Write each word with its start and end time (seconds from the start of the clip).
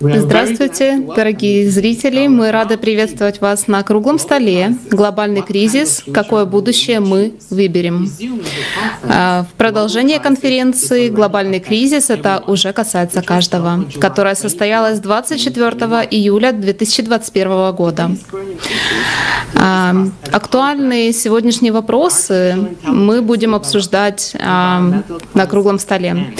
Здравствуйте, 0.00 0.98
дорогие 1.14 1.70
зрители! 1.70 2.26
Мы 2.26 2.50
рады 2.50 2.76
приветствовать 2.76 3.40
вас 3.40 3.68
на 3.68 3.84
круглом 3.84 4.18
столе 4.18 4.76
«Глобальный 4.90 5.42
кризис. 5.42 6.02
Какое 6.12 6.44
будущее 6.44 6.98
мы 6.98 7.34
выберем?». 7.50 8.10
А, 9.04 9.44
в 9.44 9.56
продолжение 9.56 10.18
конференции 10.18 11.08
«Глобальный 11.08 11.60
кризис» 11.60 12.10
это 12.10 12.42
уже 12.48 12.72
касается 12.72 13.22
каждого, 13.22 13.84
которая 14.00 14.34
состоялась 14.34 14.98
24 14.98 15.70
июля 16.10 16.50
2021 16.50 17.72
года. 17.76 18.10
А, 19.54 19.94
актуальные 20.32 21.12
сегодняшние 21.12 21.72
вопросы 21.72 22.70
мы 22.82 23.22
будем 23.22 23.54
обсуждать 23.54 24.34
а, 24.40 25.02
на 25.34 25.46
круглом 25.46 25.78
столе 25.78 26.34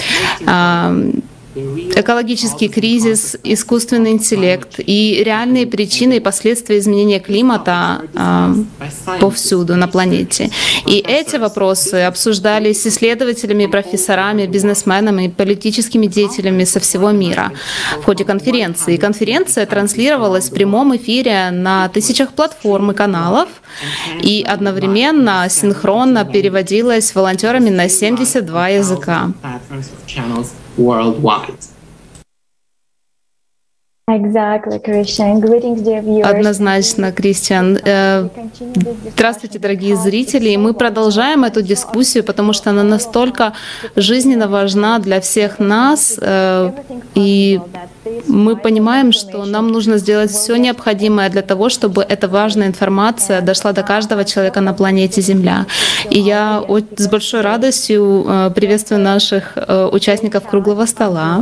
экологический 1.95 2.69
кризис, 2.69 3.35
искусственный 3.43 4.11
интеллект 4.11 4.79
и 4.79 5.21
реальные 5.25 5.67
причины 5.67 6.17
и 6.17 6.19
последствия 6.19 6.77
изменения 6.77 7.19
климата 7.19 8.01
э, 8.13 8.55
повсюду 9.19 9.75
на 9.75 9.87
планете. 9.87 10.49
И 10.85 11.03
эти 11.07 11.37
вопросы 11.37 11.95
обсуждались 11.95 12.81
с 12.81 12.87
исследователями, 12.87 13.65
профессорами, 13.65 14.45
бизнесменами 14.45 15.25
и 15.25 15.29
политическими 15.29 16.07
деятелями 16.07 16.63
со 16.63 16.79
всего 16.79 17.11
мира 17.11 17.51
в 18.01 18.05
ходе 18.05 18.25
конференции. 18.25 18.97
Конференция 18.97 19.65
транслировалась 19.65 20.49
в 20.49 20.53
прямом 20.53 20.95
эфире 20.95 21.51
на 21.51 21.89
тысячах 21.89 22.33
платформ 22.33 22.91
и 22.91 22.93
каналов 22.93 23.49
и 24.21 24.45
одновременно 24.47 25.47
синхронно 25.49 26.25
переводилась 26.25 27.13
волонтерами 27.15 27.69
на 27.69 27.89
72 27.89 28.67
языка 28.69 29.31
worldwide. 30.79 31.69
Однозначно, 36.23 37.11
Кристиан. 37.11 37.77
Э, 37.85 38.27
здравствуйте, 39.11 39.59
дорогие 39.59 39.95
зрители. 39.95 40.55
Мы 40.55 40.73
продолжаем 40.73 41.43
эту 41.43 41.61
дискуссию, 41.61 42.23
потому 42.23 42.53
что 42.53 42.71
она 42.71 42.83
настолько 42.83 43.53
жизненно 43.95 44.47
важна 44.47 44.97
для 44.97 45.21
всех 45.21 45.59
нас. 45.59 46.17
Э, 46.19 46.71
и 47.13 47.59
мы 48.27 48.55
понимаем, 48.55 49.11
что 49.11 49.45
нам 49.45 49.67
нужно 49.67 49.97
сделать 49.97 50.31
все 50.31 50.55
необходимое 50.55 51.29
для 51.29 51.41
того, 51.41 51.69
чтобы 51.69 52.01
эта 52.01 52.27
важная 52.27 52.67
информация 52.67 53.41
дошла 53.41 53.71
до 53.71 53.83
каждого 53.83 54.23
человека 54.23 54.61
на 54.61 54.73
планете 54.73 55.21
Земля. 55.21 55.65
И 56.09 56.19
я 56.19 56.63
с 56.97 57.07
большой 57.07 57.41
радостью 57.41 58.25
э, 58.27 58.51
приветствую 58.55 59.01
наших 59.01 59.53
э, 59.55 59.89
участников 59.91 60.47
круглого 60.47 60.85
стола. 60.85 61.41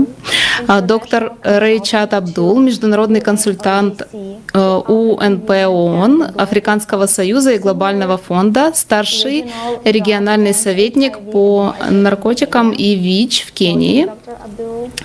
А, 0.68 0.82
доктор 0.82 1.34
Рейчат 1.44 2.14
Абдул, 2.14 2.60
международный 2.60 3.22
консультант 3.22 4.08
э, 4.54 4.82
УНП 4.88 5.50
ООН, 5.50 6.28
Африканского 6.38 7.06
союза 7.08 7.52
и 7.52 7.58
Глобального 7.58 8.18
фонда, 8.18 8.72
старший 8.74 9.46
региональный 9.84 10.54
советник 10.54 11.20
по 11.32 11.76
наркотикам 11.90 12.72
и 12.72 12.96
ВИЧ 12.96 13.46
в 13.48 13.52
Кении. 13.52 14.08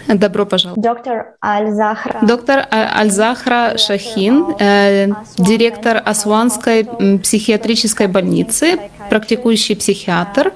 Добро 0.09 0.47
пожаловать. 0.47 0.83
Доктор 0.83 1.35
Аль-Захра. 1.45 2.21
Доктор 2.23 2.67
Аль-Захра 2.71 3.79
Шахин, 3.79 4.55
э, 4.59 5.09
директор 5.39 6.03
Асуанской 6.05 6.85
психиатрической 7.23 8.07
больницы, 8.07 8.79
практикующий 9.09 9.77
психиатр 9.77 10.53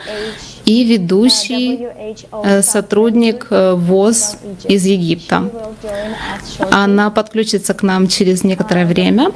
и 0.67 0.85
ведущий 0.85 1.87
э, 2.45 2.63
сотрудник 2.63 3.47
э, 3.51 3.75
ВОЗ 3.75 4.37
из 4.69 4.85
Египта. 4.85 5.49
Она 6.73 7.11
подключится 7.11 7.73
к 7.73 7.85
нам 7.85 8.09
через 8.09 8.43
некоторое 8.43 8.85
время. 8.85 9.31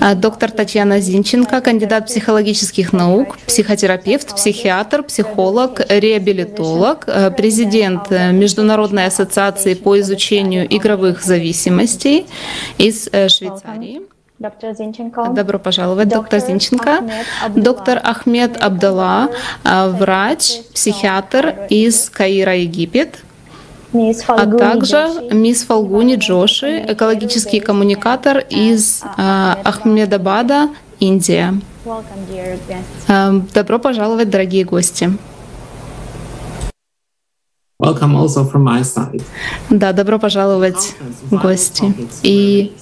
Э, 0.00 0.14
доктор 0.14 0.50
Татьяна 0.50 1.00
Зинченко, 1.00 1.62
кандидат 1.62 2.06
психологических 2.06 2.92
наук, 2.92 3.38
психотерапевт, 3.46 4.36
психиатр, 4.36 5.02
психолог, 5.02 5.80
реабилитолог, 5.88 7.06
президент 7.36 8.10
Международной 8.10 9.06
ассоциации 9.06 9.72
по 9.72 9.98
изучению 10.00 10.66
игровых 10.68 11.24
зависимостей 11.24 12.26
из 12.76 13.04
Швейцарии. 13.04 14.02
Доктор 14.38 14.72
Зинченко. 14.72 15.30
Добро 15.30 15.58
пожаловать, 15.58 16.08
доктор 16.08 16.38
Зинченко. 16.38 17.02
Доктор 17.56 17.98
Ахмед 18.04 18.56
Абдалла, 18.62 19.30
а, 19.64 19.88
врач, 19.88 20.60
психиатр 20.72 21.66
из 21.68 22.08
Каира, 22.08 22.54
Египет. 22.54 23.18
А 24.28 24.46
также 24.46 25.08
мисс 25.32 25.64
Фалгуни 25.64 26.16
Джоши, 26.16 26.84
экологический 26.86 27.58
коммуникатор 27.58 28.38
из 28.38 29.02
а, 29.16 29.58
Ахмедабада, 29.64 30.68
Индия. 31.00 31.54
А, 33.08 33.32
добро 33.52 33.80
пожаловать, 33.80 34.30
дорогие 34.30 34.64
гости. 34.64 35.10
Welcome 37.80 38.16
also 38.16 38.44
from 38.44 38.64
my 38.64 38.82
side. 38.82 39.22
Да, 39.70 39.92
добро 39.92 40.18
пожаловать, 40.18 40.96
гости. 41.30 41.94
И 42.24 42.72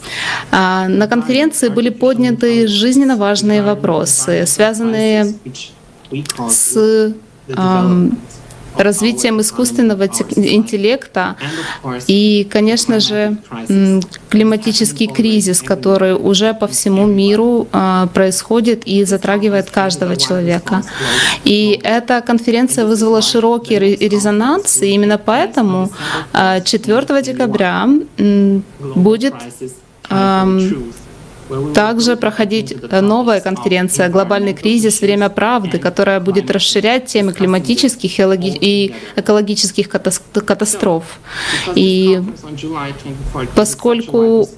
а, 0.50 0.88
на 0.88 1.06
конференции 1.06 1.68
были 1.68 1.90
подняты 1.90 2.66
жизненно 2.66 3.16
важные 3.16 3.62
вопросы, 3.62 4.46
связанные 4.46 5.34
с 6.48 7.12
а, 7.54 8.08
развитием 8.78 9.40
искусственного 9.40 10.04
интеллекта 10.36 11.36
и, 12.06 12.46
конечно 12.50 13.00
же, 13.00 13.36
климатический 14.28 15.06
кризис, 15.06 15.62
который 15.62 16.14
уже 16.14 16.54
по 16.54 16.66
всему 16.66 17.06
миру 17.06 17.68
а, 17.72 18.06
происходит 18.08 18.86
и 18.86 19.04
затрагивает 19.04 19.70
каждого 19.70 20.16
человека. 20.16 20.82
И 21.44 21.80
эта 21.82 22.20
конференция 22.20 22.86
вызвала 22.86 23.22
широкий 23.22 23.78
резонанс, 23.78 24.82
и 24.82 24.88
именно 24.88 25.18
поэтому 25.18 25.90
4 26.32 27.06
а, 27.08 27.22
декабря 27.22 27.88
будет 28.94 29.34
также 31.74 32.16
проходить 32.16 32.72
э, 32.72 33.00
новая 33.00 33.40
конференция 33.40 34.08
«Глобальный 34.08 34.54
кризис. 34.54 35.00
Время 35.00 35.28
правды», 35.28 35.78
которая 35.78 36.20
будет 36.20 36.50
расширять 36.50 37.06
темы 37.06 37.32
климатических 37.32 38.18
и 38.18 38.94
экологических 39.16 39.88
катастроф. 39.88 41.04
И 41.74 42.22
поскольку 43.54 44.48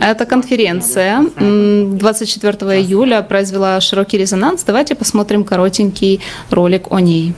эта 0.00 0.26
конференция 0.26 1.24
24 1.38 2.80
июля 2.80 3.22
произвела 3.22 3.80
широкий 3.80 4.18
резонанс, 4.18 4.64
давайте 4.64 4.94
посмотрим 4.94 5.44
коротенький 5.44 6.20
ролик 6.50 6.92
о 6.92 7.00
ней. 7.00 7.34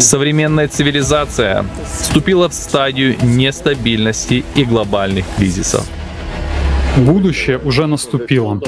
Современная 0.00 0.66
цивилизация 0.66 1.66
вступила 2.00 2.48
в 2.48 2.54
стадию 2.54 3.16
нестабильности 3.22 4.44
и 4.54 4.64
глобальных 4.64 5.26
кризисов. 5.36 5.86
Будущее 6.96 7.58
уже 7.58 7.86
наступило. 7.86 8.60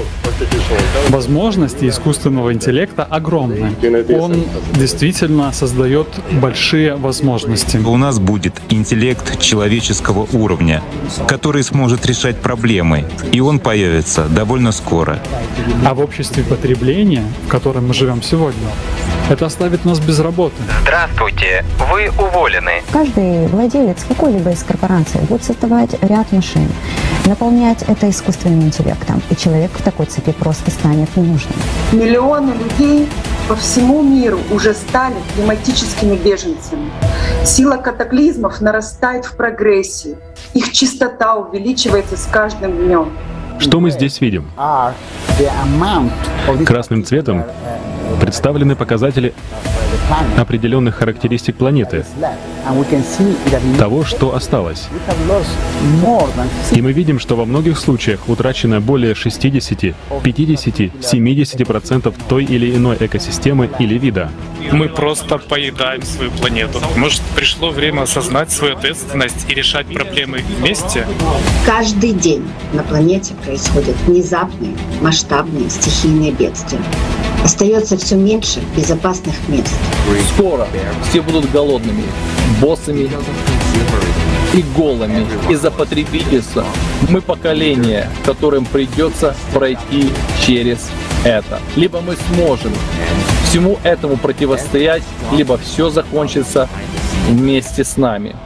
Возможности 1.09 1.89
искусственного 1.89 2.53
интеллекта 2.53 3.05
огромны. 3.05 3.75
Он 4.17 4.45
действительно 4.75 5.53
создает 5.53 6.07
большие 6.41 6.95
возможности. 6.95 7.79
У 7.79 7.97
нас 7.97 8.19
будет 8.19 8.55
интеллект 8.71 9.41
человеческого 9.41 10.27
уровня, 10.33 10.83
который 11.27 11.63
сможет 11.63 12.07
решать 12.07 12.37
проблемы, 12.37 13.05
и 13.33 13.41
он 13.41 13.59
появится 13.59 14.25
довольно 14.29 14.73
скоро. 14.73 15.19
А 15.85 15.95
в 15.95 16.01
обществе 16.01 16.45
потребления, 16.45 17.25
в 17.47 17.49
котором 17.49 17.89
мы 17.89 17.95
живем 17.95 18.23
сегодня, 18.23 18.69
это 19.29 19.47
оставит 19.47 19.85
нас 19.85 19.99
без 19.99 20.21
работы. 20.21 20.55
Здравствуйте, 20.83 21.65
вы 21.93 22.11
уволены. 22.19 22.83
Каждый 22.93 23.47
владелец 23.49 23.99
какой-либо 24.07 24.51
из 24.51 24.63
корпораций 24.63 25.21
будет 25.23 25.45
создавать 25.45 25.91
ряд 26.03 26.31
машин, 26.33 26.69
наполнять 27.27 27.83
это 27.83 28.11
искусственным 28.13 28.63
интеллектом, 28.63 29.21
и 29.31 29.35
человек 29.35 29.73
в 29.75 29.83
такой 29.83 30.07
цепи 30.07 30.31
просто 30.31 30.71
станет 30.71 31.15
ненужным. 31.17 31.55
Миллионы 31.91 32.53
людей 32.53 33.09
по 33.49 33.57
всему 33.57 34.03
миру 34.03 34.39
уже 34.53 34.73
стали 34.73 35.17
климатическими 35.35 36.15
беженцами. 36.15 36.91
Сила 37.45 37.77
катаклизмов 37.77 38.61
нарастает 38.61 39.25
в 39.25 39.35
прогрессии. 39.37 40.17
Их 40.55 40.71
частота 40.73 41.35
увеличивается 41.35 42.17
с 42.17 42.27
каждым 42.27 42.77
днем. 42.87 43.11
Что 43.59 43.81
мы 43.81 43.91
здесь 43.91 44.21
видим? 44.21 44.49
Красным 46.65 47.05
цветом 47.05 47.45
представлены 48.21 48.77
показатели 48.77 49.35
определенных 50.37 50.97
характеристик 50.97 51.57
планеты, 51.57 52.05
того, 53.79 54.05
что 54.05 54.35
осталось. 54.35 54.89
И 56.73 56.83
мы 56.83 56.93
видим, 56.93 57.19
что 57.19 57.37
во 57.37 57.45
многих 57.45 57.79
случаях 57.79 58.29
утрачено 58.29 58.81
более 58.81 59.15
60, 59.15 59.95
50, 60.23 60.79
70% 61.01 62.15
той 62.29 62.45
или 62.45 62.75
иной 62.75 62.97
экосистемы 63.01 63.71
или 63.79 63.99
вида. 63.99 64.31
Мы 64.71 64.89
просто 64.89 65.39
поедаем 65.39 66.03
свою 66.03 66.31
планету. 66.31 66.79
Может, 66.97 67.21
пришло 67.35 67.71
время 67.71 68.03
осознать 68.03 68.51
свою 68.51 68.77
ответственность 68.77 69.47
и 69.51 69.55
решать 69.55 69.87
проблемы 69.93 70.43
вместе? 70.59 71.07
Каждый 71.67 72.13
день 72.13 72.45
на 72.73 72.83
планете 72.83 73.35
происходят 73.45 73.97
внезапные, 74.07 74.73
масштабные 75.01 75.69
стихийные 75.69 76.33
бедствия. 76.33 76.81
Остается 77.45 77.97
все 77.97 78.15
меньше 78.15 78.61
безопасных 78.77 79.35
мест. 79.49 79.73
Скоро 80.35 80.67
все 81.09 81.21
будут 81.21 81.51
голодными, 81.51 82.05
боссами 82.61 83.11
и 84.55 84.63
голыми 84.77 85.27
из-за 85.51 85.71
потребительства. 85.71 86.65
Мы 87.09 87.21
поколение, 87.21 88.09
которым 88.25 88.65
придется 88.65 89.35
пройти 89.53 90.13
через 90.47 90.91
это. 91.25 91.59
Либо 91.75 92.01
мы 92.01 92.17
сможем 92.33 92.73
всему 93.49 93.79
этому 93.83 94.17
противостоять, 94.17 95.03
либо 95.33 95.59
все 95.59 95.91
закончится 95.91 96.69
вместе 97.29 97.85
с 97.85 97.97
нами. 97.97 98.37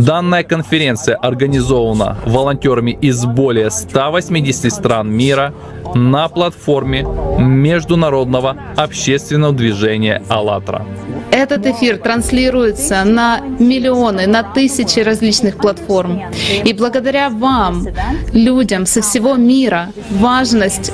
Данная 0.00 0.44
конференция 0.44 1.16
организована 1.16 2.16
волонтерами 2.24 2.92
из 3.02 3.26
более 3.26 3.70
180 3.70 4.72
стран 4.72 5.12
мира 5.12 5.52
на 5.94 6.26
платформе 6.28 7.06
Международного 7.38 8.56
общественного 8.76 9.52
движения 9.52 10.22
«АЛЛАТРА». 10.30 10.86
Этот 11.30 11.66
эфир 11.66 11.98
транслируется 11.98 13.04
на 13.04 13.40
миллионы, 13.40 14.26
на 14.26 14.42
тысячи 14.42 15.00
различных 15.00 15.58
платформ. 15.58 16.22
И 16.64 16.72
благодаря 16.72 17.28
вам, 17.28 17.86
людям 18.32 18.86
со 18.86 19.02
всего 19.02 19.34
мира, 19.34 19.92
важность 20.10 20.92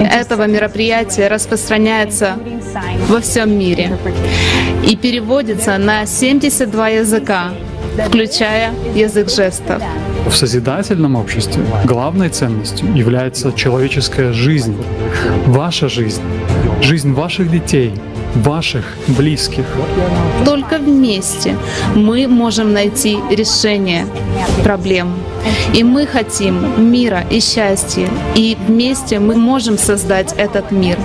этого 0.00 0.46
мероприятия 0.46 1.26
распространяется 1.26 2.36
во 3.08 3.20
всем 3.20 3.58
мире 3.58 3.98
и 4.88 4.96
переводится 4.96 5.78
на 5.78 6.06
72 6.06 6.88
языка, 6.88 7.50
включая 8.04 8.72
язык 8.94 9.30
жестов. 9.30 9.82
В 10.28 10.34
созидательном 10.34 11.16
обществе 11.16 11.62
главной 11.84 12.28
ценностью 12.28 12.92
является 12.94 13.52
человеческая 13.52 14.32
жизнь, 14.32 14.76
ваша 15.46 15.88
жизнь, 15.88 16.22
жизнь 16.82 17.12
ваших 17.12 17.50
детей, 17.50 17.92
ваших 18.34 18.84
близких. 19.08 19.64
Только 20.44 20.78
вместе 20.78 21.56
мы 21.94 22.26
можем 22.26 22.72
найти 22.72 23.18
решение 23.30 24.06
проблем. 24.62 25.14
И 25.74 25.84
мы 25.84 26.06
хотим 26.06 26.90
мира 26.90 27.24
и 27.30 27.40
счастья. 27.40 28.08
И 28.34 28.56
вместе 28.66 29.18
мы 29.18 29.36
можем 29.36 29.78
создать 29.78 30.34
этот 30.36 30.70
мир. 30.70 30.98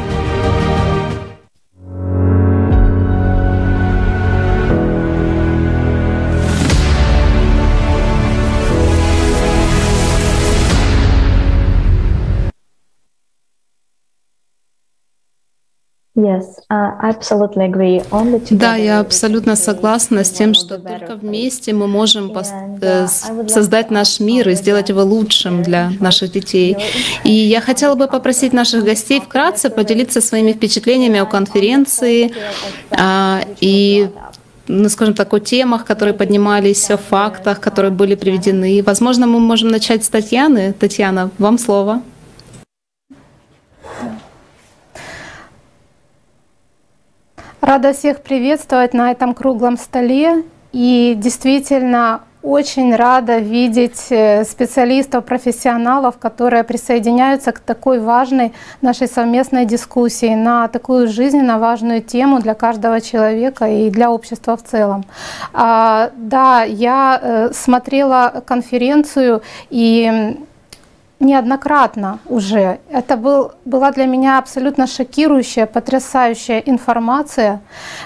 Да, 18.51 18.75
я 18.75 18.99
абсолютно 18.99 19.55
согласна 19.55 20.25
с 20.25 20.29
тем, 20.29 20.53
что 20.53 20.77
только 20.77 21.15
вместе 21.15 21.71
мы 21.71 21.87
можем 21.87 22.33
э, 22.81 23.07
создать 23.47 23.91
наш 23.91 24.19
мир 24.19 24.49
и 24.49 24.55
сделать 24.55 24.89
его 24.89 25.03
лучшим 25.03 25.63
для 25.63 25.91
наших 26.01 26.33
детей. 26.33 26.75
И 27.23 27.31
я 27.31 27.61
хотела 27.61 27.95
бы 27.95 28.07
попросить 28.07 28.51
наших 28.51 28.83
гостей 28.83 29.21
вкратце 29.21 29.69
поделиться 29.69 30.19
своими 30.19 30.51
впечатлениями 30.51 31.19
о 31.19 31.25
конференции 31.25 32.33
а, 32.91 33.39
и 33.61 34.09
ну, 34.67 34.89
скажем 34.89 35.13
так, 35.13 35.33
о 35.33 35.39
темах, 35.39 35.85
которые 35.85 36.13
поднимались, 36.13 36.91
о 36.91 36.97
фактах, 36.97 37.61
которые 37.61 37.91
были 37.91 38.15
приведены. 38.15 38.83
Возможно, 38.83 39.27
мы 39.27 39.39
можем 39.39 39.69
начать 39.69 40.03
с 40.03 40.09
Татьяны. 40.09 40.73
Татьяна, 40.73 41.29
вам 41.37 41.57
слово. 41.57 42.01
Рада 47.71 47.93
всех 47.93 48.19
приветствовать 48.21 48.93
на 48.93 49.11
этом 49.11 49.33
круглом 49.33 49.77
столе. 49.77 50.43
И 50.73 51.13
действительно 51.17 52.19
очень 52.43 52.93
рада 52.93 53.37
видеть 53.37 54.07
э, 54.09 54.43
специалистов, 54.43 55.23
профессионалов, 55.23 56.17
которые 56.17 56.65
присоединяются 56.65 57.53
к 57.53 57.59
такой 57.59 58.01
важной 58.01 58.51
нашей 58.81 59.07
совместной 59.07 59.63
дискуссии 59.63 60.35
на 60.35 60.67
такую 60.67 61.07
жизненно 61.07 61.59
важную 61.59 62.01
тему 62.01 62.41
для 62.41 62.55
каждого 62.55 62.99
человека 62.99 63.69
и 63.69 63.89
для 63.89 64.11
общества 64.11 64.57
в 64.57 64.63
целом. 64.63 65.05
А, 65.53 66.11
да, 66.17 66.63
я 66.63 67.19
э, 67.21 67.51
смотрела 67.53 68.43
конференцию 68.45 69.43
и 69.69 70.35
неоднократно 71.21 72.19
уже. 72.25 72.79
Это 72.89 73.15
был, 73.15 73.51
была 73.65 73.91
для 73.91 74.05
меня 74.05 74.39
абсолютно 74.39 74.87
шокирующая, 74.87 75.65
потрясающая 75.65 76.59
информация. 76.59 77.61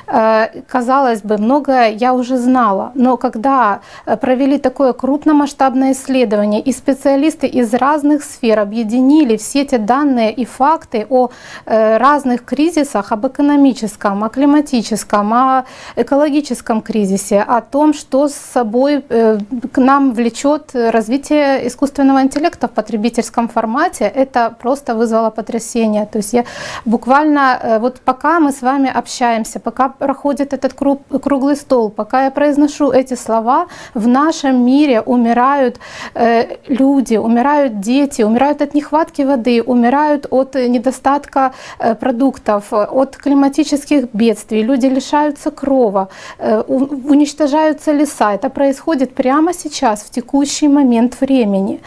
Э, 0.08 0.48
казалось 0.68 1.22
бы, 1.22 1.38
многое 1.38 1.92
я 1.92 2.14
уже 2.14 2.38
знала, 2.38 2.92
но 2.96 3.18
когда 3.18 3.80
э, 4.06 4.18
провели 4.18 4.58
такое 4.58 4.94
крупномасштабное 4.94 5.94
исследование, 5.94 6.62
и 6.62 6.72
специалисты 6.74 7.48
из 7.48 7.74
разных 7.74 8.24
сфер 8.24 8.60
объединили 8.60 9.38
все 9.38 9.62
эти 9.62 9.78
данные 9.78 10.34
и 10.34 10.46
факты 10.46 11.08
о 11.10 11.30
э, 11.66 11.98
разных 11.98 12.44
кризисах, 12.44 13.12
об 13.12 13.25
экономическом, 13.28 14.24
о 14.24 14.30
климатическом, 14.30 15.34
о 15.34 15.66
экологическом 15.96 16.82
кризисе, 16.82 17.42
о 17.42 17.62
том, 17.62 17.94
что 17.94 18.28
с 18.28 18.34
собой 18.34 19.01
к 19.01 19.78
нам 19.78 20.13
влечет 20.13 20.72
развитие 20.74 21.68
искусственного 21.68 22.22
интеллекта 22.22 22.68
в 22.68 22.72
потребительстве, 22.72 23.05
потребительском 23.06 23.48
формате, 23.48 24.12
это 24.16 24.56
просто 24.62 24.96
вызвало 24.96 25.30
потрясение. 25.30 26.06
То 26.06 26.18
есть 26.20 26.34
я 26.34 26.44
буквально, 26.86 27.60
э, 27.64 27.80
вот 27.80 28.00
пока 28.06 28.40
мы 28.40 28.52
с 28.52 28.62
вами 28.62 28.92
общаемся, 29.00 29.60
пока 29.60 29.90
проходит 29.90 30.54
этот 30.54 30.74
круг, 30.74 31.02
круглый 31.22 31.56
стол, 31.56 31.90
пока 31.90 32.24
я 32.24 32.32
произношу 32.32 32.92
эти 32.92 33.16
слова, 33.16 33.68
в 33.94 34.08
нашем 34.08 34.66
мире 34.66 35.02
умирают 35.02 35.80
э, 36.16 36.58
люди, 36.68 37.18
умирают 37.18 37.80
дети, 37.80 38.24
умирают 38.24 38.62
от 38.62 38.76
нехватки 38.76 39.24
воды, 39.24 39.62
умирают 39.62 40.28
от 40.32 40.56
недостатка 40.56 41.52
э, 41.80 41.96
продуктов, 41.96 42.74
от 42.74 43.18
климатических 43.18 44.06
бедствий, 44.14 44.64
люди 44.64 44.88
лишаются 44.88 45.52
крова, 45.52 46.08
э, 46.40 46.64
уничтожаются 47.10 47.94
леса. 47.94 48.34
Это 48.34 48.50
происходит 48.50 49.16
прямо 49.16 49.54
сейчас, 49.54 50.04
в 50.04 50.10
текущий 50.10 50.70
момент 50.70 51.22
времени. 51.22 51.80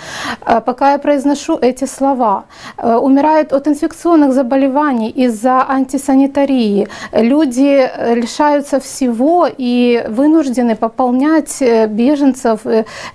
Э, 0.46 0.60
пока 0.60 0.92
я 0.92 0.98
произношу 1.08 1.58
эти 1.62 1.86
слова. 1.86 2.44
Э, 2.76 2.96
умирают 2.96 3.52
от 3.52 3.66
инфекционных 3.66 4.32
заболеваний 4.32 5.10
из-за 5.26 5.64
антисанитарии. 5.68 6.86
Люди 7.12 7.78
э, 7.80 8.14
лишаются 8.14 8.78
всего 8.78 9.48
и 9.60 10.04
вынуждены 10.08 10.76
пополнять 10.76 11.62
э, 11.62 11.86
беженцев 11.86 12.60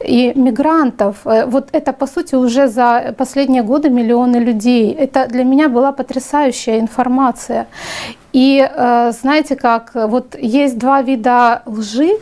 и 0.06 0.34
мигрантов. 0.36 1.16
Вот 1.24 1.70
это, 1.74 1.94
по 1.94 2.08
сути, 2.08 2.36
уже 2.36 2.68
за 2.68 3.14
последние 3.18 3.62
годы 3.62 3.90
миллионы 3.90 4.38
людей. 4.38 4.92
Это 4.92 5.28
для 5.28 5.44
меня 5.44 5.70
была 5.70 5.92
потрясающая 5.92 6.80
информация. 6.80 7.66
И 8.34 8.70
знаете 9.12 9.56
как, 9.56 9.92
вот 9.94 10.36
есть 10.38 10.78
два 10.78 11.02
вида 11.02 11.62
лжи, 11.66 12.18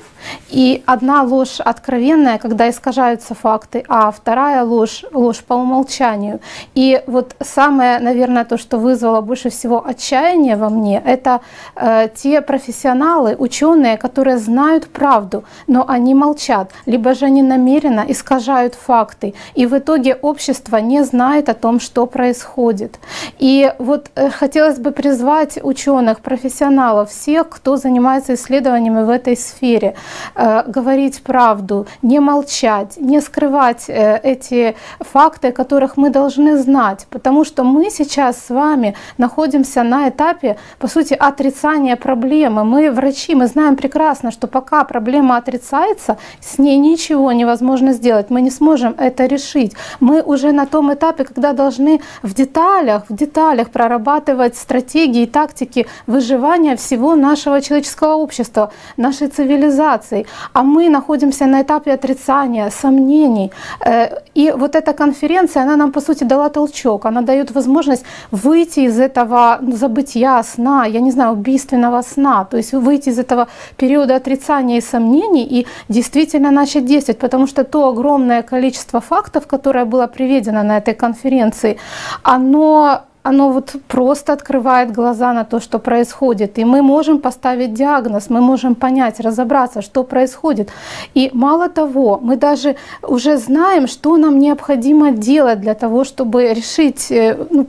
и 0.50 0.84
одна 0.86 1.24
ложь 1.24 1.60
откровенная, 1.60 2.38
когда 2.38 2.70
искажаются 2.70 3.34
факты, 3.34 3.84
а 3.88 4.12
вторая 4.12 4.64
ложь— 4.64 5.06
ложь 5.14 5.40
по 5.40 5.54
умолчанию. 5.56 6.40
И 6.76 7.02
вот 7.08 7.36
самое, 7.42 8.00
наверное, 8.00 8.46
то, 8.46 8.58
что 8.58 8.78
вызвало 8.78 9.22
больше 9.22 9.50
всего 9.50 9.86
отчаяния 9.86 10.58
во 10.58 10.70
мне, 10.70 11.02
это 11.06 11.42
э, 11.76 12.10
те 12.14 12.42
профессионалы, 12.42 13.36
ученые, 13.38 13.98
которые 13.98 14.38
знают 14.38 14.88
правду, 14.88 15.44
но 15.68 15.86
они 15.88 16.14
молчат, 16.14 16.72
либо 16.86 17.14
же 17.14 17.26
они 17.26 17.42
намеренно 17.42 18.06
искажают 18.08 18.76
факты. 18.76 19.34
И 19.56 19.66
в 19.66 19.78
итоге 19.78 20.16
общество 20.16 20.78
не 20.78 21.04
знает 21.04 21.50
о 21.50 21.54
том, 21.54 21.80
что 21.80 22.06
происходит. 22.06 23.00
И 23.40 23.74
вот 23.80 24.12
э, 24.16 24.30
хотелось 24.30 24.80
бы 24.80 24.92
призвать 24.92 25.60
ученых, 25.64 26.01
профессионалов, 26.22 27.10
всех, 27.10 27.50
кто 27.50 27.78
занимается 27.78 28.34
исследованиями 28.34 29.04
в 29.04 29.10
этой 29.10 29.38
сфере— 29.38 29.96
э, 30.36 30.64
говорить 30.68 31.22
правду, 31.24 31.88
не 32.02 32.20
молчать, 32.20 32.98
не 32.98 33.22
скрывать 33.22 33.86
э, 33.88 34.20
эти 34.24 34.76
факты, 35.00 35.52
которых 35.52 35.98
мы 35.98 36.10
должны 36.10 36.58
знать, 36.58 37.08
потому 37.10 37.46
что 37.46 37.64
мы 37.64 37.90
сейчас 37.90 38.38
с 38.46 38.50
вами 38.50 38.96
находимся 39.18 39.84
на 39.84 40.10
этапе, 40.10 40.58
по 40.80 40.88
сути, 40.88 41.14
отрицания 41.14 41.96
проблемы. 41.96 42.64
Мы 42.64 42.92
врачи, 42.92 43.36
мы 43.36 43.48
знаем 43.48 43.76
прекрасно, 43.76 44.32
что 44.32 44.48
пока 44.48 44.84
проблема 44.84 45.38
отрицается, 45.38 46.18
с 46.40 46.58
ней 46.58 46.78
ничего 46.78 47.32
невозможно 47.32 47.94
сделать, 47.94 48.30
мы 48.30 48.42
не 48.42 48.52
сможем 48.52 48.96
это 48.98 49.26
решить. 49.26 49.74
Мы 50.00 50.22
уже 50.22 50.52
на 50.52 50.66
том 50.66 50.94
этапе, 50.94 51.24
когда 51.24 51.54
должны 51.54 52.02
в 52.24 52.34
деталях, 52.34 53.04
в 53.10 53.16
деталях 53.16 53.70
прорабатывать 53.70 54.56
стратегии 54.56 55.24
и 55.24 55.28
тактики 55.28 55.88
выживания 56.08 56.76
всего 56.76 57.16
нашего 57.16 57.62
человеческого 57.62 58.16
общества, 58.16 58.72
нашей 58.98 59.28
цивилизации. 59.28 60.26
А 60.54 60.64
мы 60.64 60.90
находимся 60.90 61.46
на 61.46 61.62
этапе 61.62 61.94
отрицания, 61.94 62.70
сомнений. 62.70 63.52
Э, 63.86 64.10
и 64.36 64.54
вот 64.58 64.76
эта 64.76 64.94
конференция, 64.94 65.64
она 65.64 65.76
нам, 65.76 65.92
по 65.92 66.02
сути, 66.02 66.24
дала 66.24 66.50
толчок. 66.50 67.06
Она 67.06 67.22
дает 67.22 67.52
возможность 67.52 68.06
выйти 68.32 68.82
из 68.82 69.00
этого 69.00 69.60
забытия, 69.62 70.44
сна, 70.44 70.86
я 70.86 71.02
не 71.02 71.12
знаю, 71.12 71.34
убийственного 71.34 72.02
сна. 72.02 72.46
То 72.46 72.58
есть 72.58 72.74
выйти 72.74 73.10
из 73.10 73.20
этого 73.20 73.48
периода 73.78 74.16
отрицания 74.16 74.78
и 74.78 74.82
сомнений 74.82 75.44
и 75.44 75.68
действительно 75.90 76.52
начать 76.52 76.86
действовать. 76.86 77.20
Потому 77.20 77.48
что 77.48 77.64
то 77.64 77.88
огромное 77.88 78.42
количество 78.42 79.00
фактов, 79.02 79.48
которое 79.48 79.86
было 79.86 80.08
приведено 80.08 80.64
на 80.64 80.78
этой 80.78 80.94
конференции, 80.94 81.78
оно 82.24 83.02
оно 83.24 83.52
вот 83.52 83.76
просто 83.88 84.34
открывает 84.34 84.92
глаза 84.92 85.34
на 85.34 85.44
то, 85.44 85.60
что 85.60 85.80
происходит. 85.80 86.58
И 86.58 86.66
мы 86.66 86.82
можем 86.82 87.20
поставить 87.20 87.74
диагноз, 87.74 88.30
мы 88.30 88.42
можем 88.42 88.76
понять, 88.76 89.20
разобраться, 89.20 89.82
что 89.82 90.04
происходит. 90.04 90.70
И 91.14 91.30
мало 91.34 91.70
того, 91.70 92.20
мы 92.22 92.36
даже 92.36 92.76
уже 93.04 93.38
знаем, 93.38 93.88
что 93.88 94.18
нам 94.18 94.40
необходимо 94.40 95.12
делать 95.12 95.62
для 95.62 95.74
того, 95.74 96.04
чтобы 96.04 96.54
решить 96.54 97.12
э, 97.12 97.38
ну, 97.50 97.68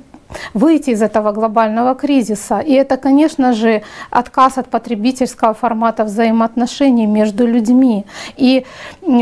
выйти 0.54 0.90
из 0.90 1.02
этого 1.02 1.32
глобального 1.32 1.94
кризиса. 1.94 2.58
И 2.58 2.72
это, 2.72 2.96
конечно 2.96 3.52
же, 3.52 3.82
отказ 4.10 4.58
от 4.58 4.68
потребительского 4.68 5.54
формата 5.54 6.04
взаимоотношений 6.04 7.06
между 7.06 7.46
людьми. 7.46 8.04
И 8.36 8.64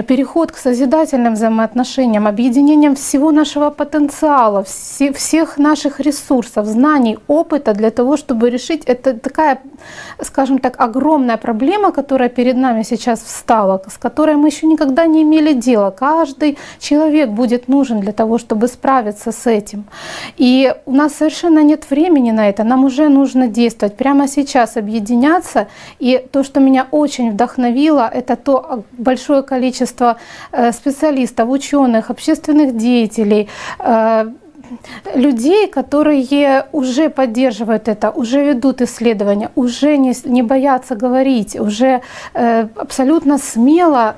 переход 0.07 0.53
к 0.53 0.57
созидательным 0.57 1.35
взаимоотношениям, 1.35 2.27
объединением 2.27 2.95
всего 2.95 3.31
нашего 3.31 3.71
потенциала, 3.71 4.65
всех 4.65 5.59
наших 5.59 6.01
ресурсов, 6.01 6.67
знаний, 6.67 7.19
опыта 7.29 7.75
для 7.75 7.91
того, 7.91 8.17
чтобы 8.17 8.51
решить 8.51 8.85
это 8.85 9.15
такая, 9.15 9.59
скажем 10.23 10.59
так, 10.59 10.81
огромная 10.81 11.37
проблема, 11.37 11.93
которая 11.93 12.29
перед 12.29 12.57
нами 12.57 12.83
сейчас 12.83 13.21
встала, 13.21 13.83
с 13.89 13.99
которой 13.99 14.37
мы 14.37 14.49
еще 14.49 14.67
никогда 14.67 15.07
не 15.07 15.23
имели 15.23 15.53
дела. 15.53 15.91
Каждый 15.91 16.59
человек 16.79 17.31
будет 17.31 17.69
нужен 17.69 18.01
для 18.01 18.13
того, 18.13 18.39
чтобы 18.39 18.69
справиться 18.69 19.33
с 19.33 19.47
этим. 19.47 19.85
И 20.39 20.75
у 20.87 20.93
нас 21.01 21.15
совершенно 21.15 21.63
нет 21.63 21.91
времени 21.91 22.33
на 22.33 22.49
это, 22.49 22.65
нам 22.65 22.85
уже 22.85 23.09
нужно 23.09 23.49
действовать, 23.49 23.97
прямо 23.97 24.29
сейчас 24.29 24.77
объединяться. 24.77 25.67
И 25.99 26.25
то, 26.33 26.45
что 26.45 26.61
меня 26.61 26.87
очень 26.91 27.31
вдохновило, 27.33 28.11
это 28.13 28.37
то 28.37 28.85
большое 28.93 29.43
количество 29.43 30.17
э, 30.53 30.73
специалистов, 30.73 31.49
ученых, 31.49 32.11
общественных 32.11 32.77
деятелей, 32.77 33.49
э, 33.79 34.31
людей, 35.15 35.67
которые 35.67 36.65
уже 36.73 37.09
поддерживают 37.09 37.89
это, 37.89 38.11
уже 38.11 38.45
ведут 38.45 38.81
исследования, 38.83 39.51
уже 39.57 39.97
не, 39.97 40.15
не 40.25 40.43
боятся 40.43 40.95
говорить, 40.95 41.61
уже 41.61 42.01
э, 42.35 42.69
абсолютно 42.77 43.39
смело 43.39 44.15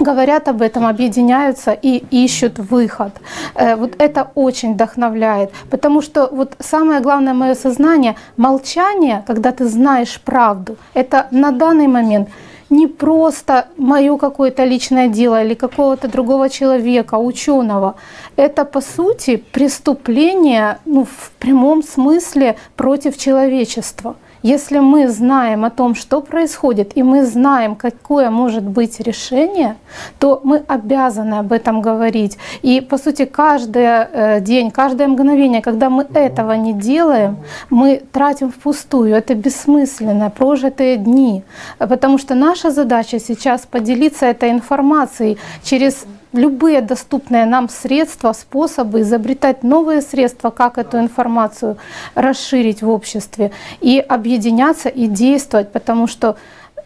говорят 0.00 0.48
об 0.48 0.62
этом, 0.62 0.86
объединяются 0.86 1.72
и 1.72 2.04
ищут 2.10 2.58
выход. 2.58 3.12
Э, 3.54 3.76
вот 3.76 3.94
это 3.98 4.30
очень 4.34 4.74
вдохновляет, 4.74 5.50
потому 5.70 6.02
что 6.02 6.28
вот 6.32 6.54
самое 6.58 7.00
главное 7.00 7.34
мое 7.34 7.54
сознание, 7.54 8.16
молчание, 8.36 9.22
когда 9.26 9.52
ты 9.52 9.66
знаешь 9.66 10.20
правду, 10.20 10.76
это 10.94 11.26
на 11.30 11.50
данный 11.50 11.86
момент 11.86 12.28
не 12.70 12.86
просто 12.86 13.66
мое 13.76 14.16
какое-то 14.16 14.64
личное 14.64 15.08
дело 15.08 15.42
или 15.42 15.54
какого-то 15.54 16.08
другого 16.08 16.48
человека, 16.48 17.16
ученого. 17.16 17.96
Это, 18.36 18.64
по 18.64 18.80
сути, 18.80 19.36
преступление 19.36 20.78
ну, 20.84 21.04
в 21.04 21.32
прямом 21.38 21.82
смысле 21.82 22.56
против 22.76 23.18
человечества. 23.18 24.14
Если 24.42 24.78
мы 24.78 25.08
знаем 25.08 25.64
о 25.64 25.70
том, 25.70 25.94
что 25.94 26.20
происходит, 26.22 26.96
и 26.96 27.02
мы 27.02 27.26
знаем, 27.26 27.76
какое 27.76 28.30
может 28.30 28.64
быть 28.64 29.00
решение, 29.00 29.76
то 30.18 30.40
мы 30.44 30.62
обязаны 30.66 31.34
об 31.34 31.52
этом 31.52 31.82
говорить. 31.82 32.38
И, 32.62 32.80
по 32.80 32.96
сути, 32.96 33.26
каждый 33.26 33.82
э, 33.84 34.40
день, 34.40 34.70
каждое 34.70 35.08
мгновение, 35.08 35.60
когда 35.60 35.90
мы 35.90 36.06
этого 36.14 36.52
не 36.52 36.72
делаем, 36.72 37.36
мы 37.68 38.02
тратим 38.12 38.50
впустую. 38.50 39.14
Это 39.14 39.34
бессмысленно, 39.34 40.30
прожитые 40.30 40.96
дни. 40.96 41.42
Потому 41.78 42.18
что 42.18 42.34
наша 42.34 42.70
задача 42.70 43.20
сейчас 43.20 43.66
поделиться 43.66 44.26
этой 44.26 44.50
информацией 44.50 45.36
через 45.62 46.06
любые 46.32 46.80
доступные 46.80 47.44
нам 47.46 47.68
средства, 47.68 48.32
способы, 48.32 49.00
изобретать 49.00 49.62
новые 49.62 50.00
средства, 50.00 50.50
как 50.50 50.78
эту 50.78 50.98
информацию 50.98 51.76
расширить 52.14 52.82
в 52.82 52.88
обществе 52.88 53.50
и 53.80 53.98
объединяться 53.98 54.88
и 54.88 55.06
действовать, 55.06 55.72
потому 55.72 56.06
что 56.06 56.36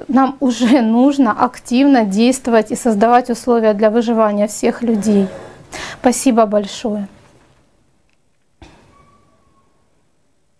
нам 0.08 0.36
уже 0.40 0.80
нужно 0.82 1.32
активно 1.32 2.04
действовать 2.04 2.70
и 2.70 2.76
создавать 2.76 3.30
условия 3.30 3.74
для 3.74 3.90
выживания 3.90 4.46
всех 4.46 4.82
людей. 4.82 5.28
Спасибо 6.00 6.46
большое. 6.46 7.08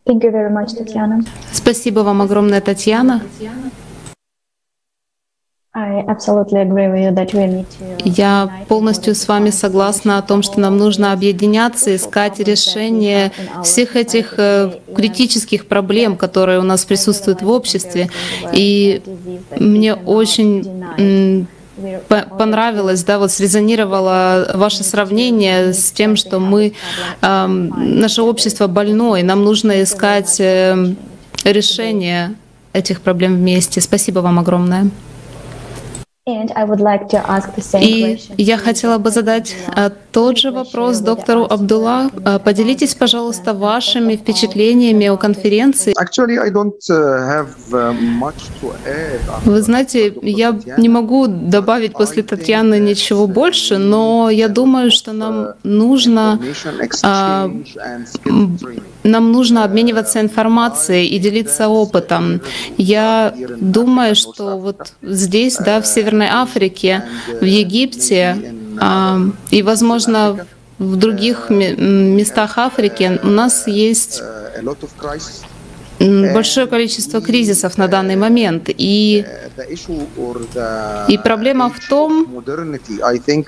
Thank 0.07 0.23
you 0.23 0.31
very 0.31 0.51
much, 0.51 0.77
Татьяна. 0.77 1.23
Спасибо 1.53 2.01
вам 2.01 2.21
огромное, 2.21 2.61
Татьяна. 2.61 3.23
Я 8.05 8.49
полностью 8.69 9.17
с 9.17 9.27
вами 9.27 9.51
согласна 9.51 10.19
о 10.19 10.23
том, 10.23 10.45
что 10.45 10.61
нам 10.61 10.77
нужно 10.77 11.13
объединяться, 11.13 11.97
искать 11.97 12.39
решение 12.39 13.33
всех 13.65 13.97
этих 13.97 14.35
э, 14.39 14.71
критических 14.95 15.67
проблем, 15.67 16.17
которые 16.17 16.61
у 16.61 16.63
нас 16.63 16.85
присутствуют 16.85 17.43
в 17.43 17.51
обществе. 17.51 18.09
И 18.53 19.03
мне 19.59 19.95
очень 19.95 21.49
понравилось, 22.39 23.03
да, 23.03 23.19
вот 23.19 23.33
срезонировало 23.33 24.53
ваше 24.55 24.85
сравнение 24.85 25.73
с 25.73 25.91
тем, 25.91 26.15
что 26.15 26.39
мы, 26.39 26.75
э, 27.21 27.47
наше 27.47 28.23
общество 28.23 28.69
больное, 28.69 29.25
нам 29.25 29.43
нужно 29.43 29.83
искать 29.83 30.39
э, 30.39 30.95
решение 31.45 32.35
этих 32.73 33.01
проблем 33.01 33.35
вместе. 33.35 33.81
Спасибо 33.81 34.21
вам 34.21 34.39
огромное. 34.39 34.89
И 36.27 38.19
я 38.39 38.57
хотела 38.57 38.97
бы 38.97 39.11
задать 39.11 39.55
а, 39.77 39.91
тот 40.11 40.39
же 40.39 40.53
вопрос 40.53 41.01
доктору 41.01 41.45
Абдулла. 41.45 42.11
А, 42.25 42.39
поделитесь, 42.39 42.95
пожалуйста, 42.95 43.53
вашими 43.53 44.17
впечатлениями 44.17 45.07
о 45.09 45.19
конференции. 45.19 45.93
Uh, 45.93 46.25
Вы 49.45 49.61
знаете, 49.61 50.15
я 50.23 50.59
не 50.79 50.89
могу 50.89 51.27
добавить 51.27 51.93
после 51.93 52.23
Татьяны 52.23 52.81
ничего 52.81 53.27
больше, 53.27 53.77
но 53.77 54.31
я 54.31 54.49
думаю, 54.49 54.91
что 54.91 55.13
нам 55.13 55.49
нужно 55.63 56.41
нам 59.05 59.33
нужно 59.33 59.65
обмениваться 59.65 60.21
информацией 60.21 61.07
и 61.09 61.19
делиться 61.19 61.69
опытом. 61.69 62.41
Я 62.79 63.35
думаю, 63.61 64.15
что 64.17 64.57
вот 64.57 64.93
здесь, 65.03 65.57
да, 65.57 65.81
в 65.81 65.87
Северной 65.87 66.29
Африке, 66.29 67.05
в 67.41 67.45
Египте 67.45 68.55
а, 68.81 69.21
и, 69.51 69.63
возможно, 69.63 70.47
в 70.79 70.97
других 70.97 71.51
местах 71.51 72.59
Африки 72.59 73.21
у 73.23 73.29
нас 73.29 73.69
есть 73.69 74.23
большое 76.33 76.67
количество 76.67 77.21
кризисов 77.21 77.79
на 77.79 77.89
данный 77.89 78.17
момент. 78.17 78.69
И, 78.69 79.25
и 81.09 81.19
проблема 81.19 81.71
в 81.71 81.89
том, 81.89 82.27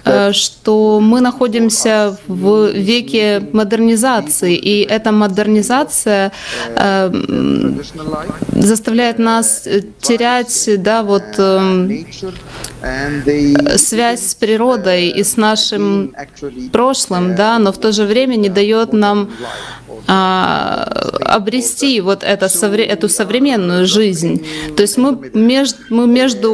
э, 0.04 0.32
что 0.32 1.00
мы 1.00 1.20
находимся 1.20 2.18
в 2.26 2.70
веке 2.70 3.48
модернизации, 3.52 4.54
и 4.54 4.82
эта 4.82 5.12
модернизация 5.12 6.32
э, 6.76 7.10
заставляет 8.52 9.18
нас 9.18 9.68
терять 10.00 10.68
да, 10.78 11.02
вот, 11.02 11.25
э, 11.38 11.88
связь 13.76 14.26
с 14.26 14.34
природой 14.34 15.08
и 15.08 15.25
с 15.25 15.36
нашим 15.36 16.14
прошлым, 16.72 17.34
да, 17.34 17.58
но 17.58 17.72
в 17.72 17.78
то 17.78 17.92
же 17.92 18.04
время 18.04 18.36
не 18.36 18.48
дает 18.48 18.92
нам 18.92 19.30
а, 20.06 20.84
обрести 21.24 22.00
вот 22.00 22.22
это, 22.22 22.46
эту 22.46 23.08
современную 23.08 23.86
жизнь. 23.86 24.46
То 24.76 24.82
есть 24.82 24.96
мы 24.98 25.30
между, 25.34 25.78
мы 25.90 26.06
между 26.06 26.52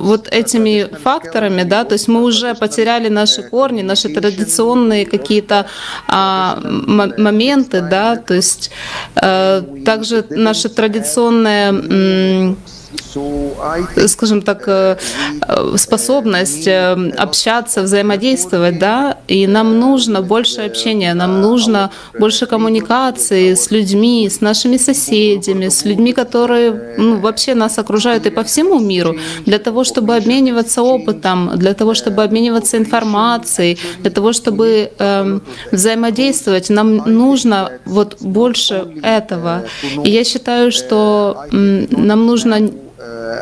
вот 0.00 0.28
этими 0.28 0.88
факторами, 1.02 1.62
да, 1.62 1.84
то 1.84 1.94
есть 1.94 2.08
мы 2.08 2.22
уже 2.22 2.54
потеряли 2.54 3.08
наши 3.08 3.42
корни, 3.42 3.82
наши 3.82 4.08
традиционные 4.08 5.06
какие-то 5.06 5.66
а, 6.08 6.60
моменты, 6.62 7.80
да, 7.82 8.16
то 8.16 8.34
есть 8.34 8.70
а, 9.16 9.62
также 9.84 10.24
наши 10.30 10.68
традиционные 10.68 12.56
скажем 14.06 14.42
так, 14.42 14.64
э, 14.66 14.96
способность 15.76 16.66
э, 16.66 17.12
общаться, 17.18 17.82
взаимодействовать, 17.82 18.78
да, 18.78 19.16
и 19.28 19.46
нам 19.46 19.78
нужно 19.78 20.22
больше 20.22 20.62
общения, 20.62 21.14
нам 21.14 21.40
нужно 21.40 21.90
больше 22.18 22.46
коммуникации 22.46 23.54
с 23.54 23.70
людьми, 23.70 24.28
с 24.28 24.40
нашими 24.40 24.78
соседями, 24.78 25.68
с 25.68 25.84
людьми, 25.84 26.12
которые 26.12 26.94
ну, 26.98 27.20
вообще 27.20 27.54
нас 27.54 27.78
окружают 27.78 28.26
и 28.26 28.30
по 28.30 28.42
всему 28.42 28.78
миру, 28.78 29.16
для 29.46 29.58
того, 29.58 29.84
чтобы 29.84 30.16
обмениваться 30.16 30.82
опытом, 30.82 31.50
для 31.56 31.74
того, 31.74 31.94
чтобы 31.94 32.22
обмениваться 32.22 32.76
информацией, 32.76 33.78
для 34.00 34.10
того, 34.10 34.32
чтобы 34.32 34.90
э, 34.98 35.40
взаимодействовать, 35.72 36.70
нам 36.70 36.96
нужно 36.96 37.70
вот 37.84 38.16
больше 38.20 38.86
этого. 39.02 39.64
И 40.04 40.10
я 40.10 40.24
считаю, 40.24 40.72
что 40.72 41.36
э, 41.52 41.86
нам 41.90 42.26
нужно 42.26 42.70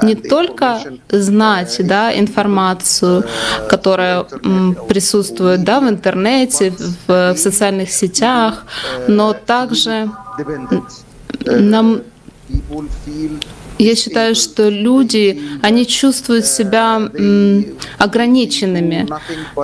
не 0.03 0.15
только 0.15 0.81
знать 1.11 1.77
да, 1.87 2.19
информацию, 2.19 3.25
которая 3.69 4.25
присутствует 4.89 5.65
да, 5.65 5.81
в 5.81 5.89
интернете, 5.89 6.71
в, 7.07 7.35
в 7.35 7.37
социальных 7.37 7.91
сетях, 7.91 8.65
но 9.09 9.33
также 9.33 10.11
нам 11.45 12.03
я 13.78 13.95
считаю, 13.95 14.35
что 14.35 14.68
люди, 14.68 15.40
они 15.62 15.87
чувствуют 15.87 16.47
себя 16.47 17.11
ограниченными, 17.99 19.06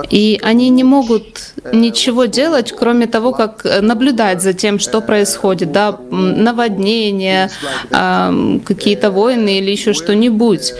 и 0.09 0.39
они 0.43 0.69
не 0.69 0.83
могут 0.83 1.53
ничего 1.71 2.25
делать, 2.25 2.71
кроме 2.71 3.07
того, 3.07 3.31
как 3.31 3.65
наблюдать 3.81 4.41
за 4.41 4.53
тем, 4.53 4.79
что 4.79 5.01
происходит, 5.01 5.71
да, 5.71 5.97
наводнения, 6.11 7.49
какие-то 7.89 9.11
войны 9.11 9.59
или 9.59 9.71
еще 9.71 9.93
что-нибудь 9.93 10.73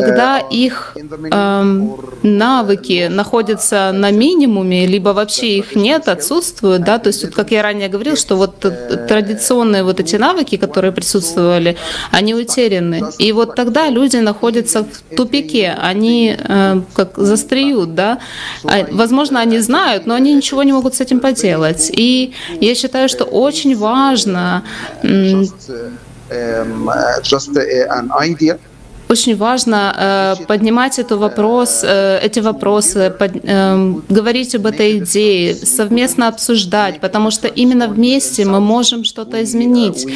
когда 0.00 0.38
их 0.38 0.96
э, 0.96 1.86
навыки 2.22 3.08
находятся 3.10 3.92
на 3.92 4.10
минимуме, 4.10 4.86
либо 4.86 5.10
вообще 5.10 5.58
их 5.58 5.76
нет, 5.76 6.08
отсутствуют, 6.08 6.82
да, 6.84 6.98
то 6.98 7.08
есть 7.08 7.24
вот 7.24 7.34
как 7.34 7.50
я 7.50 7.62
ранее 7.62 7.88
говорил, 7.88 8.16
что 8.16 8.36
вот 8.36 8.60
традиционные 9.08 9.82
вот 9.84 10.00
эти 10.00 10.16
навыки, 10.16 10.56
которые 10.56 10.92
присутствовали, 10.92 11.76
они 12.10 12.34
утеряны. 12.34 13.02
И 13.18 13.32
вот 13.32 13.54
тогда 13.54 13.88
люди 13.88 14.16
находятся 14.18 14.84
в 14.84 15.16
тупике, 15.16 15.76
они 15.78 16.36
э, 16.38 16.80
как 16.94 17.16
застреют, 17.16 17.94
да. 17.94 18.18
А, 18.64 18.86
возможно, 18.90 19.40
они 19.40 19.58
знают, 19.60 20.06
но 20.06 20.14
они 20.14 20.34
ничего 20.34 20.62
не 20.62 20.72
могут 20.72 20.94
с 20.94 21.00
этим 21.00 21.20
поделать. 21.20 21.90
И 21.92 22.32
я 22.60 22.74
считаю, 22.74 23.08
что 23.08 23.24
очень 23.24 23.76
важно 23.76 24.62
очень 29.08 29.36
важно 29.36 30.36
э, 30.38 30.44
поднимать 30.46 30.98
эту 30.98 31.18
вопрос, 31.18 31.84
э, 31.84 32.18
эти 32.22 32.40
вопросы, 32.40 33.10
под, 33.18 33.32
э, 33.42 33.94
говорить 34.08 34.54
об 34.54 34.66
этой 34.66 34.98
идее, 34.98 35.54
совместно 35.54 36.28
обсуждать, 36.28 37.00
потому 37.00 37.30
что 37.30 37.48
именно 37.48 37.88
вместе 37.88 38.44
мы 38.44 38.60
можем 38.60 39.04
что-то 39.04 39.42
изменить. 39.42 40.06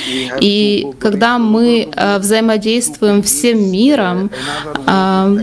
И 0.40 0.86
когда 0.98 1.38
мы 1.38 1.88
э, 1.94 2.18
взаимодействуем 2.18 3.22
всем 3.22 3.70
миром, 3.70 4.30
э, 4.86 5.36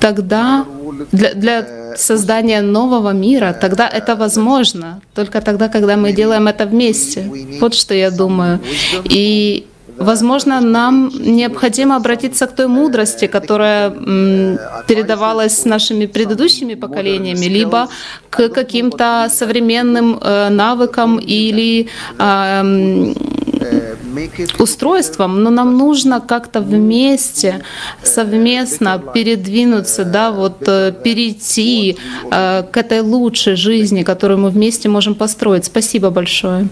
тогда 0.00 0.64
для, 1.12 1.34
для 1.34 1.66
создания 1.96 2.62
нового 2.62 3.12
мира, 3.12 3.56
тогда 3.60 3.88
это 3.88 4.16
возможно. 4.16 5.00
Только 5.14 5.40
тогда, 5.40 5.68
когда 5.68 5.96
мы 5.96 6.12
делаем 6.12 6.48
это 6.48 6.66
вместе. 6.66 7.30
Вот 7.60 7.74
что 7.74 7.94
я 7.94 8.10
думаю. 8.10 8.60
И 9.04 9.66
Возможно, 9.96 10.60
нам 10.60 11.10
необходимо 11.14 11.96
обратиться 11.96 12.46
к 12.46 12.54
той 12.54 12.66
мудрости, 12.66 13.26
которая 13.26 13.90
передавалась 14.86 15.64
нашими 15.64 16.06
предыдущими 16.06 16.74
поколениями, 16.74 17.46
либо 17.46 17.88
к 18.30 18.48
каким-то 18.48 19.28
современным 19.30 20.18
э, 20.20 20.48
навыкам 20.50 21.18
или 21.18 21.88
устройством, 24.58 25.42
но 25.42 25.50
нам 25.50 25.76
нужно 25.76 26.20
как-то 26.20 26.60
вместе, 26.60 27.62
совместно 28.02 29.02
передвинуться, 29.14 30.04
да, 30.04 30.30
вот 30.30 30.68
э, 30.68 30.92
перейти 31.04 31.96
э, 32.30 32.62
к 32.62 32.76
этой 32.76 33.00
лучшей 33.00 33.56
жизни, 33.56 34.02
которую 34.02 34.38
мы 34.38 34.50
вместе 34.50 34.88
можем 34.88 35.14
построить. 35.14 35.64
Спасибо 35.64 36.10
большое. 36.10 36.68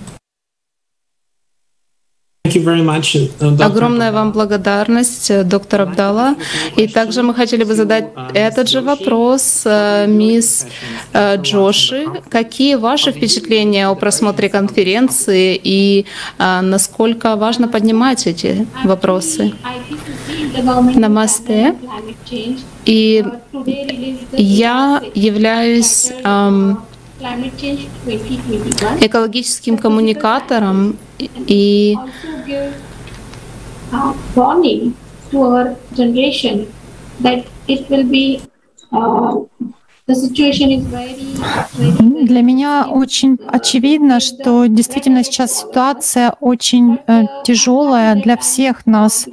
Uh, 2.58 3.62
Огромная 3.62 4.12
вам 4.12 4.32
благодарность, 4.32 5.30
э, 5.30 5.44
доктор 5.44 5.82
Абдалла. 5.82 6.34
И 6.76 6.86
также 6.88 7.22
мы 7.22 7.34
хотели 7.34 7.64
бы 7.64 7.74
задать 7.74 8.06
этот 8.34 8.68
же 8.68 8.80
вопрос 8.80 9.62
э, 9.64 10.06
мисс 10.06 10.66
э, 11.12 11.36
Джоши. 11.36 12.06
Какие 12.30 12.76
ваши 12.76 13.12
впечатления 13.12 13.88
о 13.88 13.94
просмотре 13.94 14.48
конференции 14.48 15.60
и 15.62 16.06
насколько 16.38 17.36
важно 17.36 17.68
поднимать 17.68 18.26
эти 18.26 18.66
вопросы? 18.84 19.52
Намасте. 20.94 21.74
И 22.84 23.24
я 24.32 25.02
являюсь 25.14 26.10
эм, 26.24 26.78
экологическим 29.00 29.78
коммуникатором 29.78 30.96
и 31.18 31.96
warning 34.34 34.92
to 35.30 35.42
our 35.42 35.76
generation 35.94 36.66
that 37.20 37.44
it 37.66 37.88
will 37.88 38.04
be 38.04 38.40
uh, 38.92 39.46
для 40.08 40.16
меня 42.40 42.88
очень 42.90 43.38
очевидно, 43.46 44.20
что 44.20 44.64
действительно 44.64 45.22
сейчас 45.22 45.60
ситуация 45.60 46.34
очень 46.40 46.98
э, 47.06 47.24
тяжелая 47.44 48.14
для 48.14 48.38
всех 48.38 48.86
нас, 48.86 49.28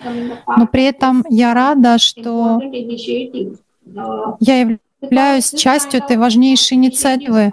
но 0.57 0.67
при 0.67 0.83
этом 0.83 1.23
я 1.29 1.53
рада, 1.53 1.97
что 1.97 2.59
я 4.41 4.59
являюсь 4.59 4.79
являюсь 5.05 5.51
частью 5.51 6.01
этой 6.01 6.17
важнейшей 6.17 6.75
инициативы. 6.77 7.51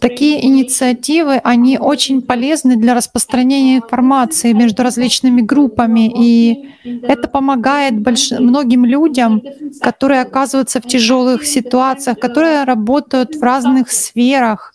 Такие 0.00 0.44
инициативы, 0.44 1.40
они 1.44 1.78
очень 1.78 2.22
полезны 2.22 2.76
для 2.76 2.94
распространения 2.94 3.76
информации 3.76 4.52
между 4.52 4.82
различными 4.82 5.42
группами, 5.42 6.10
и 6.10 6.70
это 7.02 7.28
помогает 7.28 7.98
больш... 7.98 8.30
многим 8.30 8.84
людям, 8.84 9.42
которые 9.80 10.22
оказываются 10.22 10.80
в 10.80 10.86
тяжелых 10.86 11.44
ситуациях, 11.44 12.18
которые 12.18 12.64
работают 12.64 13.36
в 13.36 13.42
разных 13.42 13.90
сферах, 13.90 14.74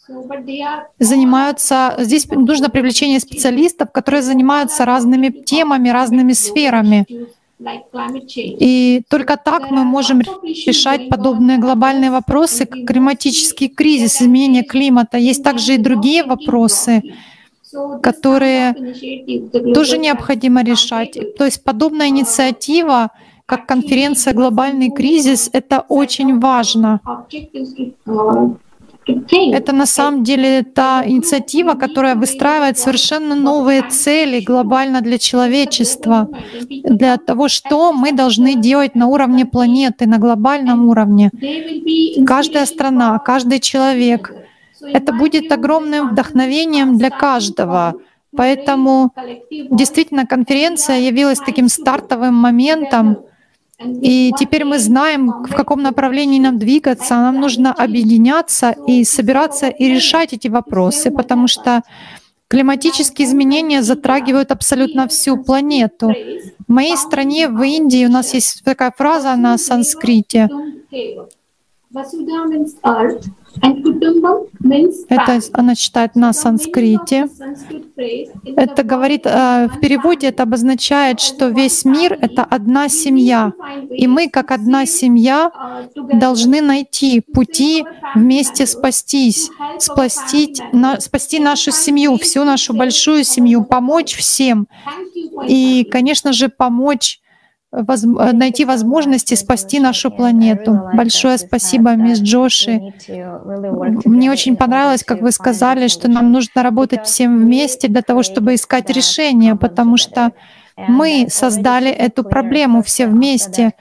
занимаются... 1.00 1.96
Здесь 2.00 2.28
нужно 2.30 2.70
привлечение 2.70 3.20
специалистов, 3.20 3.92
которые 3.92 4.22
занимаются 4.22 4.86
разными 4.86 5.30
темами, 5.30 5.90
разными 5.90 6.34
сферами. 6.34 7.06
И 8.60 9.02
только 9.10 9.38
так 9.38 9.72
мы 9.72 9.84
можем 9.86 10.22
решать 10.22 11.10
подобные 11.10 11.58
глобальные 11.58 12.12
вопросы, 12.12 12.66
как 12.66 12.86
климатический 12.86 13.70
кризис, 13.70 14.22
изменение 14.22 14.64
климата. 14.64 15.18
Есть 15.18 15.44
также 15.44 15.76
и 15.76 15.78
другие 15.78 16.24
вопросы, 16.24 17.02
которые 18.02 18.74
тоже 19.74 19.98
необходимо 19.98 20.64
решать. 20.64 21.18
То 21.38 21.46
есть 21.46 21.64
подобная 21.64 22.10
инициатива, 22.10 23.12
как 23.46 23.68
конференция 23.68 24.34
«Глобальный 24.34 24.92
кризис», 24.92 25.50
это 25.54 25.86
очень 25.88 26.40
важно. 26.40 27.00
Это 29.08 29.74
на 29.74 29.86
самом 29.86 30.24
деле 30.24 30.64
та 30.64 31.04
инициатива, 31.06 31.74
которая 31.74 32.16
выстраивает 32.16 32.78
совершенно 32.78 33.36
новые 33.36 33.84
цели 33.90 34.40
глобально 34.44 35.02
для 35.02 35.18
человечества, 35.18 36.28
для 36.70 37.18
того, 37.18 37.48
что 37.48 37.94
мы 37.94 38.14
должны 38.14 38.56
делать 38.56 38.96
на 38.96 39.08
уровне 39.08 39.46
планеты, 39.46 40.08
на 40.08 40.18
глобальном 40.18 40.90
уровне. 40.90 41.32
Каждая 42.26 42.66
страна, 42.66 43.20
каждый 43.20 43.60
человек. 43.60 44.34
Это 44.82 45.14
будет 45.14 45.52
огромным 45.52 46.10
вдохновением 46.10 46.98
для 46.98 47.10
каждого. 47.10 47.96
Поэтому 48.36 49.12
действительно 49.50 50.26
конференция 50.26 51.00
явилась 51.00 51.40
таким 51.40 51.70
стартовым 51.70 52.34
моментом, 52.34 53.18
И 53.80 54.32
теперь 54.38 54.64
мы 54.64 54.80
знаем, 54.80 55.44
в 55.44 55.54
каком 55.54 55.82
направлении 55.82 56.40
нам 56.40 56.58
двигаться. 56.58 57.16
Нам 57.16 57.40
нужно 57.42 57.74
объединяться 57.74 58.76
и 58.88 59.04
собираться 59.04 59.68
и 59.68 59.90
решать 59.90 60.34
эти 60.34 60.48
вопросы, 60.48 61.12
потому 61.12 61.48
что 61.48 61.82
климатические 62.48 63.28
изменения 63.28 63.82
затрагивают 63.82 64.52
абсолютно 64.52 65.08
всю 65.08 65.44
планету. 65.44 66.14
В 66.68 66.72
моей 66.72 66.96
стране, 66.96 67.50
в 67.50 67.62
Индии, 67.62 68.06
у 68.06 68.12
нас 68.12 68.34
есть 68.34 68.64
такая 68.64 68.94
фраза 68.96 69.36
на 69.36 69.58
санскрите. 69.58 70.50
Это 75.08 75.40
она 75.54 75.76
читает 75.76 76.16
на 76.16 76.34
санскрите. 76.34 77.30
Это 78.58 78.84
говорит, 78.84 79.22
э, 79.26 79.70
в 79.74 79.80
переводе 79.80 80.28
это 80.28 80.44
обозначает, 80.44 81.22
что 81.22 81.48
весь 81.48 81.86
мир— 81.86 82.18
это 82.22 82.44
одна 82.44 82.90
семья. 82.90 83.54
И 83.90 84.08
мы, 84.08 84.30
как 84.30 84.52
одна 84.52 84.86
семья, 84.86 85.52
должны 85.96 86.62
найти 86.62 87.22
пути 87.22 87.86
вместе 88.14 88.66
спастись, 88.66 89.50
спасти, 89.80 90.54
на, 90.74 91.00
спасти 91.00 91.40
нашу 91.40 91.72
семью, 91.72 92.18
всю 92.18 92.44
нашу 92.44 92.74
большую 92.74 93.24
семью, 93.24 93.64
помочь 93.64 94.16
всем. 94.18 94.68
И, 95.48 95.88
конечно 95.90 96.34
же, 96.34 96.50
помочь 96.50 97.22
воз- 97.84 98.04
э, 98.04 98.32
найти 98.34 98.66
возможности 98.66 99.36
спасти 99.36 99.80
нашу 99.80 100.12
планету. 100.12 100.80
Большое 100.94 101.38
спасибо, 101.38 101.96
мисс 101.96 102.20
Джоши. 102.20 102.94
Мне 104.06 104.32
очень 104.32 104.56
понравилось, 104.56 105.04
как 105.04 105.22
вы 105.22 105.32
сказали, 105.32 105.88
что 105.88 106.10
нам 106.10 106.32
нужно 106.32 106.64
работать 106.64 107.06
всем 107.06 107.38
вместе 107.38 107.88
для 107.88 108.02
того, 108.02 108.24
чтобы 108.24 108.56
искать 108.56 108.90
решения, 108.90 109.56
потому 109.56 109.98
что 109.98 110.32
мы 110.78 111.28
создали 111.30 111.90
эту 111.90 112.24
проблему 112.24 112.84
все 112.84 113.08
вместе. 113.08 113.72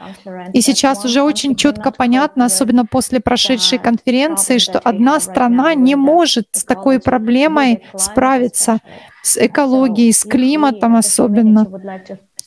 И 0.53 0.61
сейчас 0.61 1.05
уже 1.05 1.23
очень 1.23 1.57
четко 1.57 1.91
понятно, 1.91 2.45
особенно 2.45 2.87
после 2.87 3.19
прошедшей 3.21 3.79
конференции, 3.79 4.59
что 4.59 4.79
одна 4.79 5.19
страна 5.21 5.75
не 5.75 5.97
может 5.97 6.47
с 6.53 6.65
такой 6.65 7.01
проблемой 7.01 7.83
справиться, 7.97 8.79
с 9.23 9.37
экологией, 9.37 10.13
с 10.13 10.23
климатом 10.23 10.95
особенно. 10.95 11.67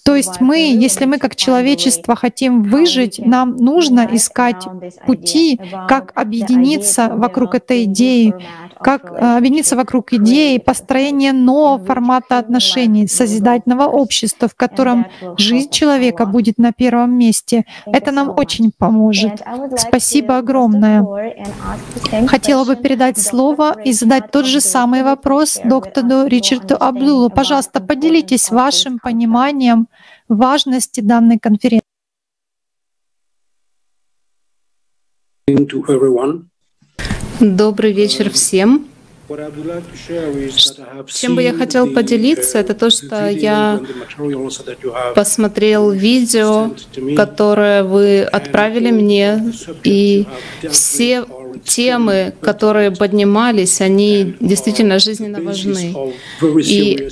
То 0.08 0.16
есть 0.16 0.40
мы, 0.40 0.74
если 0.74 1.04
мы 1.04 1.18
как 1.18 1.36
человечество 1.36 2.16
хотим 2.16 2.64
выжить, 2.64 3.20
нам 3.20 3.58
нужно 3.58 4.08
искать 4.10 4.66
пути, 5.06 5.60
как 5.90 6.14
объединиться 6.16 7.10
вокруг 7.12 7.56
этой 7.56 7.84
идеи, 7.84 8.34
как 8.82 9.12
объединиться 9.12 9.76
вокруг 9.76 10.14
идеи 10.14 10.58
построения 10.58 11.34
нового 11.34 11.84
формата 11.84 12.38
отношений, 12.38 13.08
созидательного 13.08 13.86
общества, 13.86 14.48
в 14.48 14.56
котором 14.56 15.08
жизнь 15.38 15.70
человека 15.70 16.26
будет 16.26 16.58
на 16.58 16.72
первом 16.72 17.18
месте. 17.18 17.66
Это 17.86 18.12
нам 18.12 18.30
очень 18.38 18.72
поможет. 18.78 19.42
Спасибо 19.78 20.38
огромное. 20.38 21.06
Хотела 22.28 22.66
бы 22.66 22.76
передать 22.76 23.18
слово 23.18 23.76
и 23.82 23.94
задать 23.94 24.32
тот 24.32 24.46
же 24.46 24.62
самый 24.62 25.04
вопрос 25.04 25.60
доктору 25.64 26.28
Ричарду 26.28 26.76
Абдулу. 26.80 27.30
Пожалуйста, 27.30 27.82
поделитесь 27.82 28.50
вашим 28.50 29.00
пониманием 29.00 29.88
важности 30.28 31.02
данной 31.02 31.40
конференции. 31.40 31.88
to 35.68 35.84
everyone. 35.88 36.50
Добрый 37.40 37.92
вечер 37.92 38.32
всем. 38.32 38.88
Чем 41.08 41.36
бы 41.36 41.44
я 41.44 41.54
хотел 41.54 41.94
поделиться, 41.94 42.58
это 42.58 42.74
то, 42.74 42.90
что 42.90 43.30
я 43.30 43.80
посмотрел 45.14 45.92
видео, 45.92 46.72
которое 47.16 47.84
вы 47.84 48.22
отправили 48.22 48.92
мне, 48.92 49.54
и 49.84 50.26
все 50.70 51.26
темы, 51.64 52.34
которые 52.42 52.92
поднимались, 52.92 53.82
они 53.82 54.36
действительно 54.40 54.98
жизненно 54.98 55.42
важны. 55.42 55.94
И 56.64 57.10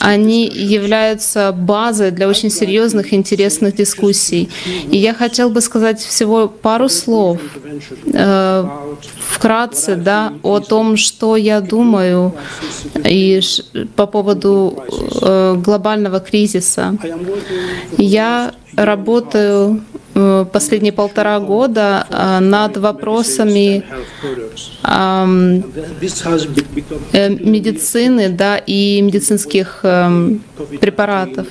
они 0.00 0.46
являются 0.46 1.52
базой 1.52 2.10
для 2.10 2.28
очень 2.28 2.50
серьезных 2.50 3.12
и 3.12 3.16
интересных 3.16 3.74
дискуссий. 3.76 4.48
И 4.90 4.96
я 4.96 5.14
хотел 5.14 5.50
бы 5.50 5.60
сказать 5.60 6.00
всего 6.00 6.48
пару 6.48 6.88
слов 6.88 7.40
э, 8.12 8.64
вкратце 9.18 9.96
да, 9.96 10.32
о 10.42 10.60
том, 10.60 10.96
что 10.96 11.36
я 11.36 11.60
думаю 11.60 12.34
и 13.04 13.40
по 13.96 14.06
поводу 14.06 14.84
э, 15.22 15.54
глобального 15.56 16.20
кризиса. 16.20 16.96
Я 17.96 18.52
работаю 18.76 19.82
последние 20.52 20.92
полтора 20.92 21.38
года 21.40 22.06
э, 22.10 22.40
над 22.40 22.76
вопросами 22.76 23.84
э, 27.12 27.28
медицины 27.28 28.28
да, 28.28 28.58
и 28.58 29.00
медицинских 29.00 29.80
эм, 29.82 30.42
препаратов. 30.80 31.46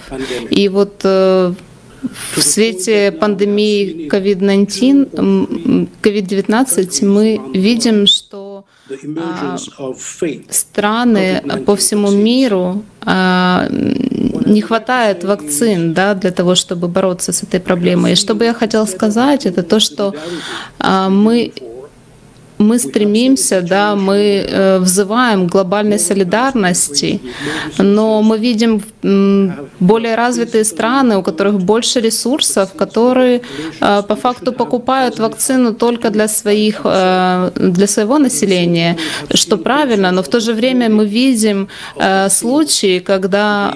И 0.49 0.69
вот 0.69 1.01
э, 1.03 1.53
в 2.35 2.41
свете 2.41 3.11
пандемии 3.11 4.07
COVID-19, 4.09 5.17
м, 5.17 5.89
COVID-19 6.01 7.05
мы 7.05 7.41
видим, 7.53 8.07
что 8.07 8.65
faith. 10.21 10.45
страны 10.49 11.41
по 11.65 11.75
всему 11.75 12.11
миру 12.11 12.83
а, 13.01 13.67
не 14.53 14.61
хватает 14.61 15.23
вакцин 15.23 15.93
да, 15.93 16.13
для 16.13 16.31
того, 16.31 16.55
чтобы 16.55 16.87
бороться 16.87 17.31
с 17.31 17.43
этой 17.43 17.59
проблемой. 17.59 18.13
И 18.13 18.15
что 18.15 18.35
бы 18.35 18.45
я 18.45 18.53
хотела 18.53 18.85
сказать, 18.85 19.45
это 19.45 19.63
то, 19.63 19.79
что 19.79 20.13
а, 20.79 21.09
мы 21.09 21.51
мы 22.57 22.79
стремимся, 22.79 23.61
да, 23.61 23.95
мы 23.95 24.45
э, 24.47 24.79
взываем 24.79 25.47
глобальной 25.47 25.99
солидарности, 25.99 27.21
но 27.77 28.21
мы 28.21 28.37
видим 28.37 28.81
более 29.79 30.15
развитые 30.15 30.63
страны, 30.63 31.17
у 31.17 31.23
которых 31.23 31.59
больше 31.59 32.01
ресурсов, 32.01 32.73
которые 32.73 33.41
э, 33.81 34.03
по 34.07 34.15
факту 34.15 34.51
покупают 34.51 35.19
вакцину 35.19 35.73
только 35.73 36.09
для 36.09 36.27
своих, 36.27 36.81
э, 36.83 37.51
для 37.55 37.87
своего 37.87 38.17
населения, 38.17 38.97
что 39.33 39.57
правильно, 39.57 40.11
но 40.11 40.21
в 40.21 40.27
то 40.27 40.39
же 40.39 40.53
время 40.53 40.89
мы 40.89 41.05
видим 41.05 41.67
э, 41.95 42.29
случаи, 42.29 42.99
когда 42.99 43.73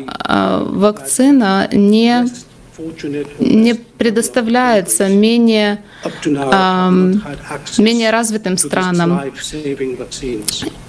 вакцина 0.62 1.68
не 1.72 2.26
не 3.40 3.74
предоставляется 3.74 5.08
менее, 5.08 5.84
ам, 6.36 7.22
менее 7.78 8.10
развитым 8.12 8.58
странам. 8.58 9.22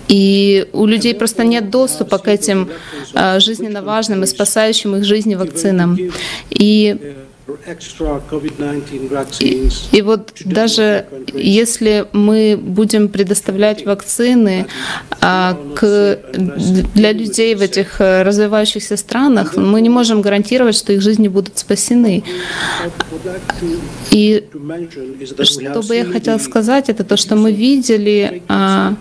И 0.09 0.69
у 0.73 0.87
людей 0.87 1.15
просто 1.15 1.45
нет 1.45 1.71
доступа 1.71 2.19
к 2.19 2.29
этим 2.29 2.69
а, 3.15 3.41
жизненно 3.41 3.83
важным 3.83 4.25
и 4.25 4.27
спасающим 4.27 4.97
их 4.97 5.05
жизни 5.05 5.35
вакцинам. 5.35 5.99
И 6.51 7.15
Extra 7.67 8.23
COVID-19 8.31 9.11
vaccines. 9.11 9.89
и 9.91 10.01
вот 10.01 10.33
даже 10.45 11.07
если 11.35 12.07
мы 12.13 12.57
будем 12.57 13.09
предоставлять 13.09 13.85
вакцины 13.85 14.67
а, 15.21 15.59
к, 15.75 16.21
для 16.95 17.13
людей 17.13 17.57
в 17.57 17.63
этих 17.63 18.01
э, 18.01 18.23
развивающихся 18.23 18.97
странах, 18.97 19.57
мы 19.57 19.81
не 19.81 19.89
можем 19.89 20.23
гарантировать, 20.23 20.77
что 20.77 20.93
их 20.93 21.03
жизни 21.03 21.27
будут 21.27 21.59
спасены. 21.59 22.23
И 24.13 24.49
что 25.45 25.83
бы 25.83 25.97
я 25.97 26.05
хотела 26.05 26.39
сказать, 26.39 26.89
это 26.89 27.03
то, 27.03 27.17
что 27.17 27.35
мы 27.35 27.51
видели, 27.51 28.43
а, 28.47 28.95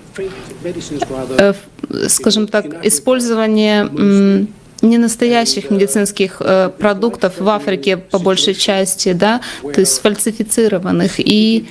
э, 1.37 1.53
скажем 2.07 2.47
так, 2.47 2.85
использование 2.85 4.47
ненастоящих 4.81 5.69
медицинских 5.69 6.37
э, 6.39 6.69
продуктов 6.77 7.39
в 7.39 7.47
Африке 7.49 7.97
по 7.97 8.19
большей 8.19 8.55
части, 8.55 9.13
да, 9.13 9.41
то 9.61 9.79
есть 9.79 9.93
сфальсифицированных. 9.95 11.19
И 11.19 11.65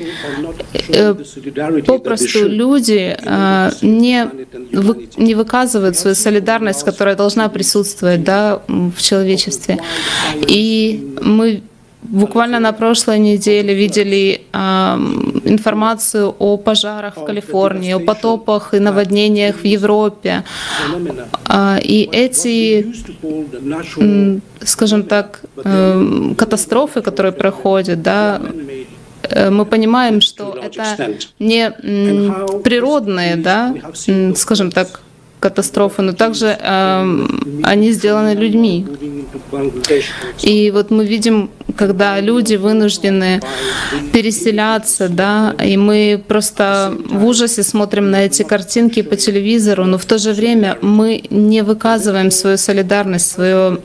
э, 0.89 1.15
попросту 1.87 2.49
люди 2.49 3.17
э, 3.19 3.71
не, 3.83 4.29
вы- 4.73 5.09
не 5.17 5.35
выказывают 5.35 5.97
свою 5.97 6.15
солидарность, 6.15 6.85
которая 6.85 7.17
должна 7.17 7.49
присутствовать 7.49 8.23
да, 8.23 8.63
в 8.69 9.01
человечестве. 9.01 9.79
И 10.47 11.15
мы 11.21 11.63
буквально 12.03 12.61
на 12.61 12.73
прошлой 12.73 13.19
неделе 13.19 13.75
видели 13.75 14.41
ам, 14.53 15.41
информацию 15.45 16.35
о 16.39 16.57
пожарах 16.57 17.17
в 17.17 17.25
Калифорнии, 17.25 17.93
о 17.93 18.01
потопах 18.01 18.75
и 18.75 18.79
наводнениях 18.81 19.57
в 19.57 19.65
Европе. 19.65 20.45
А, 21.47 21.79
И 21.83 22.09
эти, 22.13 22.87
скажем 24.65 25.03
так, 25.03 25.41
эм, 25.65 26.35
катастрофы, 26.35 27.03
которые 27.03 27.33
проходят, 27.33 28.03
да, 28.03 28.41
э, 29.23 29.51
мы 29.51 29.65
понимаем, 29.65 30.21
что 30.21 30.57
это 30.63 31.17
не 31.39 31.71
природные, 32.65 33.37
да, 33.37 33.75
скажем 34.35 34.71
так, 34.71 35.01
катастрофы, 35.41 36.03
но 36.03 36.13
также 36.13 36.47
э, 36.47 37.27
они 37.63 37.93
сделаны 37.93 38.35
людьми. 38.35 38.87
И 40.43 40.71
вот 40.71 40.91
мы 40.91 41.07
видим, 41.07 41.51
когда 41.77 42.21
люди 42.21 42.57
вынуждены 42.57 43.41
переселяться, 44.13 45.09
да, 45.09 45.55
и 45.65 45.77
мы 45.77 46.23
просто 46.29 46.95
в 47.07 47.25
ужасе 47.25 47.63
смотрим 47.63 48.11
на 48.11 48.27
эти 48.27 48.43
картинки 48.43 49.03
по 49.03 49.17
телевизору, 49.17 49.85
но 49.85 49.99
в 49.99 50.05
то 50.05 50.19
же 50.19 50.33
время 50.33 50.79
мы 50.83 51.25
не 51.31 51.63
выказываем 51.63 52.31
свою 52.31 52.59
солидарность, 52.59 53.33
свое 53.33 53.79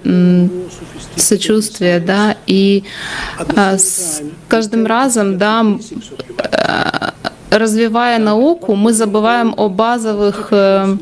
сочувствие, 1.15 1.99
да, 1.99 2.35
и 2.45 2.83
а, 3.55 3.77
с 3.77 4.21
каждым 4.49 4.85
разом, 4.85 5.37
да, 5.37 5.65
развивая 7.57 8.19
науку, 8.19 8.75
мы 8.75 8.93
забываем 8.93 9.53
о 9.57 9.69
базовых 9.69 10.47
э, 10.51 10.97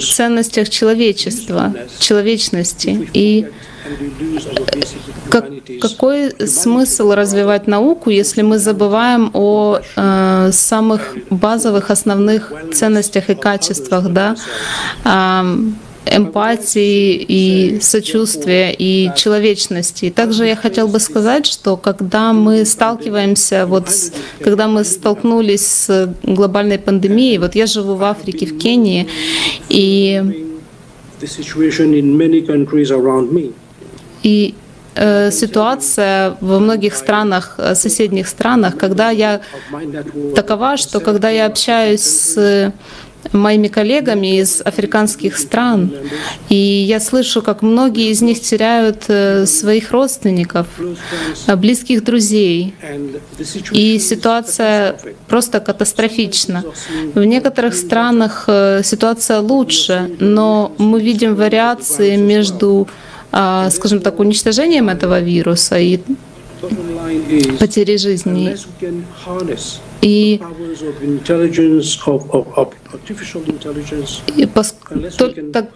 ценностях 0.00 0.68
человечества, 0.68 1.72
человечности. 1.98 3.08
И 3.14 3.46
как, 5.30 5.44
какой 5.80 6.30
смысл 6.46 7.12
развивать 7.12 7.66
науку, 7.66 8.10
если 8.10 8.42
мы 8.42 8.58
забываем 8.58 9.30
о 9.34 9.80
э, 9.96 10.50
самых 10.52 11.16
базовых, 11.30 11.90
основных 11.90 12.52
ценностях 12.72 13.30
и 13.30 13.34
качествах, 13.34 14.08
да? 14.12 14.36
Эмпатии 16.06 17.14
и 17.14 17.80
сочувствия 17.80 18.72
и 18.72 19.10
человечности. 19.16 20.06
И 20.06 20.10
также 20.10 20.46
я 20.46 20.56
хотел 20.56 20.88
бы 20.88 21.00
сказать, 21.00 21.46
что 21.46 21.76
когда 21.76 22.32
мы 22.32 22.64
сталкиваемся, 22.64 23.66
вот 23.66 23.90
с, 23.90 24.12
когда 24.40 24.68
мы 24.68 24.84
столкнулись 24.84 25.66
с 25.66 26.14
глобальной 26.22 26.78
пандемией, 26.78 27.38
вот 27.38 27.54
я 27.54 27.66
живу 27.66 27.94
в 27.94 28.02
Африке, 28.02 28.46
в 28.46 28.58
Кении, 28.58 29.08
и 29.68 30.44
и 34.22 34.54
э, 34.94 35.30
ситуация 35.30 36.36
во 36.40 36.58
многих 36.58 36.94
странах, 36.94 37.54
э, 37.58 37.74
соседних 37.74 38.28
странах, 38.28 38.76
когда 38.76 39.10
я 39.10 39.40
такова, 40.34 40.76
что 40.76 41.00
когда 41.00 41.30
я 41.30 41.46
общаюсь 41.46 42.02
с 42.02 42.72
моими 43.32 43.68
коллегами 43.68 44.38
из 44.38 44.60
африканских 44.60 45.38
стран, 45.38 45.92
и 46.48 46.56
я 46.56 47.00
слышу, 47.00 47.42
как 47.42 47.62
многие 47.62 48.10
из 48.10 48.22
них 48.22 48.40
теряют 48.40 49.04
э, 49.08 49.46
своих 49.46 49.92
родственников, 49.92 50.66
э, 51.46 51.56
близких 51.56 52.04
друзей. 52.04 52.74
И 53.72 53.98
ситуация 53.98 54.96
просто 55.28 55.60
катастрофична. 55.60 56.64
В 57.14 57.24
некоторых 57.24 57.74
странах 57.74 58.44
э, 58.46 58.82
ситуация 58.84 59.40
лучше, 59.40 60.10
но 60.20 60.72
мы 60.78 61.00
видим 61.00 61.34
вариации 61.34 62.16
между, 62.16 62.88
а, 63.32 63.70
скажем 63.70 64.00
так, 64.00 64.20
уничтожением 64.20 64.88
этого 64.88 65.20
вируса 65.20 65.78
и 65.78 66.00
потерей 67.58 67.98
жизни. 67.98 68.56
И 70.02 70.40
и 74.36 74.46
только 75.16 75.66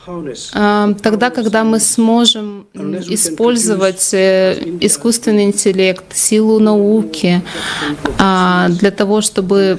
а, 0.55 0.95
тогда, 1.03 1.31
когда 1.31 1.65
мы 1.65 1.81
сможем 1.81 2.67
использовать 2.75 4.13
э, 4.13 4.59
искусственный 4.81 5.45
интеллект, 5.45 6.05
силу 6.15 6.59
науки 6.59 7.43
а, 8.19 8.69
для 8.69 8.91
того, 8.91 9.21
чтобы 9.21 9.79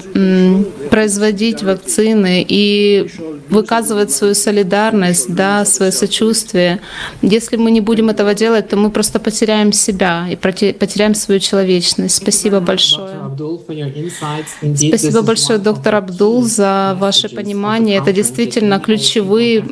производить 0.90 1.64
вакцины 1.64 2.46
и 2.48 3.10
выказывать 3.50 4.12
свою 4.12 4.36
солидарность, 4.36 5.34
да, 5.34 5.66
свое 5.66 5.92
сочувствие. 5.92 6.80
Если 7.22 7.58
мы 7.58 7.72
не 7.72 7.82
будем 7.82 8.10
этого 8.10 8.34
делать, 8.34 8.70
то 8.70 8.78
мы 8.78 8.92
просто 8.92 9.20
потеряем 9.20 9.74
себя 9.74 10.28
и 10.30 10.36
потеряем 10.36 11.16
свою 11.16 11.40
человечность. 11.40 12.16
Спасибо 12.16 12.60
большое. 12.60 13.10
Спасибо 14.76 15.22
большое, 15.22 15.60
доктор 15.60 15.96
Абдул, 15.96 16.44
за 16.44 16.96
ваше 17.00 17.30
понимание. 17.30 17.98
Это 17.98 18.14
действительно 18.14 18.80
ключевой, 18.80 19.64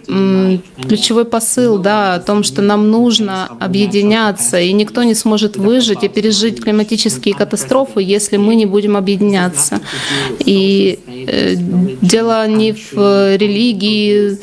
ключевой 0.87 1.25
посыл 1.25 1.77
да, 1.77 2.15
о 2.15 2.19
том, 2.19 2.43
что 2.43 2.61
нам 2.61 2.89
нужно 2.91 3.49
объединяться, 3.59 4.59
и 4.59 4.73
никто 4.73 5.03
не 5.03 5.15
сможет 5.15 5.57
выжить 5.57 6.03
и 6.03 6.07
пережить 6.07 6.63
климатические 6.63 7.35
катастрофы, 7.35 8.01
если 8.01 8.37
мы 8.37 8.55
не 8.55 8.65
будем 8.65 8.97
объединяться. 8.97 9.81
И 10.39 10.99
э, 11.07 11.55
дело 12.01 12.47
не 12.47 12.73
в 12.73 13.35
религии, 13.37 14.37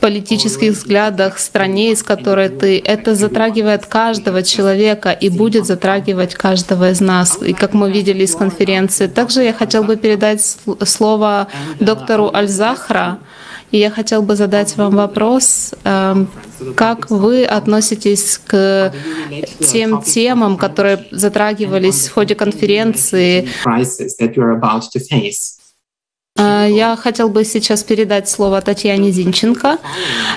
политических 0.00 0.72
взглядах, 0.72 1.38
стране, 1.38 1.92
из 1.92 2.02
которой 2.02 2.48
ты. 2.48 2.78
Это 2.78 3.14
затрагивает 3.14 3.86
каждого 3.86 4.42
человека 4.42 5.10
и 5.12 5.28
будет 5.28 5.66
затрагивать 5.66 6.34
каждого 6.34 6.90
из 6.90 7.00
нас. 7.00 7.38
И 7.42 7.52
как 7.52 7.74
мы 7.74 7.90
видели 7.90 8.24
из 8.24 8.34
конференции. 8.34 9.06
Также 9.06 9.42
я 9.42 9.52
хотел 9.52 9.84
бы 9.84 9.96
передать 9.96 10.58
слово 10.84 11.48
доктору 11.78 12.30
Альзахра. 12.32 13.18
И 13.70 13.78
я 13.78 13.90
хотел 13.90 14.22
бы 14.22 14.34
задать 14.34 14.76
вам 14.76 14.96
вопрос, 14.96 15.74
эм, 15.84 16.28
как 16.74 17.08
вы 17.08 17.44
относитесь 17.44 18.40
к 18.44 18.92
тем 19.60 20.02
темам, 20.02 20.56
которые 20.56 21.06
затрагивались 21.12 22.08
в 22.08 22.14
ходе 22.14 22.34
конференции, 22.34 23.48
я 26.40 26.96
хотел 26.96 27.28
бы 27.28 27.44
сейчас 27.44 27.82
передать 27.82 28.28
слово 28.28 28.60
Татьяне 28.60 29.10
Зинченко. 29.10 29.78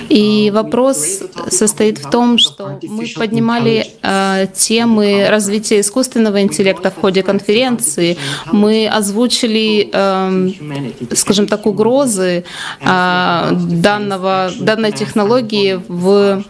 И 0.08 0.50
вопрос 0.54 1.20
состоит 1.48 1.98
в 1.98 2.10
том, 2.10 2.38
что 2.38 2.78
мы 2.82 3.06
поднимали 3.16 3.86
э, 4.02 4.46
темы 4.54 5.26
развития 5.28 5.80
искусственного 5.80 6.42
интеллекта 6.42 6.90
в 6.90 7.00
ходе 7.00 7.22
конференции. 7.22 8.16
Мы 8.52 8.88
озвучили, 8.88 9.90
э, 9.92 11.14
скажем 11.14 11.46
так, 11.46 11.66
угрозы 11.66 12.44
данного, 12.80 14.50
данной 14.60 14.92
технологии 14.92 15.80
в 15.88 16.44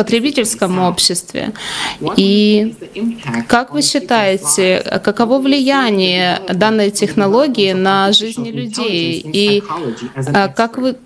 потребительском 0.00 0.78
обществе. 0.78 1.52
И 2.16 2.74
как 3.48 3.74
вы 3.74 3.82
считаете, 3.82 4.82
каково 5.04 5.38
влияние 5.40 6.40
данной 6.48 6.90
технологии 6.90 7.72
на 7.72 8.10
жизни 8.12 8.50
людей? 8.50 9.20
И 9.22 9.62
а, 10.32 10.48
как 10.48 10.78
вы, 10.78 10.96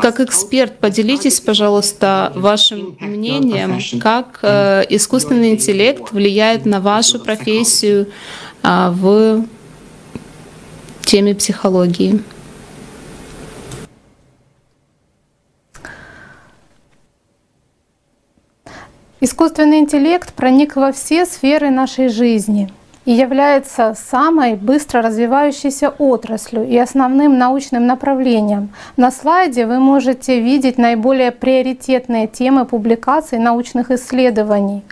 как 0.00 0.20
эксперт, 0.20 0.78
поделитесь, 0.78 1.38
пожалуйста, 1.40 2.32
вашим 2.34 2.96
мнением, 2.98 3.78
как 4.00 4.38
э, 4.40 4.84
искусственный 4.88 5.50
интеллект 5.50 6.10
влияет 6.10 6.64
на 6.64 6.80
вашу 6.80 7.18
профессию 7.18 8.06
а, 8.62 8.90
в 8.90 9.44
теме 11.04 11.34
психологии? 11.34 12.22
Искусственный 19.26 19.78
интеллект 19.78 20.34
проник 20.34 20.76
во 20.76 20.92
все 20.92 21.24
сферы 21.24 21.70
нашей 21.70 22.08
жизни 22.08 22.70
и 23.06 23.12
является 23.12 23.96
самой 23.96 24.54
быстро 24.54 25.00
развивающейся 25.00 25.94
отраслью 25.96 26.68
и 26.68 26.76
основным 26.76 27.38
научным 27.38 27.86
направлением. 27.86 28.74
На 28.98 29.10
слайде 29.10 29.64
вы 29.64 29.78
можете 29.78 30.40
видеть 30.40 30.76
наиболее 30.76 31.30
приоритетные 31.30 32.26
темы 32.26 32.66
публикаций 32.66 33.38
научных 33.38 33.90
исследований. 33.90 34.82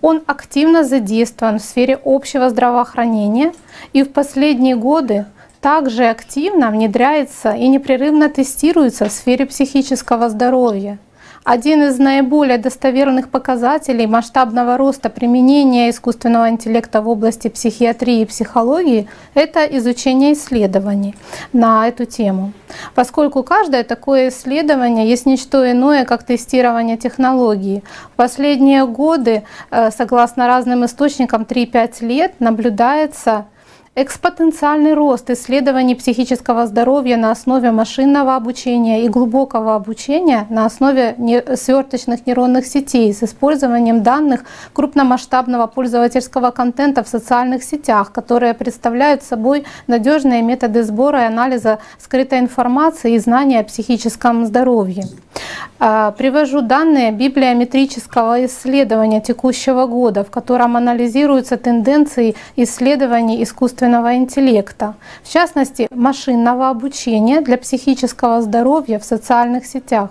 Он 0.00 0.22
активно 0.26 0.82
задействован 0.82 1.58
в 1.58 1.62
сфере 1.62 2.00
общего 2.06 2.48
здравоохранения 2.48 3.52
и 3.92 4.02
в 4.02 4.12
последние 4.12 4.76
годы 4.76 5.26
также 5.60 6.06
активно 6.06 6.70
внедряется 6.70 7.52
и 7.52 7.68
непрерывно 7.68 8.30
тестируется 8.30 9.10
в 9.10 9.12
сфере 9.12 9.44
психического 9.44 10.30
здоровья. 10.30 10.96
Один 11.44 11.82
из 11.82 11.98
наиболее 11.98 12.56
достоверных 12.56 13.28
показателей 13.28 14.06
масштабного 14.06 14.76
роста 14.76 15.10
применения 15.10 15.90
искусственного 15.90 16.48
интеллекта 16.50 17.02
в 17.02 17.08
области 17.08 17.48
психиатрии 17.48 18.20
и 18.20 18.26
психологии— 18.26 19.08
это 19.34 19.64
изучение 19.64 20.34
исследований 20.34 21.16
на 21.52 21.88
эту 21.88 22.04
тему. 22.04 22.52
Поскольку 22.94 23.42
каждое 23.42 23.82
такое 23.82 24.28
исследование 24.28 25.08
есть 25.08 25.26
не 25.26 25.36
что 25.36 25.68
иное, 25.68 26.04
как 26.04 26.22
тестирование 26.22 26.96
технологии. 26.96 27.82
В 28.12 28.16
последние 28.16 28.86
годы, 28.86 29.42
э, 29.72 29.90
согласно 29.90 30.46
разным 30.46 30.84
источникам, 30.84 31.44
3-5 31.44 32.02
лет 32.02 32.34
наблюдается 32.38 33.46
экспотенциальный 33.94 34.94
рост 34.94 35.28
исследований 35.28 35.94
психического 35.94 36.66
здоровья 36.66 37.18
на 37.18 37.30
основе 37.30 37.70
машинного 37.72 38.36
обучения 38.36 39.04
и 39.04 39.08
глубокого 39.08 39.74
обучения 39.74 40.46
на 40.48 40.64
основе 40.64 41.14
сверточных 41.56 42.26
нейронных 42.26 42.64
сетей 42.64 43.12
с 43.12 43.22
использованием 43.22 44.02
данных 44.02 44.44
крупномасштабного 44.72 45.66
пользовательского 45.66 46.52
контента 46.52 47.04
в 47.04 47.08
социальных 47.08 47.64
сетях, 47.64 48.12
которые 48.12 48.54
представляют 48.54 49.24
собой 49.24 49.66
надежные 49.86 50.40
методы 50.40 50.84
сбора 50.84 51.24
и 51.24 51.26
анализа 51.26 51.78
скрытой 51.98 52.38
информации 52.38 53.12
и 53.14 53.18
знания 53.18 53.60
о 53.60 53.64
психическом 53.64 54.46
здоровье. 54.46 55.04
А, 55.78 56.12
привожу 56.12 56.62
данные 56.62 57.12
библиометрического 57.12 58.46
исследования 58.46 59.20
текущего 59.20 59.86
года, 59.86 60.24
в 60.24 60.30
котором 60.30 60.76
анализируются 60.76 61.58
тенденции 61.58 62.36
исследований 62.56 63.42
искусственного 63.42 63.81
интеллекта, 64.14 64.94
в 65.22 65.32
частности 65.32 65.88
машинного 65.90 66.68
обучения 66.68 67.40
для 67.40 67.58
психического 67.58 68.42
здоровья 68.42 68.98
в 68.98 69.04
социальных 69.04 69.66
сетях. 69.66 70.10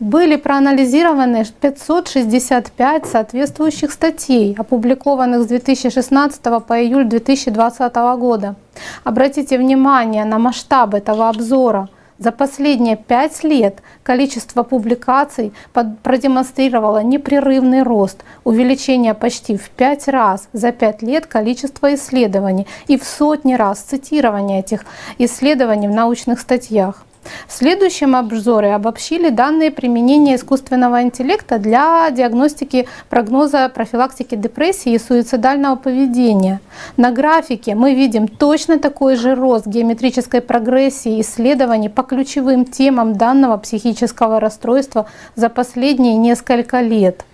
Были 0.00 0.36
проанализированы 0.36 1.44
565 1.60 3.06
соответствующих 3.06 3.92
статей, 3.92 4.54
опубликованных 4.58 5.42
с 5.42 5.46
2016 5.46 6.42
по 6.66 6.82
июль 6.82 7.04
2020 7.04 7.94
года. 8.18 8.54
Обратите 9.04 9.58
внимание 9.58 10.24
на 10.24 10.38
масштаб 10.38 10.94
этого 10.94 11.28
обзора. 11.28 11.88
За 12.24 12.32
последние 12.32 12.96
пять 12.96 13.44
лет 13.44 13.82
количество 14.02 14.62
публикаций 14.62 15.52
продемонстрировало 16.02 17.02
непрерывный 17.02 17.82
рост, 17.82 18.24
увеличение 18.44 19.12
почти 19.12 19.58
в 19.58 19.68
пять 19.68 20.08
раз 20.08 20.48
за 20.54 20.72
пять 20.72 21.02
лет 21.02 21.26
количества 21.26 21.94
исследований 21.94 22.66
и 22.86 22.96
в 22.96 23.04
сотни 23.04 23.52
раз 23.52 23.80
цитирования 23.80 24.60
этих 24.60 24.86
исследований 25.18 25.86
в 25.86 25.92
научных 25.92 26.40
статьях. 26.40 27.04
В 27.48 27.52
следующем 27.52 28.16
обзоре 28.16 28.74
обобщили 28.74 29.30
данные 29.30 29.70
применения 29.70 30.36
искусственного 30.36 31.02
интеллекта 31.02 31.58
для 31.58 32.10
диагностики 32.10 32.88
прогноза 33.08 33.68
профилактики 33.68 34.34
депрессии 34.34 34.92
и 34.92 34.98
суицидального 34.98 35.76
поведения. 35.76 36.60
На 36.96 37.10
графике 37.10 37.74
мы 37.74 37.94
видим 37.94 38.28
точно 38.28 38.78
такой 38.78 39.16
же 39.16 39.34
рост 39.34 39.66
геометрической 39.66 40.40
прогрессии 40.40 41.20
исследований 41.20 41.88
по 41.88 42.02
ключевым 42.02 42.64
темам 42.64 43.16
данного 43.16 43.56
психического 43.56 44.40
расстройства 44.40 45.06
за 45.36 45.48
последние 45.48 46.16
несколько 46.16 46.80
лет. 46.80 47.24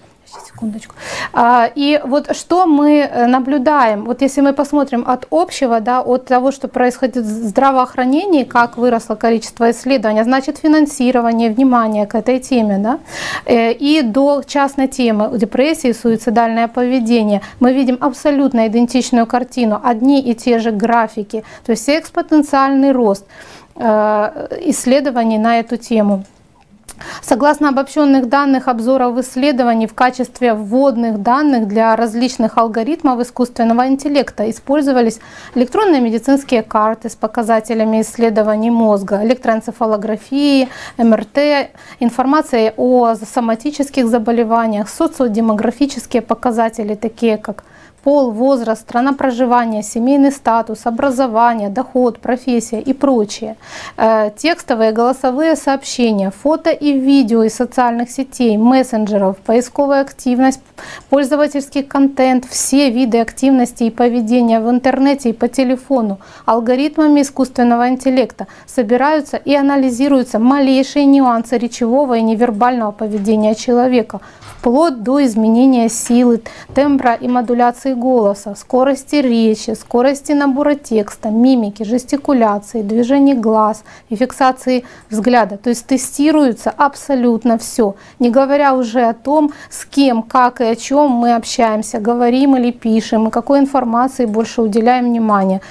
Секундочку. 0.47 0.95
А, 1.33 1.71
и 1.75 2.01
вот 2.05 2.37
что 2.37 2.67
мы 2.67 3.01
э, 3.01 3.27
наблюдаем, 3.27 4.05
вот 4.05 4.23
если 4.23 4.43
мы 4.43 4.53
посмотрим 4.53 5.05
от 5.07 5.27
общего, 5.31 5.81
да, 5.81 6.03
от 6.03 6.27
того, 6.27 6.53
что 6.53 6.69
происходит 6.69 7.17
в 7.17 7.49
здравоохранении, 7.49 8.45
как 8.45 8.77
выросло 8.77 9.17
количество 9.17 9.71
исследований, 9.71 10.23
значит 10.23 10.59
финансирование, 10.59 11.51
внимание 11.51 12.07
к 12.07 12.15
этой 12.15 12.39
теме, 12.39 12.79
да, 12.79 12.99
э, 13.45 13.73
и 13.73 14.03
до 14.03 14.43
частной 14.47 14.87
темы 14.87 15.37
депрессии, 15.37 15.93
суицидальное 15.93 16.69
поведение, 16.69 17.41
мы 17.59 17.73
видим 17.73 17.99
абсолютно 18.01 18.69
идентичную 18.69 19.27
картину, 19.27 19.81
одни 19.83 20.21
и 20.21 20.35
те 20.35 20.61
же 20.61 20.71
графики, 20.71 21.43
то 21.67 21.73
есть 21.73 21.89
экспотенциальный 21.89 22.93
рост 22.93 23.27
э, 23.75 24.49
исследований 24.67 25.39
на 25.39 25.59
эту 25.59 25.77
тему. 25.77 26.25
Согласно 27.23 27.69
обобщенных 27.69 28.29
данных 28.29 28.69
обзоров 28.69 29.19
исследований 29.19 29.87
в 29.87 29.95
качестве 29.95 30.55
вводных 30.55 31.23
данных 31.23 31.69
для 31.69 31.95
различных 31.97 32.59
алгоритмов 32.59 33.21
искусственного 33.21 33.89
интеллекта 33.89 34.51
использовались 34.51 35.21
электронные 35.55 36.01
медицинские 36.01 36.63
карты 36.63 37.09
с 37.09 37.17
показателями 37.17 38.01
исследований 38.03 38.71
мозга, 38.71 39.21
электроэнцефалографии, 39.25 40.69
МРТ, 40.99 41.71
информация 42.01 42.75
о 42.77 43.15
соматических 43.15 44.07
заболеваниях, 44.09 44.89
социодемографические 44.89 46.23
показатели, 46.23 46.95
такие 46.95 47.37
как 47.39 47.65
пол, 48.03 48.31
возраст, 48.31 48.83
страна 48.83 49.13
проживания, 49.13 49.83
семейный 49.83 50.33
статус, 50.33 50.87
образование, 50.87 51.69
доход, 51.69 52.19
профессия 52.19 52.81
и 52.81 52.93
прочее. 52.93 53.57
Э, 53.97 54.31
текстовые, 54.37 54.93
голосовые 54.93 55.57
сообщения, 55.57 56.31
фото 56.31 56.71
и 56.71 56.93
видео 56.93 57.43
из 57.43 57.55
социальных 57.55 58.11
сетей, 58.11 58.57
мессенджеров, 58.57 59.37
поисковая 59.39 60.03
активность, 60.03 60.61
пользовательский 61.11 61.83
контент, 61.83 62.45
все 62.45 62.91
виды 62.91 63.21
активности 63.21 63.85
и 63.85 63.91
поведения 63.91 64.61
в 64.61 64.71
интернете 64.71 65.31
и 65.31 65.33
по 65.33 65.49
телефону 65.49 66.19
алгоритмами 66.47 67.23
искусственного 67.23 67.89
интеллекта 67.89 68.47
собираются 68.67 69.37
и 69.37 69.55
анализируются 69.55 70.39
малейшие 70.39 71.05
нюансы 71.05 71.59
речевого 71.59 72.17
и 72.17 72.23
невербального 72.23 72.93
поведения 72.93 73.55
человека, 73.55 74.21
вплоть 74.61 75.03
до 75.03 75.25
изменения 75.25 75.89
силы, 75.89 76.43
тембра 76.75 77.15
и 77.15 77.29
модуляции 77.29 77.95
голоса, 77.95 78.55
скорости 78.55 79.17
речи, 79.17 79.71
скорости 79.71 80.33
набора 80.33 80.75
текста, 80.75 81.31
мимики, 81.31 81.83
жестикуляции, 81.83 82.83
движений 82.83 83.35
глаз 83.35 83.85
и 84.11 84.17
фиксации 84.17 84.85
взгляда. 85.09 85.57
То 85.57 85.71
есть 85.71 85.87
тестируется 85.87 86.71
абсолютно 86.77 87.57
все, 87.57 87.95
не 88.19 88.29
говоря 88.29 88.75
уже 88.75 89.01
о 89.01 89.15
том, 89.15 89.51
с 89.71 89.87
кем, 89.87 90.23
как 90.23 90.61
и 90.61 90.65
о 90.65 90.77
чем 90.77 91.11
мы 91.11 91.35
общаемся, 91.35 91.99
говорим 91.99 92.55
или 92.57 92.71
пишем, 92.71 93.29
и 93.29 93.31
какой 93.31 93.61
информации 93.61 94.27
больше 94.27 94.61
уделяем 94.61 95.07
внимание, 95.07 95.63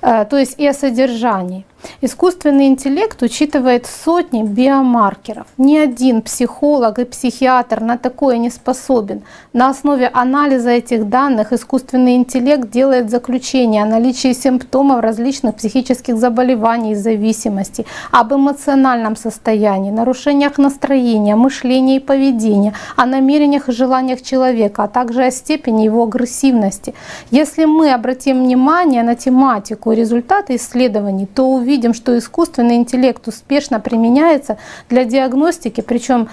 э, 0.00 0.24
то 0.24 0.38
есть 0.38 0.58
и 0.58 0.66
о 0.66 0.72
содержании. 0.72 1.66
Искусственный 2.00 2.66
интеллект 2.66 3.22
учитывает 3.22 3.86
сотни 3.86 4.42
биомаркеров. 4.42 5.46
Ни 5.58 5.76
один 5.76 6.22
психолог 6.22 6.98
и 6.98 7.04
психиатр 7.04 7.80
на 7.80 7.96
такое 7.96 8.38
не 8.38 8.50
способен. 8.50 9.22
На 9.52 9.70
основе 9.70 10.08
анализа 10.08 10.70
этих 10.70 11.08
данных 11.08 11.52
искусственный 11.52 12.16
интеллект 12.16 12.70
делает 12.70 13.10
заключение 13.10 13.82
о 13.82 13.86
наличии 13.86 14.32
симптомов 14.32 15.00
различных 15.00 15.56
психических 15.56 16.16
заболеваний 16.16 16.92
и 16.92 16.94
зависимостей, 16.94 17.86
об 18.10 18.32
эмоциональном 18.32 19.16
состоянии, 19.16 19.90
нарушениях 19.90 20.58
настроения, 20.58 21.36
мышления 21.36 21.96
и 21.96 22.00
поведения, 22.00 22.74
о 22.96 23.06
намерениях 23.06 23.68
и 23.68 23.72
желаниях 23.72 24.22
человека, 24.22 24.84
а 24.84 24.88
также 24.88 25.24
о 25.24 25.30
степени 25.30 25.82
его 25.82 26.04
агрессивности. 26.04 26.94
Если 27.30 27.64
мы 27.64 27.92
обратим 27.92 28.44
внимание 28.44 29.02
на 29.02 29.14
тематику 29.14 29.92
и 29.92 29.96
результаты 29.96 30.56
исследований, 30.56 31.26
то 31.26 31.48
увидим, 31.48 31.67
видим, 31.68 31.94
что 31.94 32.18
искусственный 32.18 32.76
интеллект 32.76 33.28
успешно 33.28 33.78
применяется 33.78 34.58
для 34.88 35.04
диагностики, 35.04 35.82
причем 35.82 36.28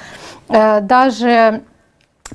э, 0.49 0.81
даже 0.81 1.61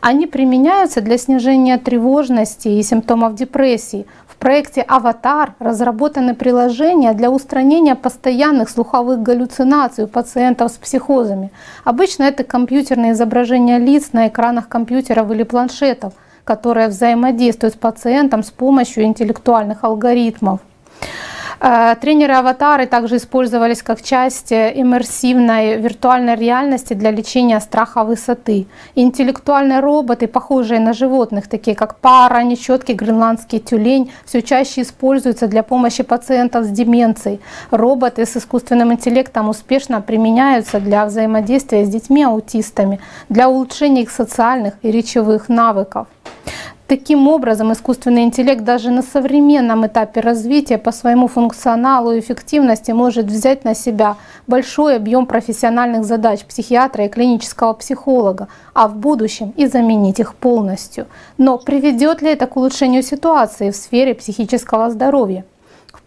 Они 0.00 0.26
применяются 0.26 1.00
для 1.00 1.18
снижения 1.18 1.78
тревожности 1.78 2.68
и 2.68 2.82
симптомов 2.82 3.34
депрессии, 3.34 4.06
проекте 4.38 4.82
«Аватар» 4.82 5.54
разработаны 5.58 6.34
приложения 6.34 7.12
для 7.12 7.30
устранения 7.30 7.94
постоянных 7.94 8.70
слуховых 8.70 9.22
галлюцинаций 9.22 10.04
у 10.04 10.06
пациентов 10.06 10.72
с 10.72 10.76
психозами. 10.76 11.50
Обычно 11.84 12.24
это 12.24 12.44
компьютерные 12.44 13.12
изображения 13.12 13.78
лиц 13.78 14.12
на 14.12 14.28
экранах 14.28 14.68
компьютеров 14.68 15.30
или 15.30 15.42
планшетов, 15.42 16.12
которые 16.44 16.88
взаимодействуют 16.88 17.74
с 17.74 17.78
пациентом 17.78 18.42
с 18.42 18.50
помощью 18.50 19.04
интеллектуальных 19.04 19.84
алгоритмов. 19.84 20.60
Э, 21.60 21.96
Тренеры-аватары 22.00 22.86
также 22.86 23.16
использовались 23.16 23.82
как 23.82 24.02
часть 24.02 24.52
иммерсивной 24.52 25.76
виртуальной 25.80 26.36
реальности 26.36 26.94
для 26.94 27.10
лечения 27.10 27.60
страха 27.60 28.04
высоты. 28.04 28.66
Интеллектуальные 28.94 29.80
роботы, 29.80 30.28
похожие 30.28 30.80
на 30.80 30.92
животных, 30.92 31.48
такие 31.48 31.76
как 31.76 31.96
пара, 31.96 32.42
нечеткий 32.42 32.94
гренландский 32.94 33.58
тюлень, 33.58 34.10
все 34.24 34.42
чаще 34.42 34.82
используются 34.82 35.48
для 35.48 35.62
помощи 35.62 36.02
пациентов 36.02 36.64
с 36.64 36.68
деменцией. 36.68 37.40
Роботы 37.70 38.24
с 38.24 38.36
искусственным 38.36 38.92
интеллектом 38.92 39.48
успешно 39.48 40.00
применяются 40.00 40.80
для 40.80 41.04
взаимодействия 41.06 41.84
с 41.84 41.88
детьми-аутистами, 41.88 43.00
для 43.28 43.48
улучшения 43.48 44.02
их 44.02 44.10
социальных 44.10 44.74
и 44.82 44.90
речевых 44.90 45.48
навыков. 45.48 46.06
Таким 46.88 47.28
образом, 47.28 47.70
искусственный 47.70 48.22
интеллект 48.22 48.64
даже 48.64 48.90
на 48.90 49.02
современном 49.02 49.86
этапе 49.86 50.20
развития 50.20 50.78
по 50.78 50.90
своему 50.90 51.28
функционалу 51.28 52.12
и 52.12 52.20
эффективности 52.20 52.92
может 52.92 53.26
взять 53.26 53.62
на 53.62 53.74
себя 53.74 54.16
большой 54.46 54.96
объем 54.96 55.26
профессиональных 55.26 56.04
задач 56.04 56.46
психиатра 56.46 57.04
и 57.04 57.10
клинического 57.10 57.74
психолога, 57.74 58.48
а 58.72 58.88
в 58.88 58.96
будущем 58.96 59.52
и 59.54 59.66
заменить 59.66 60.18
их 60.18 60.34
полностью. 60.34 61.08
Но 61.36 61.58
приведет 61.58 62.22
ли 62.22 62.30
это 62.30 62.46
к 62.46 62.56
улучшению 62.56 63.02
ситуации 63.02 63.70
в 63.70 63.76
сфере 63.76 64.14
психического 64.14 64.88
здоровья? 64.88 65.44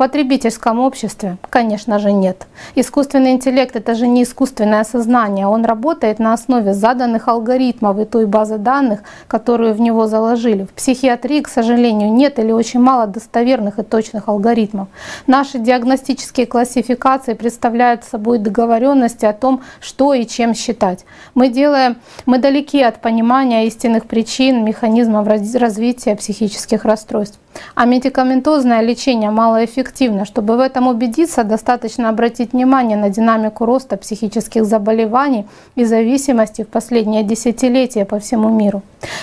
Потребительском 0.01 0.79
обществе, 0.79 1.37
конечно 1.51 1.99
же, 1.99 2.11
нет. 2.11 2.47
Искусственный 2.73 3.33
интеллект— 3.33 3.75
это 3.75 3.93
же 3.93 4.07
не 4.07 4.23
искусственное 4.23 4.83
сознание. 4.83 5.45
Он 5.45 5.63
работает 5.63 6.17
на 6.17 6.33
основе 6.33 6.73
заданных 6.73 7.27
алгоритмов 7.27 7.99
и 7.99 8.05
той 8.05 8.25
базы 8.25 8.57
данных, 8.57 9.01
которую 9.27 9.75
в 9.75 9.79
него 9.79 10.07
заложили. 10.07 10.63
В 10.63 10.71
психиатрии, 10.71 11.41
к 11.41 11.47
сожалению, 11.47 12.11
нет 12.11 12.39
или 12.39 12.51
очень 12.51 12.79
мало 12.79 13.05
достоверных 13.05 13.77
и 13.77 13.83
точных 13.83 14.27
алгоритмов. 14.27 14.87
Наши 15.27 15.59
диагностические 15.59 16.47
классификации 16.47 17.35
представляют 17.35 18.03
собой 18.03 18.39
договоренности 18.39 19.25
о 19.25 19.33
том, 19.33 19.61
что 19.79 20.15
и 20.15 20.25
чем 20.25 20.55
считать. 20.55 21.05
Мы 21.35 21.49
делаем, 21.49 21.97
мы 22.25 22.39
далеки 22.39 22.81
от 22.81 23.01
понимания 23.01 23.67
истинных 23.67 24.07
причин, 24.07 24.65
механизмов 24.65 25.27
развития 25.27 26.15
психических 26.15 26.85
расстройств. 26.85 27.37
А 27.75 27.85
медикаментозное 27.85 28.81
лечение 28.81 29.29
малоэффективно. 29.29 29.90
Чтобы 30.25 30.57
в 30.57 30.59
этом 30.59 30.87
убедиться, 30.87 31.43
достаточно 31.43 32.09
обратить 32.09 32.53
внимание 32.53 32.97
на 32.97 33.09
динамику 33.09 33.65
роста 33.65 33.97
психических 33.97 34.65
заболеваний 34.65 35.45
и 35.75 35.85
зависимости 35.85 36.63
в 36.63 36.67
последние 36.67 37.23
десятилетия 37.23 38.05
по 38.05 38.17
всему 38.19 38.49
миру. 38.49 38.81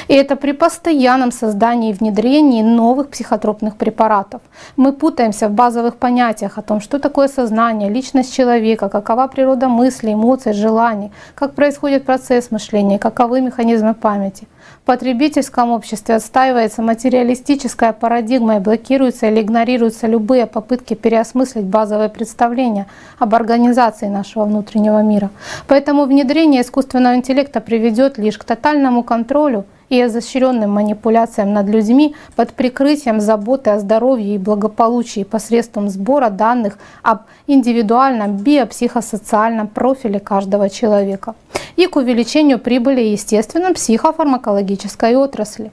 И 0.09 0.15
это 0.15 0.37
при 0.37 0.53
постоянном 0.53 1.33
создании 1.33 1.91
и 1.91 1.93
внедрении 1.93 2.63
новых 2.63 3.09
психотропных 3.09 3.77
препаратов. 3.77 4.41
Мы 4.77 4.93
путаемся 4.93 5.49
в 5.49 5.53
базовых 5.53 5.97
понятиях 5.97 6.59
о 6.59 6.63
том, 6.63 6.81
что 6.81 6.99
такое 6.99 7.29
сознание, 7.29 7.91
личность 7.91 8.35
человека, 8.35 8.89
какова 8.89 9.29
природа 9.29 9.69
мыслей, 9.69 10.13
эмоций, 10.13 10.53
желаний, 10.53 11.11
как 11.35 11.55
происходит 11.55 12.05
процесс 12.05 12.51
мышления, 12.51 12.99
каковы 12.99 13.41
механизмы 13.41 13.95
памяти– 13.95 14.47
потребительском 14.89 15.71
обществе 15.73 16.15
отстаивается 16.15 16.81
материалистическая 16.81 17.93
парадигма 17.93 18.57
и 18.57 18.59
блокируются 18.59 19.27
или 19.29 19.43
игнорируются 19.43 20.07
любые 20.07 20.47
попытки 20.47 20.95
переосмыслить 20.95 21.67
базовые 21.67 22.09
представления 22.09 22.87
об 23.19 23.35
организации 23.35 24.07
нашего 24.07 24.47
внутреннего 24.47 25.03
мира. 25.03 25.29
Поэтому 25.67 26.07
внедрение 26.07 26.63
искусственного 26.63 27.17
интеллекта 27.17 27.61
приведет 27.61 28.17
лишь 28.17 28.39
к 28.39 28.45
тотальному 28.45 29.03
контролю 29.03 29.67
и 29.89 30.03
изощренным 30.03 30.71
манипуляциям 30.71 31.53
над 31.53 31.69
людьми 31.69 32.15
под 32.37 32.53
прикрытием 32.53 33.21
заботы 33.21 33.71
о 33.71 33.79
здоровье 33.79 34.35
и 34.35 34.39
благополучии 34.39 35.25
посредством 35.25 35.89
сбора 35.89 36.31
данных 36.31 36.79
об 37.03 37.23
индивидуальном 37.47 38.37
биопсихосоциальном 38.37 39.69
профиле 39.69 40.21
каждого 40.21 40.69
человека 40.71 41.35
и 41.77 41.87
к 41.87 41.97
увеличению 41.97 42.59
прибыли 42.59 43.01
естественно 43.01 43.73
психофармакологической 43.73 45.17
отрасли. 45.17 45.71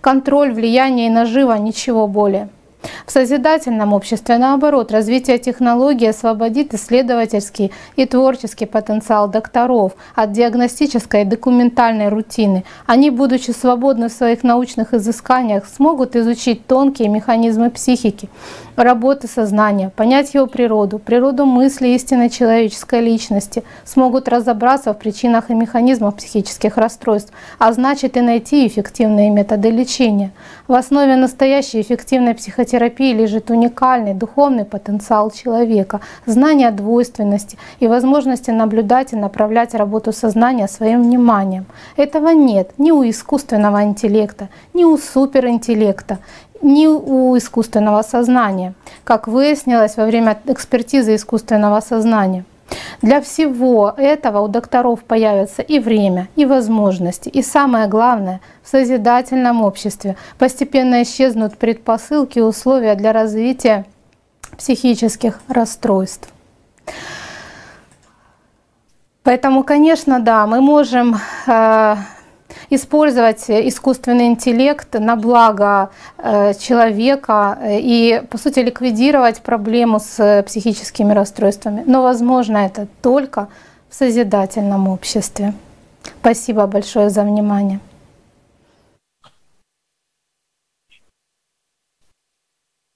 Контроль, 0.00 0.52
влияние 0.52 1.06
и 1.06 1.10
нажива– 1.10 1.54
ничего 1.58 2.06
более– 2.06 2.48
в 3.06 3.12
созидательном 3.12 3.92
обществе, 3.92 4.38
наоборот, 4.38 4.92
развитие 4.92 5.38
технологий 5.38 6.06
освободит 6.06 6.74
исследовательский 6.74 7.72
и 7.96 8.06
творческий 8.06 8.66
потенциал 8.66 9.28
докторов 9.28 9.92
от 10.14 10.32
диагностической 10.32 11.22
и 11.22 11.24
документальной 11.24 12.08
рутины. 12.08 12.64
Они, 12.86 13.10
будучи 13.10 13.50
свободны 13.50 14.08
в 14.08 14.12
своих 14.12 14.42
научных 14.42 14.94
изысканиях, 14.94 15.66
смогут 15.66 16.16
изучить 16.16 16.66
тонкие 16.66 17.08
механизмы 17.08 17.70
психики, 17.70 18.28
работы 18.76 19.28
сознания, 19.28 19.90
понять 19.94 20.34
его 20.34 20.46
природу, 20.46 20.98
природу 20.98 21.44
мысли 21.44 21.88
истинной 21.88 22.30
человеческой 22.30 23.00
личности, 23.00 23.62
смогут 23.84 24.28
разобраться 24.28 24.92
в 24.92 24.98
причинах 24.98 25.50
и 25.50 25.54
механизмах 25.54 26.16
психических 26.16 26.76
расстройств, 26.76 27.32
а 27.58 27.72
значит 27.72 28.16
и 28.16 28.20
найти 28.20 28.66
эффективные 28.66 29.30
методы 29.30 29.70
лечения. 29.70 30.32
В 30.70 30.74
основе 30.74 31.16
настоящей 31.16 31.80
эффективной 31.80 32.32
психотерапии 32.32 33.12
лежит 33.12 33.50
уникальный 33.50 34.14
духовный 34.14 34.64
потенциал 34.64 35.32
человека, 35.32 36.00
знание 36.26 36.70
двойственности 36.70 37.58
и 37.80 37.88
возможности 37.88 38.52
наблюдать 38.52 39.12
и 39.12 39.16
направлять 39.16 39.74
работу 39.74 40.12
сознания 40.12 40.68
своим 40.68 41.02
вниманием. 41.02 41.66
Этого 41.96 42.28
нет 42.28 42.70
ни 42.78 42.92
у 42.92 43.02
искусственного 43.02 43.82
интеллекта, 43.82 44.48
ни 44.72 44.84
у 44.84 44.96
суперинтеллекта 44.96 46.20
ни 46.62 46.86
у 46.86 47.36
искусственного 47.36 48.02
сознания, 48.02 48.74
как 49.02 49.26
выяснилось 49.26 49.96
во 49.96 50.04
время 50.04 50.38
экспертизы 50.46 51.16
искусственного 51.16 51.80
сознания. 51.80 52.44
Для 53.02 53.20
всего 53.20 53.94
этого 53.96 54.40
у 54.40 54.48
докторов 54.48 55.04
появится 55.04 55.62
и 55.62 55.78
время, 55.78 56.28
и 56.36 56.46
возможности, 56.46 57.28
и 57.28 57.42
самое 57.42 57.88
главное, 57.88 58.40
в 58.62 58.68
созидательном 58.68 59.62
обществе 59.62 60.16
постепенно 60.38 61.02
исчезнут 61.02 61.56
предпосылки 61.58 62.38
и 62.38 62.42
условия 62.42 62.94
для 62.94 63.12
развития 63.12 63.86
психических 64.56 65.40
расстройств. 65.48 66.28
Поэтому, 69.22 69.64
конечно, 69.64 70.20
да, 70.20 70.46
мы 70.46 70.60
можем 70.60 71.16
э, 71.46 71.96
использовать 72.70 73.50
искусственный 73.50 74.28
интеллект 74.28 74.94
на 74.94 75.16
благо 75.16 75.90
э, 76.16 76.54
человека 76.54 77.58
э, 77.60 77.80
и, 77.80 78.22
по 78.30 78.38
сути, 78.38 78.60
ликвидировать 78.60 79.42
проблему 79.42 80.00
с 80.00 80.42
психическими 80.46 81.12
расстройствами. 81.12 81.82
Но 81.86 82.02
возможно 82.02 82.58
это 82.58 82.86
только 83.02 83.48
в 83.88 83.94
созидательном 83.94 84.88
обществе. 84.88 85.52
Спасибо 86.20 86.66
большое 86.66 87.10
за 87.10 87.22
внимание. 87.22 87.80
Thank 87.82 87.88
you 87.88 87.88
very 87.88 87.88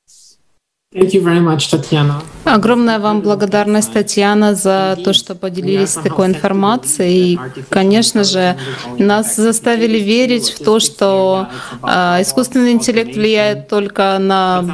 much, 0.05 0.33
Tatiana. 0.33 0.84
Огромная 2.45 3.01
вам 3.01 3.21
благодарность, 3.21 3.93
Татьяна, 3.93 4.55
за 4.55 4.97
то, 5.03 5.13
что 5.13 5.35
поделились 5.35 5.95
такой 5.95 6.27
информацией. 6.27 7.33
И, 7.33 7.39
конечно 7.69 8.23
же, 8.23 8.57
нас 8.99 9.35
заставили 9.35 9.99
верить 9.99 10.51
в 10.51 10.63
то, 10.63 10.79
что 10.79 11.49
э, 11.83 12.23
искусственный 12.23 12.73
интеллект 12.73 13.17
влияет 13.17 13.69
только 13.69 14.19
на 14.21 14.65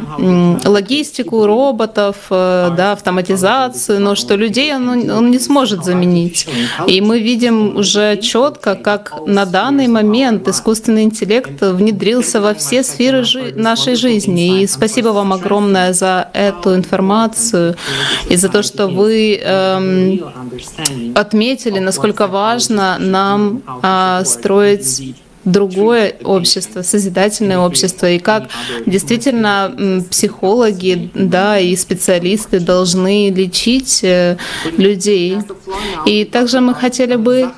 логистику 0.64 1.46
роботов, 1.46 2.16
э, 2.28 2.70
да, 2.76 2.92
автоматизацию, 2.92 4.00
но 4.00 4.14
что 4.14 4.34
людей 4.34 4.74
он, 4.74 5.10
он 5.10 5.30
не 5.30 5.38
сможет 5.38 5.84
заменить. 5.84 6.48
И 6.86 7.00
мы 7.00 7.20
видим 7.20 7.76
уже 7.76 8.16
четко, 8.18 8.74
как 8.74 9.14
на 9.26 9.46
данный 9.46 9.86
момент 9.86 10.48
искусственный 10.48 11.04
интеллект 11.04 11.62
внедрился 11.62 12.40
во 12.40 12.52
все 12.52 12.82
сферы 12.82 13.24
жи 13.24 13.54
нашей 13.56 13.94
жизни. 13.94 14.62
И 14.62 14.66
спасибо 14.66 15.08
вам 15.10 15.32
огромное 15.32 15.92
за 15.92 16.09
эту 16.32 16.74
информацию 16.74 17.76
и 18.28 18.36
за 18.36 18.48
то, 18.48 18.62
что 18.62 18.88
вы 18.88 19.36
эм, 19.36 20.20
отметили, 21.14 21.78
насколько 21.80 22.26
важно 22.26 22.96
нам 22.98 23.62
э, 23.82 24.22
строить 24.24 25.14
другое 25.50 26.14
общество, 26.24 26.82
созидательное 26.82 27.58
общество, 27.58 28.10
и 28.10 28.18
как 28.18 28.48
действительно 28.86 30.04
психологи 30.10 31.10
да, 31.14 31.58
и 31.58 31.76
специалисты 31.76 32.60
должны 32.60 33.30
лечить 33.30 34.00
э, 34.02 34.36
людей. 34.76 35.38
И 36.06 36.24
также 36.24 36.60
мы 36.60 36.74
хотели 36.74 37.16
бы 37.16 37.50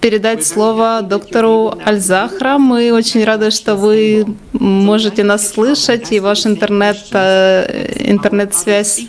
передать 0.00 0.46
слово 0.46 1.02
доктору 1.02 1.74
Альзахра. 1.84 2.58
Мы 2.58 2.92
очень 2.92 3.24
рады, 3.24 3.50
что 3.50 3.76
вы 3.76 4.26
можете 4.52 5.24
нас 5.24 5.50
слышать, 5.50 6.12
и 6.12 6.20
ваш 6.20 6.46
интернет, 6.46 6.98
э, 7.12 8.10
интернет-связь 8.10 9.02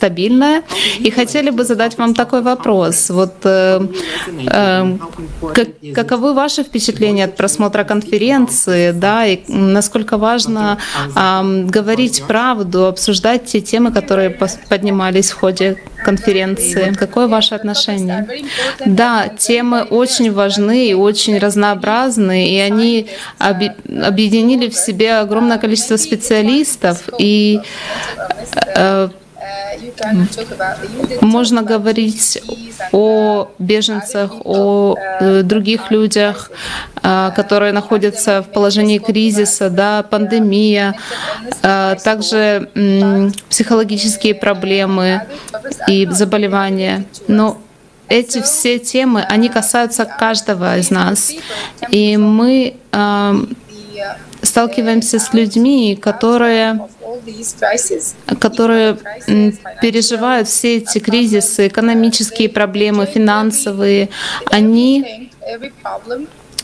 стабильная. 0.00 0.62
И 1.06 1.10
хотели 1.10 1.50
бы 1.50 1.64
задать 1.64 1.98
вам 1.98 2.14
такой 2.14 2.40
вопрос. 2.40 3.10
Вот 3.10 3.34
э, 3.44 3.86
э, 4.46 4.96
как, 5.54 5.68
каковы 5.94 6.32
ваши 6.32 6.62
впечатления 6.62 7.24
от 7.24 7.36
просмотра 7.36 7.84
конференции, 7.84 8.92
да, 8.92 9.26
и 9.26 9.38
насколько 9.48 10.16
важно 10.16 10.78
э, 11.14 11.64
говорить 11.76 12.22
правду, 12.26 12.86
обсуждать 12.86 13.44
те 13.44 13.60
темы, 13.60 13.92
которые 13.92 14.30
поднимались 14.68 15.32
в 15.32 15.40
ходе 15.40 15.76
конференции? 16.04 16.94
Какое 16.98 17.28
ваше 17.28 17.54
отношение? 17.54 18.26
Да, 18.86 19.28
темы 19.28 19.82
очень 19.82 20.32
важны 20.32 20.88
и 20.88 20.94
очень 20.94 21.38
разнообразны, 21.38 22.48
и 22.48 22.58
они 22.58 23.06
объединили 23.38 24.70
в 24.70 24.74
себе 24.74 25.18
огромное 25.18 25.58
количество 25.58 25.98
специалистов, 25.98 26.96
и 27.18 27.60
э, 28.76 29.08
можно 31.20 31.62
говорить 31.62 32.42
о 32.92 33.48
беженцах, 33.58 34.32
о 34.44 34.94
э, 34.96 35.42
других 35.42 35.90
людях, 35.90 36.50
э, 37.02 37.30
которые 37.36 37.72
находятся 37.72 38.42
в 38.42 38.52
положении 38.52 38.98
кризиса, 38.98 39.70
да, 39.70 40.02
пандемия, 40.02 40.94
э, 41.62 41.96
также 42.02 42.68
психологические 43.48 44.34
проблемы 44.34 45.22
и 45.88 46.06
заболевания. 46.10 47.04
Но 47.28 47.58
эти 48.08 48.42
все 48.42 48.78
темы, 48.78 49.22
они 49.22 49.48
касаются 49.48 50.04
каждого 50.04 50.78
из 50.78 50.90
нас. 50.90 51.32
И 51.90 52.16
мы 52.16 52.74
сталкиваемся 54.42 55.18
с 55.18 55.32
людьми, 55.32 55.96
которые 55.96 56.80
которые 58.40 58.98
переживают 59.80 60.48
все 60.48 60.76
эти 60.78 60.98
кризисы, 60.98 61.68
экономические 61.68 62.48
проблемы, 62.48 63.06
финансовые, 63.06 64.08
они 64.46 65.30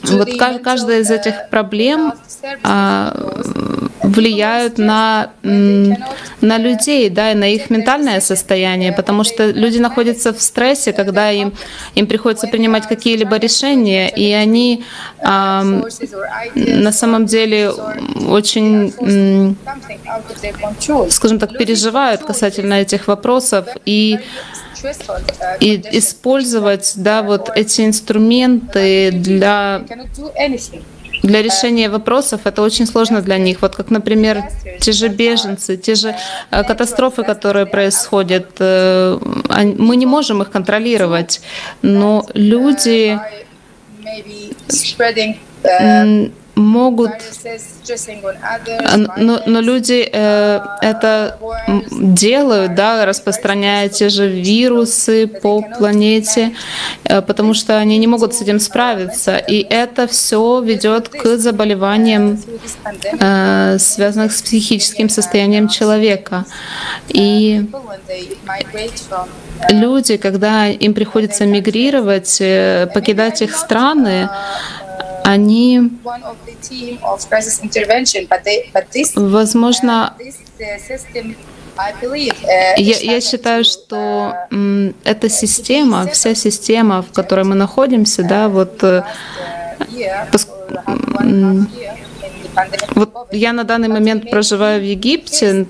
вот 0.03 0.29
каждая 0.63 1.01
из 1.01 1.11
этих 1.11 1.49
проблем 1.51 2.13
а, 2.63 3.86
влияют 4.17 4.79
на, 4.79 5.31
на 5.43 6.59
людей, 6.59 7.11
да, 7.11 7.33
и 7.33 7.35
на 7.35 7.53
их 7.53 7.71
ментальное 7.71 8.21
состояние, 8.21 8.93
потому 8.93 9.25
что 9.25 9.51
люди 9.51 9.79
находятся 9.79 10.33
в 10.33 10.41
стрессе, 10.41 10.93
когда 10.93 11.31
им, 11.31 11.53
им 11.95 12.07
приходится 12.07 12.47
принимать 12.47 12.87
какие-либо 12.89 13.37
решения, 13.37 14.09
и 14.09 14.33
они 14.33 14.85
а, 15.19 15.63
на 16.55 16.93
самом 16.93 17.27
деле 17.27 17.71
очень, 18.29 19.57
скажем 21.11 21.39
так, 21.39 21.57
переживают 21.57 22.23
касательно 22.23 22.75
этих 22.75 23.07
вопросов, 23.09 23.67
и 23.85 24.19
и 25.61 25.83
использовать 25.93 26.93
да, 26.97 27.23
вот 27.23 27.51
эти 27.55 27.87
инструменты 27.87 29.11
для 29.11 29.83
для 31.27 31.43
решения 31.43 31.89
вопросов 31.89 32.41
это 32.45 32.63
очень 32.63 32.87
сложно 32.87 33.21
для 33.21 33.39
них. 33.39 33.63
Вот 33.63 33.77
как, 33.77 33.91
например, 33.91 34.43
те 34.81 34.93
же 34.93 35.09
беженцы, 35.09 35.77
те 35.77 35.95
же 35.95 36.15
э, 36.51 36.65
катастрофы, 36.65 37.25
которые 37.25 37.67
происходят, 37.67 38.47
э, 38.61 39.19
мы 39.79 39.97
не 39.97 40.07
можем 40.07 40.43
их 40.43 40.51
контролировать, 40.51 41.41
но 41.83 42.25
люди 42.35 43.19
могут, 46.57 47.11
но, 49.17 49.43
но 49.47 49.61
люди 49.61 50.09
э, 50.11 50.61
это 50.81 51.39
делают, 51.91 52.75
да, 52.75 53.05
распространяя 53.05 53.91
те 53.91 54.09
же 54.09 54.27
вирусы 54.27 55.27
по 55.27 55.61
планете, 55.61 56.53
э, 57.05 57.21
потому 57.21 57.53
что 57.53 57.77
они 57.77 57.99
не 57.99 58.07
могут 58.07 58.35
с 58.35 58.41
этим 58.41 58.59
справиться. 58.59 59.37
И 59.37 59.67
это 59.69 60.07
все 60.07 60.61
ведет 60.63 61.11
к 61.11 61.37
заболеваниям, 61.37 62.41
э, 63.21 63.77
связанных 63.79 64.33
с 64.33 64.41
психическим 64.41 65.11
состоянием 65.11 65.69
человека. 65.69 66.47
И 67.09 67.69
люди, 69.71 70.17
когда 70.17 70.69
им 70.69 70.95
приходится 70.95 71.45
мигрировать, 71.45 72.39
э, 72.41 72.89
покидать 72.95 73.43
их 73.43 73.55
страны, 73.55 74.31
они, 75.27 75.91
возможно, 79.17 80.15
я, 82.77 82.97
я 83.01 83.21
считаю, 83.21 83.65
что 83.65 84.35
эта 85.03 85.29
система, 85.29 86.07
вся 86.07 86.35
система, 86.37 87.03
в 87.03 87.13
которой 87.13 87.45
мы 87.45 87.57
находимся, 87.57 88.23
да, 88.23 88.49
вот, 88.49 88.85
э, 88.85 89.03
вот 92.95 93.29
я 93.33 93.53
на 93.53 93.65
данный 93.65 93.89
момент 93.89 94.31
проживаю 94.31 94.81
в 94.81 94.85
Египте, 94.85 95.67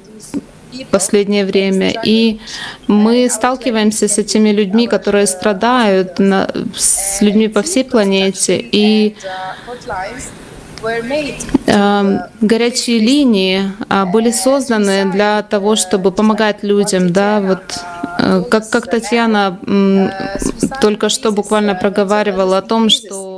последнее 0.91 1.45
время. 1.45 1.93
И 2.05 2.41
мы 2.87 3.29
сталкиваемся 3.31 4.09
с 4.09 4.19
этими 4.19 4.51
людьми, 4.51 4.87
которые 4.87 5.27
страдают, 5.27 6.19
на, 6.19 6.49
с 6.75 7.21
людьми 7.21 7.49
по 7.49 7.63
всей 7.63 7.85
планете. 7.85 8.59
И 8.59 9.17
э, 11.67 12.19
горячие 12.41 12.99
линии 12.99 13.73
а, 13.89 14.07
были 14.07 14.31
созданы 14.31 15.11
для 15.13 15.43
того, 15.43 15.77
чтобы 15.77 16.13
помогать 16.13 16.63
людям, 16.63 17.13
да, 17.13 17.41
вот 17.41 17.79
э, 18.19 18.43
как, 18.51 18.71
как 18.71 18.91
Татьяна 18.91 19.59
только 20.81 21.09
что 21.09 21.33
буквально 21.33 21.75
проговаривала 21.75 22.59
о 22.59 22.63
том, 22.63 22.89
что 22.89 23.36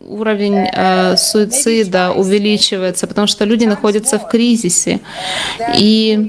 уровень 0.00 0.68
э, 0.72 1.16
суицида 1.16 2.12
увеличивается, 2.12 3.06
потому 3.06 3.26
что 3.26 3.44
люди 3.44 3.64
находятся 3.64 4.18
в 4.18 4.28
кризисе. 4.28 5.00
И 5.76 6.26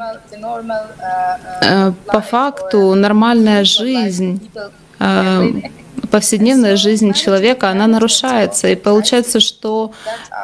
Э, 1.61 1.91
по 2.05 2.21
факту 2.21 2.95
нормальная 2.95 3.63
жизнь, 3.63 4.49
э, 4.99 5.43
повседневная 6.11 6.75
жизнь 6.85 7.13
человека, 7.13 7.69
она 7.69 7.87
нарушается. 7.87 8.67
И 8.67 8.75
получается, 8.75 9.39
что 9.39 9.91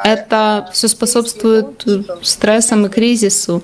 это 0.03 0.69
все 0.71 0.87
способствует 0.87 1.85
стрессам 2.23 2.85
и 2.85 2.89
кризису. 2.89 3.63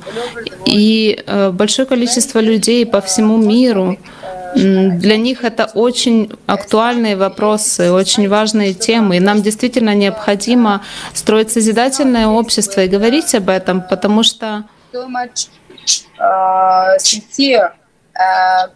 И 0.65 1.23
э, 1.25 1.51
большое 1.51 1.87
количество 1.87 2.39
людей 2.39 2.85
по 2.85 3.01
всему 3.01 3.37
миру, 3.37 3.97
для 4.57 5.17
них 5.17 5.43
это 5.43 5.65
очень 5.73 6.31
актуальные 6.45 7.15
вопросы, 7.15 7.91
очень 7.91 8.27
важные 8.27 8.73
темы. 8.73 9.17
И 9.17 9.19
нам 9.19 9.41
действительно 9.41 9.93
необходимо 9.95 10.81
строить 11.13 11.51
созидательное 11.51 12.27
общество 12.27 12.81
и 12.81 12.87
говорить 12.87 13.35
об 13.35 13.49
этом, 13.49 13.81
потому 13.81 14.23
что 14.23 14.63
uh, 16.19 16.97
sincere 16.97 17.71
uh, 18.17 18.67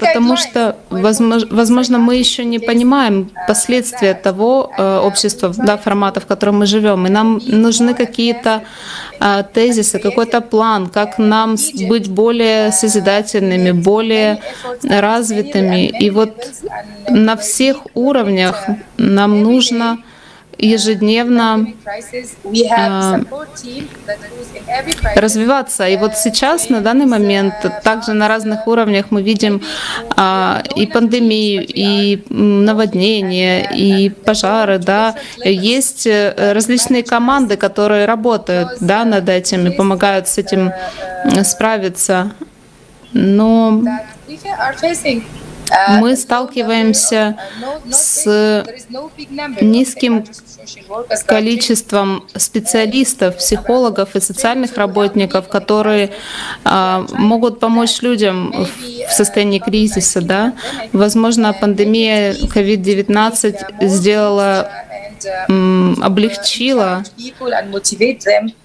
Потому 0.00 0.36
что, 0.36 0.76
возможно, 0.90 1.98
мы 1.98 2.16
еще 2.16 2.44
не 2.44 2.58
понимаем 2.58 3.30
последствия 3.48 4.14
того 4.14 4.72
э, 4.76 4.98
общества, 4.98 5.52
да, 5.56 5.76
формата, 5.76 6.20
в 6.20 6.26
котором 6.26 6.58
мы 6.58 6.66
живем. 6.66 7.06
И 7.06 7.10
нам 7.10 7.40
нужны 7.46 7.94
какие-то 7.94 8.50
э, 8.60 8.64
тезисы, 9.52 9.98
какой-то 9.98 10.40
план, 10.40 10.88
как 10.88 11.18
нам 11.18 11.56
быть 11.88 12.08
более 12.08 12.72
созидательными, 12.72 13.72
более 13.72 14.40
развитыми. 14.82 15.86
И 15.86 16.10
вот 16.10 16.48
на 17.08 17.36
всех 17.36 17.78
уровнях 17.94 18.64
нам 18.96 19.42
нужно 19.42 19.98
ежедневно 20.58 21.66
а, 22.70 23.20
развиваться. 25.14 25.86
И 25.86 25.96
вот 25.96 26.16
сейчас, 26.16 26.68
на 26.68 26.80
данный 26.80 27.06
момент, 27.06 27.54
также 27.82 28.12
на 28.12 28.28
разных 28.28 28.66
уровнях 28.66 29.06
мы 29.10 29.22
видим 29.22 29.62
а, 30.16 30.62
и 30.74 30.86
пандемию, 30.86 31.64
и 31.66 32.22
наводнения, 32.30 33.70
и 33.74 34.08
пожары. 34.10 34.78
Да. 34.78 35.14
Есть 35.44 36.06
э, 36.06 36.52
различные 36.52 37.02
команды, 37.02 37.56
которые 37.56 38.06
работают 38.06 38.78
да, 38.80 39.04
над 39.04 39.28
этим 39.28 39.66
и 39.66 39.70
помогают 39.70 40.28
с 40.28 40.38
этим 40.38 40.72
справиться. 41.44 42.32
Но 43.12 43.82
мы 46.00 46.16
сталкиваемся 46.16 47.36
с 47.90 48.64
низким 49.60 50.24
количеством 51.26 52.24
специалистов, 52.34 53.36
психологов 53.36 54.16
и 54.16 54.20
социальных 54.20 54.76
работников, 54.76 55.48
которые 55.48 56.10
а, 56.64 57.06
могут 57.12 57.60
помочь 57.60 58.02
людям 58.02 58.66
в 59.08 59.12
состоянии 59.12 59.58
кризиса. 59.58 60.20
Да? 60.20 60.54
Возможно, 60.92 61.52
пандемия 61.52 62.32
COVID-19 62.32 63.86
сделала 63.86 64.70
м, 65.48 66.02
облегчило 66.02 67.04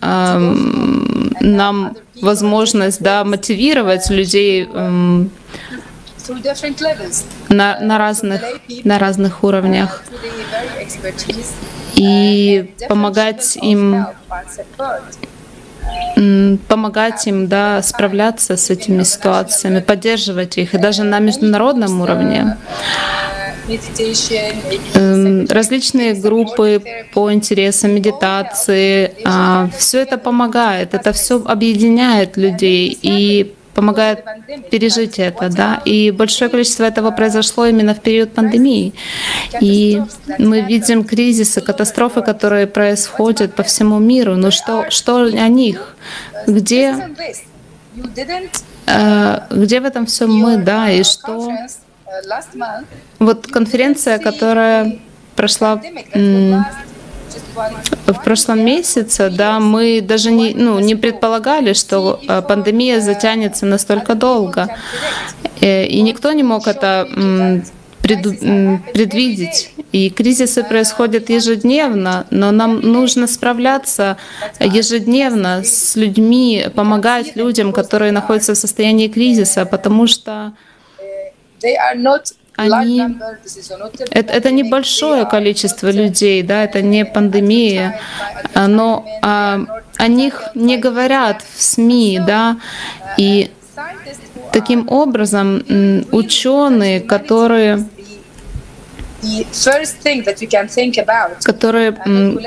ам, 0.01 1.31
нам 1.39 1.95
возможность 2.21 3.01
да, 3.01 3.23
мотивировать 3.23 4.09
людей 4.09 4.67
на, 7.49 7.79
на, 7.79 7.97
разных, 7.97 8.41
на 8.83 8.99
разных 8.99 9.43
уровнях 9.43 10.03
и 11.95 12.73
помогать 12.87 13.57
им 13.61 14.05
помогать 16.67 17.27
им 17.27 17.47
да, 17.47 17.81
справляться 17.81 18.55
с 18.57 18.69
этими 18.69 19.03
ситуациями, 19.03 19.79
поддерживать 19.79 20.57
их, 20.57 20.73
и 20.73 20.77
даже 20.77 21.03
на 21.03 21.19
международном 21.19 22.01
уровне. 22.01 22.57
Эм, 24.93 25.45
Различные 25.47 26.13
группы 26.13 26.81
по 27.13 27.31
интересам 27.31 27.91
медитации, 27.91 29.13
все 29.77 30.01
это 30.01 30.17
помогает, 30.17 30.93
это 30.93 31.13
все 31.13 31.41
объединяет 31.43 32.37
людей 32.37 32.97
и 33.01 33.53
помогает 33.73 34.23
пережить 34.69 35.19
это, 35.19 35.49
да. 35.49 35.81
И 35.85 36.11
большое 36.11 36.49
количество 36.49 36.83
этого 36.83 37.11
произошло 37.11 37.65
именно 37.65 37.93
в 37.93 38.01
период 38.01 38.33
пандемии. 38.33 38.93
И 39.59 40.01
мы 40.37 40.61
видим 40.61 41.03
кризисы, 41.03 41.61
катастрофы, 41.61 42.21
которые 42.21 42.67
происходят 42.67 43.55
по 43.55 43.63
всему 43.63 43.99
миру. 43.99 44.35
Но 44.35 44.51
что, 44.51 44.89
что 44.89 45.23
о 45.23 45.47
них? 45.47 45.95
Где, 46.47 46.95
э, 48.87 49.39
где 49.49 49.79
в 49.79 49.85
этом 49.85 50.05
все 50.05 50.27
мы, 50.27 50.57
да, 50.57 50.89
и 50.89 51.03
что 51.03 51.51
вот 53.19 53.47
конференция, 53.47 54.19
которая 54.19 54.99
прошла 55.35 55.81
в 58.07 58.23
прошлом 58.23 58.65
месяце, 58.65 59.29
да, 59.29 59.59
мы 59.59 60.01
даже 60.01 60.31
не, 60.31 60.53
ну, 60.53 60.79
не 60.79 60.95
предполагали, 60.95 61.73
что 61.73 62.19
э, 62.27 62.41
пандемия 62.41 62.99
затянется 63.01 63.65
настолько 63.65 64.15
долго. 64.15 64.67
Э, 65.61 65.85
И 65.85 66.01
никто 66.01 66.31
не 66.31 66.43
мог 66.43 66.67
это 66.67 67.07
предвидеть. 68.01 69.71
И 69.91 70.09
кризисы 70.09 70.63
происходят 70.63 71.29
ежедневно, 71.29 72.25
но 72.29 72.51
нам 72.51 72.79
нужно 72.79 73.27
справляться 73.27 74.17
ежедневно 74.59 75.63
с 75.63 75.95
людьми, 75.95 76.65
помогать 76.75 77.35
людям, 77.35 77.73
которые 77.73 78.11
находятся 78.11 78.53
в 78.53 78.57
состоянии 78.57 79.07
кризиса, 79.07 79.65
потому 79.65 80.07
что 80.07 80.53
они, 82.55 83.01
это, 84.11 84.33
это 84.33 84.51
небольшое 84.51 85.25
количество 85.25 85.89
людей, 85.89 86.43
да, 86.43 86.63
это 86.63 86.81
не 86.81 87.05
пандемия, 87.05 87.99
а, 88.53 88.67
но 88.67 89.05
а, 89.21 89.61
о 89.97 90.07
них 90.07 90.43
не 90.55 90.77
говорят 90.77 91.43
в 91.55 91.61
СМИ, 91.61 92.21
да, 92.25 92.57
и 93.17 93.51
таким 94.51 94.89
образом 94.89 95.63
ученые, 96.11 96.99
которые 97.01 97.87
которые 101.43 101.91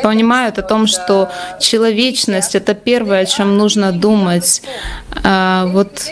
понимают 0.03 0.59
о 0.59 0.63
том, 0.63 0.89
что 0.89 1.31
человечность— 1.61 2.55
это 2.57 2.75
первое, 2.75 3.21
о 3.21 3.27
чем 3.27 3.57
нужно 3.57 3.93
думать. 3.93 4.61
А, 5.23 5.67
вот 5.67 6.09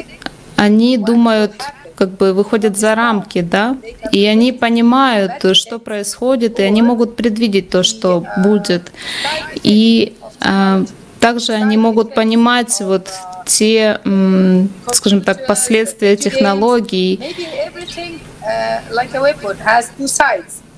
они 0.54 0.98
думают 0.98 1.52
как 1.94 2.10
бы 2.10 2.32
выходят 2.32 2.76
за 2.76 2.94
рамки, 2.94 3.40
да, 3.40 3.76
и 4.12 4.24
они 4.26 4.52
понимают, 4.52 5.56
что 5.56 5.78
происходит, 5.78 6.58
и 6.60 6.62
они 6.62 6.82
могут 6.82 7.16
предвидеть 7.16 7.70
то, 7.70 7.82
что 7.82 8.24
будет. 8.38 8.92
И 9.62 10.14
а, 10.40 10.84
также 11.20 11.52
они 11.52 11.76
могут 11.76 12.14
понимать 12.14 12.80
вот 12.80 13.08
те, 13.46 14.00
скажем 14.92 15.20
так, 15.22 15.46
последствия 15.46 16.16
технологий. 16.16 17.20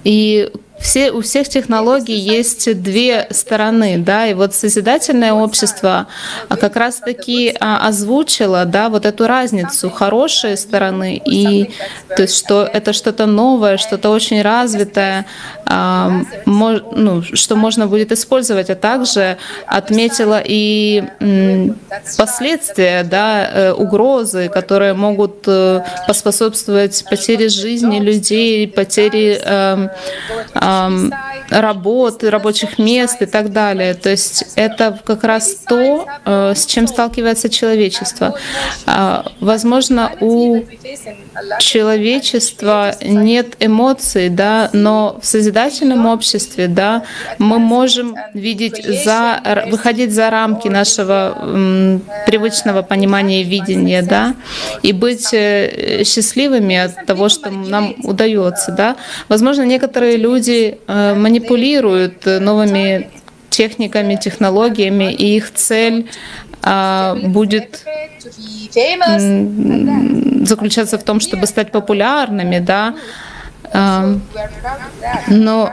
И 0.05 0.53
все, 0.85 1.11
у 1.11 1.23
всех 1.23 1.49
технологий 1.49 2.19
есть 2.19 2.83
две 2.83 3.27
стороны, 3.31 3.97
да, 3.97 4.27
и 4.27 4.35
вот 4.35 4.55
созидательное 4.55 5.33
общество 5.33 6.09
а, 6.51 6.57
как 6.57 6.77
раз-таки 6.77 7.57
а, 7.59 7.89
озвучило, 7.89 8.67
да, 8.67 8.91
вот 8.91 9.07
эту 9.07 9.27
разницу 9.27 9.89
хорошие 9.89 10.59
стороны 10.59 11.21
и 11.25 11.71
то 12.15 12.23
есть 12.23 12.37
что 12.37 12.69
это 12.71 12.93
что-то 12.93 13.25
новое, 13.25 13.79
что-то 13.79 14.11
очень 14.11 14.43
развитое, 14.43 15.25
а, 15.65 16.21
мож- 16.45 16.85
ну, 16.95 17.23
что 17.23 17.57
можно 17.57 17.87
будет 17.87 18.13
использовать, 18.13 18.69
а 18.69 18.75
также 18.75 19.39
отметила 19.67 20.43
и 20.45 21.03
последствия, 22.19 23.05
да, 23.05 23.49
э, 23.51 23.73
угрозы, 23.73 24.51
которые 24.51 24.93
могут 24.93 25.45
э, 25.47 25.83
поспособствовать 26.07 27.05
потере 27.09 27.49
жизни 27.49 28.01
людей, 28.01 28.69
потере 28.69 29.41
работы, 31.51 32.31
рабочих 32.31 32.79
мест 32.79 33.23
и 33.23 33.27
так 33.27 33.53
далее. 33.53 33.95
То 33.95 34.11
есть 34.11 34.45
это 34.57 34.99
как 35.05 35.25
раз 35.25 35.57
то, 35.69 36.07
э, 36.25 36.55
с 36.55 36.67
чем 36.67 36.87
сталкивается 36.87 37.49
человечество. 37.49 38.35
А, 38.87 39.25
Возможно, 39.41 40.13
у 40.21 40.63
человечества 41.59 42.95
нет 43.03 43.57
эмоций, 43.61 44.29
да, 44.29 44.71
но 44.73 45.19
в 45.21 45.27
созидательном 45.27 46.07
обществе, 46.07 46.69
да, 46.69 47.03
мы 47.39 47.59
можем 47.59 48.17
видеть 48.33 48.83
за, 49.05 49.67
выходить 49.67 50.13
за 50.13 50.31
рамки 50.31 50.69
нашего 50.69 52.01
привычного 52.27 52.83
понимания 52.83 53.43
и 53.43 53.45
видения, 53.45 54.03
да, 54.03 54.35
и 54.83 54.93
быть 54.93 55.29
э, 55.33 56.03
счастливыми 56.05 56.77
от 56.77 57.07
того, 57.07 57.29
что 57.29 57.51
нам 57.51 57.95
удается, 58.03 58.73
да. 58.73 58.97
Возможно, 59.29 59.63
некоторые 59.63 60.17
люди 60.17 60.64
э, 60.87 61.15
манипулируют 61.15 62.27
э, 62.27 62.39
новыми 62.41 63.11
техниками, 63.51 64.17
технологиями, 64.17 65.13
и 65.13 65.37
их 65.37 65.53
цель 65.55 66.09
а, 66.63 67.15
будет 67.23 67.85
заключаться 70.47 70.99
в 70.99 71.05
том, 71.05 71.21
чтобы 71.21 71.47
стать 71.47 71.71
популярными, 71.71 72.59
да. 72.59 72.95
А, 73.73 74.17
Но 75.29 75.71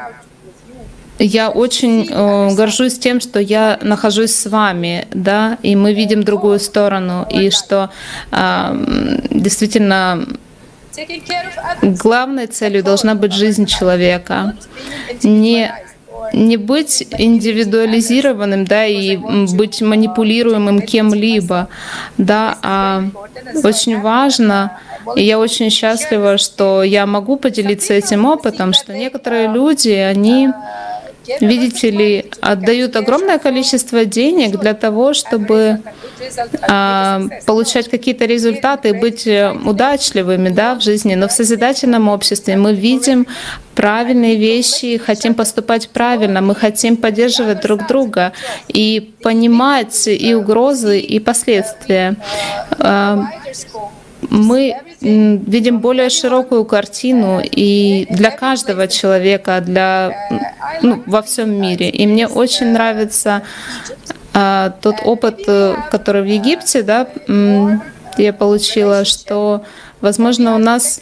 я 1.19 1.49
очень 1.49 2.07
э, 2.09 2.55
горжусь 2.55 2.97
тем, 2.97 3.21
что 3.21 3.39
я 3.39 3.79
нахожусь 3.81 4.35
с 4.35 4.49
вами, 4.49 5.07
да, 5.11 5.57
и 5.61 5.75
мы 5.75 5.93
видим 5.93 6.23
другую 6.23 6.59
сторону, 6.59 7.27
и 7.29 7.51
что 7.51 7.89
а, 8.31 8.75
действительно 9.29 10.25
главной 11.81 12.47
целью 12.47 12.83
должна 12.83 13.15
быть 13.15 13.33
жизнь 13.33 13.65
человека. 13.65 14.55
Не 15.23 15.71
не 16.33 16.57
быть 16.57 17.05
индивидуализированным, 17.17 18.65
да, 18.65 18.85
и 18.85 19.17
быть 19.53 19.81
манипулируемым 19.81 20.81
кем-либо, 20.81 21.67
да, 22.17 22.57
а 22.61 23.03
очень 23.63 23.99
важно, 23.99 24.79
и 25.15 25.23
я 25.23 25.39
очень 25.39 25.69
счастлива, 25.69 26.37
что 26.37 26.83
я 26.83 27.05
могу 27.05 27.37
поделиться 27.37 27.93
этим 27.93 28.25
опытом, 28.25 28.73
что 28.73 28.93
некоторые 28.93 29.47
люди, 29.47 29.89
они 29.89 30.49
видите 31.39 31.89
ли, 31.89 32.25
отдают 32.41 32.95
огромное 32.95 33.37
количество 33.37 34.05
денег 34.05 34.59
для 34.59 34.73
того, 34.73 35.13
чтобы 35.13 35.81
а, 36.61 37.21
получать 37.45 37.89
какие-то 37.89 38.25
результаты 38.25 38.89
и 38.89 38.93
быть 38.93 39.27
э, 39.27 39.53
удачливыми 39.65 40.49
да, 40.49 40.75
в 40.75 40.81
жизни. 40.81 41.15
Но 41.15 41.27
в 41.27 41.31
созидательном 41.31 42.09
обществе 42.09 42.55
мы 42.57 42.73
видим 42.73 43.27
правильные 43.75 44.35
вещи, 44.35 44.97
хотим 44.97 45.33
поступать 45.33 45.89
правильно, 45.89 46.41
мы 46.41 46.55
хотим 46.55 46.97
поддерживать 46.97 47.61
друг 47.61 47.87
друга 47.87 48.33
и 48.67 49.13
понимать 49.21 50.07
и 50.07 50.33
угрозы, 50.33 50.99
и 50.99 51.19
последствия. 51.19 52.15
А, 52.79 53.25
мы 54.31 54.77
видим 55.01 55.79
более 55.79 56.09
широкую 56.09 56.63
картину 56.63 57.41
и 57.43 58.07
для 58.09 58.31
каждого 58.31 58.87
человека, 58.87 59.59
для 59.61 60.29
ну, 60.81 61.03
во 61.05 61.21
всем 61.21 61.61
мире. 61.61 61.89
И 61.89 62.07
мне 62.07 62.27
очень 62.27 62.67
нравится 62.67 63.43
а, 64.33 64.73
тот 64.81 64.95
опыт, 65.03 65.41
э, 65.47 65.75
который 65.91 66.21
в 66.21 66.25
Египте, 66.25 66.81
да, 66.81 67.07
я 68.17 68.33
получила, 68.33 69.03
что, 69.03 69.63
возможно, 69.99 70.55
у 70.55 70.57
нас 70.57 71.01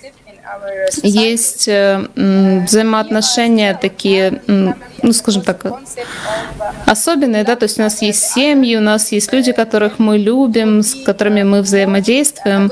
есть 1.03 1.67
э, 1.67 2.05
взаимоотношения 2.15 3.77
такие, 3.79 4.41
ну, 4.47 5.13
скажем 5.13 5.41
так, 5.43 5.65
особенные, 6.85 7.43
да, 7.43 7.55
то 7.55 7.63
есть 7.63 7.79
у 7.79 7.81
нас 7.81 8.01
есть 8.01 8.31
семьи, 8.31 8.75
у 8.75 8.81
нас 8.81 9.11
есть 9.11 9.31
люди, 9.33 9.51
которых 9.51 9.99
мы 9.99 10.17
любим, 10.17 10.81
с 10.81 10.95
которыми 10.95 11.43
мы 11.43 11.61
взаимодействуем, 11.61 12.71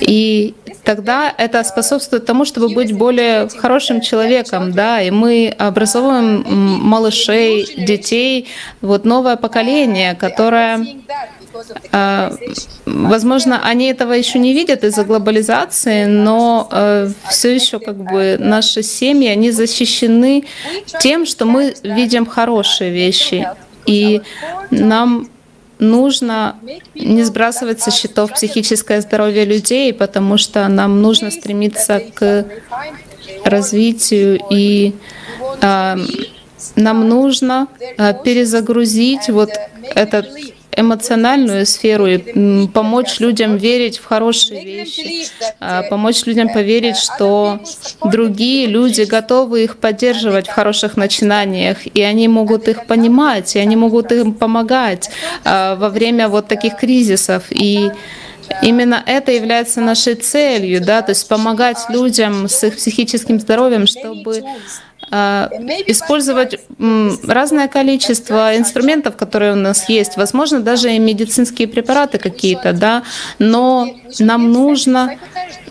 и 0.00 0.54
тогда 0.84 1.32
это 1.36 1.64
способствует 1.64 2.26
тому, 2.26 2.44
чтобы 2.44 2.68
быть 2.68 2.96
более 2.96 3.48
хорошим 3.48 4.00
человеком, 4.00 4.72
да, 4.72 5.00
и 5.00 5.10
мы 5.10 5.54
образовываем 5.58 6.44
малышей, 6.46 7.66
детей, 7.76 8.48
вот 8.80 9.04
новое 9.04 9.36
поколение, 9.36 10.14
которое 10.14 10.86
Возможно, 12.84 13.60
они 13.64 13.86
этого 13.86 14.12
еще 14.12 14.38
не 14.38 14.52
видят 14.52 14.84
из-за 14.84 15.04
глобализации, 15.04 16.04
но 16.06 16.68
э, 16.70 17.10
все 17.30 17.54
еще 17.54 17.78
как 17.78 17.96
бы 17.96 18.36
наши 18.38 18.82
семьи, 18.82 19.28
они 19.28 19.50
защищены 19.50 20.44
тем, 21.00 21.26
что 21.26 21.44
мы 21.46 21.74
видим 21.82 22.26
хорошие 22.26 22.90
вещи. 22.90 23.48
И 23.86 24.22
нам 24.70 25.28
нужно 25.78 26.56
не 26.94 27.22
сбрасывать 27.24 27.80
со 27.80 27.90
счетов 27.90 28.32
психическое 28.32 29.00
здоровье 29.00 29.44
людей, 29.44 29.92
потому 29.92 30.38
что 30.38 30.68
нам 30.68 31.02
нужно 31.02 31.30
стремиться 31.30 32.00
к 32.14 32.46
развитию 33.44 34.40
и 34.50 34.94
э, 35.60 35.96
нам 36.76 37.08
нужно 37.08 37.68
э, 37.78 38.14
перезагрузить 38.24 39.28
вот 39.28 39.50
этот 39.94 40.26
эмоциональную 40.76 41.66
сферу 41.66 42.06
и 42.06 42.66
помочь 42.68 43.20
людям 43.20 43.56
верить 43.56 43.98
в 43.98 44.04
хорошие 44.04 44.64
вещи, 44.64 45.26
а, 45.60 45.82
помочь 45.82 46.24
людям 46.26 46.48
поверить, 46.48 46.96
что 46.96 47.60
другие 48.04 48.66
люди 48.66 49.02
готовы 49.02 49.64
их 49.64 49.76
поддерживать 49.78 50.48
в 50.48 50.52
хороших 50.52 50.96
начинаниях, 50.96 51.78
и 51.86 52.02
они 52.02 52.28
могут 52.28 52.68
их 52.68 52.86
понимать, 52.86 53.56
и 53.56 53.58
они 53.58 53.76
могут 53.76 54.12
им 54.12 54.34
помогать 54.34 55.10
а, 55.44 55.76
во 55.76 55.88
время 55.88 56.28
вот 56.28 56.48
таких 56.48 56.76
кризисов. 56.76 57.44
И 57.50 57.90
Именно 58.62 59.02
это 59.06 59.32
является 59.32 59.80
нашей 59.80 60.14
целью, 60.14 60.80
да, 60.84 61.02
то 61.02 61.10
есть 61.10 61.26
помогать 61.28 61.78
людям 61.88 62.48
с 62.48 62.62
их 62.64 62.76
психическим 62.76 63.40
здоровьем, 63.40 63.86
чтобы 63.86 64.42
использовать 65.86 66.60
м, 66.78 67.18
разное 67.26 67.68
количество 67.68 68.56
инструментов, 68.56 69.16
которые 69.16 69.52
у 69.52 69.56
нас 69.56 69.88
есть, 69.88 70.16
возможно, 70.16 70.60
даже 70.60 70.92
и 70.92 70.98
медицинские 70.98 71.68
препараты 71.68 72.18
какие-то, 72.18 72.72
да, 72.72 73.02
но 73.38 73.88
нам 74.18 74.52
нужно 74.52 75.12
а, 75.12 75.63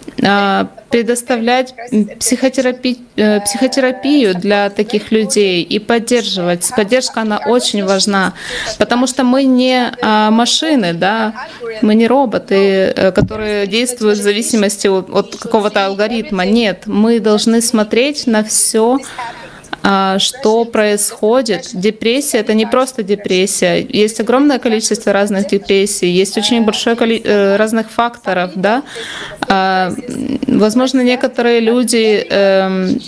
предоставлять 0.89 1.74
психотерапи... 2.20 2.99
э, 3.16 3.39
психотерапию 3.41 4.36
для 4.36 4.70
таких 4.70 5.12
людей 5.12 5.64
и 5.64 5.80
поддерживать. 5.80 6.70
Поддержка, 6.76 7.22
она 7.22 7.39
очень 7.39 7.84
важна, 7.84 8.34
потому 8.78 9.08
что 9.08 9.24
мы 9.24 9.43
не 9.43 9.91
а, 10.01 10.30
машины, 10.30 10.93
да, 10.93 11.34
мы 11.82 11.95
не 11.95 12.08
роботы, 12.08 12.56
э, 12.56 13.12
которые 13.12 13.66
действуют 13.66 14.20
в 14.20 14.22
зависимости 14.22 14.88
от, 14.88 15.10
от 15.10 15.36
какого-то 15.36 15.86
алгоритма. 15.88 16.45
Нет, 16.45 16.84
мы 16.86 17.20
должны 17.20 17.62
смотреть 17.62 18.28
на 18.28 18.43
все 18.43 18.99
а, 19.18 19.43
что 20.20 20.64
происходит. 20.66 21.72
Депрессия— 21.74 22.38
это 22.40 22.54
не 22.54 22.66
просто 22.66 23.04
депрессия. 23.04 23.86
Есть 23.88 24.20
огромное 24.20 24.58
количество 24.60 25.12
разных 25.12 25.48
депрессий, 25.48 26.10
есть 26.10 26.38
очень 26.38 26.64
большое 26.64 26.96
количество 26.96 27.58
разных 27.58 27.92
факторов. 27.92 28.52
Да? 28.56 28.84
А, 29.48 29.92
возможно, 30.48 31.02
некоторые 31.02 31.60
люди, 31.60 32.26
эм, 32.30 33.00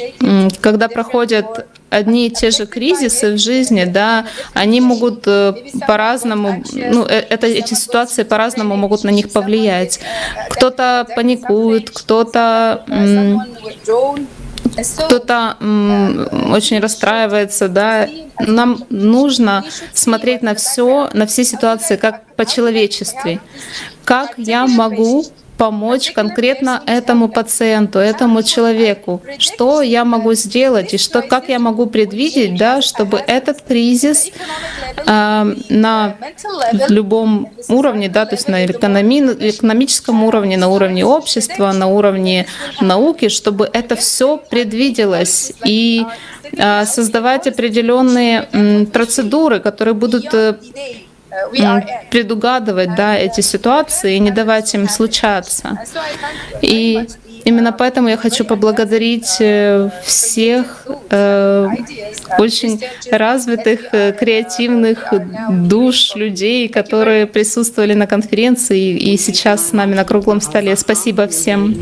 когда 0.60 0.90
проходят 0.90 1.66
одни 1.90 2.28
и 2.28 2.30
те 2.30 2.52
же 2.52 2.66
кризисы 2.66 3.34
в 3.34 3.38
жизни, 3.38 3.86
да, 3.86 4.26
они 4.54 4.82
могут 4.82 5.24
э, 5.28 5.54
по-разному, 5.88 6.64
ну, 6.74 7.06
э, 7.06 7.26
это, 7.30 7.48
эти 7.48 7.74
ситуации 7.74 8.24
по-разному 8.24 8.76
могут 8.76 9.04
на 9.04 9.10
них 9.10 9.32
повлиять. 9.32 10.00
Кто-то 10.50 11.08
паникует, 11.16 11.90
кто-то 11.92 12.84
кто-то 14.98 15.58
очень 16.52 16.80
расстраивается, 16.80 17.68
да. 17.68 18.08
Нам 18.40 18.84
нужно 18.90 19.64
смотреть 19.94 20.42
на 20.42 20.56
все, 20.56 21.10
на 21.14 21.26
все 21.26 21.44
ситуации 21.44 21.96
как 21.96 22.36
по-человечески. 22.36 23.40
Как 24.04 24.34
я 24.38 24.68
могу 24.68 25.26
помочь 25.58 26.12
конкретно 26.12 26.82
этому 26.86 27.30
пациенту, 27.30 28.00
этому 28.00 28.44
человеку, 28.44 29.22
что 29.38 29.82
я 29.82 30.06
могу 30.06 30.34
сделать 30.34 30.94
и 30.94 30.98
что, 30.98 31.22
как 31.22 31.50
я 31.50 31.60
могу 31.60 31.86
предвидеть, 31.86 32.58
да, 32.58 32.82
чтобы 32.82 33.18
этот 33.18 33.62
кризис 33.62 34.32
э, 34.98 35.56
на 35.70 36.16
любом 36.90 37.52
уровне, 37.70 38.10
да, 38.10 38.26
то 38.26 38.36
есть 38.36 38.48
на 38.48 38.66
экономи, 38.66 39.20
экономическом 39.50 40.24
уровне, 40.24 40.58
на 40.58 40.70
уровне 40.70 41.06
общества, 41.06 41.72
на 41.72 41.88
уровне 41.88 42.48
науки, 42.82 43.30
чтобы 43.30 43.70
это 43.72 43.96
все 43.96 44.38
предвиделось 44.38 45.54
и 45.66 46.06
э, 46.52 46.86
создавать 46.86 47.48
определенные 47.48 48.48
э, 48.52 48.86
процедуры, 48.86 49.60
которые 49.60 49.94
будут 49.94 50.34
э, 50.34 50.56
предугадывать 52.10 52.96
да, 52.96 53.16
эти 53.16 53.42
ситуации 53.42 54.16
и 54.16 54.20
не 54.20 54.32
давать 54.32 54.74
им 54.74 54.88
случаться. 54.88 55.78
И 56.62 57.08
Именно 57.46 57.72
поэтому 57.72 58.10
я 58.10 58.18
хочу 58.18 58.44
поблагодарить 58.44 59.38
э, 59.40 59.92
всех 60.04 60.88
э, 61.12 61.68
очень 62.40 62.82
развитых, 63.12 63.82
э, 63.92 64.14
креативных 64.14 65.14
душ 65.50 66.16
людей, 66.16 66.68
которые 66.68 67.28
присутствовали 67.28 67.94
на 67.94 68.08
конференции 68.08 68.98
и 68.98 69.16
сейчас 69.18 69.70
с 69.70 69.74
нами 69.74 69.94
на 69.94 70.04
круглом 70.04 70.42
столе. 70.42 70.76
Спасибо 70.76 71.28
всем. 71.28 71.76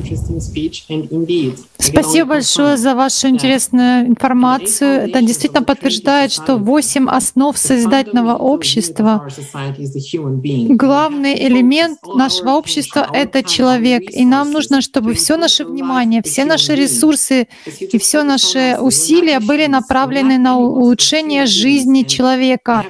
Спасибо 1.77 2.25
большое 2.27 2.77
за 2.77 2.95
вашу 2.95 3.27
интересную 3.27 4.07
информацию. 4.07 5.09
Это 5.09 5.21
действительно 5.21 5.63
подтверждает, 5.63 6.31
что 6.31 6.57
восемь 6.57 7.07
основ 7.09 7.57
созидательного 7.57 8.35
общества. 8.35 9.27
Главный 10.69 11.47
элемент 11.47 11.99
нашего 12.15 12.51
общества— 12.51 13.07
это 13.13 13.43
человек. 13.43 14.03
И 14.09 14.25
нам 14.25 14.51
нужно, 14.51 14.81
чтобы 14.81 15.13
все 15.13 15.37
наше 15.37 15.52
наше 15.53 15.65
внимание, 15.65 16.21
все 16.23 16.45
наши 16.45 16.75
ресурсы 16.75 17.47
и 17.93 17.97
все 17.99 18.23
наши 18.23 18.77
усилия 18.79 19.39
были 19.39 19.67
направлены 19.67 20.37
на 20.37 20.57
улучшение 20.57 21.45
жизни 21.45 22.03
человека. 22.03 22.85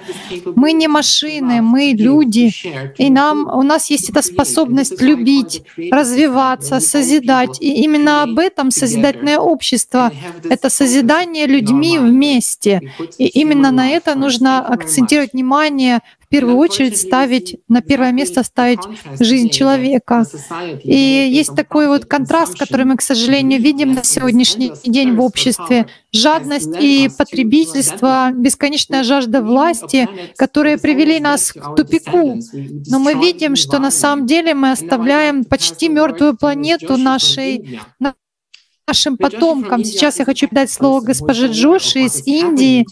Мы 0.56 0.72
не 0.72 0.88
машины, 0.88 1.62
мы 1.62 1.94
люди, 1.98 2.52
и 2.98 3.10
нам, 3.10 3.48
у 3.48 3.64
нас 3.64 3.90
есть 3.90 4.10
эта 4.10 4.22
способность 4.22 5.02
любить, 5.02 5.64
развиваться, 5.92 6.80
созидать. 6.80 7.62
И 7.62 7.84
именно 7.84 8.24
об 8.24 8.40
этом 8.40 8.72
созидательное 8.72 9.40
общество— 9.40 10.12
это 10.50 10.70
созидание 10.70 11.48
людьми 11.48 12.00
вместе. 12.00 12.80
И 13.18 13.28
именно 13.42 13.72
на 13.72 13.90
это 13.90 14.16
нужно 14.16 14.66
акцентировать 14.66 15.34
внимание 15.34 16.00
первую 16.34 16.58
очередь 16.58 16.98
ставить, 16.98 17.58
на 17.68 17.82
первое 17.82 18.12
место 18.12 18.42
ставить 18.42 18.80
жизнь 19.20 19.50
человека. 19.50 20.26
И 20.84 20.98
есть 21.32 21.56
такой 21.56 21.88
вот 21.88 22.06
контраст, 22.06 22.58
который 22.58 22.86
мы, 22.86 22.98
к 22.98 23.04
сожалению, 23.04 23.62
видим 23.62 23.94
на 23.94 24.04
сегодняшний 24.04 24.72
день 24.84 25.16
в 25.16 25.22
обществе. 25.22 25.86
Жадность 26.12 26.72
и 26.80 27.08
потребительство, 27.16 28.32
бесконечная 28.34 29.04
жажда 29.04 29.44
власти, 29.44 30.10
которые 30.36 30.80
привели 30.80 31.20
нас 31.20 31.52
к 31.52 31.76
тупику. 31.76 32.40
Но 32.88 32.98
мы 32.98 33.14
видим, 33.14 33.56
что 33.56 33.78
на 33.78 33.92
самом 33.92 34.26
деле 34.26 34.56
мы 34.56 34.72
оставляем 34.72 35.44
почти 35.44 35.88
мертвую 35.88 36.36
планету 36.36 36.98
нашей, 36.98 37.80
нашим 38.88 39.18
потомкам. 39.18 39.86
Сейчас 39.86 40.20
я 40.20 40.26
хочу 40.26 40.48
дать 40.52 40.70
слово 40.70 41.00
госпоже 41.00 41.48
Джоши 41.48 42.02
из 42.02 42.28
Индии. 42.28 42.86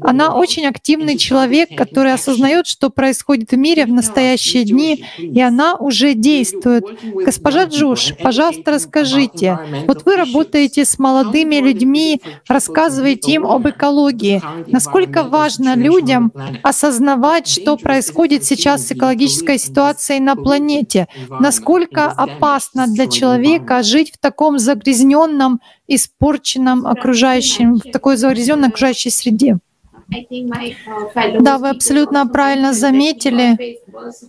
Она 0.00 0.34
очень 0.34 0.66
активный 0.66 1.18
человек, 1.18 1.76
который 1.76 2.14
осознает, 2.14 2.66
что 2.66 2.88
происходит 2.88 3.50
в 3.50 3.56
мире 3.56 3.84
в 3.84 3.90
настоящие 3.90 4.64
дни, 4.64 5.04
и 5.18 5.40
она 5.40 5.74
уже 5.74 6.14
действует. 6.14 6.84
Госпожа 7.02 7.64
Джош, 7.64 8.14
пожалуйста, 8.22 8.72
расскажите. 8.72 9.58
Вот 9.86 10.06
вы 10.06 10.16
работаете 10.16 10.86
с 10.86 10.98
молодыми 10.98 11.56
людьми, 11.56 12.22
рассказываете 12.48 13.32
им 13.32 13.46
об 13.46 13.68
экологии. 13.68 14.40
Насколько 14.66 15.24
важно 15.24 15.74
людям 15.74 16.32
осознавать, 16.62 17.48
что 17.48 17.76
происходит 17.76 18.44
сейчас 18.44 18.86
с 18.86 18.92
экологической 18.92 19.58
ситуацией 19.58 20.20
на 20.20 20.36
планете? 20.36 21.06
Насколько 21.28 22.06
опасно 22.06 22.86
для 22.86 23.08
человека 23.08 23.82
жить 23.82 24.12
в 24.14 24.18
таком 24.18 24.58
загрязненном 24.58 25.33
загрязненном, 25.34 25.60
испорченном 25.88 26.86
окружающем, 26.86 27.76
в 27.76 27.90
такой 27.92 28.16
загрязненной 28.16 28.68
окружающей 28.68 29.10
среде. 29.10 29.58
Да, 31.40 31.56
вы 31.58 31.70
абсолютно 31.70 32.26
правильно 32.26 32.74
заметили, 32.74 33.78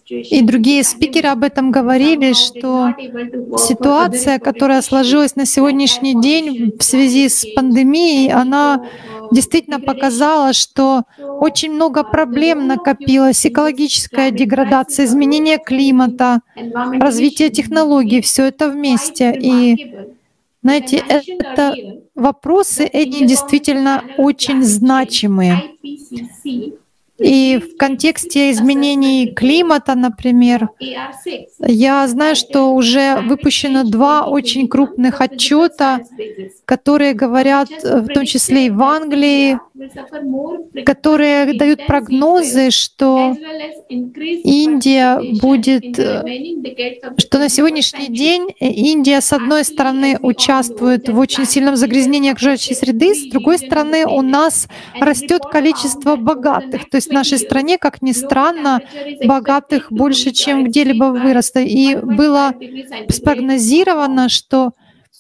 и 0.10 0.41
другие 0.41 0.84
спикеры 0.84 1.30
об 1.30 1.43
этом 1.43 1.72
говорили, 1.72 2.34
что 2.34 2.93
ситуация, 3.58 4.39
которая 4.39 4.82
сложилась 4.82 5.36
на 5.36 5.45
сегодняшний 5.45 6.20
день 6.22 6.74
в 6.80 6.84
связи 6.84 7.28
с 7.28 7.45
пандемией, 7.56 8.32
она 8.32 8.86
действительно 9.32 9.82
показала, 9.82 10.53
что 10.53 11.03
очень 11.41 11.74
много 11.74 12.03
проблем 12.03 12.68
накопилось. 12.68 13.45
Экологическая 13.45 14.32
деградация, 14.32 15.06
изменение 15.06 15.58
климата, 15.58 16.39
развитие 16.99 17.49
технологий, 17.49 18.22
все 18.22 18.45
это 18.45 18.70
вместе. 18.70 19.36
И 19.38 20.14
знаете, 20.66 20.97
это 20.97 21.76
вопросы, 22.16 22.86
эти 22.86 23.24
действительно 23.24 24.03
очень 24.18 24.63
значимые. 24.63 25.61
И 27.18 27.59
в 27.59 27.78
контексте 27.78 28.51
изменений 28.51 29.34
климата, 29.34 29.95
например, 29.95 30.70
я 31.59 32.07
знаю, 32.07 32.36
что 32.36 32.74
уже 32.74 33.22
выпущено 33.22 33.84
два 33.84 34.26
очень 34.26 34.68
крупных 34.68 35.22
отчета, 35.22 36.01
которые 36.66 37.13
говорят, 37.13 37.70
в 37.84 38.07
том 38.07 38.26
числе 38.26 38.66
и 38.66 38.70
в 38.70 38.82
Англии, 38.84 39.57
которые 40.86 41.53
дают 41.53 41.86
прогнозы, 41.86 42.70
что 42.72 43.36
Индия 43.89 45.20
будет, 45.39 45.95
что 47.18 47.39
на 47.39 47.49
сегодняшний 47.49 48.07
день 48.07 48.47
Индия, 48.59 49.22
с 49.22 49.32
одной 49.32 49.63
стороны, 49.63 50.18
участвует 50.22 51.07
в 51.07 51.18
очень 51.18 51.45
сильном 51.45 51.76
загрязнении 51.78 52.32
окружающей 52.32 52.74
среды, 52.74 53.16
с 53.16 53.30
другой 53.32 53.57
стороны, 53.57 54.05
у 54.05 54.22
нас 54.22 54.68
растет 54.99 55.43
количество 55.43 56.16
богатых. 56.16 56.89
То 56.89 56.97
есть 56.97 57.05
в 57.08 57.12
нашей 57.12 57.39
стране, 57.39 57.78
как 57.78 58.01
ни 58.01 58.12
странно, 58.12 58.82
богатых 59.24 59.91
больше, 59.91 60.32
чем 60.32 60.66
где-либо 60.66 61.06
выросло. 61.06 61.60
И 61.60 61.95
было 61.95 62.53
спрогнозировано, 63.10 64.30
что 64.30 64.72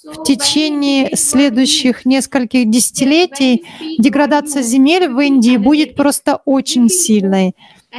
в 0.05 0.23
течение 0.23 1.15
следующих 1.15 2.05
нескольких 2.05 2.69
десятилетий 2.69 3.65
деградация 3.97 4.61
земель 4.61 5.09
в 5.09 5.19
Индии 5.19 5.57
будет 5.57 5.95
просто 5.95 6.41
очень 6.45 6.89
сильной. 6.89 7.55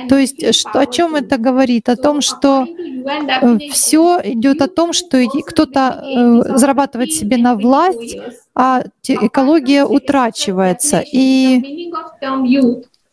То 0.09 0.18
есть 0.18 0.55
что, 0.55 0.80
о 0.80 0.87
чем 0.87 1.14
это 1.14 1.39
говорит? 1.39 1.89
О 1.89 1.97
том, 1.97 2.20
что 2.20 2.66
все 3.72 4.20
идет 4.22 4.61
о 4.61 4.68
том, 4.68 4.93
что 4.93 5.18
кто-то 5.47 6.03
э, 6.03 6.59
зарабатывает 6.59 7.12
себе 7.12 7.39
на 7.39 7.55
власть, 7.55 8.16
а 8.55 8.84
экология 9.09 9.84
утрачивается. 9.84 11.03
И 11.12 11.91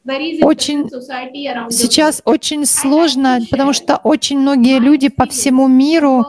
очень 0.05 0.89
сейчас 1.69 2.21
очень 2.25 2.65
сложно, 2.65 3.39
потому 3.49 3.71
что 3.73 3.97
очень 4.03 4.39
многие 4.39 4.79
люди 4.79 5.07
по 5.07 5.25
всему 5.25 5.67
миру 5.67 6.25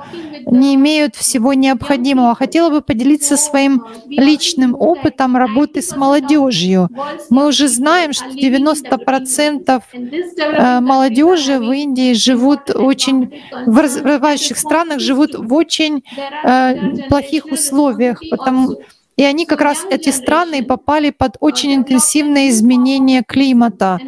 не 0.47 0.75
имеют 0.77 1.17
всего 1.17 1.55
необходимого. 1.55 2.35
Хотела 2.35 2.71
бы 2.71 2.83
поделиться 2.83 3.37
своим 3.37 3.85
личным 4.07 4.77
опытом 4.79 5.37
работы 5.37 5.83
с 5.83 5.97
молодежью. 5.97 6.89
Мы 7.31 7.49
уже 7.49 7.67
знаем, 7.69 8.13
что 8.13 8.27
90% 8.27 9.83
э, 9.93 10.81
молодежи 10.81 11.59
в 11.59 11.73
Индии 11.73 12.13
живут 12.13 12.71
очень 12.71 13.43
в 13.67 13.79
развивающих 13.79 14.57
странах 14.57 15.01
живут 15.01 15.35
в 15.35 15.53
очень 15.53 16.05
э, 16.45 17.09
плохих 17.09 17.47
условиях, 17.47 18.23
потому 18.31 18.77
и 19.17 19.23
они 19.23 19.47
как 19.47 19.61
раз, 19.61 19.85
эти 19.89 20.11
страны, 20.11 20.65
попали 20.65 21.11
под 21.11 21.37
очень 21.41 21.75
интенсивное 21.75 22.49
изменение 22.49 23.23
климата. 23.27 23.99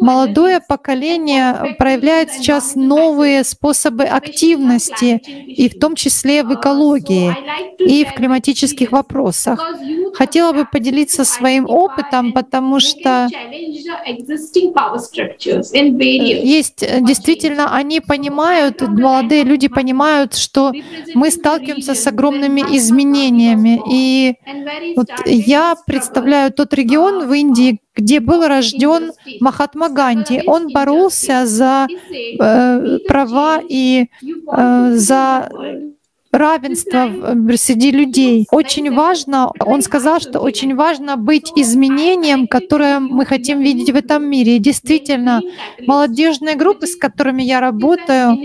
Молодое 0.00 0.60
поколение 0.60 1.76
проявляет 1.78 2.32
сейчас 2.32 2.74
новые 2.74 3.44
способы 3.44 4.04
активности, 4.04 5.20
и 5.26 5.68
в 5.68 5.78
том 5.78 5.94
числе 5.94 6.42
в 6.44 6.54
экологии 6.54 7.34
и 7.78 8.04
в 8.04 8.14
климатических 8.14 8.92
вопросах. 8.92 9.60
Хотела 10.14 10.52
бы 10.52 10.64
поделиться 10.64 11.24
своим 11.24 11.66
опытом, 11.68 12.32
потому 12.32 12.80
что 12.80 13.28
есть 16.42 16.84
действительно, 17.00 17.74
они 17.74 18.00
понимают, 18.00 18.80
молодые 18.82 19.44
люди 19.44 19.68
понимают, 19.68 20.34
что 20.34 20.72
мы 21.14 21.30
сталкиваемся 21.30 21.94
с 21.94 22.06
огромными 22.06 22.60
изменениями. 22.76 23.80
И 23.90 24.34
вот 24.96 25.08
я 25.26 25.76
представляю 25.86 26.52
тот 26.52 26.74
регион 26.74 27.26
в 27.28 27.32
Индии, 27.32 27.80
где 27.94 28.20
был 28.20 28.46
рожден 28.46 29.12
Махатма 29.40 29.88
Ганди. 29.88 30.42
Он 30.46 30.68
боролся 30.72 31.46
за 31.46 31.88
э, 31.90 32.98
права 33.08 33.60
и 33.68 34.06
э, 34.52 34.92
за 34.94 35.50
равенство 36.32 37.10
среди 37.56 37.90
людей. 37.90 38.46
Очень 38.50 38.94
важно, 38.94 39.50
он 39.60 39.82
сказал, 39.82 40.20
что 40.20 40.40
очень 40.40 40.74
важно 40.74 41.16
быть 41.16 41.52
изменением, 41.56 42.46
которое 42.46 43.00
мы 43.00 43.24
хотим 43.24 43.60
видеть 43.60 43.90
в 43.90 43.96
этом 43.96 44.24
мире. 44.24 44.56
И 44.56 44.58
действительно, 44.58 45.40
молодежные 45.86 46.54
группы, 46.54 46.86
с 46.86 46.96
которыми 46.96 47.42
я 47.42 47.60
работаю, 47.60 48.38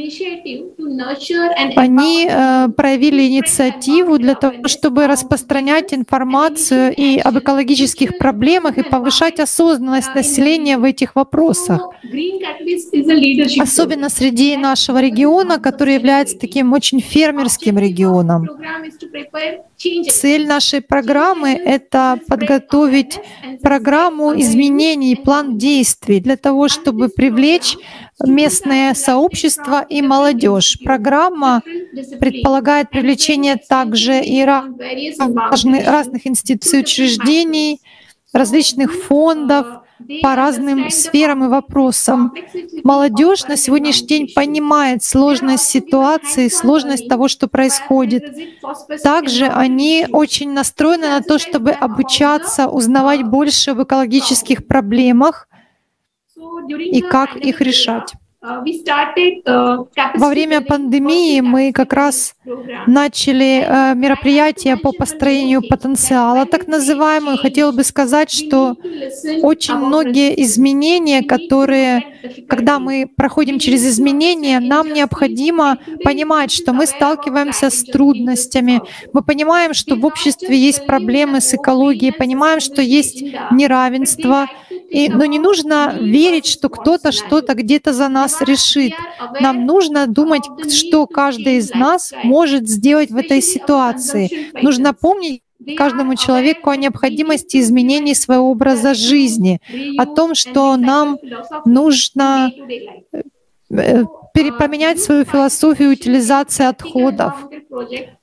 они 1.76 2.28
э, 2.30 2.70
проявили 2.70 3.28
инициативу 3.28 4.18
для 4.18 4.36
того, 4.36 4.68
чтобы 4.68 5.08
распространять 5.08 5.94
информацию 5.94 6.94
и 6.96 7.18
об 7.18 7.38
экологических 7.38 8.18
проблемах 8.18 8.78
и 8.78 8.84
повышать 8.84 9.40
осознанность 9.40 10.16
населения 10.16 10.78
в 10.78 10.84
этих 10.84 11.16
вопросах. 11.16 11.82
Особенно 13.60 14.10
среди 14.10 14.56
нашего 14.58 15.02
региона, 15.02 15.60
который 15.60 15.96
является 15.96 16.38
таким 16.38 16.74
очень 16.74 17.00
фермерским 17.02 17.73
этим 17.74 17.80
регионам. 17.80 18.48
Цель 20.10 20.48
нашей 20.48 20.82
программы— 20.82 21.50
это 21.66 22.20
подготовить 22.28 23.20
программу 23.62 24.40
изменений, 24.40 25.16
план 25.16 25.58
действий 25.58 26.20
для 26.20 26.38
того, 26.38 26.68
чтобы 26.68 27.10
привлечь 27.10 27.78
местное 28.26 28.94
сообщество 28.94 29.86
и 29.88 30.02
молодежь. 30.02 30.80
Программа 30.84 31.62
предполагает 32.20 32.90
привлечение 32.90 33.58
также 33.58 34.22
и 34.22 34.44
разных 34.44 36.28
институций, 36.28 36.82
учреждений, 36.82 37.82
различных 38.32 38.94
фондов, 38.94 39.83
по 40.22 40.36
разным 40.36 40.90
сферам 40.90 41.46
и 41.46 41.48
вопросам. 41.48 42.34
Молодежь 42.84 43.46
на 43.48 43.56
сегодняшний 43.58 44.08
день 44.08 44.34
понимает 44.34 45.04
сложность 45.04 45.66
ситуации, 45.66 46.48
сложность 46.48 47.08
того, 47.08 47.28
что 47.28 47.48
происходит. 47.48 48.24
Также 49.04 49.46
они 49.46 50.08
очень 50.12 50.52
настроены 50.52 51.10
на 51.10 51.22
то, 51.22 51.40
чтобы 51.40 51.72
обучаться, 51.72 52.68
узнавать 52.68 53.24
больше 53.24 53.72
об 53.72 53.84
экологических 53.84 54.68
проблемах 54.68 55.48
и 56.70 57.02
как 57.02 57.36
их 57.36 57.62
решать. 57.62 58.14
Uh, 58.44 58.62
uh, 59.46 59.86
Во 60.16 60.28
время 60.28 60.60
пандемии 60.60 61.40
мы 61.40 61.72
как 61.72 61.94
раз 61.94 62.36
начали 62.88 63.64
э, 63.66 63.96
мероприятия 63.96 64.76
по 64.76 64.92
построению 64.92 65.62
потенциала, 65.66 66.46
так 66.46 66.68
называемую. 66.68 67.38
Хотела 67.38 67.72
бы 67.72 67.86
сказать, 67.86 68.30
что 68.30 68.76
очень 69.42 69.76
многие 69.76 70.44
изменения, 70.44 71.24
которые, 71.24 72.04
когда 72.50 72.80
мы 72.80 73.08
проходим 73.16 73.60
через 73.60 73.88
изменения, 73.88 74.60
нам 74.60 74.92
необходимо 74.92 75.78
понимать, 76.04 76.52
что 76.52 76.74
мы 76.74 76.86
сталкиваемся 76.86 77.70
с 77.70 77.82
трудностями. 77.86 78.82
Мы 79.14 79.24
понимаем, 79.24 79.74
что 79.74 79.96
в 79.96 80.06
обществе 80.06 80.58
есть 80.58 80.86
проблемы 80.86 81.40
с 81.40 81.54
экологией, 81.54 82.12
понимаем, 82.12 82.60
что 82.60 82.82
есть 82.82 83.24
неравенство, 83.52 84.48
и, 84.94 85.10
но 85.10 85.26
не 85.26 85.40
нужно 85.40 85.98
верить, 86.00 86.46
что 86.46 86.70
кто-то 86.70 87.12
что-то 87.12 87.56
где-то 87.56 87.94
за 87.94 88.10
нас 88.10 88.42
решит. 88.42 88.94
Нам 89.42 89.66
нужно 89.66 90.06
думать, 90.06 90.44
что 90.72 91.08
каждый 91.08 91.58
из 91.58 91.72
нас 91.72 92.14
может 92.24 92.70
сделать 92.70 93.10
в 93.10 93.18
этой 93.18 93.42
ситуации. 93.42 94.52
Нужно 94.62 94.94
помнить, 94.94 95.42
каждому 95.78 96.16
человеку 96.16 96.70
о 96.70 96.76
необходимости 96.76 97.58
изменений 97.58 98.14
своего 98.14 98.52
образа 98.52 98.94
жизни, 98.94 99.60
о 99.98 100.06
том, 100.06 100.36
что 100.36 100.78
нам 100.78 101.18
нужно 101.66 102.52
э, 103.72 104.04
поменять 104.34 105.02
свою 105.02 105.26
философию 105.26 105.92
утилизации 105.92 106.66
отходов 106.66 107.34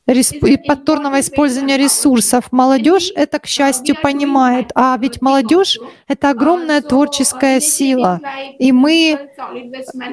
и 0.06 0.56
повторного 0.56 1.20
использования 1.20 1.76
ресурсов. 1.76 2.50
Молодежь 2.50 3.12
это, 3.14 3.38
к 3.38 3.46
счастью, 3.46 3.94
понимает, 4.02 4.72
а 4.74 4.96
ведь 5.00 5.22
молодежь 5.22 5.78
это 6.08 6.30
огромная 6.30 6.80
творческая 6.82 7.60
сила, 7.60 8.20
и 8.58 8.72
мы 8.72 9.30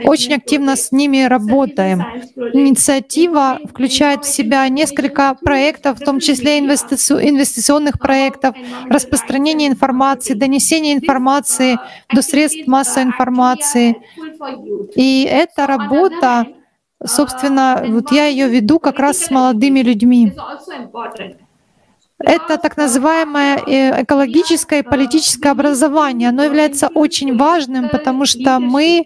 очень 0.03 0.35
активно 0.35 0.75
с 0.75 0.91
ними 0.91 1.23
работаем. 1.23 2.03
Инициатива 2.53 3.59
включает 3.67 4.23
в 4.23 4.31
себя 4.31 4.69
несколько 4.69 5.35
проектов, 5.41 5.99
в 5.99 6.03
том 6.03 6.19
числе 6.19 6.59
инвестиционных 6.59 7.97
проектов, 7.97 8.55
распространение 8.87 9.67
информации, 9.67 10.35
донесение 10.35 10.93
информации 10.93 11.79
до 12.13 12.21
средств 12.21 12.67
массовой 12.67 13.07
информации. 13.07 13.95
И 14.95 15.23
эта 15.23 15.65
работа 15.65 15.86
Собственно, 17.05 17.83
вот 17.87 18.11
я 18.11 18.25
ее 18.25 18.47
веду 18.47 18.79
как 18.79 18.99
раз 18.99 19.19
с 19.19 19.29
молодыми 19.29 19.81
людьми. 19.81 20.33
Это 22.19 22.57
так 22.57 22.77
называемое 22.77 23.57
э, 23.57 24.03
экологическое 24.03 24.79
и 24.79 24.83
политическое 24.83 25.51
образование. 25.51 26.29
Оно 26.29 26.43
является 26.43 26.87
очень 26.87 27.37
важным, 27.37 27.89
потому 27.89 28.25
что 28.25 28.59
мы 28.59 29.05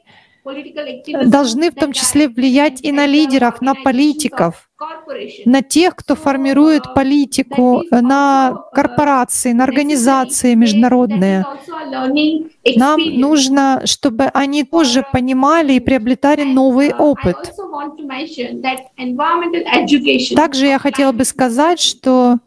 должны 1.25 1.71
в 1.71 1.75
том 1.75 1.93
числе 1.93 2.27
влиять 2.27 2.81
и 2.81 2.91
на 2.91 3.05
лидеров, 3.05 3.61
на 3.61 3.75
политиков, 3.75 4.69
на 5.45 5.61
тех, 5.61 5.95
кто 5.95 6.15
формирует 6.15 6.93
политику, 6.95 7.83
на 7.91 8.63
корпорации, 8.73 9.51
на 9.51 9.63
организации 9.63 10.55
международные. 10.55 11.45
Нам 12.75 12.99
нужно, 12.99 13.81
чтобы 13.85 14.25
они 14.25 14.63
тоже 14.63 15.05
понимали 15.11 15.73
и 15.73 15.79
приобретали 15.79 16.43
новый 16.43 16.93
опыт. 16.93 17.37
Также 20.35 20.65
я 20.65 20.79
хотела 20.79 21.11
бы 21.11 21.25
сказать, 21.25 21.79
что 21.79 22.37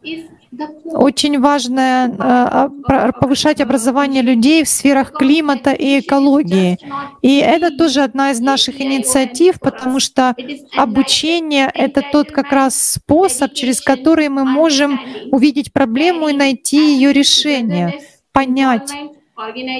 очень 0.85 1.39
важно 1.39 2.71
э, 2.87 3.11
повышать 3.19 3.61
образование 3.61 4.21
людей 4.21 4.63
в 4.63 4.69
сферах 4.69 5.11
климата 5.11 5.71
и 5.71 5.99
экологии. 5.99 6.77
И 7.21 7.37
это 7.37 7.75
тоже 7.75 8.01
одна 8.01 8.31
из 8.31 8.39
наших 8.39 8.79
инициатив, 8.81 9.59
потому 9.59 9.99
что 9.99 10.35
обучение— 10.77 11.69
это 11.73 12.03
тот 12.11 12.31
как 12.31 12.51
раз 12.51 12.93
способ, 12.93 13.53
через 13.53 13.81
который 13.81 14.29
мы 14.29 14.45
можем 14.45 14.99
увидеть 15.31 15.73
проблему 15.73 16.29
и 16.29 16.33
найти 16.33 16.95
ее 16.95 17.13
решение, 17.13 18.01
понять, 18.31 18.91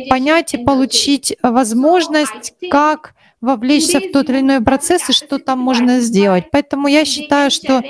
понять 0.09 0.53
и 0.53 0.57
получить 0.57 1.37
возможность, 1.41 2.53
как 2.69 3.15
вовлечься 3.45 3.99
в 3.99 4.11
тот 4.11 4.29
или 4.29 4.39
иной 4.39 4.61
процесс 4.61 5.09
и 5.09 5.13
что 5.13 5.37
там 5.39 5.59
можно 5.59 5.99
сделать. 5.99 6.45
Поэтому 6.51 6.87
я 6.87 7.05
считаю, 7.05 7.51
что 7.51 7.83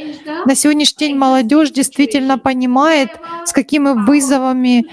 на 0.46 0.56
сегодняшний 0.56 1.08
день 1.08 1.18
молодежь 1.18 1.72
действительно 1.72 2.38
понимает, 2.38 3.10
с 3.46 3.52
какими 3.52 4.06
вызовами 4.06 4.86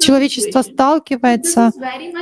человечество 0.00 0.62
сталкивается, 0.62 1.72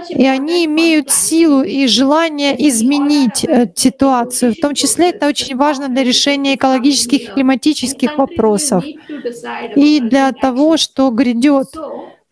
и 0.08 0.26
они 0.26 0.64
имеют 0.64 1.10
силу 1.10 1.62
и 1.62 1.86
желание 1.86 2.54
изменить 2.68 3.44
э, 3.44 3.70
ситуацию. 3.74 4.54
В 4.54 4.60
том 4.60 4.74
числе 4.74 5.10
это 5.10 5.28
очень 5.28 5.56
важно 5.56 5.88
для 5.88 6.02
решения 6.02 6.54
экологических 6.54 7.20
и 7.22 7.26
климатических 7.26 8.16
вопросов 8.16 8.84
и 9.76 10.00
для 10.00 10.32
того, 10.32 10.76
что 10.76 11.10
грядет 11.10 11.68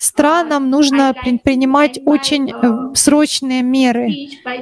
странам 0.01 0.71
нужно 0.71 1.15
принимать 1.45 2.01
очень 2.07 2.51
э, 2.51 2.95
срочные 2.95 3.63
меры. 3.63 4.09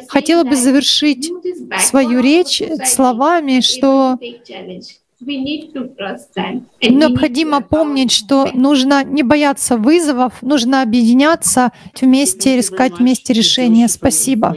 Хотела 0.08 0.42
бы 0.42 0.56
завершить 0.56 1.30
свою 1.78 2.20
речь 2.20 2.60
словами, 2.84 3.60
что 3.60 4.18
Необходимо 6.80 7.60
помнить, 7.60 8.12
что 8.12 8.50
нужно 8.54 9.02
не 9.02 9.24
бояться 9.24 9.76
вызовов, 9.76 10.34
нужно 10.42 10.80
объединяться 10.82 11.72
вместе, 12.00 12.60
искать 12.60 12.98
вместе 13.00 13.32
решения. 13.32 13.88
Спасибо. 13.88 14.54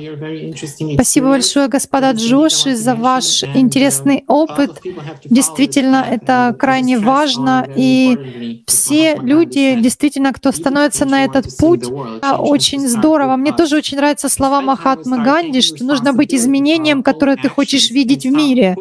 Спасибо 0.93 1.29
большое, 1.29 1.67
господа 1.67 2.11
Джоши, 2.11 2.75
за 2.75 2.93
ваш 2.93 3.43
интересный 3.43 4.23
опыт. 4.27 4.79
Действительно, 5.25 6.05
это 6.07 6.55
крайне 6.57 6.99
важно. 6.99 7.67
И 7.75 8.61
все 8.67 9.15
люди, 9.15 9.79
действительно, 9.81 10.31
кто 10.31 10.51
становится 10.51 11.05
на 11.05 11.23
этот 11.25 11.57
путь, 11.57 11.85
очень 12.37 12.87
здорово. 12.87 13.35
Мне 13.35 13.51
тоже 13.51 13.77
очень 13.77 13.97
нравятся 13.97 14.29
слова 14.29 14.61
Махатмы 14.61 15.23
Ганди, 15.23 15.61
что 15.61 15.83
нужно 15.83 16.13
быть 16.13 16.35
изменением, 16.35 17.01
которое 17.01 17.35
ты 17.35 17.49
хочешь 17.49 17.89
видеть 17.89 18.27
в 18.27 18.31
мире. 18.31 18.75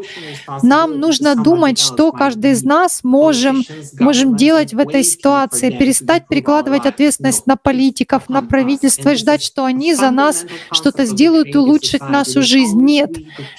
Нам 0.62 1.00
нужно 1.00 1.34
думать, 1.36 1.69
думать, 1.70 1.78
что 1.78 2.12
каждый 2.12 2.52
из 2.52 2.62
нас 2.62 3.00
можем, 3.02 3.62
можем 3.98 4.36
делать 4.36 4.74
в 4.74 4.78
этой 4.78 5.04
ситуации, 5.04 5.70
перестать 5.70 6.26
перекладывать 6.28 6.86
ответственность 6.86 7.46
на 7.46 7.56
политиков, 7.56 8.28
на 8.28 8.42
правительство 8.42 9.10
и 9.10 9.16
ждать, 9.16 9.42
что 9.42 9.64
они 9.64 9.94
за 9.94 10.10
нас 10.10 10.44
что-то 10.72 11.04
сделают 11.04 11.54
и 11.54 11.58
улучшат 11.58 12.08
нашу 12.10 12.42
жизнь. 12.42 12.80
Нет. 12.80 13.10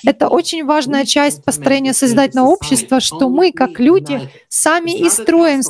Это 0.06 0.28
очень 0.28 0.66
важная 0.66 1.06
часть 1.06 1.44
построения 1.44 1.94
созидательного 1.94 2.48
общества, 2.48 3.00
что 3.00 3.30
мы, 3.30 3.52
как 3.52 3.80
люди, 3.80 4.30
сами 4.50 4.92
и 4.92 5.10
строим 5.10 5.62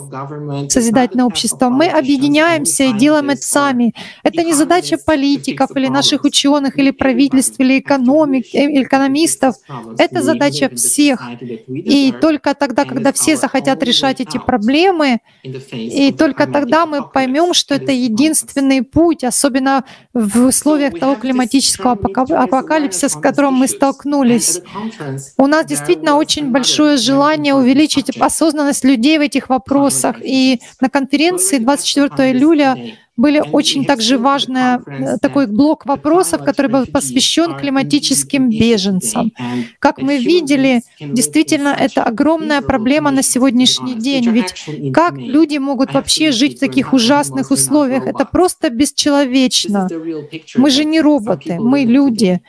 созидательное 0.69 1.25
общество. 1.25 1.69
Мы 1.69 1.87
объединяемся 1.87 2.83
и 2.83 2.93
делаем 2.93 3.29
это 3.29 3.41
сами. 3.41 3.93
Это 4.23 4.43
не 4.43 4.53
задача 4.53 4.97
политиков 4.97 5.69
или 5.75 5.87
наших 5.87 6.23
ученых, 6.23 6.77
или 6.77 6.91
правительств, 6.91 7.59
или 7.59 7.79
экономик, 7.79 8.45
э, 8.53 8.83
экономистов. 8.83 9.55
Это 9.97 10.21
задача 10.21 10.69
всех. 10.75 11.21
И 11.67 12.13
то, 12.21 12.30
только 12.31 12.55
тогда, 12.55 12.85
когда 12.85 13.11
все 13.11 13.35
захотят 13.35 13.83
решать 13.83 14.21
эти 14.21 14.37
проблемы, 14.37 15.19
и 15.43 16.13
только 16.13 16.47
тогда 16.47 16.85
мы 16.85 17.07
поймем, 17.07 17.53
что 17.53 17.75
это 17.75 17.91
единственный 17.91 18.83
путь, 18.83 19.25
особенно 19.25 19.83
в 20.13 20.45
условиях 20.45 20.97
того 20.97 21.15
климатического 21.15 21.93
апокалипсиса, 21.93 23.09
с 23.09 23.15
которым 23.15 23.55
мы 23.55 23.67
столкнулись. 23.67 24.61
У 25.37 25.47
нас 25.47 25.65
действительно 25.65 26.15
очень 26.15 26.51
большое 26.51 26.95
желание 26.95 27.53
увеличить 27.53 28.09
осознанность 28.17 28.85
людей 28.85 29.17
в 29.17 29.21
этих 29.21 29.49
вопросах. 29.49 30.15
И 30.23 30.61
на 30.79 30.89
конференции 30.89 31.57
24 31.57 32.31
июля 32.31 32.77
были 33.17 33.39
очень 33.39 33.85
также 33.85 34.17
важный 34.17 34.77
э, 34.77 35.17
такой 35.21 35.47
блок 35.47 35.85
вопросов, 35.85 36.43
который 36.43 36.67
был 36.67 36.85
посвящен 36.85 37.57
климатическим 37.57 38.49
беженцам. 38.49 39.31
Как 39.79 40.01
мы 40.01 40.17
видели, 40.17 40.81
действительно, 40.99 41.69
это 41.69 42.03
огромная 42.03 42.61
проблема 42.61 43.11
на 43.11 43.21
сегодняшний 43.21 43.95
день. 43.95 44.29
Ведь 44.29 44.93
как 44.93 45.17
люди 45.17 45.57
могут 45.57 45.93
вообще 45.93 46.31
жить 46.31 46.57
в 46.57 46.59
таких 46.59 46.93
ужасных 46.93 47.51
условиях? 47.51 48.07
Это 48.07 48.25
просто 48.25 48.69
бесчеловечно. 48.69 49.87
Мы 50.55 50.69
же 50.69 50.85
не 50.85 51.01
роботы, 51.01 51.59
мы 51.59 51.81
люди. 51.81 52.41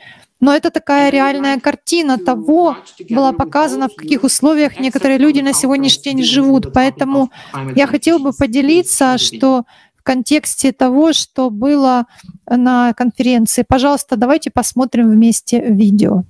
Но 0.43 0.53
это 0.53 0.71
такая 0.71 1.09
реальная 1.09 1.57
картина 1.57 2.17
того, 2.17 2.75
была 3.09 3.31
показана, 3.31 3.87
в 3.87 3.95
каких 3.95 4.23
условиях 4.23 4.77
некоторые 4.77 5.17
люди 5.17 5.39
на 5.39 5.53
сегодняшний 5.53 6.03
день 6.03 6.23
живут. 6.23 6.73
Поэтому 6.73 7.31
я 7.75 7.87
хотела 7.87 8.17
бы 8.17 8.33
поделиться, 8.33 9.17
что 9.17 9.63
в 10.03 10.05
контексте 10.05 10.73
того, 10.73 11.13
что 11.13 11.49
было 11.49 12.07
на 12.45 12.93
конференции. 12.93 13.63
Пожалуйста, 13.65 14.17
давайте 14.17 14.51
посмотрим 14.51 15.09
вместе 15.09 15.61
видео. 15.61 16.25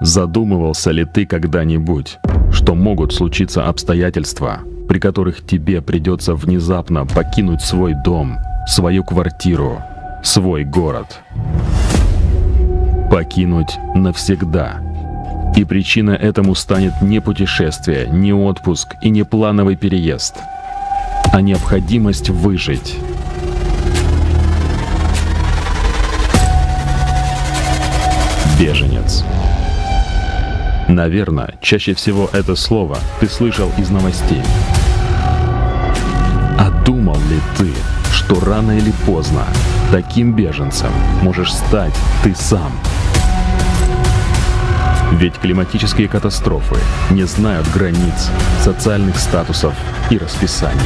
Задумывался 0.00 0.90
ли 0.90 1.04
ты 1.04 1.26
когда-нибудь, 1.26 2.18
что 2.52 2.74
могут 2.74 3.14
случиться 3.14 3.66
обстоятельства, 3.66 4.62
при 4.88 4.98
которых 4.98 5.46
тебе 5.46 5.80
придется 5.80 6.34
внезапно 6.34 7.06
покинуть 7.06 7.62
свой 7.62 7.94
дом– 8.04 8.36
свою 8.66 9.04
квартиру, 9.04 9.82
свой 10.22 10.64
город. 10.64 11.20
Покинуть 13.10 13.78
навсегда. 13.94 14.80
И 15.56 15.64
причина 15.64 16.10
этому 16.10 16.54
станет 16.54 17.00
не 17.00 17.20
путешествие, 17.20 18.08
не 18.08 18.32
отпуск 18.32 18.96
и 19.02 19.10
не 19.10 19.22
плановый 19.22 19.76
переезд, 19.76 20.36
а 21.32 21.40
необходимость 21.40 22.30
выжить. 22.30 22.96
Беженец. 28.58 29.24
Наверное, 30.88 31.54
чаще 31.60 31.94
всего 31.94 32.28
это 32.32 32.56
слово 32.56 32.98
ты 33.20 33.28
слышал 33.28 33.70
из 33.78 33.90
новостей. 33.90 34.42
А 36.58 36.70
думал 36.84 37.16
ли 37.16 37.40
ты, 37.56 37.70
что 38.24 38.40
рано 38.40 38.72
или 38.78 38.90
поздно 39.04 39.44
таким 39.92 40.32
беженцем 40.34 40.90
можешь 41.22 41.52
стать 41.52 41.94
ты 42.22 42.34
сам. 42.34 42.72
Ведь 45.12 45.34
климатические 45.34 46.08
катастрофы 46.08 46.76
не 47.10 47.24
знают 47.24 47.66
границ, 47.74 48.30
социальных 48.60 49.18
статусов 49.18 49.74
и 50.10 50.16
расписаний. 50.16 50.80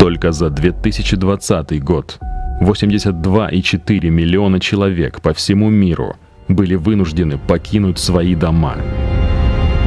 Только 0.00 0.32
за 0.32 0.50
2020 0.50 1.84
год 1.84 2.18
82,4 2.60 4.10
миллиона 4.10 4.58
человек 4.58 5.20
по 5.20 5.32
всему 5.32 5.70
миру 5.70 6.16
были 6.48 6.74
вынуждены 6.74 7.38
покинуть 7.38 8.00
свои 8.00 8.34
дома. 8.34 8.76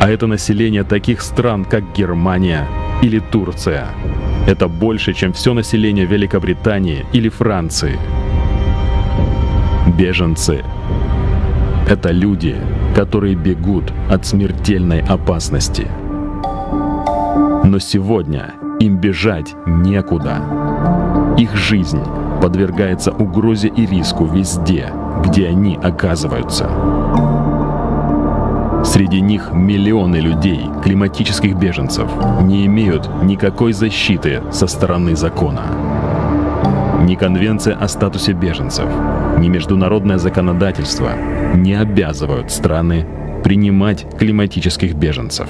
А 0.01 0.09
это 0.09 0.27
население 0.27 0.83
таких 0.83 1.21
стран, 1.21 1.65
как 1.65 1.93
Германия 1.93 2.65
или 3.03 3.19
Турция. 3.19 3.89
Это 4.47 4.67
больше, 4.69 5.13
чем 5.13 5.33
все 5.33 5.53
население 5.53 6.05
Великобритании 6.05 7.05
или 7.11 7.27
Франции. 7.27 7.99
Беженцы— 9.97 10.63
это 11.89 12.11
люди, 12.11 12.55
которые 12.95 13.35
бегут 13.35 13.91
от 14.09 14.25
смертельной 14.25 15.01
опасности. 15.01 15.87
Но 17.65 17.77
сегодня 17.79 18.53
им 18.79 18.97
бежать 18.97 19.53
некуда. 19.65 20.37
Их 21.37 21.55
жизнь 21.57 22.01
подвергается 22.41 23.11
угрозе 23.11 23.67
и 23.67 23.85
риску 23.85 24.25
везде, 24.25 24.89
где 25.25 25.47
они 25.47 25.77
оказываются. 25.81 26.69
Среди 28.93 29.21
них 29.21 29.49
миллионы 29.51 30.17
людей, 30.17 30.67
климатических 30.83 31.55
беженцев, 31.55 32.07
не 32.43 32.67
имеют 32.67 33.09
никакой 33.23 33.73
защиты 33.73 34.43
со 34.51 34.67
стороны 34.67 35.15
закона. 35.15 35.63
Ни 37.01 37.15
конвенция 37.15 37.75
о 37.75 37.87
статусе 37.87 38.33
беженцев, 38.33 38.85
ни 39.39 39.47
международное 39.47 40.19
законодательство 40.19 41.09
не 41.55 41.73
обязывают 41.73 42.51
страны 42.51 43.07
принимать 43.43 44.05
климатических 44.19 44.93
беженцев. 44.93 45.49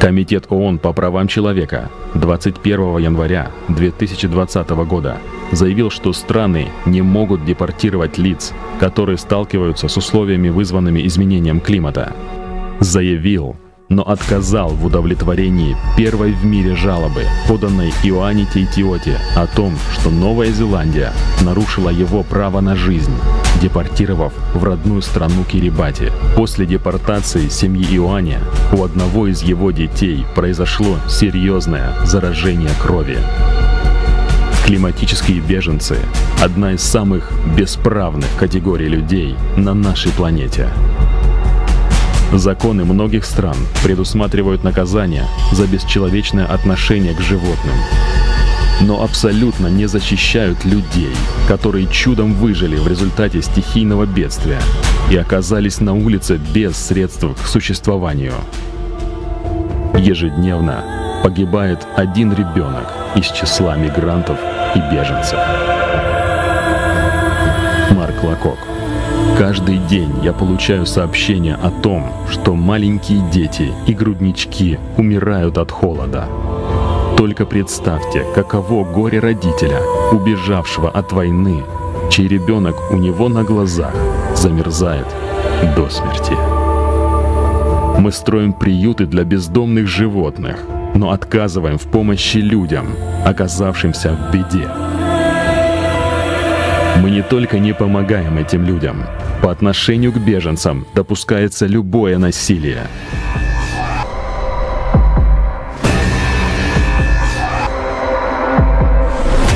Комитет 0.00 0.46
ООН 0.48 0.78
по 0.78 0.94
правам 0.94 1.28
человека 1.28 1.90
21 2.14 2.96
января 2.96 3.50
2020 3.68 4.70
года 4.70 5.18
заявил, 5.52 5.90
что 5.90 6.14
страны 6.14 6.68
не 6.86 7.02
могут 7.02 7.44
депортировать 7.44 8.16
лиц, 8.16 8.54
которые 8.78 9.18
сталкиваются 9.18 9.88
с 9.88 9.98
условиями, 9.98 10.48
вызванными 10.48 11.06
изменением 11.06 11.60
климата. 11.60 12.16
Заявил, 12.80 13.56
но 13.90 14.02
отказал 14.02 14.68
в 14.70 14.86
удовлетворении 14.86 15.76
первой 15.96 16.32
в 16.32 16.44
мире 16.44 16.76
жалобы, 16.76 17.24
поданной 17.48 17.92
Иоанне 18.04 18.46
Тейтиоте 18.46 19.18
о 19.34 19.46
том, 19.48 19.76
что 19.92 20.10
Новая 20.10 20.52
Зеландия 20.52 21.12
нарушила 21.42 21.90
его 21.90 22.22
право 22.22 22.60
на 22.60 22.76
жизнь, 22.76 23.12
депортировав 23.60 24.32
в 24.54 24.62
родную 24.62 25.02
страну 25.02 25.42
Кирибати. 25.42 26.12
После 26.36 26.66
депортации 26.66 27.48
семьи 27.48 27.84
Иоанне 27.96 28.38
у 28.72 28.84
одного 28.84 29.26
из 29.26 29.42
его 29.42 29.72
детей 29.72 30.24
произошло 30.36 30.96
серьезное 31.08 31.92
заражение 32.04 32.70
крови. 32.80 33.18
Климатические 34.64 35.40
беженцы– 35.40 35.98
одна 36.40 36.74
из 36.74 36.80
самых 36.80 37.32
бесправных 37.56 38.28
категорий 38.38 38.86
людей 38.86 39.34
на 39.56 39.74
нашей 39.74 40.12
планете. 40.12 40.68
Законы 42.32 42.84
многих 42.84 43.24
стран 43.24 43.56
предусматривают 43.82 44.62
наказание 44.62 45.24
за 45.50 45.66
бесчеловечное 45.66 46.46
отношение 46.46 47.12
к 47.12 47.20
животным, 47.20 47.74
но 48.82 49.02
абсолютно 49.02 49.66
не 49.66 49.86
защищают 49.86 50.64
людей, 50.64 51.12
которые 51.48 51.88
чудом 51.88 52.34
выжили 52.34 52.76
в 52.76 52.86
результате 52.86 53.42
стихийного 53.42 54.06
бедствия 54.06 54.60
и 55.10 55.16
оказались 55.16 55.80
на 55.80 55.92
улице 55.92 56.40
без 56.54 56.76
средств 56.76 57.26
к 57.42 57.46
существованию. 57.46 58.34
Ежедневно 59.98 60.84
погибает 61.24 61.84
один 61.96 62.32
ребенок 62.32 62.86
из 63.16 63.26
числа 63.26 63.76
мигрантов 63.76 64.38
и 64.76 64.78
беженцев. 64.94 65.38
Марк 67.90 68.22
Лакок. 68.22 68.58
Каждый 69.40 69.78
день 69.78 70.12
я 70.22 70.34
получаю 70.34 70.84
сообщения 70.84 71.54
о 71.54 71.70
том, 71.70 72.12
что 72.28 72.54
маленькие 72.54 73.22
дети 73.30 73.72
и 73.86 73.94
груднички 73.94 74.78
умирают 74.98 75.56
от 75.56 75.70
холода. 75.70 76.28
Только 77.16 77.46
представьте, 77.46 78.26
каково 78.34 78.84
горе 78.84 79.18
родителя, 79.18 79.80
убежавшего 80.12 80.90
от 80.90 81.12
войны, 81.12 81.62
чей 82.10 82.28
ребенок 82.28 82.92
у 82.92 82.98
него 82.98 83.30
на 83.30 83.42
глазах 83.42 83.94
замерзает 84.36 85.06
до 85.74 85.88
смерти. 85.88 86.36
Мы 87.98 88.12
строим 88.12 88.52
приюты 88.52 89.06
для 89.06 89.24
бездомных 89.24 89.86
животных, 89.86 90.58
но 90.94 91.12
отказываем 91.12 91.78
в 91.78 91.90
помощи 91.90 92.36
людям, 92.36 92.88
оказавшимся 93.24 94.10
в 94.10 94.34
беде. 94.34 94.68
Мы 97.00 97.10
не 97.10 97.22
только 97.22 97.58
не 97.58 97.72
помогаем 97.72 98.36
этим 98.36 98.66
людям, 98.66 99.06
по 99.42 99.50
отношению 99.50 100.12
к 100.12 100.18
беженцам 100.18 100.86
допускается 100.94 101.66
любое 101.66 102.18
насилие. 102.18 102.86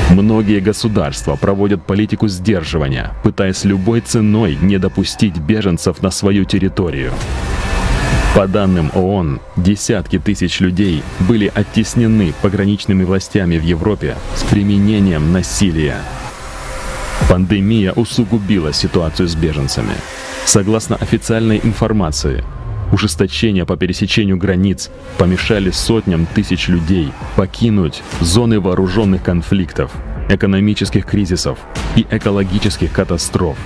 Многие 0.09 0.61
государства 0.61 1.35
проводят 1.35 1.83
политику 1.85 2.27
сдерживания, 2.27 3.13
пытаясь 3.23 3.65
любой 3.65 3.99
ценой 4.01 4.57
не 4.61 4.77
допустить 4.77 5.37
беженцев 5.37 6.01
на 6.01 6.09
свою 6.09 6.45
территорию. 6.45 7.11
По 8.33 8.47
данным 8.47 8.91
ООН, 8.93 9.39
десятки 9.55 10.19
тысяч 10.19 10.59
людей 10.59 11.03
были 11.19 11.51
оттеснены 11.53 12.33
пограничными 12.41 13.03
властями 13.03 13.57
в 13.57 13.63
Европе 13.63 14.15
с 14.35 14.43
применением 14.43 15.31
насилия. 15.31 15.97
Пандемия 17.29 17.91
усугубила 17.91 18.71
ситуацию 18.71 19.27
с 19.27 19.35
беженцами. 19.35 19.95
Согласно 20.45 20.95
официальной 20.95 21.59
информации, 21.63 22.43
ужесточения 22.91 23.65
по 23.65 23.77
пересечению 23.77 24.37
границ 24.37 24.91
помешали 25.17 25.71
сотням 25.71 26.27
тысяч 26.27 26.67
людей 26.67 27.11
покинуть 27.35 28.03
зоны 28.21 28.59
вооруженных 28.59 29.23
конфликтов, 29.23 29.91
экономических 30.29 31.05
кризисов 31.05 31.57
и 31.95 32.05
экологических 32.09 32.91
катастроф. 32.91 33.57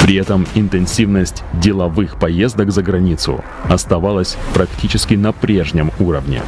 При 0.00 0.16
этом 0.16 0.44
интенсивность 0.56 1.44
деловых 1.52 2.18
поездок 2.18 2.72
за 2.72 2.82
границу 2.82 3.44
оставалась 3.68 4.36
практически 4.54 5.14
на 5.14 5.32
прежнем 5.32 5.92
уровне. 6.00 6.42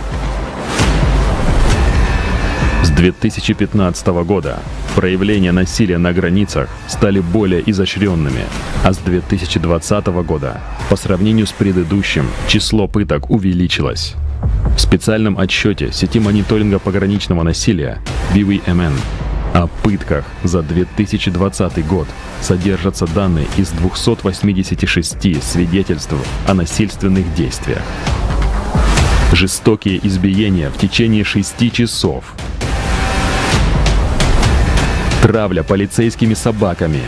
С 2.83 2.91
2015 2.91 4.07
года 4.25 4.61
проявления 4.95 5.53
насилия 5.53 5.99
на 5.99 6.13
границах 6.13 6.69
стали 6.87 7.21
более 7.21 7.69
изощренными, 7.71 8.45
а 8.85 8.93
с 8.93 8.99
2020 8.99 10.07
года 10.25 10.61
по 10.89 10.97
сравнению 10.97 11.47
с 11.47 11.53
предыдущим 11.53 12.27
число 12.47 12.87
пыток 12.89 13.31
увеличилось. 13.31 14.15
В 14.77 14.81
специальном 14.81 15.39
отчете 15.39 15.93
сети 15.93 16.21
мониторинга 16.21 16.79
пограничного 16.79 17.43
насилия 17.43 17.99
BWMN 18.35 18.93
о 19.55 19.67
пытках 19.67 20.25
за 20.45 20.63
2020 20.63 21.87
год 21.87 22.07
содержатся 22.41 23.07
данные 23.07 23.47
из 23.57 23.71
286 23.71 25.43
свидетельств 25.43 26.15
о 26.47 26.55
насильственных 26.55 27.35
действиях. 27.35 27.83
Жестокие 29.33 29.99
избиения 30.07 30.71
в 30.71 30.79
течение 30.79 31.25
6 31.25 31.73
часов. 31.73 32.35
Травля 35.23 35.65
полицейскими 35.65 36.35
собаками. 36.35 37.01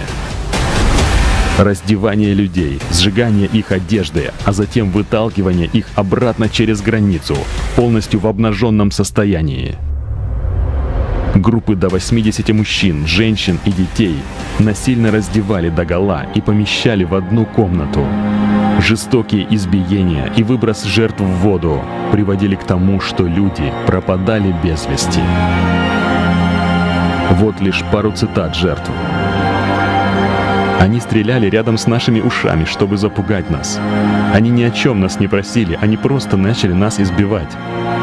Раздевание 1.59 2.35
людей, 2.35 2.81
сжигание 2.91 3.47
их 3.47 3.71
одежды, 3.71 4.33
а 4.45 4.53
затем 4.53 4.91
выталкивание 4.91 5.69
их 5.73 5.87
обратно 5.95 6.49
через 6.49 6.83
границу, 6.83 7.37
полностью 7.77 8.19
в 8.19 8.27
обнаженном 8.27 8.91
состоянии. 8.91 9.77
Группы 11.37 11.77
до 11.77 11.89
80 11.89 12.49
мужчин, 12.51 13.07
женщин 13.07 13.61
и 13.65 13.71
детей 13.71 14.17
насильно 14.59 15.13
раздевали 15.13 15.69
догола 15.69 16.27
и 16.35 16.41
помещали 16.41 17.05
в 17.05 17.15
одну 17.15 17.47
комнату. 17.47 18.05
Жестокие 18.81 19.47
избиения 19.55 20.33
и 20.37 20.43
выброс 20.43 20.83
жертв 20.83 21.21
в 21.21 21.43
воду 21.43 21.81
приводили 22.11 22.57
к 22.57 22.65
тому, 22.65 23.01
что 23.01 23.25
люди 23.25 23.73
пропадали 23.87 24.53
без 24.65 24.87
вести. 24.87 25.21
Вот 27.31 27.61
лишь 27.61 27.83
пару 27.93 28.13
цитат 28.13 28.55
жертв. 28.57 28.91
Они 30.81 30.99
стреляли 30.99 31.47
рядом 31.49 31.79
с 31.79 31.87
нашими 31.87 32.21
ушами, 32.21 32.65
чтобы 32.65 32.97
запугать 32.97 33.51
нас. 33.51 33.79
Они 34.35 34.51
ни 34.51 34.63
о 34.63 34.71
чем 34.71 35.01
нас 35.01 35.21
не 35.21 35.29
просили, 35.29 35.79
они 35.81 35.97
просто 35.97 36.37
начали 36.37 36.73
нас 36.73 36.99
избивать. 36.99 37.57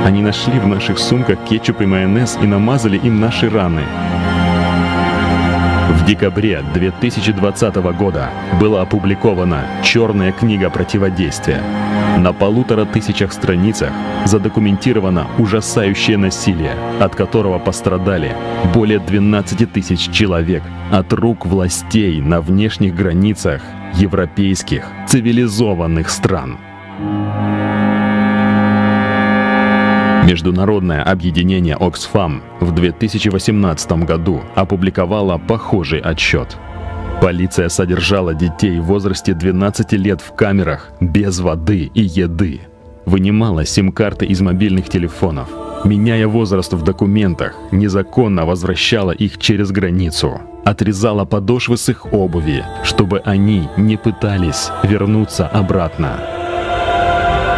Они 0.05 0.21
нашли 0.21 0.59
в 0.59 0.67
наших 0.67 0.99
сумках 0.99 1.39
кетчуп 1.43 1.81
и 1.81 1.85
майонез 1.85 2.37
и 2.41 2.45
намазали 2.45 2.97
им 2.97 3.19
наши 3.19 3.49
раны. 3.49 3.83
В 5.97 6.05
декабре 6.05 6.63
2020 6.73 7.75
года 7.97 8.29
была 8.61 8.83
опубликована 8.83 9.63
«Черная 9.83 10.31
книга 10.31 10.69
противодействия». 10.69 11.61
На 12.17 12.33
полутора 12.33 12.85
тысячах 12.85 13.33
страницах 13.33 13.91
задокументировано 14.25 15.27
ужасающее 15.37 16.17
насилие, 16.17 16.75
от 16.99 17.15
которого 17.15 17.59
пострадали 17.59 18.35
более 18.73 18.99
12 18.99 19.71
тысяч 19.73 20.09
человек 20.11 20.63
от 20.91 21.11
рук 21.13 21.45
властей 21.45 22.21
на 22.21 22.41
внешних 22.41 22.95
границах 22.95 23.61
европейских 23.95 24.85
цивилизованных 25.07 26.09
стран. 26.09 26.57
Международное 30.27 31.03
объединение 31.03 31.77
Oxfam 31.77 32.41
в 32.59 32.73
2018 32.73 34.03
году 34.03 34.41
опубликовало 34.55 35.37
похожий 35.37 36.01
отчет. 36.01 36.57
Полиция 37.21 37.69
содержала 37.69 38.33
детей 38.33 38.77
в 38.81 38.87
возрасте 38.87 39.33
12 39.33 39.93
лет 39.93 40.19
в 40.19 40.35
камерах 40.35 40.91
без 40.99 41.39
воды 41.39 41.89
и 41.93 42.01
еды, 42.01 42.59
вынимала 43.05 43.65
сим-карты 43.65 44.25
из 44.25 44.41
мобильных 44.41 44.89
телефонов, 44.89 45.47
меняя 45.85 46.27
возраст 46.27 46.73
в 46.73 46.83
документах, 46.83 47.55
незаконно 47.71 48.45
возвращала 48.45 49.11
их 49.11 49.37
через 49.37 49.71
границу, 49.71 50.41
отрезала 50.65 51.23
подошвы 51.23 51.77
с 51.77 51.87
их 51.87 52.11
обуви, 52.11 52.65
чтобы 52.83 53.19
они 53.19 53.69
не 53.77 53.95
пытались 53.95 54.71
вернуться 54.83 55.47
обратно. 55.47 56.36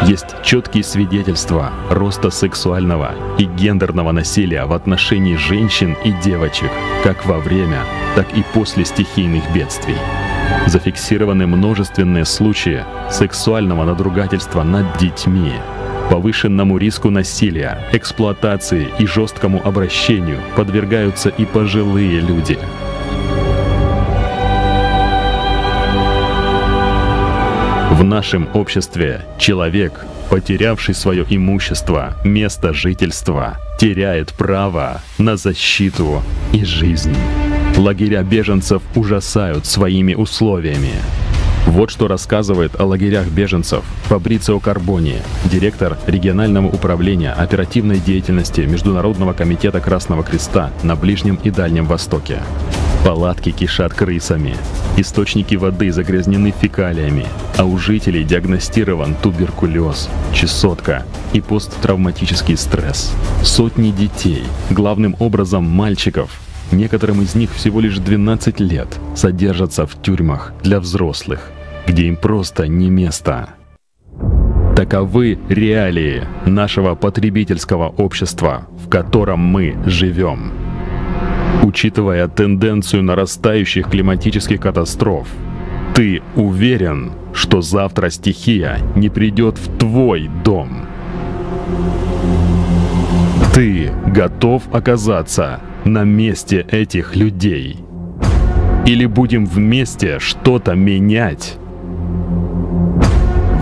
Есть 0.05 0.35
четкие 0.43 0.83
свидетельства 0.83 1.71
роста 1.89 2.29
сексуального 2.29 3.11
и 3.37 3.43
гендерного 3.43 4.13
насилия 4.13 4.63
в 4.65 4.71
отношении 4.71 5.35
женщин 5.35 5.97
и 6.05 6.13
девочек, 6.23 6.71
как 7.03 7.25
во 7.25 7.37
время, 7.37 7.83
так 8.15 8.25
и 8.37 8.43
после 8.53 8.85
стихийных 8.85 9.43
бедствий. 9.53 9.97
Зафиксированы 10.67 11.47
множественные 11.47 12.23
случаи 12.23 12.85
сексуального 13.11 13.83
надругательства 13.83 14.63
над 14.63 14.97
детьми, 14.97 15.53
повышенному 16.09 16.77
риску 16.77 17.09
насилия, 17.09 17.85
эксплуатации 17.91 18.87
и 18.99 19.05
жесткому 19.05 19.61
обращению 19.65 20.39
подвергаются 20.55 21.27
и 21.29 21.43
пожилые 21.45 22.21
люди– 22.21 22.57
В 27.99 28.03
нашем 28.05 28.47
обществе 28.53 29.25
человек, 29.37 30.05
потерявший 30.29 30.95
свое 30.95 31.25
имущество, 31.29 32.15
место 32.23 32.71
жительства, 32.71 33.57
теряет 33.77 34.31
право 34.31 35.01
на 35.17 35.35
защиту 35.35 36.23
и 36.53 36.63
жизнь. 36.63 37.13
Лагеря 37.75 38.23
беженцев 38.23 38.81
ужасают 38.95 39.65
своими 39.65 40.13
условиями. 40.13 40.93
Вот 41.67 41.91
что 41.91 42.07
рассказывает 42.07 42.79
о 42.79 42.85
лагерях 42.85 43.27
беженцев 43.27 43.83
Фабрицио 44.05 44.61
Карбони, 44.61 45.17
директор 45.43 45.97
регионального 46.07 46.67
управления 46.67 47.33
оперативной 47.33 47.99
деятельности 47.99 48.61
Международного 48.61 49.33
комитета 49.33 49.81
Красного 49.81 50.23
Креста 50.23 50.71
на 50.83 50.95
Ближнем 50.95 51.37
и 51.43 51.49
Дальнем 51.51 51.85
Востоке. 51.85 52.39
Палатки 53.03 53.51
кишат 53.51 53.93
крысами, 53.93 54.55
источники 54.97 55.55
воды 55.55 55.89
загрязнены 55.91 56.51
фекалиями, 56.51 57.25
а 57.57 57.63
у 57.63 57.77
жителей 57.77 58.25
диагностирован 58.25 59.15
туберкулез, 59.15 60.09
чесотка 60.33 61.05
и 61.31 61.39
посттравматический 61.39 62.57
стресс. 62.57 63.13
Сотни 63.41 63.91
детей, 63.91 64.43
главным 64.69 65.15
образом 65.19 65.63
мальчиков, 65.63 66.41
некоторым 66.73 67.21
из 67.21 67.35
них 67.35 67.53
всего 67.53 67.79
лишь 67.79 67.97
12 67.97 68.59
лет, 68.59 68.89
содержатся 69.15 69.87
в 69.87 70.01
тюрьмах 70.01 70.53
для 70.61 70.81
взрослых, 70.81 71.51
где 71.87 72.03
им 72.03 72.17
просто 72.17 72.67
не 72.67 72.89
место. 72.89 73.49
Таковы 74.75 75.39
реалии 75.47 76.27
нашего 76.45 76.95
потребительского 76.95 77.87
общества, 77.89 78.67
в 78.77 78.89
котором 78.89 79.39
мы 79.39 79.77
живем. 79.85 80.68
Учитывая 81.63 82.27
тенденцию 82.27 83.03
нарастающих 83.03 83.89
климатических 83.89 84.59
катастроф, 84.59 85.27
ты 85.93 86.21
уверен, 86.35 87.11
что 87.33 87.61
завтра 87.61 88.09
стихия 88.09 88.79
не 88.95 89.09
придет 89.09 89.57
в 89.57 89.77
твой 89.77 90.29
дом? 90.43 90.85
Ты 93.53 93.91
готов 94.07 94.63
оказаться 94.73 95.59
на 95.83 96.03
месте 96.03 96.65
этих 96.71 97.15
людей? 97.15 97.77
Или 98.85 99.05
будем 99.05 99.45
вместе 99.45 100.19
что-то 100.19 100.75
менять? 100.75 101.57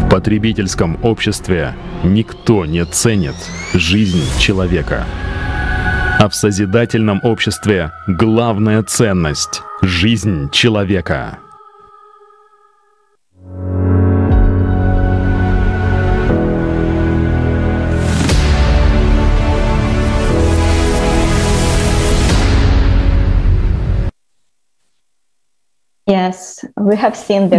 В 0.03 0.09
потребительском 0.09 0.97
обществе 1.01 1.73
никто 2.03 2.65
не 2.65 2.85
ценит 2.85 3.35
жизнь 3.73 4.21
человека. 4.39 5.05
А 6.19 6.27
в 6.29 6.33
созидательном 6.33 7.19
обществе 7.21 7.91
главная 8.07 8.81
ценность— 8.81 9.61
жизнь 9.83 10.49
человека. 10.49 11.37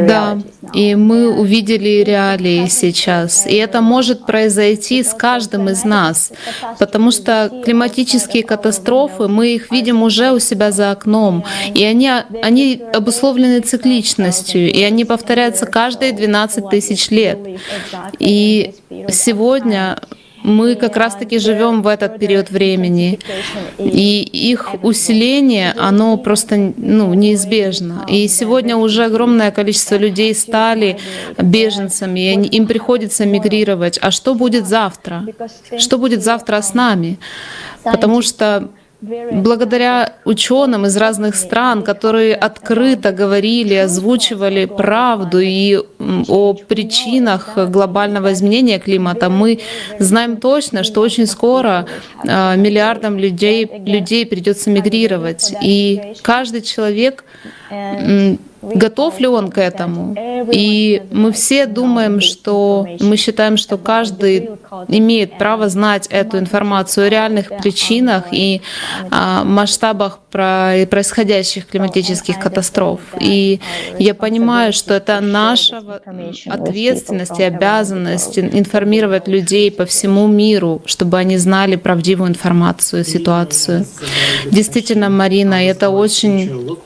Да, 0.06 0.38
и 0.72 0.94
мы 0.94 1.30
увидели 1.30 2.02
реалии 2.02 2.66
сейчас. 2.66 3.46
И 3.46 3.54
это 3.54 3.82
может 3.82 4.24
произойти 4.24 5.02
с 5.02 5.12
каждым 5.12 5.68
из 5.68 5.84
нас, 5.84 6.32
потому 6.78 7.10
что 7.10 7.50
климатические 7.64 8.42
катастрофы, 8.42 9.28
мы 9.28 9.48
их 9.54 9.70
видим 9.70 10.02
уже 10.02 10.32
у 10.32 10.38
себя 10.38 10.72
за 10.72 10.92
окном, 10.92 11.44
и 11.74 11.84
они, 11.84 12.10
они 12.42 12.82
обусловлены 12.94 13.60
цикличностью, 13.60 14.72
и 14.72 14.82
они 14.82 15.04
повторяются 15.04 15.66
каждые 15.66 16.12
12 16.12 16.70
тысяч 16.70 17.10
лет. 17.10 17.38
И 18.18 18.74
сегодня 19.10 20.00
мы 20.48 20.74
как 20.74 20.96
раз-таки 20.96 21.38
живем 21.38 21.82
в 21.82 21.86
этот 21.86 22.18
период 22.18 22.50
времени, 22.50 23.18
и 23.78 24.22
их 24.22 24.74
усиление, 24.82 25.74
оно 25.78 26.16
просто 26.16 26.72
ну, 26.76 27.14
неизбежно. 27.14 28.04
И 28.08 28.28
сегодня 28.28 28.76
уже 28.76 29.04
огромное 29.04 29.50
количество 29.50 29.96
людей 29.96 30.34
стали 30.34 30.98
беженцами, 31.40 32.34
и 32.34 32.56
им 32.56 32.66
приходится 32.66 33.26
мигрировать. 33.26 33.98
А 34.02 34.10
что 34.10 34.34
будет 34.34 34.66
завтра? 34.66 35.24
Что 35.78 35.98
будет 35.98 36.22
завтра 36.22 36.60
с 36.60 36.74
нами? 36.74 37.18
Потому 37.82 38.22
что 38.22 38.68
благодаря 39.00 40.14
ученым 40.24 40.86
из 40.86 40.96
разных 40.96 41.36
стран, 41.36 41.82
которые 41.82 42.34
открыто 42.34 43.12
говорили, 43.12 43.74
озвучивали 43.74 44.64
правду 44.64 45.38
и 45.40 45.78
о 46.28 46.54
причинах 46.54 47.56
глобального 47.70 48.32
изменения 48.32 48.78
климата, 48.78 49.30
мы 49.30 49.60
знаем 49.98 50.36
точно, 50.38 50.82
что 50.82 51.00
очень 51.00 51.26
скоро 51.26 51.86
а, 52.26 52.56
миллиардам 52.56 53.18
людей, 53.18 53.70
людей 53.86 54.26
придется 54.26 54.70
мигрировать. 54.70 55.54
И 55.62 56.14
каждый 56.22 56.62
человек 56.62 57.24
готов 58.62 59.20
ли 59.20 59.26
он 59.26 59.50
к 59.50 59.58
этому. 59.58 60.14
И 60.52 61.02
мы 61.10 61.32
все 61.32 61.66
думаем, 61.66 62.20
что 62.20 62.86
мы 63.00 63.16
считаем, 63.16 63.56
что 63.56 63.78
каждый 63.78 64.50
имеет 64.88 65.38
право 65.38 65.68
знать 65.68 66.06
эту 66.10 66.38
информацию 66.38 67.06
о 67.06 67.08
реальных 67.08 67.48
причинах 67.62 68.24
и 68.32 68.60
о 69.10 69.44
масштабах 69.44 70.18
происходящих 70.30 71.66
климатических 71.66 72.38
катастроф. 72.38 73.00
И 73.18 73.60
я 73.98 74.14
понимаю, 74.14 74.72
что 74.72 74.94
это 74.94 75.20
наша 75.20 75.82
ответственность 76.46 77.38
и 77.38 77.42
обязанность 77.42 78.38
информировать 78.38 79.26
людей 79.28 79.70
по 79.70 79.84
всему 79.86 80.26
миру, 80.26 80.82
чтобы 80.84 81.18
они 81.18 81.38
знали 81.38 81.76
правдивую 81.76 82.28
информацию, 82.28 83.04
ситуацию. 83.04 83.86
Действительно, 84.50 85.08
Марина, 85.08 85.64
это 85.64 85.90
очень 85.90 86.76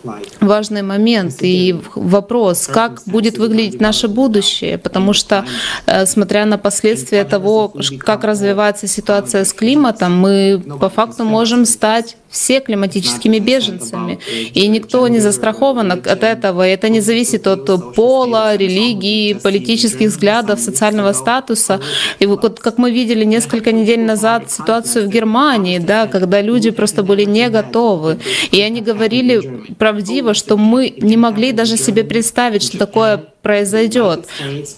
важный 0.41 0.83
момент. 0.83 1.43
И 1.43 1.62
И 1.63 1.81
вопрос, 1.95 2.67
как 2.67 3.03
будет 3.07 3.39
выглядеть 3.39 3.81
наше 3.81 4.09
будущее, 4.09 4.79
потому 4.79 5.13
что, 5.13 5.45
э, 5.87 6.07
смотря 6.07 6.45
на 6.45 6.59
последствия 6.59 7.25
того, 7.25 7.73
как 8.01 8.25
развивается 8.25 8.89
ситуация 8.89 9.45
с 9.45 9.53
климатом, 9.53 10.19
мы 10.19 10.61
по 10.81 10.89
факту 10.89 11.25
можем 11.25 11.65
стать 11.65 12.17
все 12.33 12.61
климатическими 12.61 13.39
беженцами. 13.39 14.19
И 14.55 14.67
никто 14.67 15.07
не 15.09 15.21
застрахован 15.21 15.93
от 15.93 16.07
этого. 16.07 16.67
Это 16.67 16.89
не 16.89 17.01
зависит 17.01 17.47
от 17.47 17.95
пола, 17.95 18.57
религии, 18.57 19.35
политических 19.35 20.09
взглядов, 20.09 20.59
социального 20.59 21.13
статуса. 21.13 21.81
И 22.19 22.27
вот 22.27 22.59
как 22.59 22.79
мы 22.79 22.91
видели 22.91 23.25
несколько 23.25 23.71
недель 23.71 24.01
назад 24.01 24.51
ситуацию 24.51 25.07
в 25.07 25.09
Германии, 25.09 25.79
да, 25.79 26.07
когда 26.07 26.41
люди 26.41 26.71
просто 26.71 27.03
были 27.03 27.25
не 27.25 27.51
готовы. 27.51 28.19
И 28.51 28.61
они 28.61 28.81
говорили 28.81 29.75
правдиво, 29.79 30.35
что 30.35 30.57
мы 30.57 30.95
не 30.97 31.17
могли 31.17 31.53
даже 31.53 31.77
себе 31.77 32.03
представить, 32.03 32.63
что 32.63 32.79
такое 32.79 33.32
произойдет. 33.43 34.27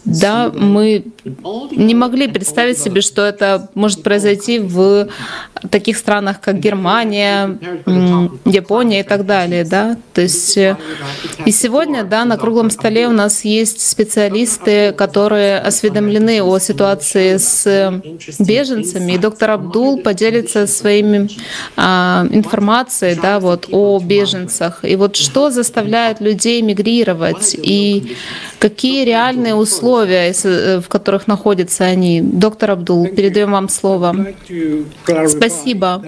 Да, 0.05 0.51
мы 0.55 1.05
не 1.71 1.95
могли 1.95 2.29
представить 2.29 2.79
себе, 2.79 3.03
что 3.03 3.23
это 3.23 3.69
может 3.75 4.03
произойти 4.03 4.59
в 4.59 5.09
таких 5.71 5.97
странах, 5.97 6.41
как 6.41 6.59
Германия, 6.61 7.59
Япония 8.45 9.01
и 9.01 9.03
так 9.03 9.27
далее. 9.27 9.65
Да? 9.65 9.97
То 10.13 10.23
есть 10.23 10.57
э, 10.57 10.77
и 11.45 11.51
сегодня 11.51 12.05
да, 12.05 12.25
на 12.25 12.37
круглом 12.37 12.71
столе 12.71 13.09
у 13.09 13.13
нас 13.13 13.45
есть 13.45 13.87
специалисты, 13.87 14.93
которые 14.93 15.59
осведомлены 15.59 16.43
о 16.43 16.59
ситуации 16.59 17.37
с 17.37 18.03
беженцами, 18.39 19.13
и 19.13 19.19
доктор 19.19 19.53
Абдул 19.53 20.01
поделится 20.01 20.67
своими 20.67 21.29
а, 21.77 22.27
информацией 22.31 23.19
да, 23.21 23.41
вот, 23.41 23.69
о 23.71 23.99
беженцах. 24.01 24.81
И 24.85 24.97
вот 24.97 25.17
что 25.17 25.51
заставляет 25.51 26.21
людей 26.21 26.63
мигрировать, 26.63 27.57
и 27.61 28.17
какие 28.65 29.05
реальные 29.05 29.55
условия, 29.55 30.33
э, 30.33 30.81
в 30.81 30.89
которых 30.89 31.29
находятся 31.29 31.85
они. 31.85 32.23
Доктор 32.23 32.71
Абдул, 32.71 33.07
передаем 33.09 33.53
вам 33.53 33.69
слово. 33.69 34.17
Спасибо. 35.29 36.03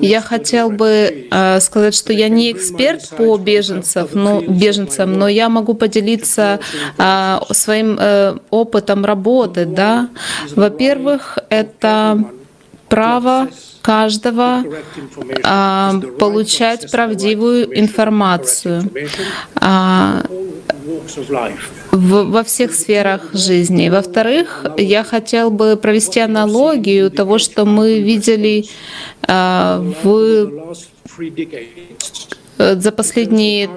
Я 0.00 0.22
хотел 0.22 0.70
бы 0.70 1.28
э, 1.30 1.60
сказать, 1.60 1.94
что 1.94 2.14
я 2.14 2.30
не 2.30 2.52
эксперт 2.52 3.06
по 3.18 3.36
беженцам, 3.36 4.08
но, 4.14 4.40
беженцам, 4.40 5.12
но 5.18 5.28
я 5.28 5.50
могу 5.50 5.74
поделиться 5.74 6.60
э, 6.96 7.38
своим 7.50 7.98
э, 8.00 8.38
опытом 8.48 9.04
работы. 9.04 9.66
Да? 9.66 10.08
Во-первых, 10.56 11.38
это 11.50 12.24
право 12.88 13.48
каждого 13.82 14.62
а, 15.42 15.94
получать 16.18 16.90
правдивую 16.90 17.78
информацию 17.78 18.82
а, 19.54 20.22
в, 21.92 22.30
во 22.30 22.44
всех 22.44 22.74
сферах 22.74 23.30
жизни. 23.32 23.88
Во-вторых, 23.88 24.66
я 24.76 25.04
хотел 25.04 25.50
бы 25.50 25.76
провести 25.76 26.20
аналогию 26.20 27.10
того, 27.10 27.38
что 27.38 27.64
мы 27.64 28.00
видели 28.00 28.66
а, 29.26 29.84
в 30.02 30.74
Э, 32.60 32.76
за 32.78 32.92
последние 32.92 33.68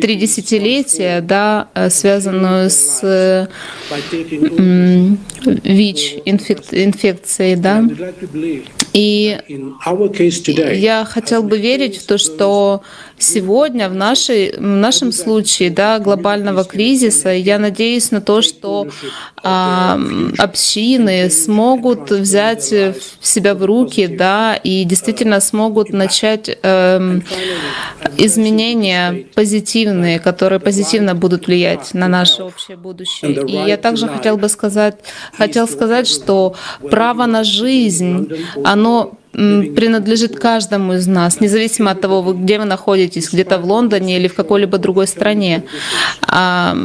три 0.00 0.16
десятилетия, 0.16 1.20
да, 1.20 1.68
э, 1.74 1.88
связанную 1.88 2.68
с 2.68 3.48
ВИЧ-инфекцией, 5.62 7.54
да. 7.56 7.84
И 8.94 9.36
я 10.72 11.04
хотел 11.04 11.42
бы 11.42 11.58
верить 11.58 11.98
в 11.98 12.06
то, 12.06 12.16
что 12.16 12.82
сегодня 13.18 13.88
в, 13.88 13.94
нашей, 13.94 14.52
в 14.56 14.60
нашем 14.60 15.10
случае 15.10 15.70
да, 15.70 15.98
глобального 15.98 16.62
кризиса, 16.62 17.30
я 17.30 17.58
надеюсь 17.58 18.12
на 18.12 18.20
то, 18.20 18.40
что 18.40 18.86
а, 19.42 19.98
общины 20.38 21.28
смогут 21.28 22.10
взять 22.10 22.72
себя 23.20 23.54
в 23.54 23.64
руки 23.64 24.06
да, 24.06 24.54
и 24.54 24.84
действительно 24.84 25.40
смогут 25.40 25.90
начать 25.90 26.56
а, 26.62 27.18
изменения 28.16 29.26
позитивные, 29.34 30.20
которые 30.20 30.60
позитивно 30.60 31.16
будут 31.16 31.48
влиять 31.48 31.94
на 31.94 32.06
наше 32.06 32.44
общее 32.44 32.76
будущее. 32.76 33.44
И 33.44 33.68
я 33.68 33.76
также 33.76 34.06
хотел 34.06 34.36
бы 34.36 34.48
сказать, 34.48 34.98
хотел 35.36 35.66
сказать, 35.66 36.06
что 36.06 36.54
право 36.90 37.26
на 37.26 37.42
жизнь, 37.42 38.28
оно 38.62 38.83
принадлежит 39.34 40.38
каждому 40.38 40.94
из 40.94 41.06
нас, 41.08 41.40
независимо 41.40 41.90
от 41.90 42.00
того, 42.00 42.32
где 42.32 42.58
вы 42.58 42.66
находитесь, 42.66 43.32
где-то 43.32 43.58
в 43.58 43.64
Лондоне 43.64 44.16
или 44.18 44.28
в 44.28 44.34
какой-либо 44.34 44.78
другой 44.78 45.08
стране. 45.08 45.64
А, 46.22 46.76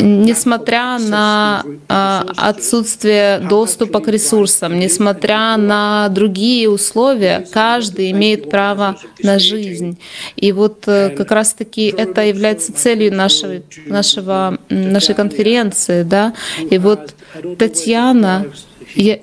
несмотря 0.00 0.98
на 0.98 1.64
а, 1.88 2.26
отсутствие 2.36 3.40
доступа 3.40 4.00
к 4.00 4.06
ресурсам, 4.06 4.78
несмотря 4.78 5.56
на 5.56 6.08
другие 6.10 6.70
условия, 6.70 7.44
каждый 7.52 8.12
имеет 8.12 8.48
право 8.48 8.96
на 9.22 9.40
жизнь. 9.40 9.98
И 10.36 10.52
вот 10.52 10.84
э, 10.86 11.10
как 11.10 11.32
раз-таки 11.32 11.86
это 11.86 12.24
является 12.24 12.72
целью 12.72 13.12
нашей, 13.12 13.64
нашего, 13.86 14.58
нашей 14.68 15.14
конференции. 15.16 16.04
Да? 16.04 16.34
И 16.70 16.78
вот 16.78 17.14
Татьяна 17.58 18.46
я, 18.94 19.18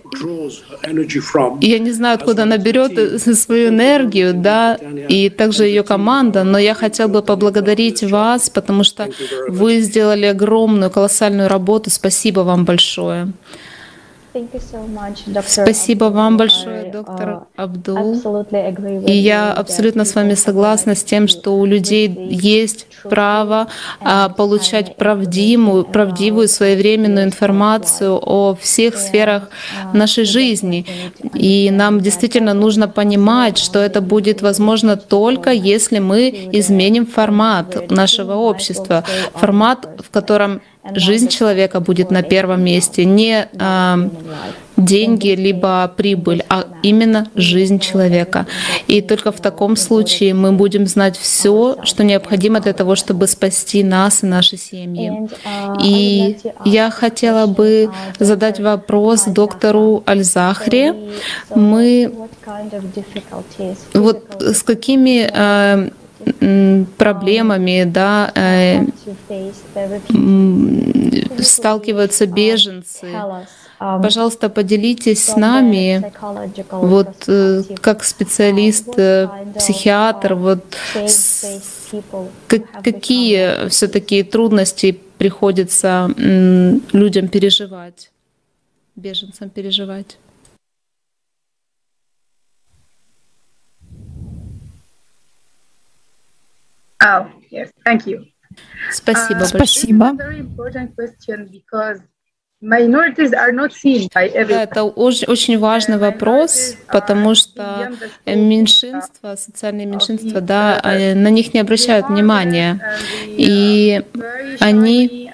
я 1.61 1.79
не 1.79 1.91
знаю, 1.91 2.15
откуда 2.15 2.43
она 2.43 2.57
берет 2.57 3.21
свою 3.21 3.69
энергию, 3.69 4.33
да, 4.33 4.75
и 5.09 5.29
также 5.29 5.65
ее 5.65 5.83
команда, 5.83 6.43
но 6.43 6.57
я 6.57 6.73
хотел 6.73 7.07
бы 7.07 7.21
поблагодарить 7.21 8.03
вас, 8.03 8.49
потому 8.49 8.83
что 8.83 9.09
вы 9.47 9.79
сделали 9.81 10.25
огромную, 10.25 10.89
колоссальную 10.91 11.49
работу. 11.49 11.89
Спасибо 11.89 12.41
вам 12.41 12.65
большое. 12.65 13.31
Спасибо 15.45 16.05
вам 16.05 16.37
большое, 16.37 16.91
доктор 16.91 17.29
uh, 17.29 17.45
Абдул. 17.55 18.21
И 19.05 19.11
я 19.11 19.53
абсолютно 19.53 20.05
с 20.05 20.15
вами 20.15 20.35
согласна 20.35 20.95
с 20.95 21.03
тем, 21.03 21.27
что 21.27 21.57
у 21.57 21.65
людей 21.65 22.07
есть 22.29 22.87
право 23.03 23.67
а, 24.01 24.29
получать 24.29 24.95
правдивую, 24.97 25.85
правдивую 25.85 26.47
своевременную 26.47 27.25
информацию 27.25 28.19
о 28.21 28.55
всех 28.55 28.95
сферах 28.97 29.43
uh, 29.43 29.97
нашей 29.97 30.25
жизни. 30.25 30.85
И 31.33 31.69
нам 31.71 32.01
действительно 32.01 32.53
нужно 32.53 32.87
понимать, 32.87 33.57
что 33.57 33.79
это 33.79 34.01
будет 34.01 34.41
возможно 34.41 34.97
только 34.97 35.51
если 35.51 35.99
мы 35.99 36.49
изменим 36.51 37.05
формат 37.05 37.89
нашего 37.91 38.33
общества, 38.33 39.03
формат, 39.33 39.87
в 39.99 40.09
котором 40.09 40.61
жизнь 40.95 41.27
человека 41.27 41.79
будет 41.79 42.11
на 42.11 42.23
первом 42.23 42.63
месте, 42.63 43.05
не 43.05 43.47
э, 43.51 44.09
деньги 44.77 45.29
либо 45.29 45.91
прибыль, 45.97 46.43
а 46.49 46.65
именно 46.83 47.27
жизнь 47.35 47.79
человека. 47.79 48.45
И 48.87 49.01
только 49.01 49.31
в 49.31 49.41
таком 49.41 49.75
случае 49.75 50.33
мы 50.33 50.51
будем 50.51 50.85
знать 50.85 51.17
все, 51.17 51.77
что 51.83 52.03
необходимо 52.03 52.59
для 52.59 52.73
того, 52.73 52.95
чтобы 52.95 53.27
спасти 53.27 53.83
нас 53.83 54.23
и 54.23 54.27
наши 54.27 54.57
семьи. 54.57 55.27
И 55.83 56.37
я 56.63 56.91
хотела 56.91 57.47
бы 57.47 57.89
задать 58.19 58.59
вопрос 58.59 59.25
доктору 59.25 60.03
Альзахре. 60.05 60.95
Мы 61.53 62.13
вот 63.93 64.23
с 64.39 64.63
какими 64.63 65.29
э, 65.33 65.89
проблемами, 66.97 67.83
да, 67.85 68.31
э, 68.35 68.85
сталкиваются 71.39 72.25
беженцы. 72.25 73.07
Пожалуйста, 73.79 74.49
поделитесь 74.49 75.23
с 75.23 75.35
нами, 75.35 76.11
вот 76.71 77.25
э, 77.27 77.61
как 77.79 78.03
специалист, 78.03 78.89
э, 78.97 79.29
психиатр, 79.55 80.33
вот 80.33 80.63
какие 82.81 83.69
все-таки 83.69 84.23
трудности 84.23 84.99
приходится 85.17 86.09
людям 86.17 87.27
переживать, 87.27 88.11
беженцам 88.95 89.49
переживать? 89.49 90.17
Oh, 97.01 97.27
yes, 97.51 97.71
thank 97.85 98.07
you. 98.07 98.25
Спасибо 98.91 99.41
uh, 99.41 99.45
Спасибо. 99.45 100.15
Это 104.59 104.83
очень 104.83 105.59
важный 105.59 105.97
вопрос, 105.99 106.75
потому 106.87 107.35
что 107.35 107.91
меньшинства, 108.25 109.35
социальные 109.35 109.85
меньшинства, 109.85 110.41
да, 110.41 110.81
на 110.83 111.29
них 111.29 111.53
не 111.53 111.59
обращают 111.59 112.09
внимания. 112.09 112.81
И 113.27 114.01
они 114.59 115.31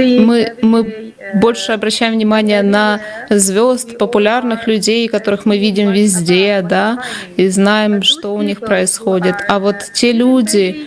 мы, 0.00 0.54
мы 0.62 1.10
больше 1.34 1.72
обращаем 1.72 2.14
внимание 2.14 2.62
на 2.62 3.00
звезд, 3.30 3.98
популярных 3.98 4.66
людей, 4.66 5.08
которых 5.08 5.46
мы 5.46 5.58
видим 5.58 5.92
везде, 5.92 6.64
да, 6.68 7.02
и 7.36 7.48
знаем, 7.48 8.02
что 8.02 8.34
у 8.34 8.42
них 8.42 8.60
происходит. 8.60 9.36
А 9.48 9.58
вот 9.58 9.76
те 9.94 10.12
люди, 10.12 10.86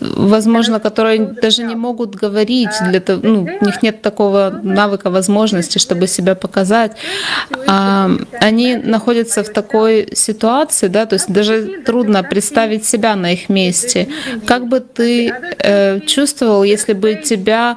возможно, 0.00 0.80
которые 0.80 1.18
даже 1.18 1.62
не 1.62 1.74
могут 1.74 2.14
говорить, 2.14 2.70
для 2.88 3.00
того, 3.00 3.20
ну, 3.22 3.48
у 3.60 3.64
них 3.64 3.82
нет 3.82 4.02
такого 4.02 4.60
навыка, 4.62 5.10
возможности, 5.10 5.78
чтобы 5.78 6.06
себя 6.06 6.34
показать, 6.34 6.92
а, 7.66 8.10
они 8.40 8.76
находятся 8.76 9.42
в 9.42 9.48
такой 9.50 10.08
ситуации, 10.12 10.88
да, 10.88 11.06
то 11.06 11.14
есть 11.14 11.28
даже 11.28 11.82
трудно 11.84 12.22
представить 12.22 12.84
себя 12.84 13.16
на 13.16 13.32
их 13.32 13.48
месте. 13.48 14.08
Как 14.46 14.66
бы 14.66 14.80
ты 14.80 15.32
э, 15.58 16.00
чувствовал, 16.00 16.62
если 16.64 16.92
бы 16.92 17.14
тебя 17.14 17.76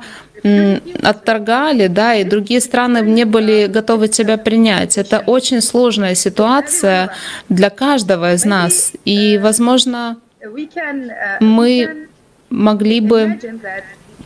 отторгали, 1.03 1.88
да, 1.88 2.16
и 2.16 2.24
другие 2.24 2.61
страны 2.61 2.99
не 2.99 3.26
были 3.26 3.68
готовы 3.68 4.07
тебя 4.07 4.38
принять. 4.38 4.98
Это 4.98 5.20
очень 5.26 5.61
сложная 5.61 6.16
ситуация 6.16 7.11
для 7.49 7.70
каждого 7.70 8.34
из 8.34 8.45
нас. 8.45 8.91
И, 9.06 9.38
возможно, 9.38 10.18
мы 11.40 12.07
могли 12.49 13.02
бы 13.02 13.40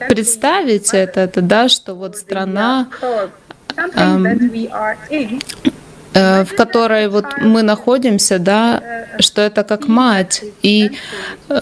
представить 0.07 0.93
это, 0.93 1.41
да, 1.41 1.69
что 1.69 1.95
вот 1.95 2.17
страна, 2.17 2.87
э, 6.13 6.43
в 6.43 6.55
которой 6.55 7.07
вот 7.07 7.25
мы 7.41 7.63
находимся, 7.63 8.37
да, 8.39 9.07
что 9.19 9.41
это 9.41 9.63
как 9.63 9.87
мать, 9.87 10.43
и 10.61 10.91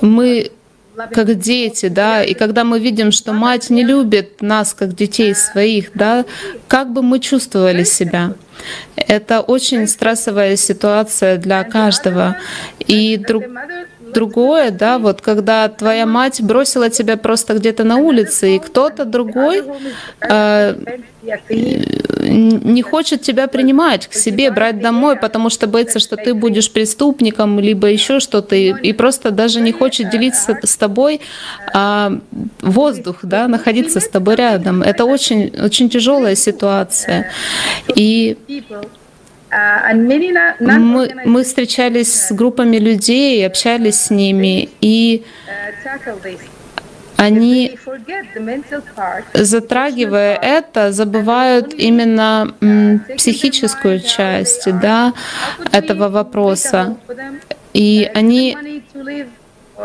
мы 0.02 0.52
как 1.08 1.40
дети, 1.40 1.88
да, 1.88 2.24
и 2.24 2.34
когда 2.34 2.64
мы 2.64 2.80
видим, 2.80 3.12
что 3.12 3.34
мать 3.34 3.70
не 3.70 3.84
любит 3.84 4.42
нас, 4.42 4.74
как 4.74 4.96
детей 4.96 5.36
своих, 5.36 5.92
да, 5.94 6.26
как 6.68 6.92
бы 6.92 7.02
мы 7.02 7.20
чувствовали 7.20 7.84
себя? 7.84 8.34
Это 8.96 9.42
очень 9.42 9.88
стрессовая 9.88 10.56
ситуация 10.56 11.38
для 11.38 11.64
каждого. 11.64 12.38
И 12.80 13.18
друг, 13.18 13.44
другое, 14.14 14.72
да, 14.72 14.98
вот 15.00 15.22
когда 15.22 15.68
твоя 15.70 16.06
мать 16.06 16.42
бросила 16.42 16.90
тебя 16.90 17.18
просто 17.18 17.54
где-то 17.54 17.84
на 17.84 17.98
улице, 17.98 18.56
и 18.56 18.60
кто-то 18.60 19.06
другой 19.06 19.64
э, 20.22 20.76
не 21.24 22.82
хочет 22.82 23.22
тебя 23.22 23.48
принимать 23.48 24.08
к 24.08 24.14
себе, 24.14 24.52
брать 24.52 24.80
домой, 24.80 25.16
потому 25.16 25.50
что 25.50 25.68
боится, 25.68 26.00
что 26.00 26.16
ты 26.16 26.34
будешь 26.34 26.72
преступником, 26.72 27.60
либо 27.60 27.88
еще 27.88 28.20
что-то, 28.20 28.56
и, 28.56 28.94
просто 28.94 29.32
даже 29.32 29.62
не 29.62 29.72
хочет 29.72 30.10
делиться 30.10 30.58
с 30.64 30.78
тобой 30.78 31.22
а, 31.74 32.14
воздух, 32.62 33.20
да, 33.24 33.48
находиться 33.48 34.00
с 34.00 34.08
тобой 34.08 34.36
рядом. 34.36 34.82
Это 34.82 35.06
очень, 35.06 35.54
очень 35.64 35.90
тяжелая 35.90 36.36
ситуация. 36.36 37.30
И 37.96 38.38
мы, 40.60 41.12
мы 41.26 41.44
встречались 41.44 42.28
с 42.28 42.32
группами 42.32 42.78
людей, 42.78 43.46
общались 43.46 44.00
с 44.00 44.10
ними, 44.10 44.70
и 44.80 45.26
они, 47.18 47.78
затрагивая 49.34 50.36
это, 50.36 50.92
забывают 50.92 51.74
именно 51.74 52.56
психическую 53.18 54.00
часть 54.00 54.72
да, 54.82 55.14
этого 55.72 56.10
вопроса. 56.10 56.98
И 57.74 58.10
они, 58.16 58.58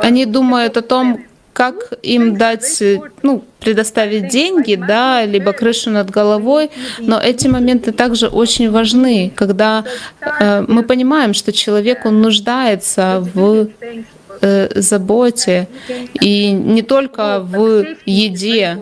они 0.01 0.27
думают 0.27 0.77
о 0.77 0.83
том, 0.83 1.25
как 1.57 1.95
им 2.03 2.37
дать, 2.37 2.83
ну, 3.23 3.43
предоставить 3.61 4.29
деньги, 4.29 4.75
да, 4.75 5.25
либо 5.25 5.53
крышу 5.53 5.91
над 5.91 6.11
головой, 6.11 6.71
но 6.99 7.19
эти 7.19 7.49
моменты 7.49 7.93
также 7.93 8.27
очень 8.27 8.71
важны, 8.71 9.33
когда 9.35 9.83
э, 10.21 10.65
мы 10.69 10.83
понимаем, 10.83 11.33
что 11.33 11.53
человек, 11.53 12.05
он 12.05 12.21
нуждается 12.21 13.27
в 13.35 13.69
э, 14.43 14.81
заботе, 14.83 15.67
и 16.21 16.53
не 16.53 16.83
только 16.83 17.41
в 17.41 17.87
еде, 18.05 18.77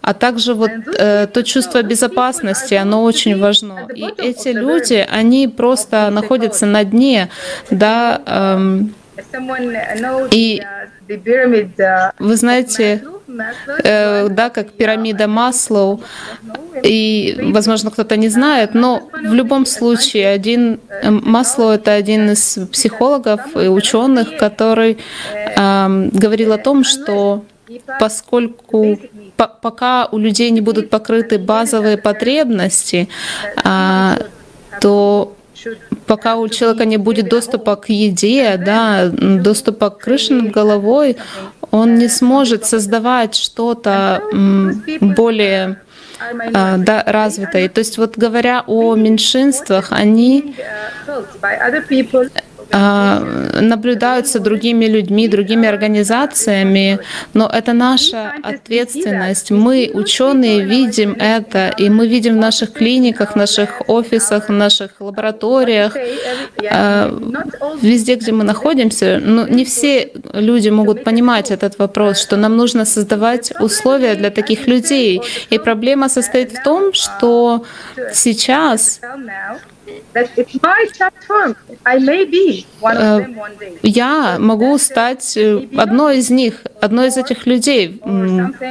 а 0.00 0.14
также 0.14 0.54
вот 0.54 0.70
э, 0.98 1.26
то 1.26 1.42
чувство 1.42 1.82
безопасности, 1.82 2.72
оно 2.72 3.04
очень 3.04 3.38
важно. 3.38 3.86
И 3.94 4.06
эти 4.16 4.48
люди, 4.48 5.06
они 5.20 5.46
просто 5.46 6.08
находятся 6.10 6.64
на 6.64 6.84
дне, 6.84 7.28
да, 7.70 8.22
эм, 8.26 8.94
и 10.30 10.62
вы 12.18 12.36
знаете, 12.36 13.02
э, 13.84 14.28
да, 14.28 14.50
как 14.50 14.72
пирамида 14.72 15.28
Маслоу, 15.28 16.02
и, 16.82 17.36
возможно, 17.52 17.90
кто-то 17.90 18.16
не 18.16 18.28
знает, 18.28 18.74
но 18.74 19.08
в 19.12 19.34
любом 19.34 19.66
случае 19.66 20.28
один 20.28 20.80
э, 20.88 21.10
Маслоу 21.10 21.70
это 21.70 21.92
один 21.92 22.30
из 22.30 22.58
психологов 22.72 23.40
и 23.56 23.68
ученых, 23.68 24.36
который 24.36 24.98
э, 25.56 26.08
говорил 26.12 26.52
о 26.52 26.58
том, 26.58 26.84
что 26.84 27.44
поскольку 27.98 28.98
по, 29.36 29.46
пока 29.48 30.06
у 30.06 30.18
людей 30.18 30.50
не 30.50 30.60
будут 30.60 30.90
покрыты 30.90 31.38
базовые 31.38 31.96
потребности, 31.96 33.08
э, 33.64 34.16
то 34.80 35.36
пока 36.06 36.36
у 36.36 36.48
человека 36.48 36.84
не 36.84 36.96
будет 36.96 37.28
доступа 37.28 37.76
к 37.76 37.88
еде, 37.88 38.56
да, 38.56 39.08
доступа 39.08 39.90
к 39.90 39.98
крыше 39.98 40.34
над 40.34 40.50
головой, 40.50 41.16
он 41.70 41.96
не 41.96 42.08
сможет 42.08 42.64
создавать 42.64 43.34
что-то 43.34 44.22
более 45.00 45.80
а, 46.54 46.76
да, 46.78 47.02
развитое. 47.06 47.68
То 47.68 47.80
есть 47.80 47.98
вот 47.98 48.16
говоря 48.16 48.64
о 48.66 48.94
меньшинствах, 48.94 49.88
они 49.90 50.54
наблюдаются 52.70 54.40
другими 54.40 54.86
людьми, 54.86 55.28
другими 55.28 55.68
организациями, 55.68 56.98
но 57.34 57.50
это 57.52 57.72
наша 57.72 58.32
ответственность. 58.42 59.50
Мы, 59.50 59.90
ученые, 59.92 60.64
видим 60.64 61.16
это, 61.18 61.74
и 61.78 61.88
мы 61.88 62.08
видим 62.08 62.34
в 62.34 62.40
наших 62.40 62.72
клиниках, 62.72 63.32
в 63.32 63.36
наших 63.36 63.88
офисах, 63.88 64.48
в 64.48 64.52
наших 64.52 65.00
лабораториях, 65.00 65.96
а, 66.70 67.10
везде, 67.82 68.14
где 68.16 68.32
мы 68.32 68.44
находимся. 68.44 69.20
Но 69.22 69.46
не 69.46 69.64
все 69.64 70.12
люди 70.32 70.70
могут 70.70 71.04
понимать 71.04 71.50
этот 71.50 71.78
вопрос, 71.78 72.20
что 72.20 72.36
нам 72.36 72.56
нужно 72.56 72.84
создавать 72.84 73.52
условия 73.60 74.14
для 74.14 74.30
таких 74.30 74.66
людей. 74.66 75.22
И 75.50 75.58
проблема 75.58 76.08
состоит 76.08 76.52
в 76.52 76.62
том, 76.62 76.92
что 76.92 77.64
сейчас 78.12 79.00
я 83.82 84.36
могу 84.38 84.78
стать 84.78 85.36
э, 85.36 85.60
одной 85.76 86.18
из 86.18 86.30
них, 86.30 86.62
одной 86.80 87.08
из 87.08 87.16
этих 87.16 87.46
людей, 87.46 88.00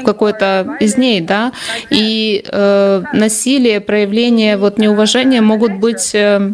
какой-то 0.05 0.77
из 0.79 0.97
ней, 0.97 1.21
да, 1.21 1.51
и 1.89 2.43
э, 2.45 3.03
насилие, 3.13 3.79
проявление 3.81 4.57
вот 4.57 4.77
неуважения 4.77 5.41
могут 5.41 5.73
быть 5.73 6.13
э, 6.15 6.53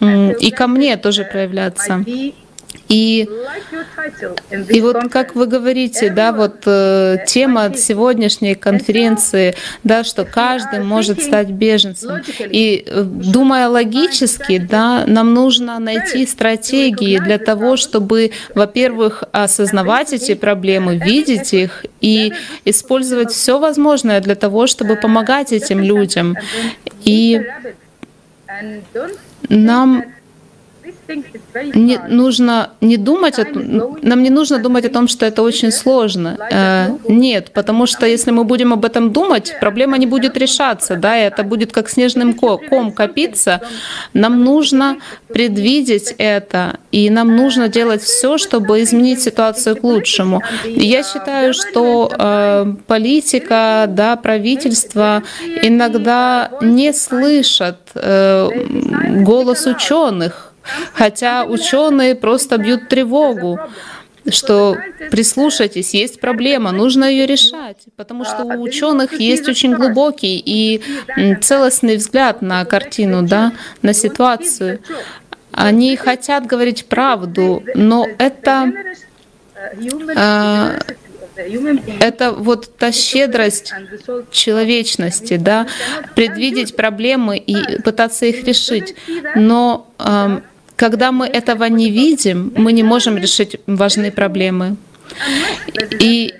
и 0.00 0.50
ко 0.50 0.66
мне 0.66 0.96
тоже 0.96 1.24
проявляться. 1.24 2.04
И, 2.88 3.28
и 4.68 4.80
вот 4.82 5.10
как 5.10 5.34
вы 5.34 5.46
говорите, 5.46 6.10
да, 6.10 6.32
вот 6.32 6.62
э, 6.66 7.16
тема 7.26 7.72
сегодняшней 7.74 8.54
конференции, 8.54 9.54
да, 9.82 10.04
что 10.04 10.26
каждый 10.26 10.80
может 10.80 11.22
стать 11.22 11.48
беженцем. 11.48 12.20
И 12.40 12.84
э, 12.86 13.02
думая 13.02 13.68
логически, 13.68 14.58
да, 14.58 15.04
нам 15.06 15.32
нужно 15.32 15.78
найти 15.78 16.26
стратегии 16.26 17.18
для 17.18 17.38
того, 17.38 17.76
чтобы, 17.76 18.32
во-первых, 18.54 19.24
осознавать 19.32 20.12
эти 20.12 20.34
проблемы, 20.34 20.96
видеть 20.96 21.54
их 21.54 21.86
и 22.02 22.34
использовать 22.66 23.32
все 23.32 23.58
возможное 23.58 24.20
для 24.20 24.34
того, 24.34 24.66
чтобы 24.66 24.96
помогать 24.96 25.52
этим 25.52 25.82
людям. 25.82 26.36
И 27.04 27.40
нам 29.48 30.04
не 31.74 31.98
нужно 32.08 32.70
не 32.80 32.96
думать, 32.96 33.38
о, 33.38 33.46
нам 34.02 34.22
не 34.22 34.30
нужно 34.30 34.58
думать 34.58 34.84
о 34.84 34.88
том, 34.88 35.08
что 35.08 35.26
это 35.26 35.42
очень 35.42 35.72
сложно. 35.72 36.36
Э, 36.50 36.88
нет, 37.08 37.50
потому 37.52 37.86
что 37.86 38.06
если 38.06 38.30
мы 38.30 38.44
будем 38.44 38.72
об 38.72 38.84
этом 38.84 39.12
думать, 39.12 39.54
проблема 39.60 39.98
не 39.98 40.06
будет 40.06 40.36
решаться, 40.36 40.96
да, 40.96 41.18
и 41.18 41.22
это 41.22 41.42
будет 41.42 41.72
как 41.72 41.88
снежным 41.88 42.34
ком 42.34 42.92
копиться. 42.92 43.60
Нам 44.14 44.44
нужно 44.44 44.96
предвидеть 45.28 46.14
это, 46.18 46.78
и 46.90 47.10
нам 47.10 47.36
нужно 47.36 47.68
делать 47.68 48.02
все, 48.02 48.38
чтобы 48.38 48.82
изменить 48.82 49.22
ситуацию 49.22 49.76
к 49.76 49.84
лучшему. 49.84 50.42
Я 50.64 51.02
считаю, 51.02 51.54
что 51.54 52.10
э, 52.12 52.74
политика, 52.86 53.86
да, 53.88 54.16
правительство 54.16 55.22
иногда 55.62 56.50
не 56.60 56.92
слышат 56.92 57.78
э, 57.94 58.48
голос 59.22 59.66
ученых, 59.66 60.51
хотя 60.92 61.44
ученые 61.44 62.14
просто 62.14 62.58
бьют 62.58 62.88
тревогу. 62.88 63.58
что 64.30 64.76
прислушайтесь, 65.10 65.94
есть 65.94 66.20
проблема, 66.20 66.70
нужно 66.70 67.04
ее 67.04 67.26
решать, 67.26 67.78
потому 67.96 68.24
что 68.24 68.44
у 68.44 68.62
ученых 68.62 69.18
есть 69.18 69.48
очень 69.48 69.74
глубокий 69.74 70.40
и 70.44 70.80
целостный 71.40 71.96
взгляд 71.96 72.40
на 72.40 72.64
картину, 72.64 73.22
да, 73.22 73.52
на 73.82 73.92
ситуацию. 73.92 74.80
Они 75.50 75.96
хотят 75.96 76.46
говорить 76.46 76.86
правду, 76.86 77.62
но 77.74 78.06
это 78.18 78.72
это 82.00 82.32
вот 82.32 82.76
та 82.76 82.92
щедрость 82.92 83.72
человечности, 84.30 85.36
да, 85.36 85.66
предвидеть 86.14 86.76
проблемы 86.76 87.38
и 87.38 87.80
пытаться 87.82 88.26
их 88.26 88.44
решить. 88.44 88.94
Но 89.34 89.86
когда 90.82 91.12
мы 91.12 91.28
этого 91.28 91.66
не 91.66 91.92
видим, 91.92 92.52
мы 92.56 92.72
не 92.72 92.82
можем 92.82 93.16
решить 93.16 93.56
важные 93.68 94.10
проблемы. 94.10 94.74
И 96.00 96.34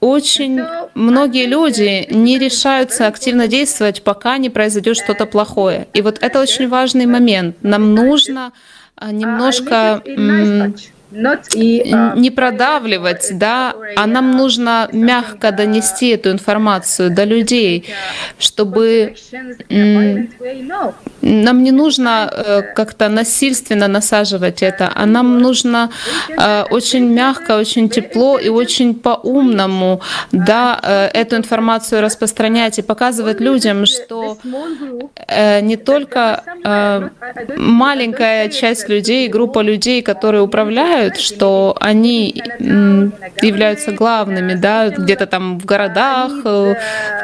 очень 0.00 0.60
многие 0.94 1.44
люди 1.44 2.06
не 2.10 2.38
решаются 2.38 3.06
активно 3.06 3.48
действовать, 3.48 4.02
пока 4.02 4.38
не 4.38 4.48
произойдет 4.48 4.96
что-то 4.96 5.26
плохое. 5.26 5.88
И 5.92 6.00
вот 6.00 6.16
это 6.22 6.40
очень 6.40 6.68
важный 6.68 7.04
момент. 7.04 7.56
Нам 7.60 7.94
нужно 7.94 8.52
а, 8.96 9.12
немножко 9.12 10.02
не 11.10 12.30
продавливать, 12.30 13.28
да, 13.32 13.74
а 13.96 14.06
нам 14.06 14.32
нужно 14.32 14.88
мягко 14.92 15.52
донести 15.52 16.08
эту 16.08 16.30
информацию 16.30 17.10
до 17.10 17.24
людей, 17.24 17.86
чтобы 18.38 19.14
нам 21.22 21.62
не 21.62 21.72
нужно 21.72 22.30
э, 22.32 22.62
как-то 22.74 23.08
насильственно 23.08 23.88
насаживать 23.88 24.62
это, 24.62 24.90
а 24.94 25.06
нам 25.06 25.38
нужно 25.38 25.90
э, 26.28 26.64
очень 26.70 27.06
мягко, 27.08 27.58
очень 27.58 27.88
тепло 27.88 28.38
и 28.38 28.48
очень 28.48 28.94
по-умному 28.94 30.00
да, 30.32 30.80
э, 30.82 31.06
эту 31.12 31.36
информацию 31.36 32.00
распространять 32.00 32.78
и 32.78 32.82
показывать 32.82 33.40
людям, 33.40 33.86
что 33.86 34.38
не 35.62 35.76
только 35.76 36.42
маленькая 37.56 38.48
часть 38.48 38.88
людей, 38.88 39.28
группа 39.28 39.60
людей, 39.60 40.02
которые 40.02 40.42
управляют, 40.42 40.99
что 41.16 41.76
они 41.80 42.42
являются 43.42 43.92
главными, 43.92 44.54
да, 44.54 44.88
где-то 44.88 45.26
там 45.26 45.58
в 45.58 45.64
городах, 45.64 46.32
в 46.44 46.76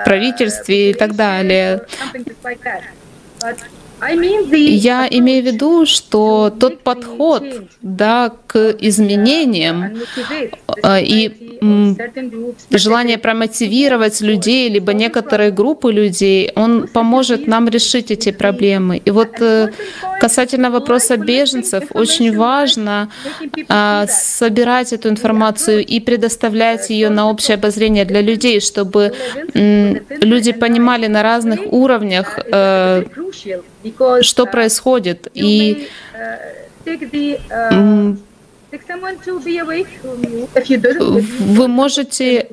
правительстве 0.05 0.91
и 0.91 0.95
так 0.95 1.15
далее. 1.15 1.83
Я 4.01 5.09
имею 5.11 5.43
в 5.43 5.47
виду, 5.47 5.87
что 5.87 6.51
тот 6.51 6.83
подход 6.83 7.43
да, 7.83 8.31
к 8.47 8.77
изменениям 8.79 9.93
а, 10.83 11.01
и 11.01 11.31
желание 12.71 13.19
промотивировать 13.19 14.21
людей, 14.21 14.69
либо 14.69 14.93
некоторые 14.93 15.51
группы 15.51 15.93
людей, 15.93 16.53
он 16.55 16.87
поможет 16.89 17.47
нам 17.47 17.69
решить 17.69 18.11
эти 18.11 18.33
проблемы. 18.33 18.99
И 18.99 19.11
вот 19.11 19.41
э, 19.41 19.73
касательно 20.21 20.71
вопроса 20.71 21.17
беженцев, 21.17 21.85
очень 21.95 22.37
важно 22.37 23.09
а, 23.69 24.07
собирать 24.07 24.93
эту 24.93 25.09
информацию 25.09 25.85
и 25.85 26.01
предоставлять 26.01 26.91
ее 26.91 27.09
на 27.09 27.31
общее 27.31 27.55
обозрение 27.55 28.05
для 28.05 28.21
людей, 28.21 28.61
чтобы 28.61 29.15
люди 29.55 30.53
понимали 30.53 31.07
на 31.07 31.23
разных 31.23 31.61
уровнях, 31.73 32.39
э, 32.45 33.05
что 34.23 34.47
происходит. 34.47 35.29
И 35.35 35.89
вы 41.39 41.69
можете 41.69 42.49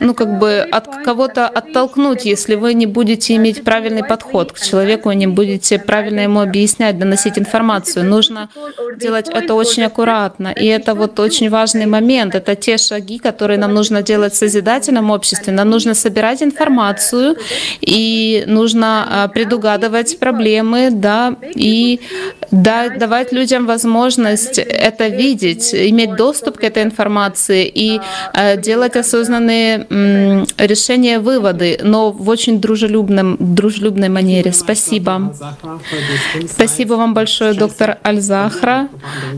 ну, 0.00 0.14
как 0.14 0.38
бы 0.38 0.60
от 0.60 0.86
кого-то 1.04 1.46
оттолкнуть, 1.46 2.24
если 2.24 2.54
вы 2.54 2.74
не 2.74 2.86
будете 2.86 3.36
иметь 3.36 3.62
правильный 3.64 4.02
подход 4.02 4.52
к 4.52 4.60
человеку, 4.60 5.12
не 5.12 5.26
будете 5.26 5.78
правильно 5.78 6.20
ему 6.20 6.40
объяснять, 6.40 6.98
доносить 6.98 7.38
информацию. 7.38 8.04
Нужно 8.04 8.48
делать 8.96 9.28
это 9.28 9.54
очень 9.54 9.84
аккуратно. 9.84 10.48
И 10.48 10.66
это 10.66 10.94
вот 10.94 11.20
очень 11.20 11.50
важный 11.50 11.86
момент. 11.86 12.34
Это 12.34 12.56
те 12.56 12.78
шаги, 12.78 13.18
которые 13.18 13.58
нам 13.58 13.74
нужно 13.74 14.02
делать 14.02 14.32
в 14.32 14.36
созидательном 14.36 15.10
обществе. 15.10 15.52
Нам 15.52 15.70
нужно 15.70 15.94
собирать 15.94 16.42
информацию, 16.42 17.36
и 17.80 18.44
нужно 18.46 19.06
а, 19.08 19.28
предугадывать 19.28 20.18
проблемы, 20.18 20.90
да, 20.90 21.34
и 21.54 22.00
давать 22.50 23.32
людям 23.32 23.66
возможность 23.66 24.58
это 24.58 25.08
видеть, 25.08 25.74
иметь 25.74 26.16
доступ 26.16 26.58
к 26.58 26.64
этой 26.64 26.82
информации 26.82 27.70
и 27.72 28.00
а, 28.32 28.56
делать 28.56 28.96
осознанные 28.96 29.86
решения, 29.90 31.18
выводы, 31.18 31.78
но 31.82 32.12
в 32.12 32.28
очень 32.28 32.60
дружелюбном, 32.60 33.36
дружелюбной 33.40 34.08
манере. 34.08 34.52
Спасибо. 34.52 35.34
Спасибо 36.48 36.94
вам 36.94 37.12
большое, 37.12 37.54
доктор 37.54 37.98
Альзахра, 38.02 38.88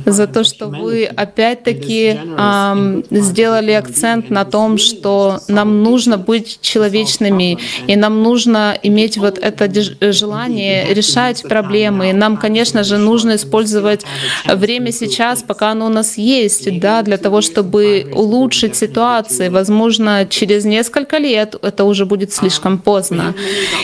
за 0.05 0.27
то, 0.27 0.45
что 0.45 0.69
вы 0.69 1.07
опять-таки 1.07 2.19
э, 2.19 3.03
сделали 3.11 3.73
акцент 3.73 4.29
на 4.31 4.45
том, 4.45 4.77
что 4.77 5.41
нам 5.49 5.83
нужно 5.83 6.19
быть 6.19 6.59
человечными, 6.61 7.59
и 7.87 7.97
нам 7.97 8.23
нужно 8.23 8.77
иметь 8.83 9.17
вот 9.17 9.39
это 9.39 9.71
желание 10.13 10.93
решать 10.93 11.43
проблемы. 11.43 12.13
нам, 12.13 12.37
конечно 12.37 12.85
же, 12.85 12.99
нужно 12.99 13.37
использовать 13.37 14.05
время 14.45 14.93
сейчас, 14.93 15.43
пока 15.43 15.71
оно 15.71 15.87
у 15.87 15.91
нас 15.91 16.19
есть, 16.19 16.79
да, 16.79 17.03
для 17.03 17.17
того, 17.17 17.41
чтобы 17.41 18.07
улучшить 18.15 18.77
ситуацию. 18.77 19.51
Возможно, 19.51 20.27
через 20.43 20.65
несколько 20.65 21.19
лет 21.19 21.55
это 21.63 21.85
уже 21.85 22.05
будет 22.05 22.33
слишком 22.33 22.79
поздно. 22.79 23.35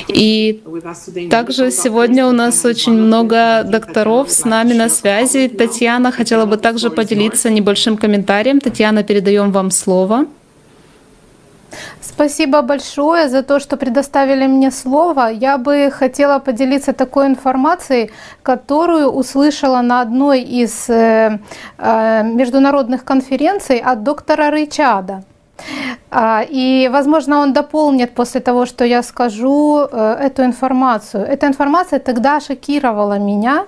И 0.08 0.60
также 1.30 1.70
сегодня 1.70 2.26
у 2.26 2.32
нас 2.32 2.64
очень 2.64 2.94
много 2.94 3.62
докторов 3.64 4.28
с 4.30 4.44
нами 4.44 4.74
на 4.74 4.88
связи. 4.88 5.48
Татьяна 5.48 6.10
хотела 6.10 6.46
бы 6.46 6.56
также 6.56 6.90
поделиться 6.90 7.50
небольшим 7.50 7.96
комментарием. 7.96 8.60
Татьяна, 8.60 9.04
передаем 9.04 9.52
вам 9.52 9.70
слово. 9.70 10.24
Спасибо 12.00 12.62
большое 12.62 13.28
за 13.28 13.42
то, 13.42 13.60
что 13.60 13.76
предоставили 13.76 14.48
мне 14.48 14.72
слово. 14.72 15.30
Я 15.30 15.58
бы 15.58 15.92
хотела 15.92 16.40
поделиться 16.40 16.92
такой 16.92 17.26
информацией, 17.26 18.10
которую 18.42 19.10
услышала 19.10 19.82
на 19.82 20.00
одной 20.00 20.40
из 20.40 20.90
э, 20.90 21.38
э, 21.78 22.22
международных 22.24 23.04
конференций 23.04 23.78
от 23.78 24.02
доктора 24.02 24.50
Рычада. 24.50 25.22
А, 26.10 26.44
и, 26.48 26.88
возможно, 26.92 27.40
он 27.40 27.52
дополнит 27.52 28.14
после 28.14 28.40
того, 28.40 28.66
что 28.66 28.84
я 28.84 29.02
скажу, 29.02 29.80
э, 29.80 30.16
эту 30.20 30.42
информацию. 30.42 31.24
Эта 31.24 31.46
информация 31.46 31.98
тогда 31.98 32.40
шокировала 32.40 33.18
меня. 33.18 33.66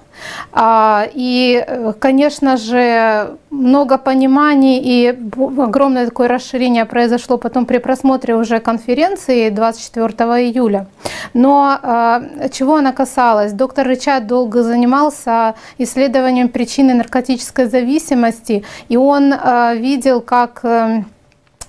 А, 0.52 1.06
и, 1.12 1.62
э, 1.66 1.92
конечно 1.98 2.56
же, 2.56 3.36
много 3.50 3.98
пониманий 3.98 4.80
и 4.82 5.18
огромное 5.58 6.06
такое 6.06 6.28
расширение 6.28 6.84
произошло 6.84 7.36
потом 7.36 7.66
при 7.66 7.78
просмотре 7.78 8.34
уже 8.34 8.60
конференции 8.60 9.50
24 9.50 10.08
июля. 10.48 10.86
Но 11.34 11.78
а, 11.82 12.22
чего 12.52 12.76
она 12.76 12.92
касалась? 12.92 13.52
Доктор 13.52 13.86
Ричард 13.86 14.26
долго 14.26 14.62
занимался 14.62 15.54
исследованием 15.78 16.48
причины 16.48 16.94
наркотической 16.94 17.66
зависимости, 17.66 18.64
и 18.88 18.96
он 18.96 19.34
видел, 19.76 20.20
как 20.20 20.60
эм, 20.64 21.04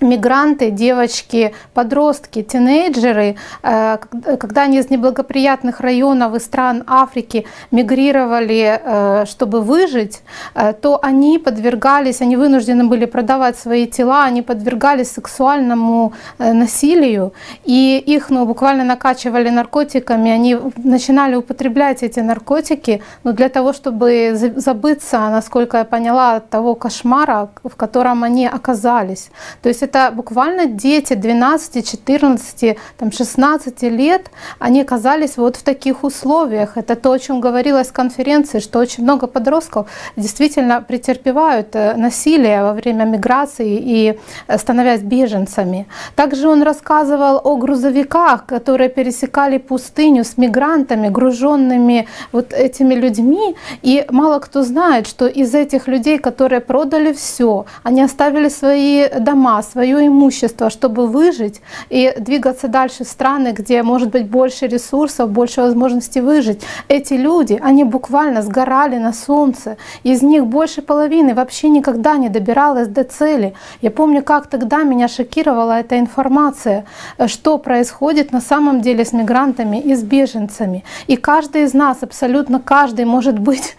мигранты, 0.01 0.71
девочки, 0.71 1.53
подростки, 1.73 2.41
тинейджеры, 2.43 3.35
э, 3.63 3.97
когда 4.39 4.63
они 4.63 4.79
из 4.79 4.89
неблагоприятных 4.89 5.79
районов 5.79 6.35
и 6.35 6.39
стран 6.39 6.83
Африки 6.87 7.45
мигрировали, 7.71 8.81
э, 8.83 9.25
чтобы 9.25 9.61
выжить, 9.61 10.21
э, 10.55 10.73
то 10.73 10.99
они 11.01 11.37
подвергались, 11.37 12.21
они 12.21 12.35
вынуждены 12.35 12.85
были 12.85 13.05
продавать 13.05 13.57
свои 13.57 13.87
тела, 13.87 14.25
они 14.25 14.41
подвергались 14.41 15.11
сексуальному 15.11 16.13
насилию, 16.39 17.33
и 17.63 18.03
их 18.05 18.29
ну, 18.29 18.45
буквально 18.45 18.83
накачивали 18.83 19.49
наркотиками, 19.49 20.31
они 20.31 20.57
начинали 20.77 21.35
употреблять 21.35 22.03
эти 22.03 22.19
наркотики 22.19 23.01
ну, 23.23 23.33
для 23.33 23.49
того, 23.49 23.73
чтобы 23.73 24.31
забыться, 24.55 25.17
насколько 25.29 25.77
я 25.77 25.83
поняла, 25.83 26.35
от 26.35 26.49
того 26.49 26.75
кошмара, 26.75 27.49
в 27.63 27.75
котором 27.75 28.23
они 28.23 28.47
оказались. 28.47 29.29
То 29.61 29.69
есть 29.69 29.83
это 29.91 30.11
буквально 30.15 30.65
дети 30.65 31.15
12, 31.15 31.91
14, 31.91 32.77
там, 32.97 33.11
16 33.11 33.81
лет, 33.83 34.31
они 34.59 34.81
оказались 34.81 35.37
вот 35.37 35.57
в 35.57 35.63
таких 35.63 36.03
условиях. 36.03 36.77
Это 36.77 36.95
то, 36.95 37.11
о 37.11 37.19
чем 37.19 37.41
говорилось 37.41 37.87
в 37.87 37.93
конференции, 37.93 38.59
что 38.59 38.79
очень 38.79 39.03
много 39.03 39.27
подростков 39.27 39.87
действительно 40.15 40.81
претерпевают 40.81 41.75
э, 41.75 41.95
насилие 41.97 42.63
во 42.63 42.73
время 42.73 43.03
миграции 43.05 43.79
и 43.83 44.19
э, 44.47 44.57
становясь 44.57 45.01
беженцами. 45.01 45.85
Также 46.15 46.47
он 46.47 46.63
рассказывал 46.63 47.41
о 47.43 47.57
грузовиках, 47.57 48.45
которые 48.45 48.89
пересекали 48.89 49.57
пустыню 49.57 50.23
с 50.23 50.37
мигрантами, 50.37 51.09
груженными 51.09 52.07
вот 52.31 52.53
этими 52.53 52.95
людьми. 52.95 53.55
И 53.83 54.05
мало 54.09 54.39
кто 54.39 54.63
знает, 54.63 55.07
что 55.07 55.27
из 55.27 55.53
этих 55.53 55.87
людей, 55.87 56.17
которые 56.17 56.61
продали 56.61 57.11
все, 57.11 57.65
они 57.83 58.01
оставили 58.01 58.49
свои 58.49 59.09
дома, 59.19 59.61
свое 59.81 60.05
имущество, 60.05 60.69
чтобы 60.69 61.07
выжить 61.07 61.59
и 61.89 62.13
двигаться 62.19 62.67
дальше 62.67 63.03
в 63.03 63.07
страны, 63.07 63.51
где 63.51 63.81
может 63.81 64.11
быть 64.11 64.29
больше 64.29 64.67
ресурсов, 64.67 65.31
больше 65.31 65.61
возможностей 65.61 66.21
выжить. 66.21 66.61
Эти 66.87 67.15
люди, 67.15 67.59
они 67.63 67.83
буквально 67.83 68.43
сгорали 68.43 68.97
на 68.97 69.11
солнце. 69.11 69.77
Из 70.03 70.21
них 70.21 70.45
больше 70.45 70.83
половины 70.83 71.33
вообще 71.33 71.69
никогда 71.69 72.17
не 72.17 72.29
добиралась 72.29 72.87
до 72.87 73.03
цели. 73.03 73.55
Я 73.81 73.89
помню, 73.89 74.21
как 74.21 74.45
тогда 74.47 74.83
меня 74.83 75.07
шокировала 75.07 75.79
эта 75.79 75.97
информация, 75.97 76.85
что 77.25 77.57
происходит 77.57 78.31
на 78.31 78.41
самом 78.41 78.81
деле 78.81 79.03
с 79.03 79.13
мигрантами 79.13 79.81
и 79.81 79.95
с 79.95 80.03
беженцами. 80.03 80.83
И 81.07 81.15
каждый 81.15 81.63
из 81.63 81.73
нас, 81.73 82.03
абсолютно 82.03 82.59
каждый, 82.59 83.05
может 83.05 83.39
быть 83.39 83.75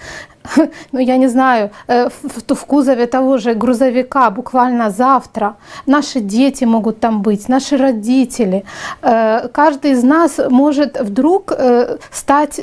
ну 0.93 1.01
я 1.01 1.17
не 1.17 1.29
знаю, 1.29 1.71
э, 1.89 2.09
в, 2.09 2.55
в 2.55 2.65
кузове 2.67 3.07
того 3.07 3.39
же 3.39 3.55
грузовика 3.55 4.31
буквально 4.31 4.91
завтра. 4.91 5.57
Наши 5.87 6.21
дети 6.21 6.65
могут 6.65 7.01
там 7.01 7.23
быть, 7.23 7.49
наши 7.49 7.77
родители. 7.77 8.65
Э, 9.03 9.49
каждый 9.49 9.93
из 9.93 10.05
нас 10.05 10.41
может 10.51 11.01
вдруг 11.01 11.53
э, 11.53 11.97
стать 12.11 12.61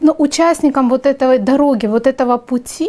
ну, 0.00 0.14
участником 0.18 0.88
вот 0.88 1.06
этой 1.06 1.38
дороги, 1.38 1.86
вот 1.86 2.06
этого 2.06 2.38
пути 2.38 2.88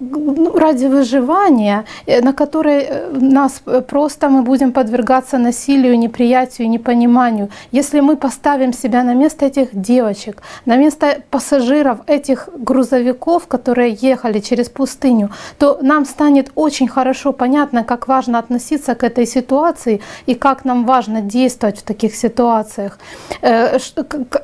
ну, 0.00 0.58
ради 0.58 0.86
выживания, 0.86 1.84
на 2.22 2.32
которой 2.32 2.88
нас 3.12 3.62
просто 3.88 4.28
мы 4.28 4.42
будем 4.42 4.72
подвергаться 4.72 5.38
насилию, 5.38 5.98
неприятию, 5.98 6.68
непониманию. 6.68 7.48
Если 7.72 8.00
мы 8.00 8.16
поставим 8.16 8.72
себя 8.72 9.04
на 9.04 9.14
место 9.14 9.46
этих 9.46 9.68
девочек, 9.72 10.42
на 10.66 10.76
место 10.76 11.20
пассажиров 11.30 11.98
этих 12.06 12.48
грузовиков, 12.58 13.46
которые 13.56 13.96
ехали 14.12 14.40
через 14.40 14.68
пустыню, 14.68 15.30
то 15.58 15.78
нам 15.82 16.04
станет 16.04 16.50
очень 16.54 16.88
хорошо 16.88 17.32
понятно, 17.32 17.84
как 17.84 18.08
важно 18.08 18.38
относиться 18.38 18.94
к 18.94 19.06
этой 19.06 19.26
ситуации 19.26 20.00
и 20.28 20.34
как 20.34 20.64
нам 20.64 20.84
важно 20.84 21.20
действовать 21.20 21.78
в 21.78 21.82
таких 21.82 22.14
ситуациях. 22.14 22.98
Э, 23.42 23.78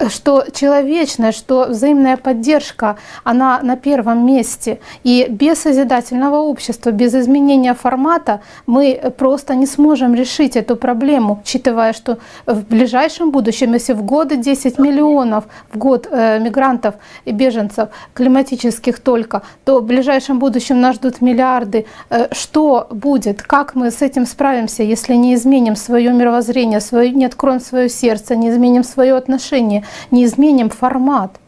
что 0.08 0.44
человечное, 0.52 1.32
что 1.32 1.66
взаимная 1.68 2.16
поддержка, 2.16 2.96
она 3.24 3.60
на 3.62 3.76
первом 3.76 4.26
месте. 4.26 4.78
И 5.04 5.26
без 5.28 5.58
созидательного 5.58 6.36
общества, 6.36 6.90
без 6.90 7.14
изменения 7.14 7.74
формата 7.74 8.40
мы 8.66 9.12
просто 9.18 9.54
не 9.54 9.66
сможем 9.66 10.14
решить 10.14 10.56
эту 10.56 10.76
проблему, 10.76 11.40
учитывая, 11.44 11.92
что 11.92 12.16
в 12.46 12.62
ближайшем 12.70 13.30
будущем, 13.30 13.74
если 13.74 13.94
в 13.94 14.02
годы 14.02 14.36
10 14.36 14.78
миллионов 14.78 15.44
в 15.72 15.78
год 15.78 16.08
э, 16.10 16.38
мигрантов 16.38 16.94
и 17.26 17.32
беженцев 17.32 17.88
климатических, 18.14 18.98
только, 19.02 19.42
то 19.64 19.80
в 19.80 19.84
ближайшем 19.84 20.38
будущем 20.38 20.80
нас 20.80 20.96
ждут 20.96 21.20
миллиарды. 21.20 21.86
Э, 22.10 22.28
что 22.32 22.86
будет? 22.90 23.42
Как 23.42 23.74
мы 23.74 23.90
с 23.90 24.02
этим 24.02 24.26
справимся, 24.26 24.82
если 24.82 25.14
не 25.14 25.34
изменим 25.34 25.76
свое 25.76 26.12
мировоззрение, 26.12 26.80
свое, 26.80 27.10
не 27.10 27.26
откроем 27.26 27.60
свое 27.60 27.88
сердце, 27.88 28.36
не 28.36 28.50
изменим 28.50 28.84
свое 28.84 29.16
отношение, 29.16 29.84
не 30.10 30.24
изменим 30.24 30.70
формат? 30.70 31.38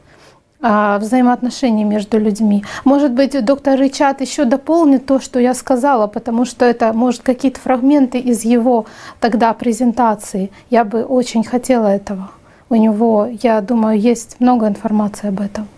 А, 0.67 0.99
взаимоотношений 0.99 1.85
между 1.85 2.19
людьми. 2.19 2.65
Может 2.87 3.13
быть, 3.13 3.45
доктор 3.45 3.79
Ричат 3.79 4.23
еще 4.23 4.47
дополнит 4.47 5.05
то, 5.05 5.21
что 5.21 5.39
я 5.39 5.53
сказала, 5.53 6.07
потому 6.07 6.47
что 6.47 6.65
это, 6.65 6.95
может, 6.95 7.21
какие-то 7.21 7.61
фрагменты 7.61 8.19
из 8.19 8.47
его 8.47 8.87
тогда 9.21 9.53
презентации. 9.53 10.51
Я 10.71 10.85
бы 10.85 11.05
очень 11.05 11.45
хотела 11.45 11.89
этого. 11.89 12.31
У 12.71 12.77
него, 12.77 13.29
я 13.43 13.61
думаю, 13.61 14.01
есть 14.01 14.37
много 14.41 14.67
информации 14.67 15.29
об 15.29 15.43
этом 15.43 15.69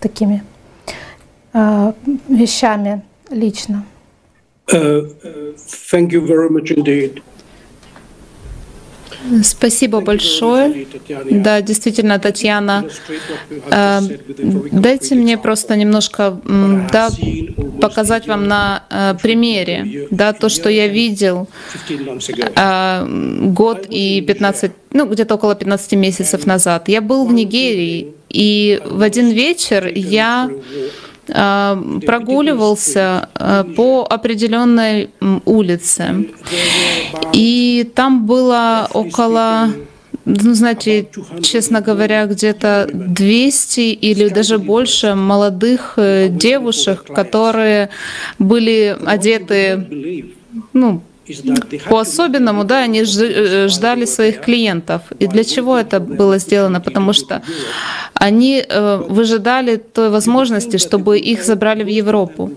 такими 0.00 0.42
э, 1.52 1.92
вещами 2.28 3.02
лично. 3.30 3.84
Uh, 4.68 5.12
thank 5.90 6.12
you 6.12 6.24
very 6.26 6.48
much 6.48 6.70
indeed. 6.70 7.22
Спасибо 9.44 10.00
большое. 10.00 10.86
Да, 11.30 11.60
действительно, 11.60 12.18
Татьяна, 12.18 12.84
э, 13.70 14.00
дайте 14.72 15.14
мне 15.14 15.38
просто 15.38 15.76
немножко 15.76 16.40
да, 16.92 17.08
показать 17.80 18.26
вам 18.26 18.48
на 18.48 18.84
э, 18.90 19.14
примере 19.22 20.08
да, 20.10 20.32
то, 20.32 20.48
что 20.48 20.68
я 20.68 20.88
видел 20.88 21.48
э, 21.88 23.06
год 23.46 23.86
и 23.88 24.20
15, 24.22 24.72
ну 24.92 25.06
где-то 25.06 25.34
около 25.34 25.54
15 25.54 25.92
месяцев 25.92 26.46
назад. 26.46 26.88
Я 26.88 27.00
был 27.00 27.24
в 27.24 27.32
Нигерии, 27.32 28.14
и 28.32 28.80
в 28.84 29.02
один 29.02 29.30
вечер 29.30 29.90
я 29.94 30.50
Э, 31.28 31.76
прогуливался 32.04 33.28
э, 33.38 33.64
по 33.76 34.04
определенной 34.10 35.10
улице. 35.44 36.26
И 37.32 37.88
там 37.94 38.26
было 38.26 38.88
около 38.92 39.68
ну, 40.24 40.54
знаете, 40.54 41.08
честно 41.42 41.80
говоря, 41.80 42.26
где-то 42.26 42.88
200 42.92 43.80
или 43.80 44.28
даже 44.28 44.58
больше 44.58 45.14
молодых 45.14 45.94
э, 45.96 46.28
девушек, 46.28 47.04
которые 47.04 47.88
были 48.38 48.96
одеты, 49.04 50.32
ну, 50.72 51.02
по-особенному, 51.88 52.64
да, 52.64 52.78
они 52.78 53.02
э, 53.02 53.68
ждали 53.68 54.06
своих 54.06 54.40
клиентов. 54.40 55.02
И 55.20 55.26
для 55.26 55.44
чего 55.44 55.78
это 55.78 56.00
было 56.00 56.38
сделано? 56.38 56.80
Потому 56.80 57.12
что 57.12 57.42
они 58.14 58.64
э, 58.68 58.96
выжидали 59.08 59.76
той 59.76 60.10
возможности, 60.10 60.78
чтобы 60.78 61.18
их 61.18 61.44
забрали 61.44 61.84
в 61.84 61.88
Европу. 61.88 62.50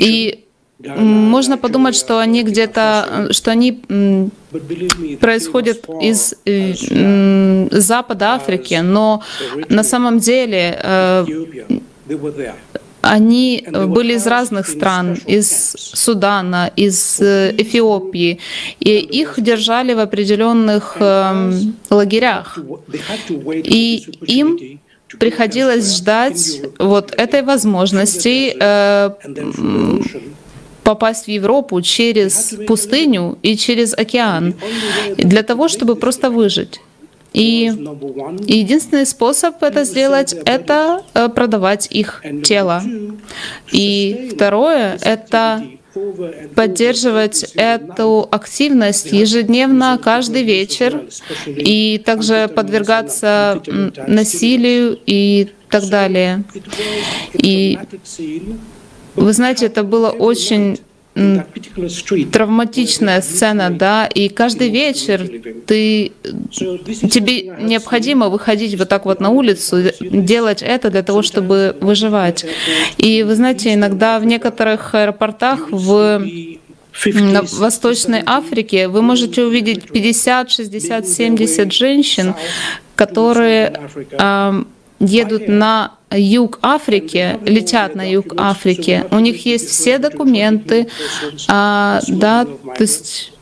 И 0.00 0.44
можно 0.78 1.58
подумать, 1.58 1.94
что 1.94 2.18
они 2.18 2.42
где-то, 2.42 3.28
что 3.32 3.50
они 3.50 3.82
происходят 5.20 5.86
из 6.00 6.34
э, 6.46 7.68
Запада 7.70 8.34
Африки, 8.34 8.80
но 8.82 9.22
на 9.68 9.82
самом 9.82 10.18
деле 10.18 10.78
они 13.02 13.64
э, 13.64 13.86
были 13.86 14.14
из 14.14 14.26
разных 14.26 14.68
стран, 14.68 15.18
из 15.26 15.72
Судана, 15.76 16.70
из 16.76 17.20
э, 17.20 17.54
Эфиопии, 17.56 18.38
и 18.78 18.98
их 18.98 19.34
держали 19.38 19.94
в 19.94 20.00
определенных 20.00 20.96
э, 21.00 21.52
лагерях. 21.90 22.58
И 23.38 24.06
им 24.26 24.80
приходилось 25.18 25.96
ждать 25.96 26.62
вот 26.78 27.12
этой 27.12 27.42
возможности 27.42 28.54
э, 28.58 29.10
попасть 30.84 31.26
в 31.26 31.28
Европу 31.28 31.80
через 31.82 32.54
пустыню 32.66 33.38
и 33.42 33.56
через 33.56 33.94
океан 33.94 34.54
для 35.16 35.42
того, 35.42 35.68
чтобы 35.68 35.96
просто 35.96 36.30
выжить. 36.30 36.80
И 37.32 37.70
единственный 38.46 39.06
способ 39.06 39.62
это 39.62 39.84
сделать— 39.84 40.34
это 40.44 41.04
э, 41.14 41.28
продавать 41.28 41.86
их 41.90 42.22
тело. 42.44 42.82
И 43.72 44.30
второе— 44.34 44.98
это 45.02 45.64
поддерживать 46.54 47.52
эту 47.54 48.28
активность 48.30 49.12
ежедневно, 49.12 49.98
каждый 50.02 50.42
вечер, 50.44 51.04
и 51.46 52.00
также 52.04 52.48
подвергаться 52.48 53.62
насилию 54.06 54.98
и 55.06 55.48
так 55.68 55.88
далее. 55.88 56.44
И 57.32 57.78
вы 59.16 59.32
знаете, 59.32 59.66
это 59.66 59.82
было 59.82 60.10
очень 60.10 60.78
травматичная 62.32 63.20
сцена, 63.20 63.70
да, 63.70 64.06
и 64.06 64.28
каждый 64.28 64.68
вечер 64.70 65.28
ты, 65.66 66.12
тебе 66.52 67.42
необходимо 67.58 68.28
выходить 68.28 68.78
вот 68.78 68.88
так 68.88 69.04
вот 69.06 69.20
на 69.20 69.30
улицу, 69.30 69.90
делать 70.00 70.62
это 70.62 70.90
для 70.90 71.02
того, 71.02 71.22
чтобы 71.22 71.76
выживать. 71.80 72.46
И 72.96 73.22
вы 73.24 73.34
знаете, 73.34 73.74
иногда 73.74 74.18
в 74.18 74.24
некоторых 74.24 74.94
аэропортах 74.94 75.70
в 75.70 76.24
в 76.92 77.58
Восточной 77.58 78.22
Африке 78.26 78.88
вы 78.88 79.00
можете 79.00 79.44
увидеть 79.44 79.90
50, 79.90 80.50
60, 80.50 81.08
70 81.08 81.72
женщин, 81.72 82.34
которые 82.96 83.80
э, 84.10 84.64
едут 84.98 85.48
на 85.48 85.94
юг 86.16 86.58
Африки, 86.62 87.38
летят 87.44 87.94
на 87.94 88.08
юг 88.10 88.34
Африки, 88.36 89.04
у 89.10 89.18
них 89.18 89.46
есть 89.46 89.68
все 89.68 89.98
документы, 89.98 90.88
а, 91.48 92.00
да, 92.08 92.44
то 92.44 92.82
есть 92.82 93.32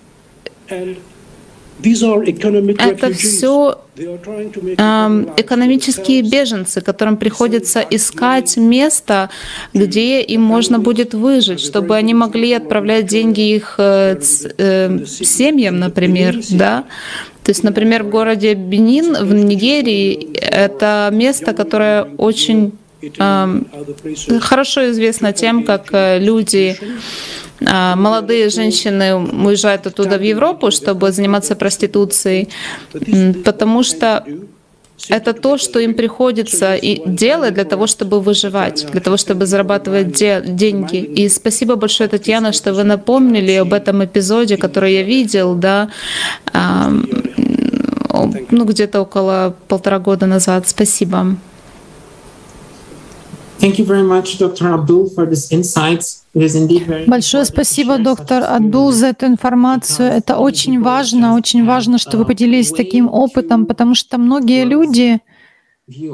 это 2.78 3.12
все 3.12 3.78
эм, 3.96 5.30
экономические 5.36 6.22
беженцы, 6.22 6.80
которым 6.80 7.16
приходится 7.16 7.80
искать 7.80 8.56
место, 8.56 9.30
где 9.74 10.20
им 10.22 10.42
можно 10.42 10.78
будет 10.78 11.14
выжить, 11.14 11.60
чтобы 11.60 11.96
они 11.96 12.14
могли 12.14 12.52
отправлять 12.52 13.06
деньги 13.06 13.54
их 13.54 13.74
э, 13.78 14.18
э, 14.58 15.04
семьям, 15.06 15.78
например, 15.78 16.36
да. 16.50 16.84
То 17.44 17.50
есть, 17.50 17.62
например, 17.64 18.02
в 18.04 18.10
городе 18.10 18.54
Бенин 18.54 19.14
в 19.14 19.32
Нигерии 19.32 20.34
это 20.34 21.08
место, 21.12 21.54
которое 21.54 22.04
очень 22.18 22.72
э, 23.02 23.60
хорошо 24.40 24.90
известно 24.90 25.32
тем, 25.32 25.64
как 25.64 25.88
э, 25.92 26.18
люди 26.18 26.76
молодые 27.60 28.48
женщины 28.50 29.14
уезжают 29.14 29.86
оттуда 29.86 30.18
в 30.18 30.22
Европу, 30.22 30.70
чтобы 30.70 31.12
заниматься 31.12 31.54
проституцией, 31.56 32.48
потому 33.44 33.82
что 33.82 34.24
это 35.08 35.32
то, 35.32 35.58
что 35.58 35.78
им 35.78 35.94
приходится 35.94 36.74
и 36.74 37.00
делать 37.06 37.54
для 37.54 37.64
того, 37.64 37.86
чтобы 37.86 38.20
выживать, 38.20 38.86
для 38.90 39.00
того, 39.00 39.16
чтобы 39.16 39.46
зарабатывать 39.46 40.12
де- 40.12 40.42
деньги. 40.44 40.96
И 40.96 41.28
спасибо 41.28 41.76
большое, 41.76 42.08
Татьяна, 42.08 42.52
что 42.52 42.72
вы 42.74 42.84
напомнили 42.84 43.52
об 43.52 43.72
этом 43.72 44.04
эпизоде, 44.04 44.56
который 44.56 44.94
я 44.94 45.02
видел, 45.02 45.54
да, 45.54 45.88
а, 46.52 46.90
ну 48.50 48.64
где-то 48.64 49.00
около 49.00 49.54
полтора 49.68 49.98
года 49.98 50.26
назад. 50.26 50.68
Спасибо. 50.68 51.36
Большое 57.06 57.44
спасибо, 57.44 57.98
доктор 57.98 58.44
Адул, 58.44 58.92
за 58.92 59.08
эту 59.08 59.26
информацию. 59.26 60.08
Это 60.08 60.38
очень 60.38 60.80
важно, 60.80 61.34
очень 61.34 61.64
важно, 61.64 61.98
что 61.98 62.16
вы 62.16 62.24
поделились 62.24 62.70
таким 62.70 63.08
опытом, 63.08 63.66
потому 63.66 63.94
что 63.94 64.18
многие 64.18 64.64
люди 64.64 65.20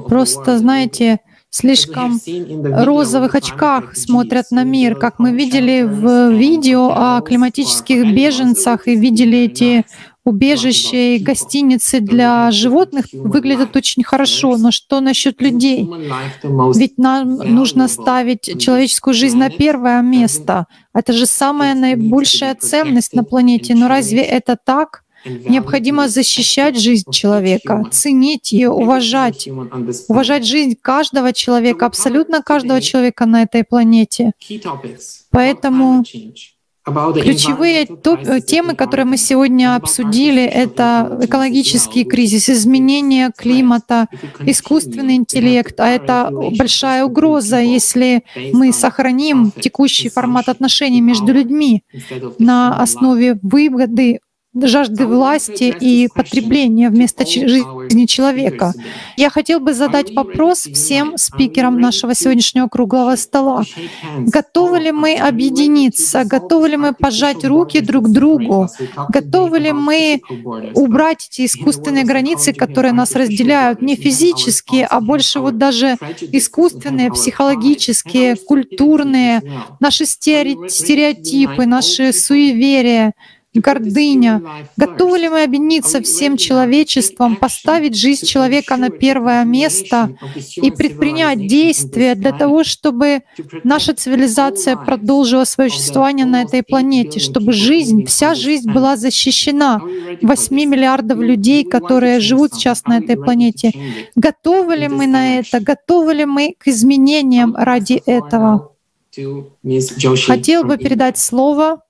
просто, 0.09 0.59
знаете, 0.59 1.21
слишком 1.55 2.21
розовых 2.63 3.37
очках 3.37 3.97
смотрят 3.97 4.51
на 4.51 4.65
мир. 4.65 4.97
Как 4.97 5.21
мы 5.21 5.31
видели 5.31 5.83
в 5.83 6.33
видео 6.33 6.91
о 6.91 7.21
климатических 7.21 8.13
беженцах 8.13 8.89
и 8.89 8.97
видели 8.97 9.45
эти 9.45 9.85
убежища 10.25 10.97
и 10.97 11.19
гостиницы 11.19 12.01
для 12.01 12.51
животных 12.51 13.05
выглядят 13.13 13.77
очень 13.77 14.03
хорошо, 14.03 14.57
но 14.57 14.73
что 14.73 15.01
насчет 15.01 15.41
людей? 15.41 15.89
Ведь 16.75 16.99
нам 16.99 17.37
нужно 17.37 17.87
ставить 17.87 18.61
человеческую 18.61 19.15
жизнь 19.15 19.39
на 19.39 19.49
первое 19.51 20.03
место. 20.03 20.67
Это 20.93 21.13
же 21.13 21.27
самая 21.27 21.75
наибольшая 21.75 22.57
ценность 22.57 23.15
на 23.15 23.23
планете. 23.23 23.77
Но 23.77 23.87
разве 23.87 24.23
это 24.23 24.57
так? 24.57 25.04
Необходимо 25.25 26.09
защищать 26.09 26.79
жизнь 26.79 27.11
человека, 27.11 27.85
ценить 27.91 28.53
ее, 28.53 28.71
уважать, 28.71 29.49
уважать 30.09 30.47
жизнь 30.47 30.77
каждого 30.81 31.33
человека, 31.33 31.87
абсолютно 31.87 32.43
каждого 32.43 32.81
человека 32.81 33.27
на 33.27 33.43
этой 33.43 33.65
планете. 33.65 34.33
Поэтому 35.31 36.05
Ключевые 36.85 37.87
топ 37.87 38.21
темы, 38.45 38.75
которые 38.75 39.07
мы 39.07 39.17
сегодня 39.17 39.75
обсудили, 39.75 40.43
это 40.45 41.19
экологический 41.23 42.05
кризис, 42.05 42.51
изменение 42.51 43.31
климата, 43.35 44.07
искусственный 44.41 45.17
интеллект, 45.17 45.81
а 45.81 45.89
это 45.89 46.29
большая 46.31 47.07
угроза, 47.07 47.59
если 47.59 48.25
мы 48.53 48.71
сохраним 48.75 49.51
текущий 49.51 50.11
формат 50.11 50.51
отношений 50.51 51.01
между 51.01 51.33
людьми 51.33 51.85
на 52.39 52.79
основе 52.79 53.39
выгоды 53.41 54.19
жажды 54.55 55.07
власти 55.07 55.75
и 55.81 56.09
потребления 56.09 56.89
вместо 56.91 57.27
жизни 57.27 58.07
человека. 58.07 58.73
Я 59.17 59.31
хотел 59.31 59.61
бы 59.61 59.75
задать 59.75 60.15
вопрос 60.15 60.61
всем 60.61 61.19
спикерам 61.19 61.81
нашего 61.81 62.15
сегодняшнего 62.15 62.69
круглого 62.69 63.17
стола. 63.17 63.65
Готовы 64.19 64.79
ли 64.79 64.93
мы 64.93 65.17
объединиться? 65.17 66.25
Готовы 66.25 66.69
ли 66.71 66.77
мы 66.77 66.93
пожать 66.95 67.45
руки 67.45 67.81
друг 67.81 68.11
другу? 68.11 68.69
Готовы 69.09 69.59
ли 69.59 69.73
мы 69.73 70.21
убрать 70.75 71.29
эти 71.31 71.47
искусственные 71.47 72.05
границы, 72.05 72.53
которые 72.53 72.93
нас 72.93 73.15
разделяют, 73.15 73.83
не 73.83 73.97
физические, 73.97 74.87
а 74.87 75.01
больше 75.01 75.41
вот 75.41 75.59
даже 75.59 75.97
искусственные, 76.21 77.11
психологические, 77.13 78.37
культурные, 78.37 79.43
наши 79.81 80.07
стереотипы, 80.07 81.67
наши 81.67 82.13
суеверия, 82.13 83.15
гордыня. 83.55 84.43
Готовы 84.77 85.19
ли 85.19 85.29
мы 85.29 85.43
объединиться 85.43 86.03
всем 86.03 86.37
человечеством, 86.37 87.37
поставить 87.37 87.97
жизнь 87.97 88.27
человека 88.27 88.77
на 88.77 88.91
первое 88.91 89.45
место 89.45 90.17
и 90.57 90.71
предпринять 90.71 91.47
действия 91.47 92.15
для 92.15 92.33
того, 92.33 92.65
чтобы 92.65 93.23
наша 93.63 93.95
цивилизация 93.95 94.77
продолжила 94.77 95.45
свое 95.45 95.71
существование 95.71 96.27
на 96.27 96.43
этой 96.43 96.63
планете, 96.63 97.21
чтобы 97.21 97.53
жизнь, 97.53 98.05
вся 98.07 98.35
жизнь 98.35 98.71
была 98.71 98.97
защищена 98.97 99.81
8 100.23 100.57
миллиардов 100.57 101.19
людей, 101.19 101.65
которые 101.65 102.21
живут 102.21 102.55
сейчас 102.55 102.85
на 102.85 102.99
этой 102.99 103.17
планете. 103.17 103.73
Готовы 104.17 104.77
ли 104.77 104.89
мы 104.89 105.07
на 105.07 105.39
это? 105.39 105.61
Готовы 105.61 106.15
ли 106.15 106.25
мы 106.25 106.55
к 106.59 106.69
изменениям 106.69 107.55
ради 107.57 108.03
этого? 108.07 108.73
Хотел 110.27 110.65
бы 110.65 110.77
передать 110.77 111.19
слово 111.19 111.84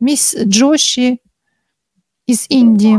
мисс 0.00 0.36
Джоши 0.36 1.18
из 2.26 2.46
Индии. 2.48 2.98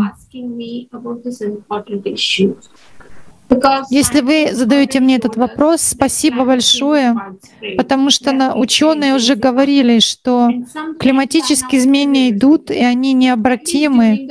Если 3.90 4.22
вы 4.22 4.54
задаете 4.54 5.02
мне 5.02 5.18
этот 5.18 5.36
вопрос, 5.36 5.82
спасибо 5.82 6.46
большое, 6.46 7.16
потому 7.76 8.10
что 8.10 8.32
на, 8.32 8.56
ученые 8.56 9.14
уже 9.16 9.36
говорили, 9.36 10.00
что 10.00 10.50
климатические 10.98 11.82
изменения 11.82 12.30
идут, 12.30 12.72
и 12.72 12.80
они 12.80 13.12
необратимы, 13.12 14.30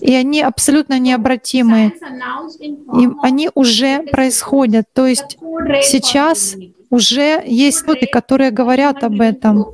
и 0.00 0.14
они 0.14 0.42
абсолютно 0.42 0.98
необратимы, 0.98 1.92
и 2.98 3.08
они 3.22 3.48
уже 3.54 4.02
происходят. 4.10 4.86
То 4.92 5.06
есть 5.06 5.38
сейчас 5.82 6.56
уже 6.90 7.42
есть 7.46 7.86
люди, 7.86 8.06
которые 8.06 8.50
говорят 8.50 9.04
об 9.04 9.20
этом 9.20 9.66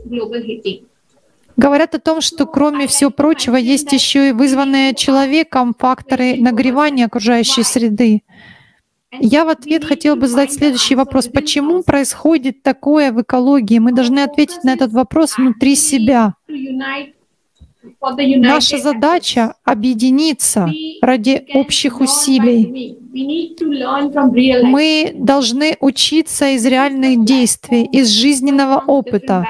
говорят 1.58 1.94
о 1.94 1.98
том, 1.98 2.22
что 2.22 2.46
кроме 2.46 2.86
всего 2.86 3.10
прочего 3.10 3.56
есть 3.56 3.92
еще 3.92 4.30
и 4.30 4.32
вызванные 4.32 4.94
человеком 4.94 5.74
факторы 5.78 6.36
нагревания 6.36 7.06
окружающей 7.06 7.64
среды. 7.64 8.22
Я 9.20 9.44
в 9.44 9.48
ответ 9.48 9.84
хотела 9.84 10.16
бы 10.16 10.28
задать 10.28 10.52
следующий 10.52 10.94
вопрос. 10.94 11.28
Почему 11.28 11.82
происходит 11.82 12.62
такое 12.62 13.10
в 13.10 13.22
экологии? 13.22 13.78
Мы 13.78 13.92
должны 13.92 14.20
ответить 14.20 14.64
на 14.64 14.72
этот 14.72 14.92
вопрос 14.92 15.36
внутри 15.36 15.76
себя. 15.76 16.34
Наша 18.00 18.78
задача— 18.78 19.54
объединиться 19.64 20.70
ради 21.00 21.44
общих 21.54 22.00
усилий. 22.00 22.98
Мы 24.64 25.12
должны 25.14 25.76
учиться 25.80 26.50
из 26.50 26.66
реальных 26.66 27.24
действий, 27.24 27.84
из 27.84 28.08
жизненного 28.08 28.82
опыта. 28.86 29.46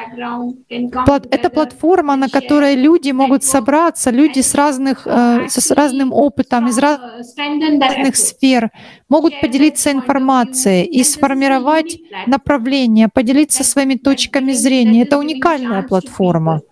Это 1.31 1.51
платформа, 1.51 2.17
на 2.17 2.29
которой 2.29 2.77
люди 2.77 3.11
могут 3.11 3.43
собраться, 3.45 4.11
люди 4.11 4.41
с, 4.41 4.55
разных, 4.55 5.07
э, 5.07 5.49
с 5.49 5.71
разным 5.73 6.13
опытом, 6.13 6.69
из 6.69 6.79
разных 6.79 8.17
сфер, 8.17 8.71
могут 9.09 9.41
поделиться 9.41 9.91
информацией 9.91 10.85
и 10.85 11.03
сформировать 11.03 11.99
направление, 12.27 13.09
поделиться 13.09 13.65
своими 13.65 13.95
точками 13.95 14.53
зрения. 14.53 15.03
Это 15.03 15.19
уникальная 15.19 15.83
платформа, 15.83 16.63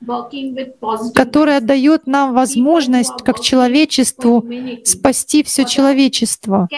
которая 1.14 1.60
дает 1.60 2.06
нам 2.06 2.32
возможность, 2.34 3.22
как 3.24 3.40
человечеству, 3.40 4.44
спасти 4.84 5.42
все 5.42 5.64
человечество. 5.64 6.68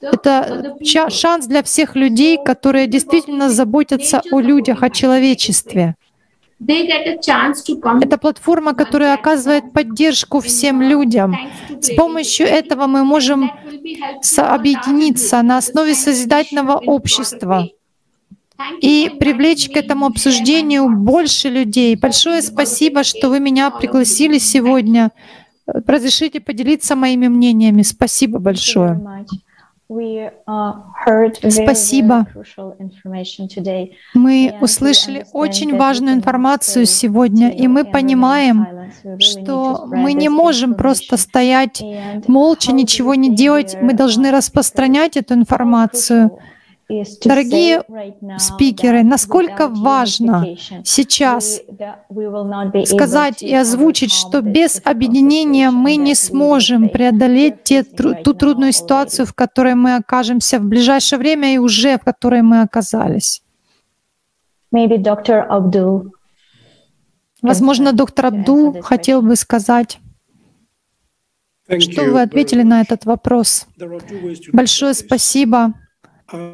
Это 0.00 0.76
шанс 1.10 1.46
для 1.46 1.62
всех 1.62 1.96
людей, 1.96 2.38
которые 2.44 2.86
действительно 2.86 3.50
заботятся 3.50 4.22
о 4.30 4.40
людях, 4.40 4.82
о 4.82 4.90
человечестве. 4.90 5.94
Это 6.58 8.18
платформа, 8.18 8.74
которая 8.74 9.14
оказывает 9.14 9.72
поддержку 9.72 10.40
всем 10.40 10.80
людям. 10.80 11.36
С 11.80 11.94
помощью 11.94 12.46
этого 12.46 12.86
мы 12.86 13.04
можем 13.04 13.50
объединиться 14.38 15.42
на 15.42 15.58
основе 15.58 15.94
созидательного 15.94 16.78
общества 16.78 17.68
и 18.80 19.10
привлечь 19.20 19.68
к 19.68 19.76
этому 19.76 20.06
обсуждению 20.06 20.88
больше 20.88 21.50
людей. 21.50 21.94
Большое 21.94 22.40
спасибо, 22.40 23.04
что 23.04 23.28
вы 23.28 23.38
меня 23.38 23.70
пригласили 23.70 24.38
сегодня. 24.38 25.10
Разрешите 25.66 26.40
поделиться 26.40 26.94
моими 26.96 27.28
мнениями. 27.28 27.82
Спасибо 27.82 28.38
большое. 28.38 29.00
Спасибо. 31.48 32.26
Мы 34.14 34.54
услышали 34.60 35.26
очень 35.32 35.76
важную 35.76 36.16
информацию 36.16 36.86
сегодня, 36.86 37.50
и 37.50 37.68
мы 37.68 37.84
понимаем, 37.84 38.66
что 39.20 39.86
мы 39.86 40.12
не 40.12 40.28
можем 40.28 40.74
просто 40.74 41.16
стоять 41.16 41.84
молча, 42.26 42.72
ничего 42.72 43.14
не 43.14 43.34
делать. 43.34 43.76
Мы 43.80 43.92
должны 43.92 44.32
распространять 44.32 45.16
эту 45.16 45.34
информацию. 45.34 46.36
Дорогие 46.88 47.82
спикеры, 48.38 49.02
насколько 49.02 49.66
важно 49.66 50.56
сейчас 50.84 51.60
сказать 52.84 53.42
и 53.42 53.52
озвучить, 53.52 54.12
что 54.12 54.40
без 54.40 54.80
объединения 54.84 55.72
мы 55.72 55.96
не 55.96 56.14
сможем 56.14 56.88
преодолеть 56.88 57.64
те, 57.64 57.82
ту 57.82 58.34
трудную 58.34 58.72
ситуацию, 58.72 59.26
в 59.26 59.34
которой 59.34 59.74
мы 59.74 59.96
окажемся 59.96 60.60
в 60.60 60.64
ближайшее 60.64 61.18
время 61.18 61.54
и 61.54 61.58
уже 61.58 61.98
в 61.98 62.04
которой 62.04 62.42
мы 62.42 62.60
оказались. 62.60 63.42
Возможно, 67.42 67.92
доктор 67.92 68.26
Абдул 68.26 68.80
хотел 68.82 69.22
бы 69.22 69.34
сказать. 69.34 69.98
Что 71.80 72.04
вы 72.04 72.22
ответили 72.22 72.62
на 72.62 72.80
этот 72.80 73.06
вопрос? 73.06 73.66
Большое 74.52 74.94
спасибо. 74.94 75.74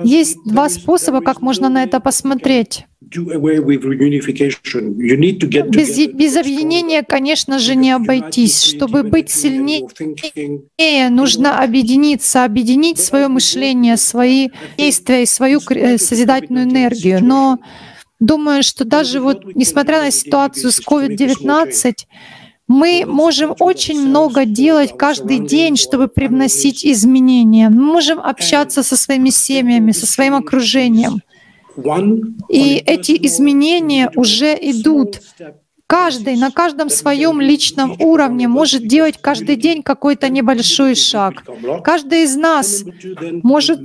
Есть 0.04 0.38
два 0.44 0.68
способа, 0.68 1.20
как 1.20 1.40
можно 1.40 1.68
на 1.68 1.82
это 1.82 2.00
посмотреть. 2.00 2.86
Без, 5.70 5.98
без 6.14 6.36
объединения, 6.36 7.02
конечно 7.02 7.58
же, 7.58 7.74
не 7.74 7.90
обойтись. 7.90 8.62
Чтобы 8.62 9.02
быть 9.02 9.30
сильнее, 9.30 11.08
нужно 11.10 11.62
объединиться, 11.62 12.44
объединить 12.44 12.98
свое 12.98 13.28
мышление, 13.28 13.96
свои 13.96 14.50
действия 14.78 15.22
и 15.22 15.26
свою 15.26 15.60
э, 15.70 15.98
созидательную 15.98 16.66
энергию. 16.66 17.24
Но 17.24 17.58
думаю, 18.20 18.62
что 18.62 18.84
даже 18.84 19.20
вот, 19.20 19.54
несмотря 19.54 20.00
на 20.02 20.10
ситуацию 20.10 20.70
с 20.70 20.80
COVID-19, 20.80 21.94
мы 22.72 23.04
можем 23.06 23.54
очень 23.58 24.00
много 24.08 24.46
делать 24.46 24.96
каждый 24.96 25.40
день, 25.40 25.76
чтобы 25.76 26.08
привносить 26.08 26.86
изменения. 26.86 27.68
Мы 27.68 27.82
можем 27.82 28.18
общаться 28.18 28.82
со 28.82 28.96
своими 28.96 29.28
семьями, 29.30 29.92
со 29.92 30.06
своим 30.06 30.34
окружением. 30.34 31.20
И 32.48 32.82
эти 32.86 33.12
изменения 33.26 34.10
уже 34.16 34.54
идут. 34.54 35.20
Каждый 35.92 36.36
на 36.36 36.50
каждом 36.50 36.88
своем 36.88 37.38
личном 37.38 38.00
уровне 38.00 38.48
может 38.48 38.86
делать 38.86 39.18
каждый 39.20 39.56
день 39.56 39.82
какой-то 39.82 40.30
небольшой 40.30 40.94
шаг. 40.94 41.44
Каждый 41.84 42.22
из 42.22 42.34
нас 42.34 42.82
может 43.42 43.80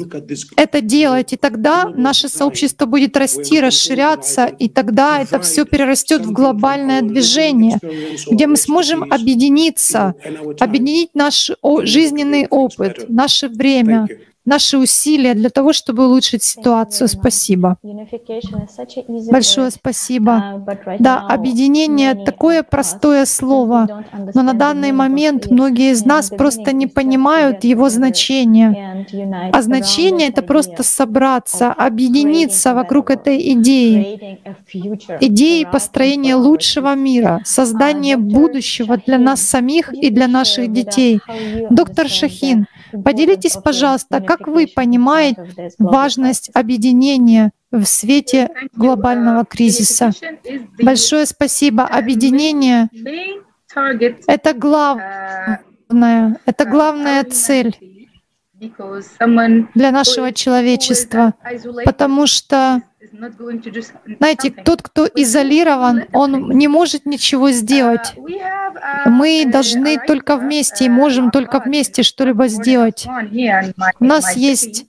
это 0.55 0.79
делать, 0.79 1.33
и 1.33 1.35
тогда 1.35 1.83
наше 1.93 2.29
сообщество 2.29 2.85
будет 2.85 3.17
расти, 3.17 3.59
расширяться, 3.59 4.45
и 4.45 4.69
тогда 4.69 5.21
это 5.21 5.41
все 5.41 5.65
перерастет 5.65 6.25
в 6.25 6.31
глобальное 6.31 7.01
движение, 7.01 7.77
где 8.31 8.47
мы 8.47 8.55
сможем 8.55 9.03
объединиться, 9.11 10.15
объединить 10.61 11.09
наш 11.13 11.51
жизненный 11.83 12.47
опыт, 12.49 13.09
наше 13.09 13.49
время, 13.49 14.07
наши 14.47 14.77
усилия 14.77 15.33
для 15.33 15.49
того, 15.49 15.73
чтобы 15.73 16.05
улучшить 16.05 16.41
ситуацию. 16.41 17.07
Спасибо. 17.07 17.77
Большое 19.29 19.69
спасибо. 19.71 20.65
Да, 20.99 21.19
объединение— 21.19 22.15
такое 22.25 22.63
простое 22.63 23.25
слово, 23.25 24.05
но 24.33 24.41
на 24.41 24.53
данный 24.53 24.93
момент 24.93 25.51
многие 25.51 25.91
из 25.91 26.05
нас 26.05 26.29
просто 26.29 26.71
не 26.71 26.87
понимают 26.87 27.63
его 27.65 27.89
значения. 27.89 29.05
А 29.53 29.61
значение— 29.61 30.27
это 30.29 30.41
просто 30.41 30.81
собраться, 30.81 31.73
объединиться 31.73 32.73
вокруг 32.73 33.09
этой 33.11 33.53
идеи, 33.53 34.39
идеи 35.19 35.67
построения 35.69 36.35
лучшего 36.35 36.95
мира, 36.95 37.41
создания 37.43 38.15
будущего 38.15 38.97
для 38.97 39.17
нас 39.17 39.41
самих 39.41 39.93
и 39.93 40.09
для 40.09 40.27
наших 40.27 40.71
детей. 40.71 41.19
Доктор 41.69 42.07
Шахин, 42.07 42.65
поделитесь, 42.91 43.57
пожалуйста, 43.57 44.21
как 44.21 44.47
вы 44.47 44.67
понимаете 44.67 45.71
важность 45.77 46.49
объединения 46.53 47.51
в 47.71 47.85
свете 47.85 48.49
глобального 48.73 49.45
кризиса? 49.45 50.11
Большое 50.81 51.25
спасибо. 51.25 51.83
Объединение— 51.83 52.89
это 54.27 54.53
главное, 54.53 56.39
это 56.45 56.65
главная 56.65 57.23
цель 57.25 57.77
для 58.59 59.91
нашего 59.91 60.33
человечества, 60.33 61.33
потому 61.85 62.25
что 62.25 62.81
знаете, 64.19 64.51
тот, 64.51 64.81
кто 64.81 65.07
изолирован, 65.07 66.05
он 66.13 66.49
не 66.49 66.67
может 66.67 67.05
ничего 67.05 67.51
сделать. 67.51 68.15
Мы 69.05 69.45
должны 69.45 69.97
только 70.05 70.37
вместе 70.37 70.85
и 70.85 70.89
можем 70.89 71.31
только 71.31 71.59
вместе 71.59 72.03
что-либо 72.03 72.47
сделать. 72.47 73.07
У 73.99 74.05
нас 74.05 74.35
есть 74.35 74.85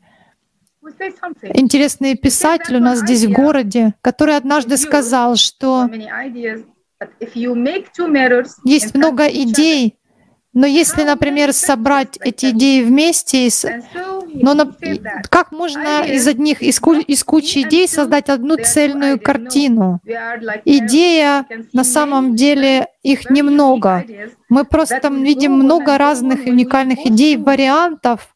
интересный 1.42 2.16
писатель 2.16 2.76
у 2.76 2.80
нас 2.80 3.00
здесь 3.00 3.24
в 3.24 3.32
городе, 3.32 3.94
который 4.00 4.36
однажды 4.36 4.76
сказал, 4.76 5.36
что 5.36 5.88
есть 8.64 8.94
много 8.94 9.26
идей, 9.26 9.98
но 10.52 10.66
если, 10.66 11.02
например, 11.04 11.52
собрать 11.52 12.18
эти 12.20 12.46
идеи 12.46 12.82
вместе, 12.82 13.48
но 14.34 14.54
на, 14.54 14.72
как 15.28 15.52
можно 15.52 16.04
из 16.04 16.26
одних, 16.26 16.62
из, 16.62 16.80
из 17.06 17.24
кучи 17.24 17.62
идей 17.62 17.88
создать 17.88 18.28
одну 18.28 18.56
цельную 18.56 19.20
картину? 19.20 20.00
Идея, 20.64 21.46
на 21.72 21.84
самом 21.84 22.34
деле, 22.36 22.88
их 23.02 23.30
немного. 23.30 24.04
Мы 24.48 24.64
просто 24.64 25.08
видим 25.08 25.52
много 25.52 25.98
разных 25.98 26.46
уникальных 26.46 27.06
идей, 27.06 27.36
вариантов, 27.36 28.34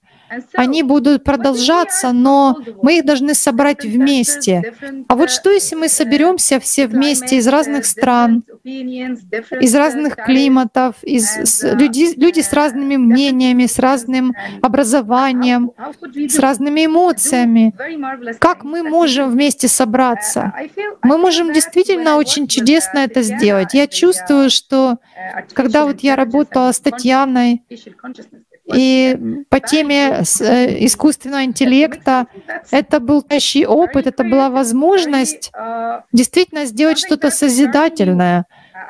они 0.54 0.82
будут 0.82 1.24
продолжаться, 1.24 2.12
но 2.12 2.58
мы 2.82 2.98
их 2.98 3.04
должны 3.04 3.34
собрать 3.34 3.84
вместе. 3.84 4.74
А 5.08 5.16
вот 5.16 5.30
что, 5.30 5.50
если 5.50 5.74
мы 5.74 5.88
соберемся 5.88 6.60
все 6.60 6.86
вместе 6.86 7.36
из 7.36 7.46
разных 7.48 7.84
стран, 7.86 8.44
из 8.64 9.74
разных 9.74 10.16
климатов, 10.16 10.96
из, 11.02 11.28
с, 11.28 11.74
люди, 11.74 12.18
люди 12.18 12.40
с 12.40 12.52
разными 12.52 12.96
мнениями, 12.96 13.66
с 13.66 13.78
разным 13.78 14.34
образованием, 14.60 15.72
с 16.28 16.38
разными 16.38 16.86
эмоциями. 16.86 17.74
Как 18.38 18.64
мы 18.64 18.82
можем 18.82 19.30
вместе 19.30 19.68
собраться? 19.68 20.52
Мы 21.02 21.18
можем 21.18 21.52
действительно 21.52 22.16
очень 22.16 22.46
чудесно 22.46 23.00
это 23.00 23.22
сделать. 23.22 23.74
Я 23.74 23.86
чувствую, 23.86 24.50
что 24.50 24.98
когда 25.52 25.84
вот 25.86 26.00
я 26.00 26.16
работала 26.16 26.72
с 26.72 26.80
Татьяной, 26.80 27.62
и 28.74 29.44
по 29.48 29.60
теме 29.60 30.22
э, 30.40 30.84
искусственного 30.84 31.44
интеллекта 31.44 32.26
это 32.70 33.00
был 33.00 33.22
тащий 33.22 33.66
опыт, 33.66 34.06
это 34.06 34.24
была 34.24 34.50
возможность 34.50 35.52
действительно 36.12 36.64
сделать 36.64 36.98
что-то 36.98 37.30
созидательное, 37.30 38.46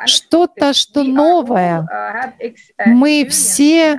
что-то, 0.07 0.73
что 0.73 1.03
новое. 1.03 1.87
Мы 2.87 3.27
все 3.29 3.99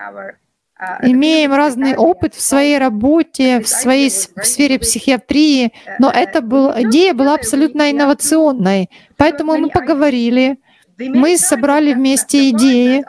имеем 1.01 1.53
разный 1.53 1.95
опыт 1.95 2.33
в 2.35 2.41
своей 2.41 2.77
работе, 2.77 3.59
в 3.59 3.67
своей 3.67 4.09
в 4.09 4.43
сфере 4.45 4.79
психиатрии, 4.79 5.71
но 5.99 6.09
это 6.09 6.41
был, 6.41 6.71
идея 6.81 7.13
была 7.13 7.35
абсолютно 7.35 7.91
инновационной. 7.91 8.89
Поэтому 9.17 9.57
мы 9.57 9.69
поговорили, 9.69 10.57
мы 10.97 11.37
собрали 11.37 11.93
вместе 11.93 12.49
идеи, 12.49 13.03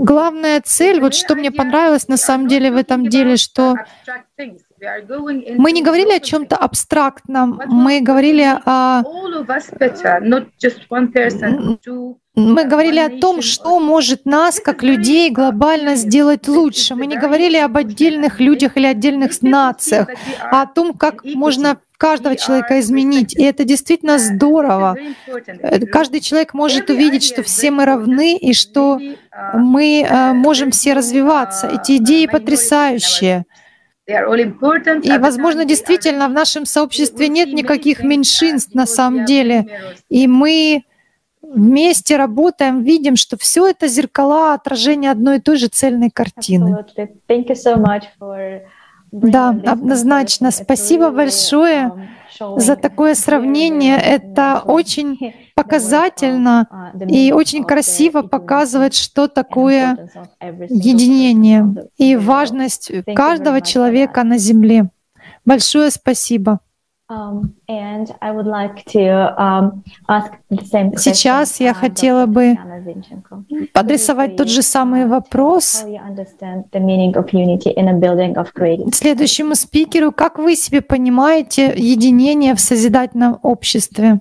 Главная 0.00 0.60
цель, 0.64 1.00
вот 1.00 1.14
что 1.14 1.34
мне 1.34 1.50
понравилось 1.50 2.08
на 2.08 2.16
самом 2.16 2.48
деле 2.48 2.70
в 2.70 2.76
этом 2.76 3.08
деле, 3.08 3.36
что 3.36 3.76
мы 5.56 5.72
не 5.72 5.82
говорили 5.82 6.16
о 6.16 6.20
чем-то 6.20 6.56
абстрактном, 6.56 7.60
мы 7.66 8.00
говорили 8.00 8.44
о... 8.64 9.02
Мы 12.34 12.64
говорили 12.64 12.98
о 12.98 13.20
том, 13.20 13.42
что 13.42 13.78
может 13.78 14.24
нас, 14.24 14.58
как 14.58 14.82
людей, 14.82 15.30
глобально 15.30 15.96
сделать 15.96 16.48
лучше. 16.48 16.94
Мы 16.94 17.06
не 17.06 17.18
говорили 17.18 17.58
об 17.58 17.76
отдельных 17.76 18.40
людях 18.40 18.78
или 18.78 18.86
отдельных 18.86 19.42
нациях, 19.42 20.08
а 20.40 20.62
о 20.62 20.66
том, 20.66 20.94
как 20.94 21.24
можно 21.24 21.78
каждого 21.98 22.34
человека 22.34 22.80
изменить. 22.80 23.36
И 23.36 23.44
это 23.44 23.64
действительно 23.64 24.18
здорово. 24.18 24.96
Э, 25.28 25.78
каждый 25.86 26.20
человек 26.20 26.54
может 26.54 26.88
увидеть, 26.90 27.22
что 27.22 27.42
все 27.42 27.70
мы 27.70 27.84
равны 27.84 28.36
и 28.38 28.54
что 28.54 28.98
мы 29.54 30.02
э, 30.02 30.32
можем 30.32 30.72
все 30.72 30.94
развиваться. 30.94 31.68
Эти 31.68 31.98
идеи 31.98 32.26
потрясающие. 32.26 33.44
И, 34.08 35.18
возможно, 35.18 35.64
действительно 35.64 36.28
в 36.28 36.32
нашем 36.32 36.64
сообществе 36.64 37.28
нет 37.28 37.52
никаких 37.52 38.02
меньшинств 38.02 38.74
на 38.74 38.86
самом 38.86 39.24
деле. 39.24 39.66
И 40.08 40.26
мы 40.26 40.82
вместе 41.54 42.16
работаем, 42.16 42.82
видим, 42.82 43.16
что 43.16 43.36
все 43.36 43.66
это 43.68 43.88
зеркала 43.88 44.54
отражения 44.54 45.10
одной 45.10 45.36
и 45.36 45.40
той 45.40 45.56
же 45.56 45.68
цельной 45.68 46.10
картины. 46.10 46.84
Да, 49.12 49.50
однозначно. 49.50 50.50
Спасибо 50.50 51.10
большое 51.10 51.92
за 52.56 52.76
такое 52.76 53.14
сравнение. 53.14 53.98
Это 53.98 54.62
очень 54.64 55.34
показательно 55.54 56.92
и 57.08 57.32
очень 57.32 57.64
красиво 57.64 58.22
показывает, 58.22 58.94
что 58.94 59.28
такое 59.28 60.08
единение 60.40 61.88
и 61.98 62.16
важность 62.16 62.90
каждого 63.14 63.60
человека 63.60 64.24
на 64.24 64.38
Земле. 64.38 64.88
Большое 65.44 65.90
спасибо. 65.90 66.60
Сейчас 70.98 71.60
я 71.60 71.74
хотела 71.74 72.26
бы 72.26 72.56
адресовать 73.74 74.36
тот 74.36 74.48
же 74.48 74.62
самый 74.62 75.06
вопрос 75.06 75.84
следующему 78.92 79.54
спикеру. 79.54 80.12
Как 80.12 80.38
вы 80.38 80.56
себе 80.56 80.80
понимаете 80.80 81.72
единение 81.76 82.54
в 82.54 82.60
созидательном 82.60 83.38
обществе? 83.42 84.20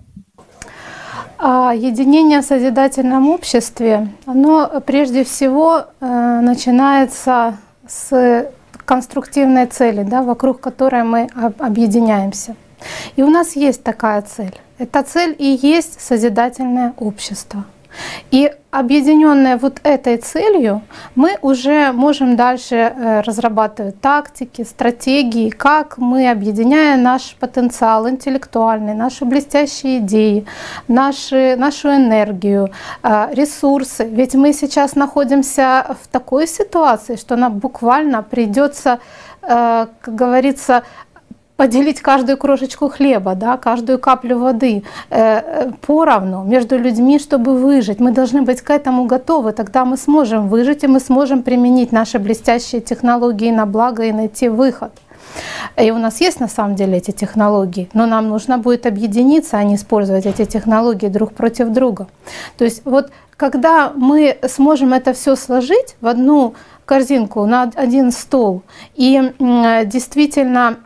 А 1.38 1.74
единение 1.74 2.42
в 2.42 2.46
созидательном 2.46 3.30
обществе, 3.30 4.10
оно 4.28 4.70
прежде 4.86 5.24
всего 5.24 5.86
э, 6.00 6.40
начинается 6.42 7.58
с 7.88 8.52
конструктивной 8.86 9.66
цели, 9.66 10.04
да, 10.04 10.22
вокруг 10.22 10.60
которой 10.60 11.04
мы 11.04 11.30
объединяемся. 11.58 12.56
И 13.16 13.24
у 13.24 13.30
нас 13.30 13.56
есть 13.56 13.84
такая 13.84 14.22
цель. 14.22 14.58
Эта 14.78 15.04
цель 15.04 15.36
и 15.38 15.60
есть 15.62 16.02
созидательное 16.02 16.94
общество. 16.98 17.66
И 18.32 18.52
объединенные 18.72 19.58
вот 19.58 19.80
этой 19.84 20.18
целью, 20.18 20.82
мы 21.16 21.38
уже 21.42 21.92
можем 21.92 22.36
дальше 22.38 22.76
э, 22.76 23.22
разрабатывать 23.22 24.00
тактики, 24.00 24.64
стратегии, 24.64 25.50
как 25.50 25.98
мы, 25.98 26.30
объединяя 26.32 26.96
наш 26.96 27.36
потенциал 27.36 28.10
интеллектуальный, 28.10 28.94
наши 28.94 29.26
блестящие 29.26 29.98
идеи, 29.98 30.46
наши, 30.88 31.56
нашу 31.58 31.90
энергию, 31.90 32.70
э, 33.04 33.28
ресурсы. 33.34 34.06
Ведь 34.06 34.36
мы 34.36 34.54
сейчас 34.54 34.96
находимся 34.96 35.98
в 36.02 36.08
такой 36.08 36.48
ситуации, 36.48 37.18
что 37.18 37.36
нам 37.36 37.60
буквально 37.60 38.24
придется, 38.24 39.00
э, 39.42 39.88
как 40.02 40.16
говорится, 40.16 40.84
поделить 41.62 42.02
каждую 42.02 42.38
крошечку 42.38 42.90
хлеба, 42.90 43.36
да, 43.36 43.56
каждую 43.56 44.00
каплю 44.00 44.40
воды 44.40 44.84
э, 45.12 45.70
поровну 45.86 46.44
между 46.44 46.76
людьми, 46.76 47.20
чтобы 47.20 47.56
выжить. 47.56 48.00
Мы 48.00 48.12
должны 48.12 48.42
быть 48.42 48.62
к 48.64 48.72
этому 48.72 49.06
готовы, 49.06 49.52
тогда 49.52 49.86
мы 49.86 49.98
сможем 49.98 50.50
выжить 50.50 50.84
и 50.84 50.88
мы 50.88 51.00
сможем 51.00 51.44
применить 51.44 51.92
наши 51.92 52.18
блестящие 52.18 52.82
технологии 52.82 53.52
на 53.52 53.68
благо 53.68 54.02
и 54.04 54.12
найти 54.12 54.50
выход. 54.50 54.92
И 55.78 55.92
у 55.92 56.00
нас 56.00 56.20
есть 56.22 56.40
на 56.40 56.48
самом 56.48 56.74
деле 56.74 56.98
эти 56.98 57.12
технологии, 57.12 57.88
но 57.94 58.08
нам 58.08 58.30
нужно 58.30 58.58
будет 58.58 58.88
объединиться, 58.88 59.58
а 59.58 59.64
не 59.64 59.76
использовать 59.76 60.26
эти 60.26 60.46
технологии 60.46 61.10
друг 61.10 61.32
против 61.32 61.70
друга. 61.70 62.08
То 62.58 62.66
есть 62.66 62.82
вот 62.86 63.12
когда 63.38 63.92
мы 63.96 64.40
сможем 64.48 64.94
это 64.94 65.14
все 65.14 65.36
сложить 65.36 65.96
в 66.02 66.08
одну 66.08 66.56
корзинку 66.86 67.46
на 67.46 67.72
один 67.76 68.12
стол 68.12 68.64
и 68.96 69.32
действительно 69.86 70.78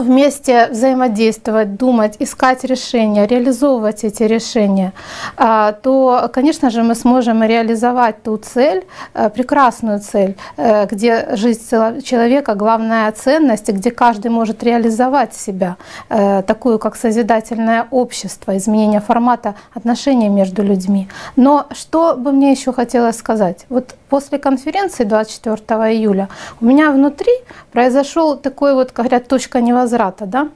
вместе 0.00 0.68
взаимодействовать, 0.68 1.76
думать, 1.76 2.16
искать 2.18 2.64
решения, 2.64 3.26
реализовывать 3.26 4.04
эти 4.04 4.22
решения, 4.24 4.92
а, 5.36 5.72
то, 5.72 6.30
конечно 6.32 6.70
же, 6.70 6.82
мы 6.82 6.94
сможем 6.94 7.42
реализовать 7.42 8.22
ту 8.22 8.36
цель, 8.36 8.84
э, 9.14 9.30
прекрасную 9.30 10.00
цель, 10.00 10.36
э, 10.56 10.86
где 10.86 11.36
жизнь 11.36 11.60
человека 12.02 12.54
главная 12.54 13.12
ценность, 13.12 13.68
где 13.68 13.90
каждый 13.90 14.30
может 14.30 14.62
реализовать 14.62 15.34
себя, 15.34 15.76
э, 16.08 16.42
такую 16.42 16.78
как 16.78 16.96
созидательное 16.96 17.86
общество, 17.90 18.56
изменение 18.56 19.00
формата 19.00 19.54
отношений 19.74 20.28
между 20.28 20.62
людьми. 20.62 21.08
Но 21.36 21.66
что 21.72 22.14
бы 22.16 22.32
мне 22.32 22.52
еще 22.52 22.72
хотелось 22.72 23.16
сказать? 23.16 23.66
Вот 23.68 23.94
после 24.08 24.38
конференции 24.38 25.04
24 25.04 25.56
июля 25.92 26.28
у 26.60 26.66
меня 26.66 26.90
внутри 26.90 27.32
произошел 27.72 28.36
такой 28.36 28.74
вот, 28.74 28.92
говорят, 28.92 29.28
точка 29.28 29.60
невозврата, 29.60 29.89
да, 30.26 30.48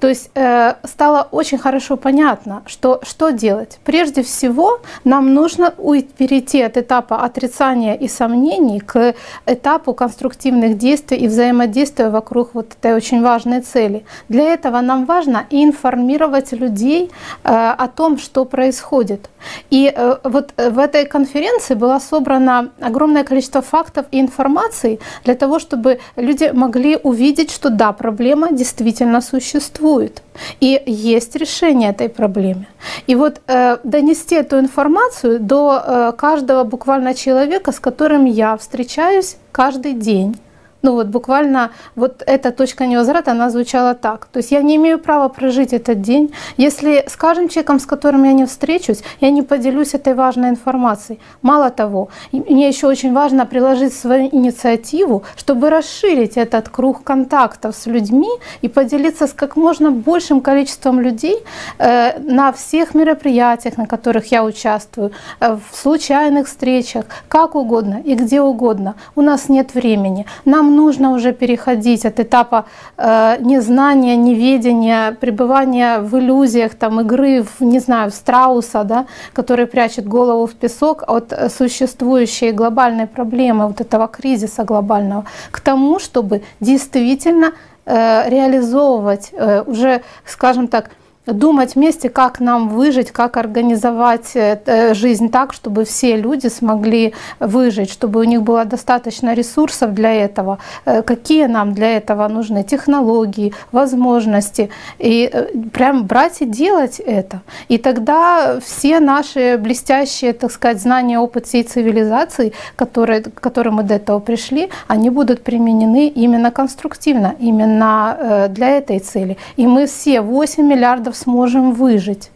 то 0.00 0.08
есть 0.08 0.30
э, 0.34 0.74
стало 0.84 1.28
очень 1.30 1.58
хорошо 1.58 1.96
понятно, 1.96 2.62
что, 2.66 3.00
что 3.02 3.30
делать. 3.30 3.78
Прежде 3.84 4.22
всего, 4.22 4.80
нам 5.04 5.34
нужно 5.34 5.72
перейти 6.18 6.62
от 6.62 6.76
этапа 6.76 7.24
отрицания 7.24 7.94
и 7.94 8.08
сомнений 8.08 8.80
к 8.80 9.14
этапу 9.46 9.94
конструктивных 9.94 10.76
действий 10.78 11.18
и 11.18 11.28
взаимодействия 11.28 12.10
вокруг 12.10 12.54
вот 12.54 12.72
этой 12.72 12.94
очень 12.94 13.22
важной 13.22 13.60
цели. 13.60 14.04
Для 14.28 14.52
этого 14.54 14.80
нам 14.80 15.04
важно 15.04 15.46
информировать 15.50 16.52
людей 16.52 17.10
э, 17.44 17.74
о 17.78 17.88
том, 17.88 18.18
что 18.18 18.44
происходит. 18.44 19.30
И 19.70 19.92
э, 19.94 20.16
вот 20.24 20.52
в 20.56 20.78
этой 20.78 21.06
конференции 21.06 21.74
было 21.74 21.98
собрано 21.98 22.70
огромное 22.80 23.24
количество 23.24 23.62
фактов 23.62 24.06
и 24.10 24.20
информации 24.20 24.98
для 25.24 25.34
того, 25.34 25.58
чтобы 25.58 26.00
люди 26.16 26.50
могли 26.52 26.96
увидеть, 26.96 27.50
что 27.50 27.70
да, 27.70 27.92
проблема 27.92 28.52
действительно 28.52 29.20
существует 29.20 29.51
существует. 29.52 30.22
И 30.60 30.82
есть 30.86 31.36
решение 31.36 31.90
этой 31.90 32.08
проблемы. 32.08 32.66
И 33.06 33.14
вот 33.14 33.40
э, 33.46 33.78
донести 33.84 34.34
эту 34.34 34.58
информацию 34.58 35.38
до 35.40 35.82
э, 35.84 36.12
каждого 36.16 36.64
буквально 36.64 37.14
человека, 37.14 37.72
с 37.72 37.80
которым 37.80 38.24
я 38.24 38.56
встречаюсь 38.56 39.36
каждый 39.52 39.92
день. 39.92 40.36
Ну 40.82 40.94
вот 40.94 41.06
буквально 41.06 41.70
вот 41.94 42.22
эта 42.26 42.50
точка 42.50 42.86
невозврата, 42.86 43.30
она 43.30 43.50
звучала 43.50 43.94
так. 43.94 44.26
То 44.26 44.38
есть 44.38 44.50
я 44.50 44.62
не 44.62 44.76
имею 44.76 44.98
права 44.98 45.28
прожить 45.28 45.72
этот 45.72 46.00
день, 46.00 46.32
если 46.56 47.04
с 47.06 47.16
каждым 47.16 47.48
человеком, 47.48 47.78
с 47.78 47.86
которым 47.86 48.24
я 48.24 48.32
не 48.32 48.46
встречусь, 48.46 49.02
я 49.20 49.30
не 49.30 49.42
поделюсь 49.42 49.94
этой 49.94 50.14
важной 50.14 50.48
информацией. 50.48 51.20
Мало 51.42 51.70
того, 51.70 52.08
мне 52.32 52.68
еще 52.68 52.88
очень 52.88 53.12
важно 53.12 53.46
приложить 53.46 53.94
свою 53.94 54.28
инициативу, 54.32 55.22
чтобы 55.36 55.70
расширить 55.70 56.36
этот 56.36 56.68
круг 56.68 57.04
контактов 57.04 57.76
с 57.76 57.86
людьми 57.86 58.30
и 58.62 58.68
поделиться 58.68 59.26
с 59.26 59.32
как 59.32 59.56
можно 59.56 59.90
большим 59.90 60.40
количеством 60.40 61.00
людей 61.00 61.36
э, 61.78 62.18
на 62.18 62.52
всех 62.52 62.94
мероприятиях, 62.94 63.76
на 63.76 63.86
которых 63.86 64.32
я 64.32 64.44
участвую, 64.44 65.12
э, 65.40 65.54
в 65.54 65.76
случайных 65.76 66.48
встречах, 66.48 67.04
как 67.28 67.54
угодно 67.54 68.02
и 68.04 68.14
где 68.14 68.40
угодно. 68.40 68.94
У 69.14 69.20
нас 69.20 69.48
нет 69.48 69.74
времени. 69.74 70.26
Нам 70.44 70.71
нужно 70.76 71.12
уже 71.12 71.32
переходить 71.32 72.04
от 72.06 72.20
этапа 72.20 72.64
э, 72.96 73.36
незнания, 73.40 74.16
неведения, 74.16 75.12
пребывания 75.12 76.00
в 76.00 76.18
иллюзиях, 76.18 76.74
там, 76.74 77.00
игры, 77.00 77.42
в, 77.42 77.60
не 77.60 77.78
знаю, 77.78 78.10
в 78.10 78.14
страуса, 78.14 78.84
да, 78.84 79.06
который 79.32 79.66
прячет 79.66 80.06
голову 80.06 80.46
в 80.46 80.54
песок, 80.54 81.04
от 81.06 81.32
существующей 81.56 82.52
глобальной 82.52 83.06
проблемы, 83.06 83.66
вот 83.66 83.80
этого 83.80 84.08
кризиса 84.08 84.64
глобального, 84.64 85.24
к 85.50 85.60
тому, 85.60 85.98
чтобы 85.98 86.42
действительно 86.60 87.52
э, 87.84 88.28
реализовывать 88.28 89.30
э, 89.32 89.62
уже, 89.66 90.02
скажем 90.24 90.68
так, 90.68 90.90
думать 91.26 91.76
вместе, 91.76 92.08
как 92.08 92.40
нам 92.40 92.68
выжить, 92.68 93.12
как 93.12 93.36
организовать 93.36 94.32
э, 94.34 94.94
жизнь 94.94 95.30
так, 95.30 95.52
чтобы 95.52 95.84
все 95.84 96.16
люди 96.16 96.48
смогли 96.48 97.14
выжить, 97.38 97.90
чтобы 97.90 98.20
у 98.20 98.24
них 98.24 98.42
было 98.42 98.64
достаточно 98.64 99.34
ресурсов 99.34 99.94
для 99.94 100.12
этого, 100.12 100.58
э, 100.84 101.02
какие 101.02 101.46
нам 101.46 101.74
для 101.74 101.96
этого 101.96 102.26
нужны 102.26 102.64
технологии, 102.64 103.54
возможности, 103.70 104.70
и 104.98 105.30
э, 105.32 105.46
прям 105.72 106.06
брать 106.06 106.42
и 106.42 106.44
делать 106.44 106.98
это. 106.98 107.40
И 107.68 107.78
тогда 107.78 108.58
все 108.60 108.98
наши 108.98 109.58
блестящие, 109.58 110.32
так 110.32 110.50
сказать, 110.50 110.80
знания, 110.80 111.20
опыт 111.20 111.46
всей 111.46 111.62
цивилизации, 111.62 112.52
которые, 112.74 113.22
к 113.22 113.40
которым 113.40 113.74
мы 113.74 113.84
до 113.84 113.94
этого 113.94 114.18
пришли, 114.18 114.70
они 114.88 115.10
будут 115.10 115.44
применены 115.44 116.08
именно 116.08 116.50
конструктивно, 116.50 117.34
именно 117.38 118.48
для 118.50 118.70
этой 118.70 118.98
цели. 118.98 119.36
И 119.56 119.66
мы 119.66 119.86
все 119.86 120.20
8 120.20 120.66
миллиардов 120.66 121.11
сможем 121.16 121.72
выжить. 121.72 122.30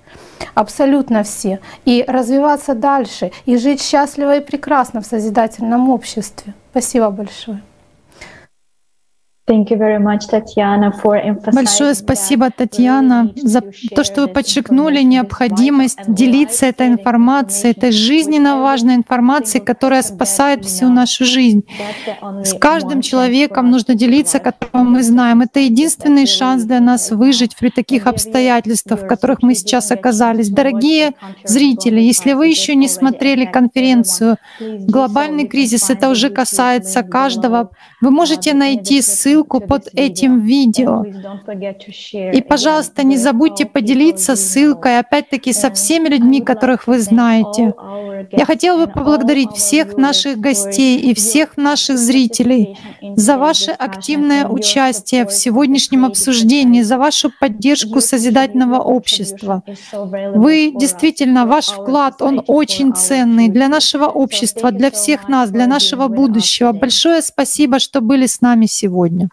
Абсолютно 0.54 1.22
все. 1.22 1.60
И 1.84 2.04
развиваться 2.06 2.74
дальше, 2.74 3.32
и 3.44 3.56
жить 3.56 3.82
счастливо 3.82 4.36
и 4.36 4.40
прекрасно 4.40 5.00
в 5.00 5.06
созидательном 5.06 5.90
обществе. 5.90 6.54
Спасибо 6.70 7.10
большое. 7.10 7.62
Большое 11.52 11.94
спасибо, 11.94 12.50
Татьяна, 12.50 13.32
за 13.36 13.62
то, 13.94 14.02
что 14.02 14.22
вы 14.22 14.28
подчеркнули 14.28 15.02
необходимость 15.02 15.98
делиться 16.08 16.66
этой 16.66 16.88
информацией, 16.88 17.70
этой 17.70 17.92
жизненно 17.92 18.60
важной 18.60 18.96
информацией, 18.96 19.64
которая 19.64 20.02
спасает 20.02 20.64
всю 20.64 20.88
нашу 20.88 21.24
жизнь. 21.24 21.62
С 22.42 22.54
каждым 22.54 23.02
человеком 23.02 23.70
нужно 23.70 23.94
делиться, 23.94 24.40
которого 24.40 24.82
мы 24.82 25.04
знаем. 25.04 25.42
Это 25.42 25.60
единственный 25.60 26.26
шанс 26.26 26.64
для 26.64 26.80
нас 26.80 27.12
выжить 27.12 27.54
при 27.54 27.70
таких 27.70 28.08
обстоятельствах, 28.08 29.02
в 29.02 29.06
которых 29.06 29.42
мы 29.42 29.54
сейчас 29.54 29.92
оказались. 29.92 30.48
Дорогие 30.48 31.12
зрители, 31.44 32.00
если 32.00 32.32
вы 32.32 32.48
еще 32.48 32.74
не 32.74 32.88
смотрели 32.88 33.44
конференцию 33.44 34.38
«Глобальный 34.60 35.46
кризис», 35.46 35.88
это 35.88 36.08
уже 36.08 36.30
касается 36.30 37.04
каждого. 37.04 37.70
Вы 38.00 38.10
можете 38.10 38.52
найти 38.52 39.00
ссылку 39.02 39.35
ссылку 39.36 39.60
под 39.60 39.88
этим 39.94 40.40
видео. 40.40 41.04
И, 42.12 42.42
пожалуйста, 42.42 43.02
не 43.04 43.16
забудьте 43.16 43.66
поделиться 43.66 44.36
ссылкой, 44.36 44.98
опять-таки, 44.98 45.52
со 45.52 45.70
всеми 45.70 46.08
людьми, 46.08 46.40
которых 46.40 46.86
вы 46.86 46.98
знаете. 47.00 47.74
Я 48.32 48.44
хотела 48.46 48.86
бы 48.86 48.92
поблагодарить 48.92 49.52
всех 49.52 49.96
наших 49.96 50.38
гостей 50.38 50.98
и 50.98 51.14
всех 51.14 51.56
наших 51.56 51.98
зрителей 51.98 52.78
за 53.16 53.36
ваше 53.36 53.72
активное 53.72 54.46
участие 54.48 55.26
в 55.26 55.32
сегодняшнем 55.32 56.04
обсуждении, 56.04 56.82
за 56.82 56.98
вашу 56.98 57.30
поддержку 57.40 58.00
созидательного 58.00 58.78
общества. 58.78 59.62
Вы 60.34 60.72
действительно, 60.74 61.46
ваш 61.46 61.66
вклад, 61.68 62.22
он 62.22 62.42
очень 62.46 62.94
ценный 62.94 63.48
для 63.48 63.68
нашего 63.68 64.06
общества, 64.06 64.70
для 64.70 64.90
всех 64.90 65.28
нас, 65.28 65.50
для 65.50 65.66
нашего 65.66 66.08
будущего. 66.08 66.72
Большое 66.72 67.22
спасибо, 67.22 67.78
что 67.78 68.00
были 68.00 68.26
с 68.26 68.40
нами 68.40 68.66
сегодня. 68.66 69.25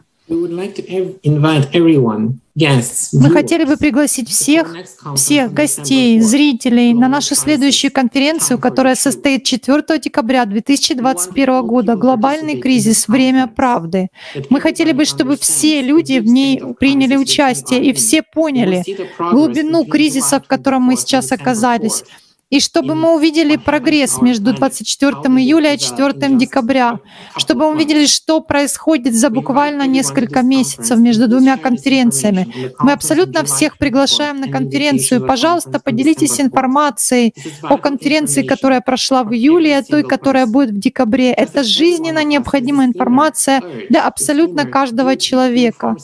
Мы 3.14 3.30
хотели 3.32 3.66
бы 3.66 3.78
пригласить 3.78 4.30
всех, 4.30 4.76
всех 5.16 5.54
гостей, 5.54 6.20
зрителей 6.20 6.94
на 6.94 7.08
нашу 7.08 7.36
следующую 7.36 7.92
конференцию, 7.92 8.60
которая 8.60 8.96
состоит 8.96 9.44
4 9.44 10.00
декабря 10.00 10.46
2021 10.46 11.66
года. 11.66 11.96
«Глобальный 11.96 12.60
кризис. 12.60 13.08
Время 13.08 13.48
правды». 13.48 14.10
Мы 14.50 14.60
хотели 14.60 14.92
бы, 14.92 15.06
чтобы 15.06 15.36
все 15.38 15.82
люди 15.82 16.20
в 16.20 16.26
ней 16.26 16.62
приняли 16.80 17.16
участие 17.16 17.84
и 17.86 17.94
все 17.94 18.22
поняли 18.22 18.84
глубину 19.18 19.86
кризиса, 19.86 20.40
в 20.40 20.48
котором 20.48 20.84
мы 20.84 20.96
сейчас 20.96 21.32
оказались, 21.32 22.04
и 22.54 22.60
чтобы 22.60 22.94
мы 22.94 23.16
увидели 23.16 23.56
прогресс 23.56 24.22
между 24.22 24.54
24 24.54 25.14
июля 25.40 25.74
и 25.74 25.80
4 25.80 26.38
декабря, 26.38 27.00
чтобы 27.36 27.62
мы 27.62 27.72
увидели, 27.72 28.06
что 28.06 28.42
происходит 28.42 29.16
за 29.16 29.32
буквально 29.32 29.88
несколько 29.88 30.44
месяцев 30.44 31.00
между 31.00 31.28
двумя 31.28 31.58
конференциями. 31.58 32.54
Мы 32.78 32.92
абсолютно 32.92 33.44
всех 33.44 33.80
приглашаем 33.80 34.40
на 34.40 34.50
конференцию. 34.50 35.26
Пожалуйста, 35.26 35.80
поделитесь 35.80 36.40
информацией 36.40 37.34
о 37.64 37.78
конференции, 37.78 38.44
которая 38.44 38.82
прошла 38.82 39.24
в 39.24 39.34
июле, 39.34 39.72
и 39.72 39.74
о 39.74 39.84
той, 39.84 40.04
которая 40.04 40.46
будет 40.46 40.70
в 40.70 40.80
декабре. 40.80 41.32
Это 41.32 41.64
жизненно 41.64 42.24
необходимая 42.24 42.86
информация 42.86 43.64
для 43.90 44.06
абсолютно 44.06 44.66
каждого 44.66 45.18
человека. 45.18 45.96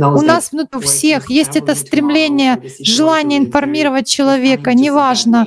У 0.00 0.22
нас 0.22 0.50
внутри 0.52 0.80
всех 0.80 1.28
есть 1.28 1.56
это 1.56 1.74
стремление, 1.74 2.62
желание 2.80 3.38
информировать 3.38 4.08
человека, 4.08 4.72
неважно, 4.72 5.41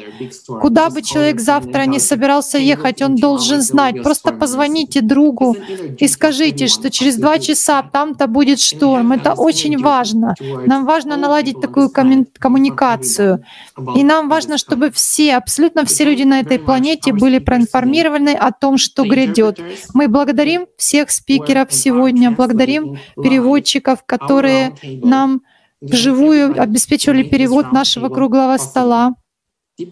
Куда 0.48 0.90
бы 0.90 1.02
человек 1.02 1.40
завтра 1.40 1.86
не 1.86 2.00
собирался 2.00 2.58
ехать, 2.58 3.02
он 3.02 3.16
должен 3.16 3.62
знать. 3.62 4.04
Просто 4.04 4.32
позвоните 4.34 5.02
другу 5.02 5.56
и 6.00 6.08
скажите, 6.08 6.68
что 6.68 6.90
через 6.90 7.18
два 7.18 7.40
часа 7.40 7.84
там-то 7.84 8.28
будет 8.28 8.60
шторм. 8.60 9.12
Это 9.12 9.34
очень 9.34 9.78
важно. 9.78 10.36
Нам 10.66 10.86
важно 10.86 11.18
наладить 11.18 11.62
такую 11.62 11.90
коммуникацию. 11.90 13.44
И 13.96 14.04
нам 14.04 14.30
важно, 14.30 14.58
чтобы 14.58 14.92
все, 14.92 15.36
абсолютно 15.36 15.86
все 15.86 16.06
люди 16.06 16.24
на 16.24 16.40
этой 16.40 16.60
планете 16.60 17.14
были 17.14 17.40
проинформированы 17.40 18.34
о 18.34 18.52
том, 18.52 18.78
что 18.78 19.04
грядет. 19.04 19.60
Мы 19.94 20.08
благодарим 20.08 20.68
всех 20.78 21.12
спикеров 21.12 21.74
сегодня, 21.74 22.32
благодарим 22.32 22.98
переводчиков, 23.16 24.04
которые 24.06 24.76
нам 25.04 25.42
вживую 25.82 26.62
обеспечивали 26.62 27.24
перевод 27.24 27.72
нашего 27.72 28.10
круглого 28.10 28.58
стола 28.58 29.14
и 29.78 29.86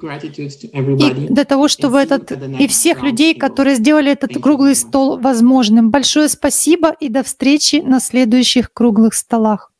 для 1.29 1.43
того, 1.43 1.67
чтобы 1.67 1.97
этот 1.97 2.31
и 2.31 2.67
всех 2.67 3.03
людей, 3.03 3.35
которые 3.35 3.75
сделали 3.75 4.11
этот 4.11 4.41
круглый 4.41 4.75
стол 4.75 5.19
возможным. 5.19 5.91
Большое 5.91 6.29
спасибо 6.29 6.95
и 7.01 7.09
до 7.09 7.23
встречи 7.23 7.77
на 7.77 7.99
следующих 7.99 8.71
круглых 8.71 9.13
столах. 9.13 9.71